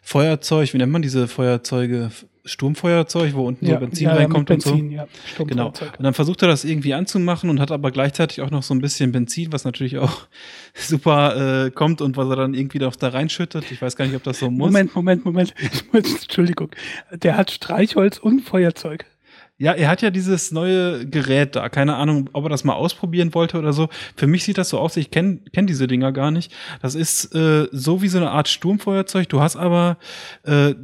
Feuerzeug, 0.00 0.72
wie 0.74 0.78
nennt 0.78 0.92
man 0.92 1.02
diese 1.02 1.26
Feuerzeuge? 1.26 2.12
Sturmfeuerzeug, 2.50 3.34
wo 3.34 3.46
unten 3.46 3.66
ja, 3.66 3.74
so 3.74 3.80
Benzin 3.80 4.04
ja, 4.06 4.14
reinkommt 4.14 4.48
ja, 4.48 4.54
Benzin, 4.54 4.98
und 4.98 5.08
so. 5.36 5.44
genau. 5.44 5.68
Und 5.68 6.02
dann 6.02 6.14
versucht 6.14 6.42
er 6.42 6.48
das 6.48 6.64
irgendwie 6.64 6.94
anzumachen 6.94 7.48
und 7.50 7.60
hat 7.60 7.70
aber 7.70 7.90
gleichzeitig 7.90 8.42
auch 8.42 8.50
noch 8.50 8.62
so 8.62 8.74
ein 8.74 8.80
bisschen 8.80 9.12
Benzin, 9.12 9.52
was 9.52 9.64
natürlich 9.64 9.98
auch 9.98 10.26
super 10.74 11.66
äh, 11.66 11.70
kommt 11.70 12.00
und 12.00 12.16
was 12.16 12.28
er 12.28 12.36
dann 12.36 12.54
irgendwie 12.54 12.78
da 12.78 12.90
reinschüttet. 13.00 13.70
Ich 13.70 13.80
weiß 13.80 13.96
gar 13.96 14.06
nicht, 14.06 14.16
ob 14.16 14.22
das 14.22 14.40
so 14.40 14.50
muss. 14.50 14.66
Moment, 14.66 14.94
Moment, 14.94 15.24
Moment. 15.24 15.54
Entschuldigung. 15.92 16.70
Der 17.12 17.36
hat 17.36 17.50
Streichholz 17.50 18.18
und 18.18 18.40
Feuerzeug. 18.40 19.06
Ja, 19.60 19.72
er 19.74 19.88
hat 19.88 20.00
ja 20.00 20.10
dieses 20.10 20.52
neue 20.52 21.06
Gerät 21.06 21.54
da. 21.54 21.68
Keine 21.68 21.96
Ahnung, 21.96 22.30
ob 22.32 22.44
er 22.44 22.48
das 22.48 22.64
mal 22.64 22.72
ausprobieren 22.72 23.34
wollte 23.34 23.58
oder 23.58 23.74
so. 23.74 23.90
Für 24.16 24.26
mich 24.26 24.42
sieht 24.44 24.56
das 24.56 24.70
so 24.70 24.78
aus, 24.78 24.96
ich 24.96 25.10
kenne 25.10 25.40
kenn 25.52 25.66
diese 25.66 25.86
Dinger 25.86 26.12
gar 26.12 26.30
nicht. 26.30 26.50
Das 26.80 26.94
ist 26.94 27.34
äh, 27.34 27.68
so 27.70 28.00
wie 28.00 28.08
so 28.08 28.16
eine 28.16 28.30
Art 28.30 28.48
Sturmfeuerzeug. 28.48 29.28
Du 29.28 29.42
hast 29.42 29.56
aber 29.56 29.98
äh, 30.44 30.74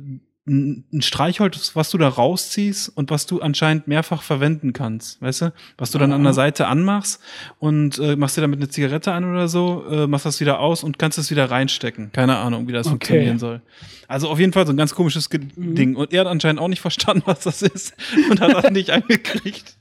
ein 0.49 1.03
Streichholz, 1.03 1.75
was 1.75 1.91
du 1.91 1.99
da 1.99 2.09
rausziehst 2.09 2.89
und 2.97 3.11
was 3.11 3.27
du 3.27 3.41
anscheinend 3.41 3.89
mehrfach 3.89 4.23
verwenden 4.23 4.73
kannst, 4.73 5.21
weißt 5.21 5.43
du? 5.43 5.53
Was 5.77 5.91
du 5.91 5.99
dann 5.99 6.13
an 6.13 6.23
der 6.23 6.35
Seite 6.35 6.69
anmachst 6.69 7.21
und 7.59 7.99
äh, 7.99 8.15
machst 8.15 8.37
dir 8.37 8.43
damit 8.43 8.61
eine 8.61 8.69
Zigarette 8.69 9.13
an 9.13 9.25
oder 9.25 9.49
so, 9.49 9.85
äh, 9.91 10.07
machst 10.07 10.25
das 10.25 10.39
wieder 10.41 10.61
aus 10.61 10.85
und 10.85 11.01
kannst 11.01 11.19
es 11.19 11.33
wieder 11.33 11.51
reinstecken. 11.51 12.13
Keine 12.13 12.37
Ahnung, 12.37 12.69
wie 12.69 12.73
das 12.73 12.87
okay. 12.87 12.91
funktionieren 12.91 13.39
soll. 13.41 13.61
Also 14.09 14.29
auf 14.29 14.39
jeden 14.39 14.53
Fall 14.53 14.67
so 14.67 14.73
ein 14.73 14.77
ganz 14.77 14.95
komisches 14.95 15.29
mhm. 15.33 15.75
Ding. 15.75 15.97
Und 15.97 16.13
er 16.13 16.21
hat 16.21 16.27
anscheinend 16.29 16.61
auch 16.61 16.69
nicht 16.69 16.81
verstanden, 16.81 17.23
was 17.27 17.41
das 17.41 17.63
ist 17.63 17.95
und 18.31 18.41
hat 18.41 18.53
das 18.53 18.71
nicht 18.71 18.91
angekriegt. 18.91 19.75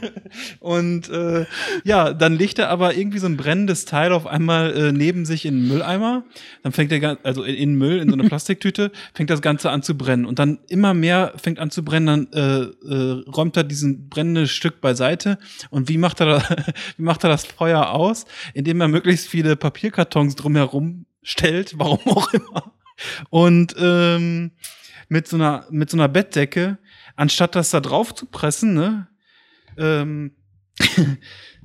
und 0.60 1.08
äh, 1.08 1.46
ja, 1.84 2.12
dann 2.12 2.34
legt 2.34 2.58
er 2.58 2.68
aber 2.68 2.94
irgendwie 2.94 3.18
so 3.18 3.26
ein 3.26 3.36
brennendes 3.36 3.84
Teil 3.86 4.12
auf 4.12 4.26
einmal 4.26 4.76
äh, 4.76 4.92
neben 4.92 5.24
sich 5.24 5.46
in 5.46 5.54
einen 5.54 5.68
Mülleimer. 5.68 6.24
Dann 6.62 6.72
fängt 6.72 6.92
er, 6.92 7.18
also 7.22 7.42
in, 7.42 7.54
in 7.54 7.74
Müll, 7.74 7.98
in 7.98 8.10
so 8.10 8.14
eine 8.14 8.24
Plastiktüte, 8.28 8.92
fängt 9.14 9.30
das 9.30 9.40
Ganze 9.40 9.70
an 9.70 9.82
zu 9.82 9.96
brennen. 9.96 10.09
Und 10.26 10.38
dann 10.38 10.58
immer 10.68 10.94
mehr 10.94 11.32
fängt 11.36 11.58
an 11.58 11.70
zu 11.70 11.84
brennen, 11.84 12.28
dann 12.32 12.32
äh, 12.32 12.94
äh, 12.94 13.24
räumt 13.28 13.56
er 13.56 13.64
diesen 13.64 14.08
brennende 14.08 14.46
Stück 14.46 14.80
beiseite. 14.80 15.38
Und 15.70 15.88
wie 15.88 15.98
macht 15.98 16.20
er, 16.20 16.42
wie 16.96 17.02
macht 17.02 17.24
er 17.24 17.30
das 17.30 17.44
Feuer 17.44 17.90
aus? 17.90 18.26
Indem 18.54 18.80
er 18.80 18.88
möglichst 18.88 19.28
viele 19.28 19.56
Papierkartons 19.56 20.36
drumherum 20.36 21.06
stellt, 21.22 21.74
warum 21.78 22.00
auch 22.06 22.32
immer. 22.32 22.74
Und 23.30 23.74
ähm, 23.78 24.52
mit 25.08 25.26
so 25.26 25.36
einer 25.36 25.66
mit 25.70 25.90
so 25.90 25.96
einer 25.96 26.08
Bettdecke, 26.08 26.78
anstatt 27.16 27.54
das 27.54 27.70
da 27.70 27.80
drauf 27.80 28.14
zu 28.14 28.26
pressen, 28.26 28.74
ne, 28.74 29.08
ähm, 29.76 30.32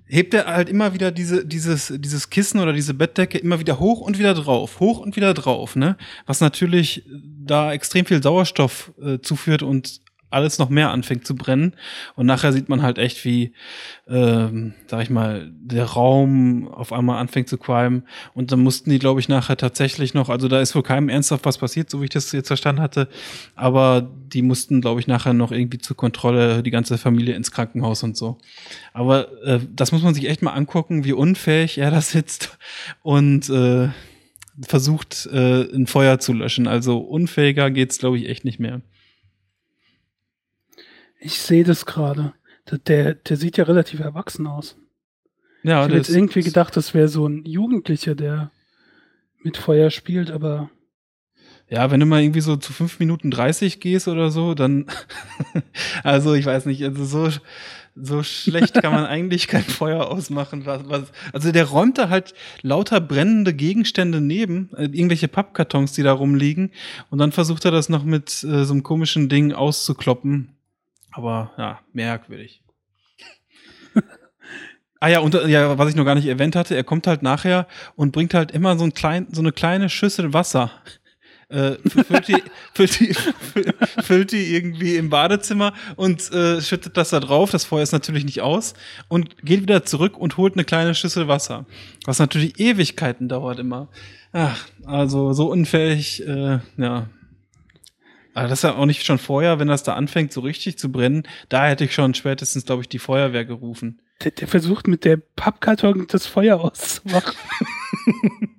hebt 0.08 0.34
er 0.34 0.46
halt 0.46 0.70
immer 0.70 0.94
wieder 0.94 1.12
diese, 1.12 1.46
dieses, 1.46 1.94
dieses 1.98 2.30
Kissen 2.30 2.60
oder 2.60 2.74
diese 2.74 2.94
Bettdecke 2.94 3.38
immer 3.38 3.60
wieder 3.60 3.80
hoch 3.80 4.02
und 4.02 4.20
wieder 4.20 4.34
drauf, 4.34 4.80
hoch 4.80 5.00
und 5.00 5.16
wieder 5.16 5.34
drauf, 5.34 5.76
ne? 5.76 5.98
Was 6.26 6.42
natürlich 6.42 7.04
da 7.46 7.74
extrem 7.74 8.06
viel 8.06 8.22
Sauerstoff 8.22 8.92
äh, 9.02 9.20
zuführt 9.20 9.64
und 9.64 10.02
alles 10.30 10.60
noch 10.60 10.70
mehr 10.70 10.92
anfängt 10.92 11.26
zu 11.26 11.36
brennen. 11.36 11.74
Und 12.16 12.26
nachher 12.26 12.52
sieht 12.52 12.68
man 12.68 12.82
halt 12.82 12.98
echt, 12.98 13.24
wie, 13.26 13.54
ähm, 14.08 14.74
sag 14.88 15.04
ich 15.04 15.10
mal, 15.10 15.52
der 15.54 15.86
Raum 15.86 16.68
auf 16.68 16.92
einmal 16.92 17.20
anfängt 17.20 17.48
zu 17.48 17.58
qualmen. 17.58 18.04
Und 18.34 18.52
dann 18.52 18.60
mussten 18.60 18.90
die, 18.90 19.00
glaube 19.00 19.20
ich, 19.20 19.30
nachher 19.30 19.58
tatsächlich 19.58 20.14
noch, 20.14 20.30
also 20.30 20.48
da 20.48 20.60
ist 20.60 20.76
wohl 20.76 20.84
keinem 20.84 21.10
ernsthaft 21.10 21.46
was 21.46 21.58
passiert, 21.58 21.90
so 21.90 22.02
wie 22.02 22.06
ich 22.06 22.10
das 22.10 22.32
jetzt 22.32 22.48
verstanden 22.48 22.82
hatte. 22.82 23.08
Aber 23.56 24.02
die 24.02 24.42
mussten, 24.42 24.82
glaube 24.82 25.00
ich, 25.00 25.08
nachher 25.08 25.34
noch 25.34 25.52
irgendwie 25.52 25.78
zur 25.78 25.96
Kontrolle 25.96 26.64
die 26.64 26.72
ganze 26.72 26.98
Familie 26.98 27.36
ins 27.36 27.52
Krankenhaus 27.52 28.04
und 28.04 28.18
so. 28.18 28.38
Aber 28.94 29.32
äh, 29.44 29.60
das 29.74 29.92
muss 29.92 30.04
man 30.04 30.14
sich 30.14 30.28
echt 30.28 30.42
mal 30.42 30.54
angucken, 30.54 31.06
wie 31.06 31.14
unfähig 31.14 31.78
er 31.78 31.92
da 31.92 32.02
sitzt 32.02 32.58
und 33.04 33.50
äh, 33.50 33.90
versucht, 34.62 35.28
äh, 35.32 35.64
ein 35.74 35.88
Feuer 35.88 36.20
zu 36.20 36.34
löschen. 36.34 36.68
Also 36.68 36.98
unfähiger 36.98 37.72
geht's, 37.72 38.00
glaube 38.00 38.18
ich, 38.18 38.30
echt 38.30 38.46
nicht 38.46 38.60
mehr. 38.60 38.82
Ich 41.26 41.40
sehe 41.40 41.64
das 41.64 41.88
gerade. 41.88 42.34
Der, 42.86 43.16
der 43.16 43.36
sieht 43.36 43.58
ja 43.58 43.64
relativ 43.64 44.00
erwachsen 44.00 44.46
aus. 44.46 44.78
Ja, 45.64 45.80
ich 45.80 45.88
hätte 45.88 45.98
jetzt 45.98 46.10
irgendwie 46.10 46.44
gedacht, 46.44 46.78
das 46.78 46.94
wäre 46.94 47.08
so 47.08 47.28
ein 47.28 47.46
Jugendlicher, 47.46 48.14
der 48.14 48.52
mit 49.42 49.58
Feuer 49.58 49.90
spielt, 49.90 50.30
aber. 50.30 50.70
Ja, 51.68 51.90
wenn 51.90 52.00
du 52.00 52.06
mal 52.06 52.22
irgendwie 52.22 52.42
so 52.42 52.58
zu 52.58 52.74
5 52.74 53.00
Minuten 53.00 53.32
30 53.32 53.80
gehst 53.80 54.08
oder 54.08 54.30
so, 54.30 54.54
dann. 54.54 54.86
also, 56.04 56.36
ich 56.36 56.46
weiß 56.46 56.68
nicht, 56.68 56.84
also 56.84 57.04
so, 57.06 57.30
so 57.96 58.22
schlecht 58.22 58.76
kann 58.76 58.94
man 58.94 59.06
eigentlich 59.08 59.48
kein 59.48 59.64
Feuer 59.64 60.06
ausmachen. 60.06 60.68
Was, 60.68 60.88
was, 60.88 61.12
also, 61.34 61.52
der 61.52 61.66
räumt 61.66 61.98
da 61.98 62.10
halt 62.10 62.36
lauter 62.62 63.02
brennende 63.02 63.56
Gegenstände 63.56 64.22
neben, 64.22 64.70
äh, 64.76 64.84
irgendwelche 64.84 65.28
Pappkartons, 65.28 65.94
die 65.94 66.04
da 66.04 66.14
rumliegen, 66.14 66.70
und 67.10 67.18
dann 67.18 67.32
versucht 67.32 67.66
er 67.66 67.72
das 67.72 67.90
noch 67.90 68.04
mit 68.04 68.44
äh, 68.44 68.64
so 68.64 68.74
einem 68.74 68.84
komischen 68.84 69.28
Ding 69.28 69.54
auszukloppen. 69.54 70.55
Aber 71.16 71.54
ja, 71.58 71.80
merkwürdig. 71.94 72.62
ah 75.00 75.08
ja, 75.08 75.20
und 75.20 75.34
ja, 75.34 75.78
was 75.78 75.90
ich 75.90 75.96
noch 75.96 76.04
gar 76.04 76.16
nicht 76.16 76.28
erwähnt 76.28 76.58
hatte, 76.58 76.76
er 76.76 76.84
kommt 76.84 77.08
halt 77.08 77.24
nachher 77.24 77.68
und 77.96 78.12
bringt 78.12 78.34
halt 78.34 78.52
immer 78.52 78.78
so, 78.78 78.84
ein 78.84 78.94
klein, 78.94 79.28
so 79.32 79.42
eine 79.42 79.54
kleine 79.54 79.88
Schüssel 79.88 80.34
Wasser 80.34 80.72
äh, 81.48 81.76
füllt, 81.88 82.28
die, 82.28 82.44
füllt, 82.74 83.00
die, 83.00 83.14
füllt 84.02 84.32
die 84.34 84.56
irgendwie 84.56 84.98
im 84.98 85.10
Badezimmer 85.10 85.74
und 85.96 86.30
äh, 86.34 86.62
schüttet 86.62 86.98
das 86.98 87.12
da 87.12 87.22
drauf. 87.22 87.50
Das 87.50 87.64
Feuer 87.64 87.84
ist 87.84 87.94
natürlich 87.94 88.26
nicht 88.26 88.42
aus 88.42 88.74
und 89.08 89.38
geht 89.44 89.62
wieder 89.62 89.86
zurück 89.86 90.18
und 90.18 90.36
holt 90.36 90.56
eine 90.56 90.66
kleine 90.66 90.96
Schüssel 90.96 91.30
Wasser. 91.30 91.66
Was 92.04 92.20
natürlich 92.20 92.60
Ewigkeiten 92.60 93.30
dauert 93.30 93.60
immer. 93.60 93.88
Ach, 94.34 94.68
also 94.86 95.32
so 95.32 95.50
unfähig, 95.50 96.28
äh, 96.28 96.60
ja. 96.76 97.08
Aber 98.36 98.50
das 98.50 98.60
ist 98.60 98.64
ja 98.64 98.76
auch 98.76 98.86
nicht 98.86 99.06
schon 99.06 99.18
vorher, 99.18 99.60
wenn 99.60 99.70
das 99.70 99.84
da 99.84 99.94
anfängt, 99.94 100.34
so 100.34 100.42
richtig 100.42 100.78
zu 100.78 100.92
brennen. 100.92 101.24
Da 101.50 101.68
hätte 101.68 101.86
ich 101.86 101.94
schon 101.96 102.14
spätestens, 102.14 102.66
glaube 102.66 102.82
ich, 102.82 102.90
die 102.90 103.00
Feuerwehr 103.00 103.46
gerufen. 103.46 104.02
Der, 104.24 104.32
der 104.32 104.48
versucht 104.48 104.88
mit 104.88 105.06
der 105.06 105.18
Pappkarton 105.18 106.06
das 106.08 106.28
Feuer 106.28 106.60
auszumachen. 106.60 107.34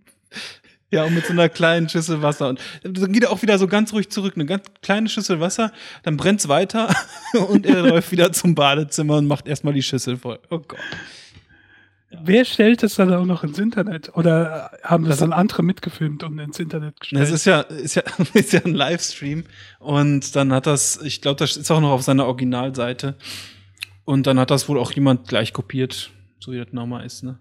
Ja, 0.93 1.03
und 1.05 1.14
mit 1.14 1.27
so 1.27 1.33
einer 1.33 1.49
kleinen 1.49 1.89
Schüssel 1.89 2.22
Wasser. 2.22 2.49
Und 2.49 2.61
dann 2.85 3.12
geht 3.12 3.24
er 3.24 3.33
auch 3.33 3.43
wieder 3.43 3.59
so 3.59 3.66
ganz 3.66 3.93
ruhig 3.93 4.09
zurück. 4.09 4.35
Eine 4.37 4.47
ganz 4.47 4.66
kleine 4.83 5.09
Schüssel 5.09 5.41
Wasser, 5.41 5.72
dann 6.05 6.16
brennt's 6.16 6.47
weiter 6.47 6.95
und 7.49 7.66
er 7.66 7.83
läuft 7.83 8.12
wieder 8.12 8.33
zum 8.33 8.55
Badezimmer 8.55 9.16
und 9.16 9.27
macht 9.27 9.49
erstmal 9.49 9.74
die 9.74 9.83
Schüssel 9.83 10.16
voll. 10.16 10.39
Oh 10.49 10.61
Gott. 10.61 10.79
Ja. 12.11 12.21
Wer 12.23 12.45
stellt 12.45 12.83
das 12.83 12.95
dann 12.95 13.13
auch 13.13 13.25
noch 13.25 13.43
ins 13.43 13.59
Internet? 13.59 14.17
Oder 14.17 14.71
haben 14.83 15.05
das, 15.05 15.15
das 15.15 15.21
dann 15.21 15.33
andere 15.33 15.63
mitgefilmt 15.63 16.23
und 16.23 16.39
ins 16.39 16.61
Internet 16.61 17.01
gestellt? 17.01 17.23
Es 17.23 17.31
ist 17.31 17.47
ja, 17.47 17.63
ist 17.63 17.97
ja, 17.97 18.03
ist 18.35 18.53
ja 18.53 18.61
ein 18.65 18.75
Livestream 18.75 19.45
und 19.81 20.37
dann 20.37 20.53
hat 20.53 20.67
das, 20.67 21.01
ich 21.03 21.21
glaube, 21.21 21.39
das 21.39 21.57
ist 21.57 21.71
auch 21.71 21.81
noch 21.81 21.91
auf 21.91 22.03
seiner 22.03 22.27
Originalseite. 22.27 23.17
Und 24.05 24.29
dann 24.29 24.39
hat 24.39 24.53
das 24.53 24.69
wohl 24.69 24.79
auch 24.79 24.93
jemand 24.93 25.27
gleich 25.27 25.53
kopiert, 25.53 26.13
so 26.39 26.53
wie 26.53 26.59
das 26.59 26.73
normal 26.73 27.05
ist, 27.05 27.25
ne? 27.25 27.41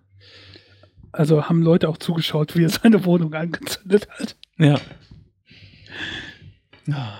Also 1.11 1.47
haben 1.47 1.61
Leute 1.61 1.87
auch 1.87 1.97
zugeschaut, 1.97 2.57
wie 2.57 2.63
er 2.63 2.69
seine 2.69 3.05
Wohnung 3.05 3.33
angezündet 3.33 4.07
hat. 4.09 4.35
Ja. 4.57 4.81
Ah, 6.91 7.19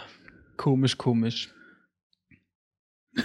komisch, 0.58 0.98
komisch. 0.98 1.50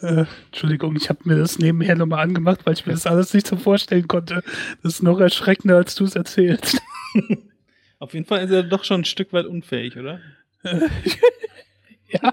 äh, 0.00 0.24
Entschuldigung, 0.46 0.96
ich 0.96 1.08
habe 1.08 1.20
mir 1.24 1.36
das 1.36 1.58
nebenher 1.58 1.96
nochmal 1.96 2.22
angemacht, 2.22 2.60
weil 2.64 2.74
ich 2.74 2.86
mir 2.86 2.92
das 2.92 3.06
alles 3.06 3.34
nicht 3.34 3.46
so 3.46 3.56
vorstellen 3.56 4.08
konnte. 4.08 4.42
Das 4.82 4.94
ist 4.94 5.02
noch 5.02 5.20
erschreckender, 5.20 5.76
als 5.76 5.94
du 5.94 6.04
es 6.04 6.16
erzählst. 6.16 6.80
Auf 7.98 8.14
jeden 8.14 8.26
Fall 8.26 8.44
ist 8.44 8.50
er 8.50 8.62
doch 8.62 8.84
schon 8.84 9.02
ein 9.02 9.04
Stück 9.04 9.32
weit 9.32 9.46
unfähig, 9.46 9.96
oder? 9.96 10.20
ja. 10.62 12.32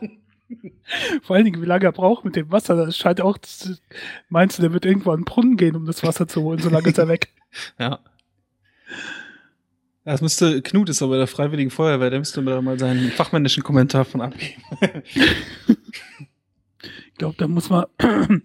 Vor 1.24 1.36
allen 1.36 1.46
Dingen, 1.46 1.62
wie 1.62 1.66
lange 1.66 1.86
er 1.86 1.92
braucht 1.92 2.26
mit 2.26 2.36
dem 2.36 2.52
Wasser. 2.52 2.76
Das 2.76 2.98
scheint 2.98 3.22
auch, 3.22 3.38
meinst 4.30 4.58
du, 4.58 4.62
der 4.62 4.74
wird 4.74 4.86
irgendwo 4.86 5.12
an 5.12 5.22
den 5.22 5.26
Brunnen 5.26 5.58
gehen, 5.58 5.76
um 5.76 5.86
das 5.86 6.04
Wasser 6.04 6.28
zu 6.28 6.42
holen, 6.42 6.60
so 6.60 6.70
lange 6.70 6.90
ist 6.90 6.98
er 6.98 7.08
weg. 7.08 7.30
ja. 7.80 8.00
Das 10.06 10.22
müsste, 10.22 10.62
Knut 10.62 10.90
ist 10.90 11.02
aber 11.02 11.18
der 11.18 11.28
Freiwilligen 11.28 11.72
Feuerwehr, 11.72 12.10
der 12.10 12.20
müsste 12.20 12.42
mir 12.42 12.52
da 12.52 12.62
mal 12.62 12.78
seinen 12.78 13.10
fachmännischen 13.12 13.64
Kommentar 13.64 14.04
von 14.04 14.22
abgeben. 14.22 14.62
Glaube, 17.24 17.38
da 17.38 17.47
muss 17.47 17.69
man 17.69 17.86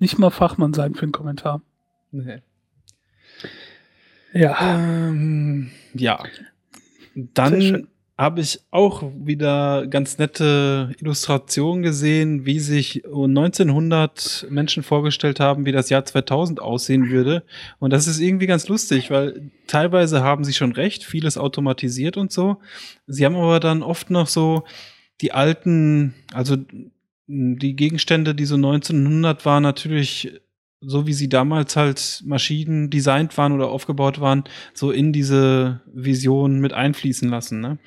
nicht 0.00 0.18
mal 0.18 0.30
Fachmann 0.30 0.74
sein 0.74 0.94
für 0.94 1.04
einen 1.04 1.12
Kommentar. 1.12 1.62
Nee. 2.10 2.42
Ja. 4.32 4.56
Ähm, 5.08 5.70
ja. 5.94 6.24
Dann 7.14 7.86
habe 8.18 8.40
ich 8.40 8.60
auch 8.72 9.04
wieder 9.14 9.86
ganz 9.86 10.18
nette 10.18 10.92
Illustrationen 10.98 11.84
gesehen, 11.84 12.44
wie 12.44 12.58
sich 12.58 13.04
1900 13.04 14.48
Menschen 14.50 14.82
vorgestellt 14.82 15.38
haben, 15.38 15.64
wie 15.64 15.72
das 15.72 15.88
Jahr 15.88 16.04
2000 16.04 16.60
aussehen 16.60 17.10
würde. 17.10 17.44
Und 17.78 17.92
das 17.92 18.08
ist 18.08 18.18
irgendwie 18.18 18.46
ganz 18.46 18.66
lustig, 18.66 19.12
weil 19.12 19.52
teilweise 19.68 20.24
haben 20.24 20.42
sie 20.42 20.54
schon 20.54 20.72
recht, 20.72 21.04
vieles 21.04 21.38
automatisiert 21.38 22.16
und 22.16 22.32
so. 22.32 22.56
Sie 23.06 23.24
haben 23.24 23.36
aber 23.36 23.60
dann 23.60 23.84
oft 23.84 24.10
noch 24.10 24.26
so 24.26 24.64
die 25.20 25.32
alten, 25.32 26.14
also 26.32 26.56
die 27.26 27.76
Gegenstände, 27.76 28.34
die 28.34 28.44
so 28.44 28.56
1900 28.56 29.44
waren, 29.44 29.62
natürlich 29.62 30.32
so 30.80 31.06
wie 31.06 31.12
sie 31.12 31.28
damals 31.28 31.76
halt 31.76 32.22
Maschinen 32.24 32.90
designt 32.90 33.36
waren 33.38 33.52
oder 33.52 33.68
aufgebaut 33.68 34.20
waren, 34.20 34.44
so 34.74 34.90
in 34.90 35.12
diese 35.12 35.80
Vision 35.92 36.60
mit 36.60 36.72
einfließen 36.72 37.28
lassen. 37.28 37.60
Ne? 37.60 37.78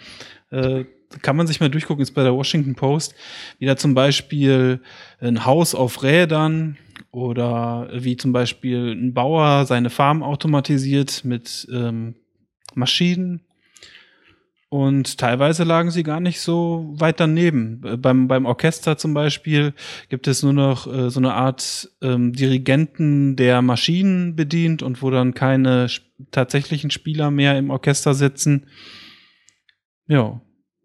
Äh, 0.50 0.86
kann 1.22 1.36
man 1.36 1.48
sich 1.48 1.60
mal 1.60 1.70
durchgucken, 1.70 2.02
ist 2.02 2.12
bei 2.12 2.24
der 2.24 2.34
Washington 2.34 2.76
Post, 2.76 3.16
wie 3.58 3.66
da 3.66 3.78
zum 3.78 3.94
Beispiel 3.94 4.82
ein 5.20 5.46
Haus 5.46 5.74
auf 5.76 6.04
Rädern 6.04 6.78
oder 7.12 7.90
wie 7.94 8.18
zum 8.18 8.32
Beispiel 8.32 8.92
ein 8.92 9.14
Bauer 9.14 9.66
seine 9.66 9.90
Farm 9.90 10.22
automatisiert 10.22 11.24
mit 11.26 11.68
ähm, 11.72 12.16
Maschinen 12.76 13.42
und 14.70 15.18
teilweise 15.18 15.64
lagen 15.64 15.90
sie 15.90 16.04
gar 16.04 16.20
nicht 16.20 16.40
so 16.42 16.94
weit 16.94 17.20
daneben. 17.20 17.82
Äh, 17.84 17.98
beim, 17.98 18.28
beim 18.28 18.46
Orchester 18.46 18.98
zum 18.98 19.16
Beispiel 19.16 19.74
gibt 20.10 20.28
es 20.28 20.44
nur 20.44 20.54
noch 20.54 20.86
äh, 20.86 21.10
so 21.10 21.20
eine 21.20 21.34
Art 21.34 21.90
ähm, 22.02 22.34
Dirigenten, 22.34 23.36
der 23.36 23.64
Maschinen 23.64 24.36
bedient 24.36 24.84
und 24.84 25.02
wo 25.02 25.10
dann 25.10 25.34
keine 25.34 25.88
tatsächlichen 26.30 26.92
Spieler 26.92 27.32
mehr 27.32 27.58
im 27.58 27.72
Orchester 27.72 28.14
sitzen. 28.14 28.68
Ja, 30.08 30.40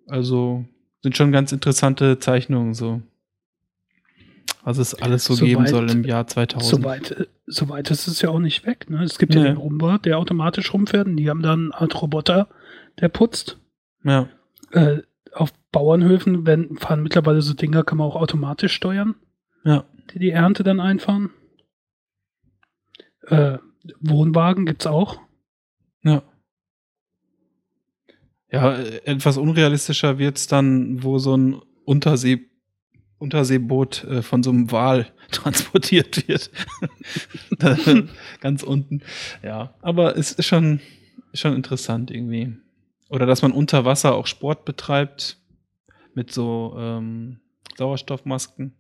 also 0.09 0.65
sind 1.03 1.17
schon 1.17 1.33
ganz 1.33 1.53
interessante 1.53 2.19
Zeichnungen 2.19 2.73
so. 2.73 3.03
Was 4.63 4.79
es 4.79 4.95
alles 4.95 5.27
so, 5.27 5.35
so 5.35 5.45
geben 5.45 5.65
weit, 5.65 5.69
soll 5.69 5.91
im 5.91 6.05
Jahr 6.05 6.27
2000. 6.27 6.71
Soweit 6.71 7.11
äh, 7.11 7.27
so 7.47 7.69
weit 7.69 7.91
ist 7.91 8.07
es 8.07 8.23
ja 8.23 8.31
auch 8.31 8.39
nicht 8.39 8.65
weg. 8.65 8.89
Ne? 8.89 9.03
Es 9.03 9.19
gibt 9.19 9.35
nee. 9.35 9.41
ja 9.41 9.49
den 9.49 9.59
Rumba, 9.59 9.99
der 9.99 10.19
automatisch 10.19 10.73
rumfährt. 10.73 11.07
Und 11.07 11.19
die 11.19 11.29
haben 11.29 11.43
dann 11.43 11.71
eine 11.73 11.83
Art 11.83 12.01
Roboter, 12.01 12.49
der 12.99 13.11
putzt. 13.11 13.59
Ja. 14.05 14.29
Äh, 14.71 15.03
auf 15.33 15.53
Bauernhöfen 15.73 16.47
wenn, 16.47 16.77
fahren 16.77 17.03
mittlerweile 17.03 17.43
so 17.43 17.55
Dinger, 17.55 17.83
kann 17.83 17.99
man 17.99 18.07
auch 18.07 18.17
automatisch 18.17 18.73
steuern. 18.73 19.17
Ja. 19.65 19.85
Die 20.13 20.19
die 20.19 20.31
Ernte 20.31 20.63
dann 20.63 20.81
einfahren. 20.81 21.31
Äh, 23.27 23.59
Wohnwagen 24.01 24.67
gibt's 24.67 24.87
auch. 24.87 25.21
Ja. 26.03 26.23
Ja, 28.51 28.79
etwas 28.79 29.37
unrealistischer 29.37 30.19
wird's 30.19 30.47
dann, 30.47 31.03
wo 31.03 31.19
so 31.19 31.37
ein 31.37 31.61
Untersee, 31.85 32.49
Unterseeboot 33.19 34.05
äh, 34.05 34.23
von 34.23 34.43
so 34.45 34.51
einem 34.51 34.71
Wal 34.71 35.09
transportiert 35.33 36.29
wird. 36.29 36.51
Ganz 38.41 38.63
unten. 38.63 39.03
Ja, 39.43 39.75
aber 39.81 40.17
es 40.17 40.33
ist 40.33 40.47
schon, 40.47 40.81
schon 41.33 41.55
interessant 41.55 42.11
irgendwie. 42.13 42.57
Oder 43.09 43.27
dass 43.27 43.43
man 43.43 43.53
unter 43.53 43.85
Wasser 43.85 44.15
auch 44.15 44.27
Sport 44.27 44.65
betreibt 44.65 45.39
mit 46.15 46.33
so 46.33 46.75
ähm, 46.79 47.41
Sauerstoffmasken. 47.77 48.75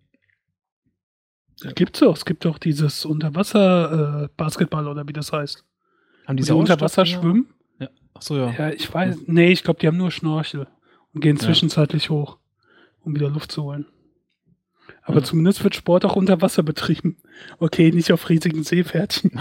Ja. 1.62 1.72
Gibt's 1.72 2.02
auch. 2.02 2.16
Es 2.16 2.24
gibt 2.24 2.46
auch 2.46 2.58
dieses 2.58 3.04
Unterwasser-Basketball 3.04 4.86
äh, 4.86 4.90
oder 4.90 5.06
wie 5.06 5.12
das 5.12 5.32
heißt. 5.32 5.64
Haben 6.26 6.36
die, 6.36 6.42
die 6.42 6.52
unter 6.52 6.80
Wasser 6.80 7.06
schwimmen? 7.06 7.52
Ja. 7.78 7.88
Ach 8.14 8.22
so, 8.22 8.36
ja. 8.36 8.50
Ja, 8.50 8.70
ich 8.70 8.92
weiß. 8.92 9.24
Nee, 9.26 9.52
ich 9.52 9.62
glaube, 9.62 9.80
die 9.80 9.86
haben 9.86 9.96
nur 9.96 10.10
Schnorchel 10.10 10.66
und 11.12 11.20
gehen 11.20 11.38
zwischenzeitlich 11.38 12.10
hoch, 12.10 12.38
um 13.00 13.14
wieder 13.14 13.28
Luft 13.28 13.52
zu 13.52 13.62
holen. 13.64 13.86
Aber 15.02 15.18
ja. 15.18 15.24
zumindest 15.24 15.62
wird 15.62 15.74
Sport 15.74 16.04
auch 16.04 16.16
unter 16.16 16.40
Wasser 16.40 16.62
betrieben. 16.62 17.18
Okay, 17.58 17.90
nicht 17.90 18.12
auf 18.12 18.28
riesigen 18.28 18.64
Seepferdchen. 18.64 19.32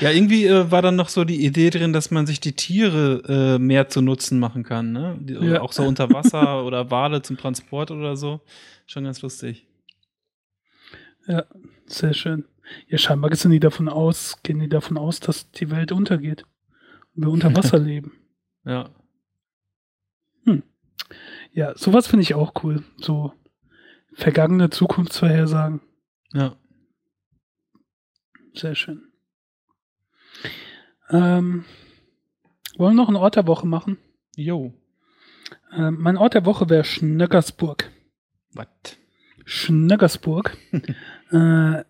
Ja, 0.00 0.10
irgendwie 0.10 0.46
äh, 0.46 0.70
war 0.70 0.82
dann 0.82 0.96
noch 0.96 1.08
so 1.08 1.24
die 1.24 1.44
Idee 1.44 1.70
drin, 1.70 1.92
dass 1.92 2.10
man 2.10 2.26
sich 2.26 2.40
die 2.40 2.52
Tiere 2.52 3.56
äh, 3.56 3.58
mehr 3.58 3.88
zu 3.88 4.02
Nutzen 4.02 4.38
machen 4.38 4.62
kann, 4.62 4.92
ne? 4.92 5.16
Die, 5.20 5.34
ja. 5.34 5.60
Auch 5.60 5.72
so 5.72 5.84
unter 5.84 6.10
Wasser 6.10 6.64
oder 6.66 6.90
Wale 6.90 7.22
zum 7.22 7.36
Transport 7.36 7.90
oder 7.90 8.16
so. 8.16 8.40
Schon 8.86 9.04
ganz 9.04 9.22
lustig. 9.22 9.66
Ja, 11.26 11.44
sehr 11.86 12.14
schön. 12.14 12.44
Ja, 12.88 12.98
scheinbar 12.98 13.30
gehen 13.30 13.50
die 13.50 13.60
davon 13.60 13.88
aus, 13.88 14.42
gehen 14.42 14.58
die 14.58 14.68
davon 14.68 14.98
aus, 14.98 15.20
dass 15.20 15.50
die 15.50 15.70
Welt 15.70 15.92
untergeht 15.92 16.44
und 17.14 17.24
wir 17.24 17.30
unter 17.30 17.54
Wasser 17.54 17.78
leben. 17.80 18.12
Ja. 18.64 18.90
Hm. 20.44 20.62
Ja, 21.52 21.76
sowas 21.76 22.06
finde 22.06 22.22
ich 22.22 22.34
auch 22.34 22.52
cool. 22.62 22.82
So 22.98 23.32
vergangene 24.12 24.70
Zukunftsvorhersagen. 24.70 25.80
Ja. 26.32 26.56
Sehr 28.54 28.74
schön. 28.74 29.02
Ähm, 31.10 31.64
wollen 32.76 32.96
wir 32.96 33.02
noch 33.02 33.08
einen 33.08 33.16
Ort 33.16 33.36
der 33.36 33.46
Woche 33.46 33.66
machen? 33.66 33.98
Jo. 34.36 34.74
Ähm, 35.72 35.98
mein 36.00 36.16
Ort 36.16 36.34
der 36.34 36.44
Woche 36.44 36.68
wäre 36.68 36.84
Schnöckersburg. 36.84 37.90
Was? 38.52 38.66
Schnöckersburg 39.44 40.56
äh, 41.30 41.84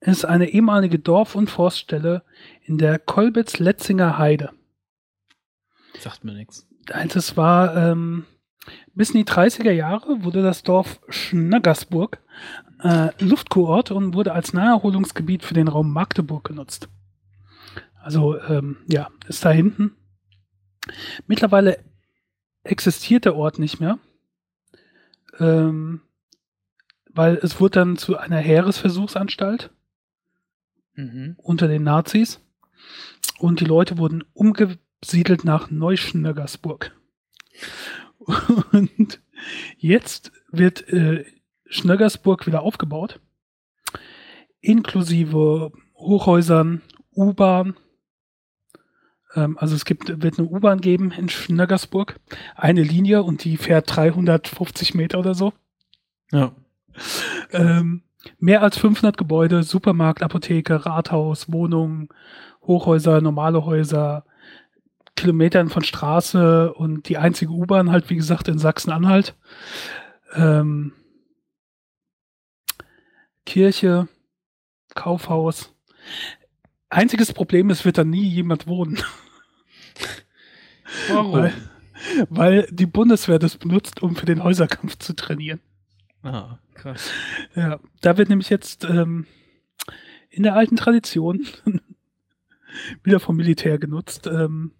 ist 0.00 0.24
eine 0.24 0.48
ehemalige 0.48 0.98
Dorf- 0.98 1.34
und 1.34 1.50
Forststelle 1.50 2.22
in 2.64 2.78
der 2.78 2.98
Kolbitz-Letzinger 2.98 4.18
Heide. 4.18 4.50
Sagt 5.98 6.24
mir 6.24 6.32
nichts. 6.32 6.66
Das 7.12 7.36
war 7.36 7.76
ähm, 7.76 8.24
bis 8.94 9.10
in 9.10 9.18
die 9.18 9.30
30er 9.30 9.70
Jahre 9.70 10.24
wurde 10.24 10.42
das 10.42 10.62
Dorf 10.62 11.00
Schnöckersburg 11.08 12.18
äh, 12.82 13.10
Luftkurort 13.22 13.90
und 13.90 14.14
wurde 14.14 14.32
als 14.32 14.52
Naherholungsgebiet 14.52 15.44
für 15.44 15.54
den 15.54 15.68
Raum 15.68 15.92
Magdeburg 15.92 16.44
genutzt. 16.44 16.88
Also 18.02 18.40
ähm, 18.40 18.78
ja, 18.88 19.08
ist 19.28 19.44
da 19.44 19.50
hinten. 19.50 19.92
Mittlerweile 21.26 21.78
existiert 22.62 23.24
der 23.24 23.36
Ort 23.36 23.58
nicht 23.58 23.80
mehr, 23.80 23.98
ähm, 25.38 26.02
weil 27.10 27.36
es 27.36 27.60
wurde 27.60 27.80
dann 27.80 27.96
zu 27.96 28.16
einer 28.16 28.38
Heeresversuchsanstalt 28.38 29.70
mhm. 30.94 31.34
unter 31.38 31.68
den 31.68 31.82
Nazis 31.82 32.40
und 33.38 33.60
die 33.60 33.64
Leute 33.64 33.98
wurden 33.98 34.24
umgesiedelt 34.32 35.44
nach 35.44 35.70
Neuschnöggersburg. 35.70 36.94
Und 38.72 39.20
jetzt 39.78 40.32
wird 40.50 40.88
äh, 40.88 41.24
Schnöggersburg 41.66 42.46
wieder 42.46 42.62
aufgebaut, 42.62 43.20
inklusive 44.60 45.72
Hochhäusern, 45.94 46.82
U-Bahn. 47.14 47.76
Ähm, 49.34 49.56
also 49.58 49.74
es 49.74 49.84
gibt, 49.84 50.22
wird 50.22 50.38
eine 50.38 50.48
U-Bahn 50.48 50.80
geben 50.80 51.12
in 51.12 51.28
Schnöggersburg, 51.28 52.16
eine 52.56 52.82
Linie 52.82 53.22
und 53.22 53.44
die 53.44 53.56
fährt 53.56 53.94
350 53.94 54.94
Meter 54.94 55.18
oder 55.18 55.34
so. 55.34 55.52
Ja. 56.32 56.52
Ähm, 57.52 58.02
mehr 58.38 58.62
als 58.62 58.78
500 58.78 59.16
Gebäude, 59.16 59.62
Supermarkt, 59.62 60.22
Apotheke, 60.22 60.86
Rathaus, 60.86 61.50
Wohnungen, 61.52 62.08
Hochhäuser, 62.62 63.20
normale 63.20 63.64
Häuser, 63.64 64.24
Kilometern 65.16 65.68
von 65.68 65.82
Straße 65.82 66.72
und 66.72 67.08
die 67.08 67.18
einzige 67.18 67.52
U-Bahn 67.52 67.90
halt, 67.90 68.10
wie 68.10 68.16
gesagt, 68.16 68.48
in 68.48 68.58
Sachsen-Anhalt. 68.58 69.34
Ähm, 70.34 70.92
Kirche, 73.44 74.08
Kaufhaus. 74.94 75.74
Einziges 76.90 77.32
Problem 77.32 77.70
ist, 77.70 77.84
wird 77.84 77.98
da 77.98 78.04
nie 78.04 78.26
jemand 78.26 78.66
wohnen. 78.66 79.00
Warum? 81.08 81.32
Weil, 81.32 81.52
weil 82.28 82.66
die 82.70 82.86
Bundeswehr 82.86 83.38
das 83.38 83.56
benutzt, 83.56 84.02
um 84.02 84.16
für 84.16 84.26
den 84.26 84.42
Häuserkampf 84.42 84.98
zu 84.98 85.14
trainieren. 85.14 85.60
Ah, 86.22 86.58
krass. 86.74 87.10
Ja, 87.54 87.78
da 88.00 88.18
wird 88.18 88.28
nämlich 88.28 88.50
jetzt 88.50 88.84
ähm, 88.84 89.26
in 90.28 90.42
der 90.42 90.54
alten 90.56 90.76
Tradition 90.76 91.46
wieder 93.04 93.20
vom 93.20 93.36
Militär 93.36 93.78
genutzt. 93.78 94.26
Ähm, 94.26 94.72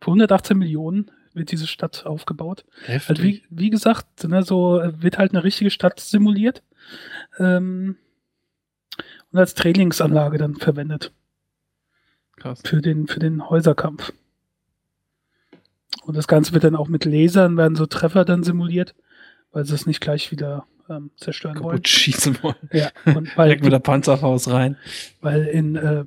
für 0.00 0.08
118 0.08 0.56
Millionen 0.56 1.10
wird 1.32 1.50
diese 1.52 1.66
Stadt 1.66 2.06
aufgebaut. 2.06 2.64
Heftig. 2.84 3.10
Also 3.10 3.22
wie, 3.22 3.42
wie 3.50 3.70
gesagt, 3.70 4.24
ne, 4.24 4.42
so 4.42 4.80
wird 4.98 5.18
halt 5.18 5.32
eine 5.32 5.44
richtige 5.44 5.70
Stadt 5.70 6.00
simuliert 6.00 6.62
ähm, 7.38 7.96
und 9.32 9.38
als 9.38 9.54
Trainingsanlage 9.54 10.38
dann 10.38 10.56
verwendet. 10.56 11.12
Krass. 12.36 12.60
Für 12.64 12.80
den, 12.82 13.06
für 13.06 13.18
den 13.20 13.48
Häuserkampf. 13.48 14.12
Und 16.04 16.16
das 16.16 16.28
Ganze 16.28 16.52
wird 16.52 16.64
dann 16.64 16.76
auch 16.76 16.88
mit 16.88 17.04
Lasern, 17.04 17.56
werden 17.56 17.76
so 17.76 17.86
Treffer 17.86 18.24
dann 18.24 18.42
simuliert, 18.42 18.94
weil 19.52 19.64
sie 19.64 19.74
es 19.74 19.86
nicht 19.86 20.00
gleich 20.00 20.30
wieder 20.30 20.66
ähm, 20.88 21.10
zerstören 21.16 21.54
Kaputt 21.56 21.72
wollen. 21.72 21.84
schießen 21.84 22.42
wollen. 22.42 22.54
Ja, 22.72 22.90
und 23.06 23.36
weil, 23.36 23.48
Direkt 23.48 23.64
mit 23.64 23.72
der 23.72 23.78
Panzerfaust 23.80 24.50
rein. 24.50 24.76
weil 25.20 25.46
in 25.46 25.74
äh, 25.76 26.04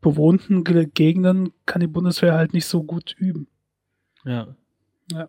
bewohnten 0.00 0.64
Ge- 0.64 0.86
Gegenden 0.86 1.52
kann 1.66 1.80
die 1.80 1.86
Bundeswehr 1.86 2.34
halt 2.34 2.52
nicht 2.54 2.66
so 2.66 2.82
gut 2.82 3.14
üben. 3.18 3.48
Ja. 4.24 4.54
Ja. 5.12 5.28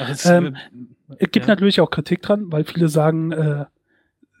Ach, 0.00 0.08
es, 0.10 0.26
Ähm, 0.26 0.56
äh, 1.08 1.14
Es 1.18 1.30
gibt 1.30 1.46
ja. 1.46 1.52
natürlich 1.52 1.80
auch 1.80 1.90
Kritik 1.90 2.20
dran, 2.22 2.52
weil 2.52 2.64
viele 2.64 2.88
sagen, 2.88 3.32
äh, 3.32 3.64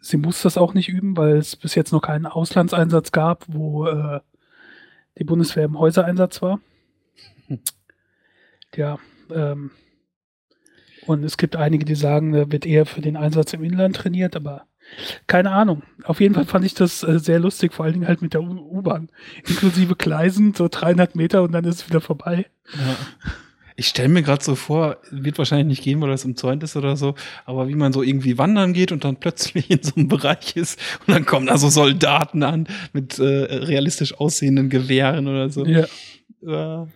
sie 0.02 0.16
muss 0.18 0.42
das 0.42 0.58
auch 0.58 0.74
nicht 0.74 0.88
üben, 0.88 1.16
weil 1.16 1.36
es 1.36 1.56
bis 1.56 1.74
jetzt 1.74 1.92
noch 1.92 2.02
keinen 2.02 2.26
Auslandseinsatz 2.26 3.12
gab, 3.12 3.44
wo 3.48 3.86
äh, 3.86 4.20
die 5.20 5.24
Bundeswehr 5.24 5.64
im 5.64 5.78
Häusereinsatz 5.78 6.42
war. 6.42 6.60
Ja, 8.76 9.00
ähm, 9.34 9.72
und 11.06 11.24
es 11.24 11.36
gibt 11.36 11.56
einige, 11.56 11.84
die 11.84 11.96
sagen, 11.96 12.30
da 12.30 12.52
wird 12.52 12.64
eher 12.64 12.86
für 12.86 13.00
den 13.00 13.16
Einsatz 13.16 13.52
im 13.52 13.64
Inland 13.64 13.96
trainiert, 13.96 14.36
aber 14.36 14.68
keine 15.26 15.50
Ahnung. 15.50 15.82
Auf 16.04 16.20
jeden 16.20 16.36
Fall 16.36 16.44
fand 16.44 16.64
ich 16.64 16.74
das 16.74 17.02
äh, 17.02 17.18
sehr 17.18 17.40
lustig, 17.40 17.72
vor 17.72 17.84
allen 17.84 17.94
Dingen 17.94 18.06
halt 18.06 18.22
mit 18.22 18.32
der 18.32 18.42
U-Bahn. 18.42 19.08
Inklusive 19.44 19.96
Gleisen, 19.96 20.54
so 20.54 20.68
300 20.70 21.16
Meter 21.16 21.42
und 21.42 21.50
dann 21.50 21.64
ist 21.64 21.80
es 21.80 21.88
wieder 21.88 22.00
vorbei. 22.00 22.46
Ja. 22.72 22.96
Ich 23.80 23.88
stelle 23.88 24.10
mir 24.10 24.20
gerade 24.22 24.44
so 24.44 24.56
vor, 24.56 24.98
wird 25.10 25.38
wahrscheinlich 25.38 25.66
nicht 25.66 25.82
gehen, 25.82 26.02
weil 26.02 26.10
das 26.10 26.26
umzäunt 26.26 26.62
ist 26.62 26.76
oder 26.76 26.98
so, 26.98 27.14
aber 27.46 27.66
wie 27.66 27.74
man 27.74 27.94
so 27.94 28.02
irgendwie 28.02 28.36
wandern 28.36 28.74
geht 28.74 28.92
und 28.92 29.04
dann 29.04 29.16
plötzlich 29.16 29.70
in 29.70 29.82
so 29.82 29.94
einem 29.96 30.06
Bereich 30.06 30.54
ist 30.54 30.78
und 31.06 31.14
dann 31.14 31.24
kommen 31.24 31.46
da 31.46 31.56
so 31.56 31.70
Soldaten 31.70 32.42
an 32.42 32.68
mit 32.92 33.18
äh, 33.18 33.24
realistisch 33.24 34.12
aussehenden 34.20 34.68
Gewehren 34.68 35.28
oder 35.28 35.48
so. 35.48 35.64
Ja. 35.64 35.86
Äh, 36.42 36.88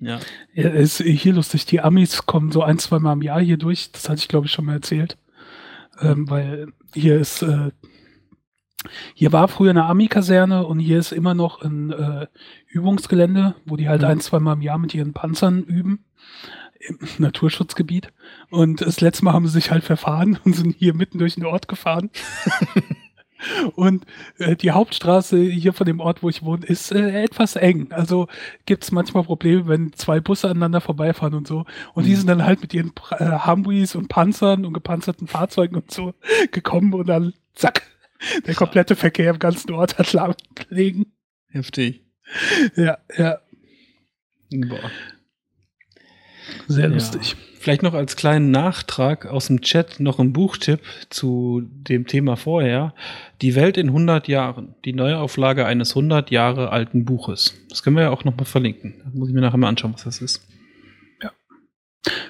ja. 0.00 0.20
Ja, 0.54 0.68
ist 0.70 1.02
hier 1.02 1.34
lustig. 1.34 1.66
Die 1.66 1.82
Amis 1.82 2.24
kommen 2.24 2.50
so 2.50 2.62
ein, 2.62 2.78
zwei 2.78 2.98
Mal 2.98 3.12
im 3.12 3.20
Jahr 3.20 3.42
hier 3.42 3.58
durch. 3.58 3.92
Das 3.92 4.08
hatte 4.08 4.20
ich, 4.20 4.28
glaube 4.28 4.46
ich, 4.46 4.52
schon 4.52 4.64
mal 4.64 4.76
erzählt. 4.76 5.18
Ähm, 6.00 6.30
weil 6.30 6.68
hier 6.94 7.20
ist, 7.20 7.42
äh, 7.42 7.72
hier 9.14 9.32
war 9.32 9.48
früher 9.48 9.70
eine 9.70 9.84
Ami-Kaserne 9.86 10.66
und 10.66 10.78
hier 10.78 10.98
ist 10.98 11.12
immer 11.12 11.34
noch 11.34 11.62
ein 11.62 11.90
äh, 11.90 12.26
Übungsgelände, 12.68 13.54
wo 13.66 13.76
die 13.76 13.88
halt 13.88 14.02
Mhm. 14.02 14.08
ein, 14.08 14.20
zwei 14.20 14.38
Mal 14.40 14.54
im 14.54 14.62
Jahr 14.62 14.78
mit 14.78 14.94
ihren 14.94 15.12
Panzern 15.12 15.62
üben. 15.62 16.04
Im 16.80 16.98
Naturschutzgebiet. 17.18 18.10
Und 18.48 18.80
das 18.80 19.02
letzte 19.02 19.24
Mal 19.24 19.34
haben 19.34 19.46
sie 19.46 19.52
sich 19.52 19.70
halt 19.70 19.84
verfahren 19.84 20.38
und 20.44 20.54
sind 20.54 20.76
hier 20.76 20.94
mitten 20.94 21.18
durch 21.18 21.34
den 21.34 21.44
Ort 21.44 21.68
gefahren. 21.68 22.10
Und 23.74 24.04
äh, 24.38 24.54
die 24.56 24.70
Hauptstraße 24.70 25.42
hier 25.42 25.72
von 25.72 25.86
dem 25.86 26.00
Ort, 26.00 26.22
wo 26.22 26.28
ich 26.28 26.42
wohne, 26.42 26.66
ist 26.66 26.92
äh, 26.92 27.22
etwas 27.22 27.56
eng. 27.56 27.90
Also 27.90 28.28
gibt 28.66 28.84
es 28.84 28.92
manchmal 28.92 29.24
Probleme, 29.24 29.66
wenn 29.66 29.92
zwei 29.94 30.20
Busse 30.20 30.48
aneinander 30.50 30.80
vorbeifahren 30.80 31.34
und 31.34 31.46
so. 31.46 31.64
Und 31.94 32.04
die 32.04 32.14
sind 32.16 32.26
dann 32.26 32.44
halt 32.44 32.60
mit 32.60 32.74
ihren 32.74 32.92
äh, 33.18 33.38
Humvees 33.46 33.94
und 33.94 34.08
Panzern 34.08 34.66
und 34.66 34.74
gepanzerten 34.74 35.26
Fahrzeugen 35.26 35.76
und 35.76 35.90
so 35.90 36.12
gekommen 36.50 36.92
und 36.92 37.08
dann 37.08 37.32
zack, 37.54 37.82
der 38.46 38.54
komplette 38.54 38.96
Verkehr 38.96 39.30
im 39.30 39.38
ganzen 39.38 39.72
Ort 39.72 39.98
hat 39.98 40.12
lahmgelegen. 40.12 41.12
Heftig. 41.48 42.04
Ja, 42.76 42.98
ja, 43.16 43.40
Boah. 44.50 44.90
sehr 46.68 46.88
Ja. 46.88 46.94
lustig. 46.94 47.36
Vielleicht 47.58 47.82
noch 47.82 47.92
als 47.92 48.16
kleinen 48.16 48.50
Nachtrag 48.50 49.26
aus 49.26 49.48
dem 49.48 49.60
Chat 49.60 50.00
noch 50.00 50.18
ein 50.18 50.32
Buchtipp 50.32 50.80
zu 51.10 51.60
dem 51.62 52.06
Thema 52.06 52.36
vorher. 52.36 52.94
Die 53.42 53.54
Welt 53.54 53.76
in 53.76 53.88
100 53.88 54.28
Jahren. 54.28 54.74
Die 54.86 54.94
Neuauflage 54.94 55.66
eines 55.66 55.90
100 55.90 56.30
Jahre 56.30 56.70
alten 56.70 57.04
Buches. 57.04 57.54
Das 57.68 57.82
können 57.82 57.96
wir 57.96 58.04
ja 58.04 58.10
auch 58.10 58.24
noch 58.24 58.34
mal 58.34 58.46
verlinken. 58.46 58.94
Da 59.04 59.10
muss 59.12 59.28
ich 59.28 59.34
mir 59.34 59.42
nachher 59.42 59.58
mal 59.58 59.68
anschauen, 59.68 59.92
was 59.92 60.04
das 60.04 60.22
ist. 60.22 60.46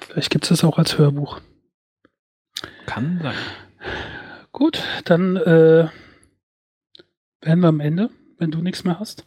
Vielleicht 0.09 0.31
gibt 0.31 0.45
es 0.45 0.49
das 0.49 0.65
auch 0.65 0.79
als 0.79 0.99
Hörbuch. 0.99 1.41
Kann 2.87 3.21
sein. 3.23 3.37
Gut, 4.61 4.83
dann 5.07 5.37
äh, 5.37 5.89
wären 7.41 7.61
wir 7.61 7.69
am 7.69 7.81
Ende, 7.81 8.11
wenn 8.37 8.51
du 8.51 8.61
nichts 8.61 8.85
mehr 8.85 9.01
hast. 9.01 9.25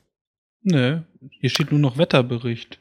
Nö, 0.62 1.00
hier 1.32 1.50
steht 1.50 1.72
nur 1.72 1.80
noch 1.80 1.98
Wetterbericht. 1.98 2.80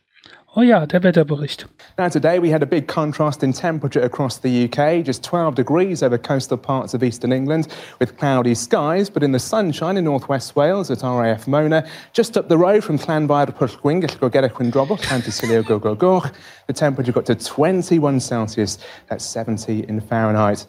Oh 0.55 0.61
ja, 0.61 0.85
der 0.85 1.03
Wetterbericht. 1.03 1.67
Now, 1.97 2.11
today 2.11 2.39
we 2.43 2.53
had 2.53 2.63
a 2.63 2.67
big 2.67 2.87
contrast 2.87 3.43
in 3.43 3.55
temperature 3.55 4.05
across 4.05 4.39
the 4.39 4.67
UK, 4.67 5.03
just 5.03 5.25
12 5.25 5.55
degrees 5.55 6.03
over 6.03 6.19
coastal 6.19 6.59
parts 6.59 6.93
of 6.93 7.03
eastern 7.03 7.33
England 7.33 7.69
with 7.99 8.19
cloudy 8.19 8.55
skies, 8.55 9.09
but 9.09 9.23
in 9.23 9.33
the 9.33 9.41
sunshine 9.41 9.97
in 9.97 10.05
northwest 10.05 10.55
Wales 10.55 10.91
at 10.91 11.03
RAF 11.03 11.49
Mona, 11.49 11.87
just 12.13 12.37
up 12.37 12.51
the 12.51 12.59
road 12.59 12.85
from 12.85 12.99
Llanfair 12.99 13.51
Pwllgwyn, 13.51 14.03
Gellgorgera 14.03 14.51
Quindrobol, 14.51 15.01
and 15.11 15.25
to 15.25 15.33
Silio 15.33 15.63
Gogorgoch, 15.63 16.35
the 16.67 16.75
temperature 16.75 17.13
got 17.13 17.25
to 17.25 17.35
21 17.35 18.21
Celsius, 18.21 18.77
that's 19.09 19.25
70 19.25 19.89
in 19.89 20.03
Fahrenheit. 20.03 20.67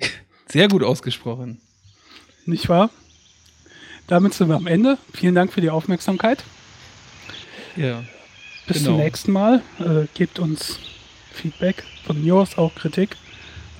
Sehr 0.54 0.68
gut 0.68 0.84
ausgesprochen. 0.84 1.60
Nicht 2.46 2.68
wahr? 2.68 2.88
Damit 4.06 4.34
sind 4.34 4.46
wir 4.48 4.54
am 4.54 4.68
Ende. 4.68 4.98
Vielen 5.12 5.34
Dank 5.34 5.52
für 5.52 5.60
die 5.60 5.68
Aufmerksamkeit. 5.70 6.44
Ja. 7.74 8.04
Bis 8.68 8.76
Genau. 8.78 8.90
zum 8.90 8.96
nächsten 8.98 9.32
Mal. 9.32 9.62
Äh, 9.80 10.06
gebt 10.14 10.38
uns 10.38 10.78
Feedback. 11.32 11.82
Von 12.06 12.22
mir 12.22 12.36
aus 12.36 12.56
auch 12.56 12.72
Kritik. 12.76 13.16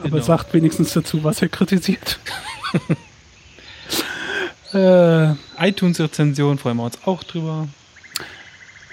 Aber 0.01 0.09
Genau. 0.11 0.25
sagt 0.25 0.53
wenigstens 0.53 0.93
dazu, 0.95 1.23
was 1.23 1.41
ihr 1.43 1.49
kritisiert. 1.49 2.19
äh, 4.75 5.31
iTunes-Rezension 5.61 6.59
freuen 6.59 6.77
wir 6.79 6.85
uns 6.87 6.99
auch 7.05 7.23
drüber. 7.23 7.69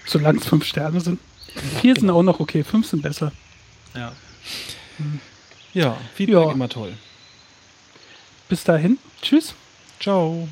solange 0.06 0.38
es 0.40 0.46
fünf 0.48 0.66
Sterne 0.66 1.02
sind. 1.02 1.20
Vier 1.82 1.96
sind 1.96 2.12
auch 2.12 2.22
noch 2.22 2.40
okay, 2.40 2.64
fünf 2.64 2.86
sind 2.88 3.02
besser. 3.02 3.32
Ja. 3.96 4.12
Ja, 5.74 5.98
Feedback 6.14 6.46
Ja. 6.46 6.52
immer 6.52 6.70
toll. 6.70 6.94
Bis 8.52 8.66
dahin. 8.66 8.98
Tschüss. 9.22 9.54
Ciao. 10.02 10.50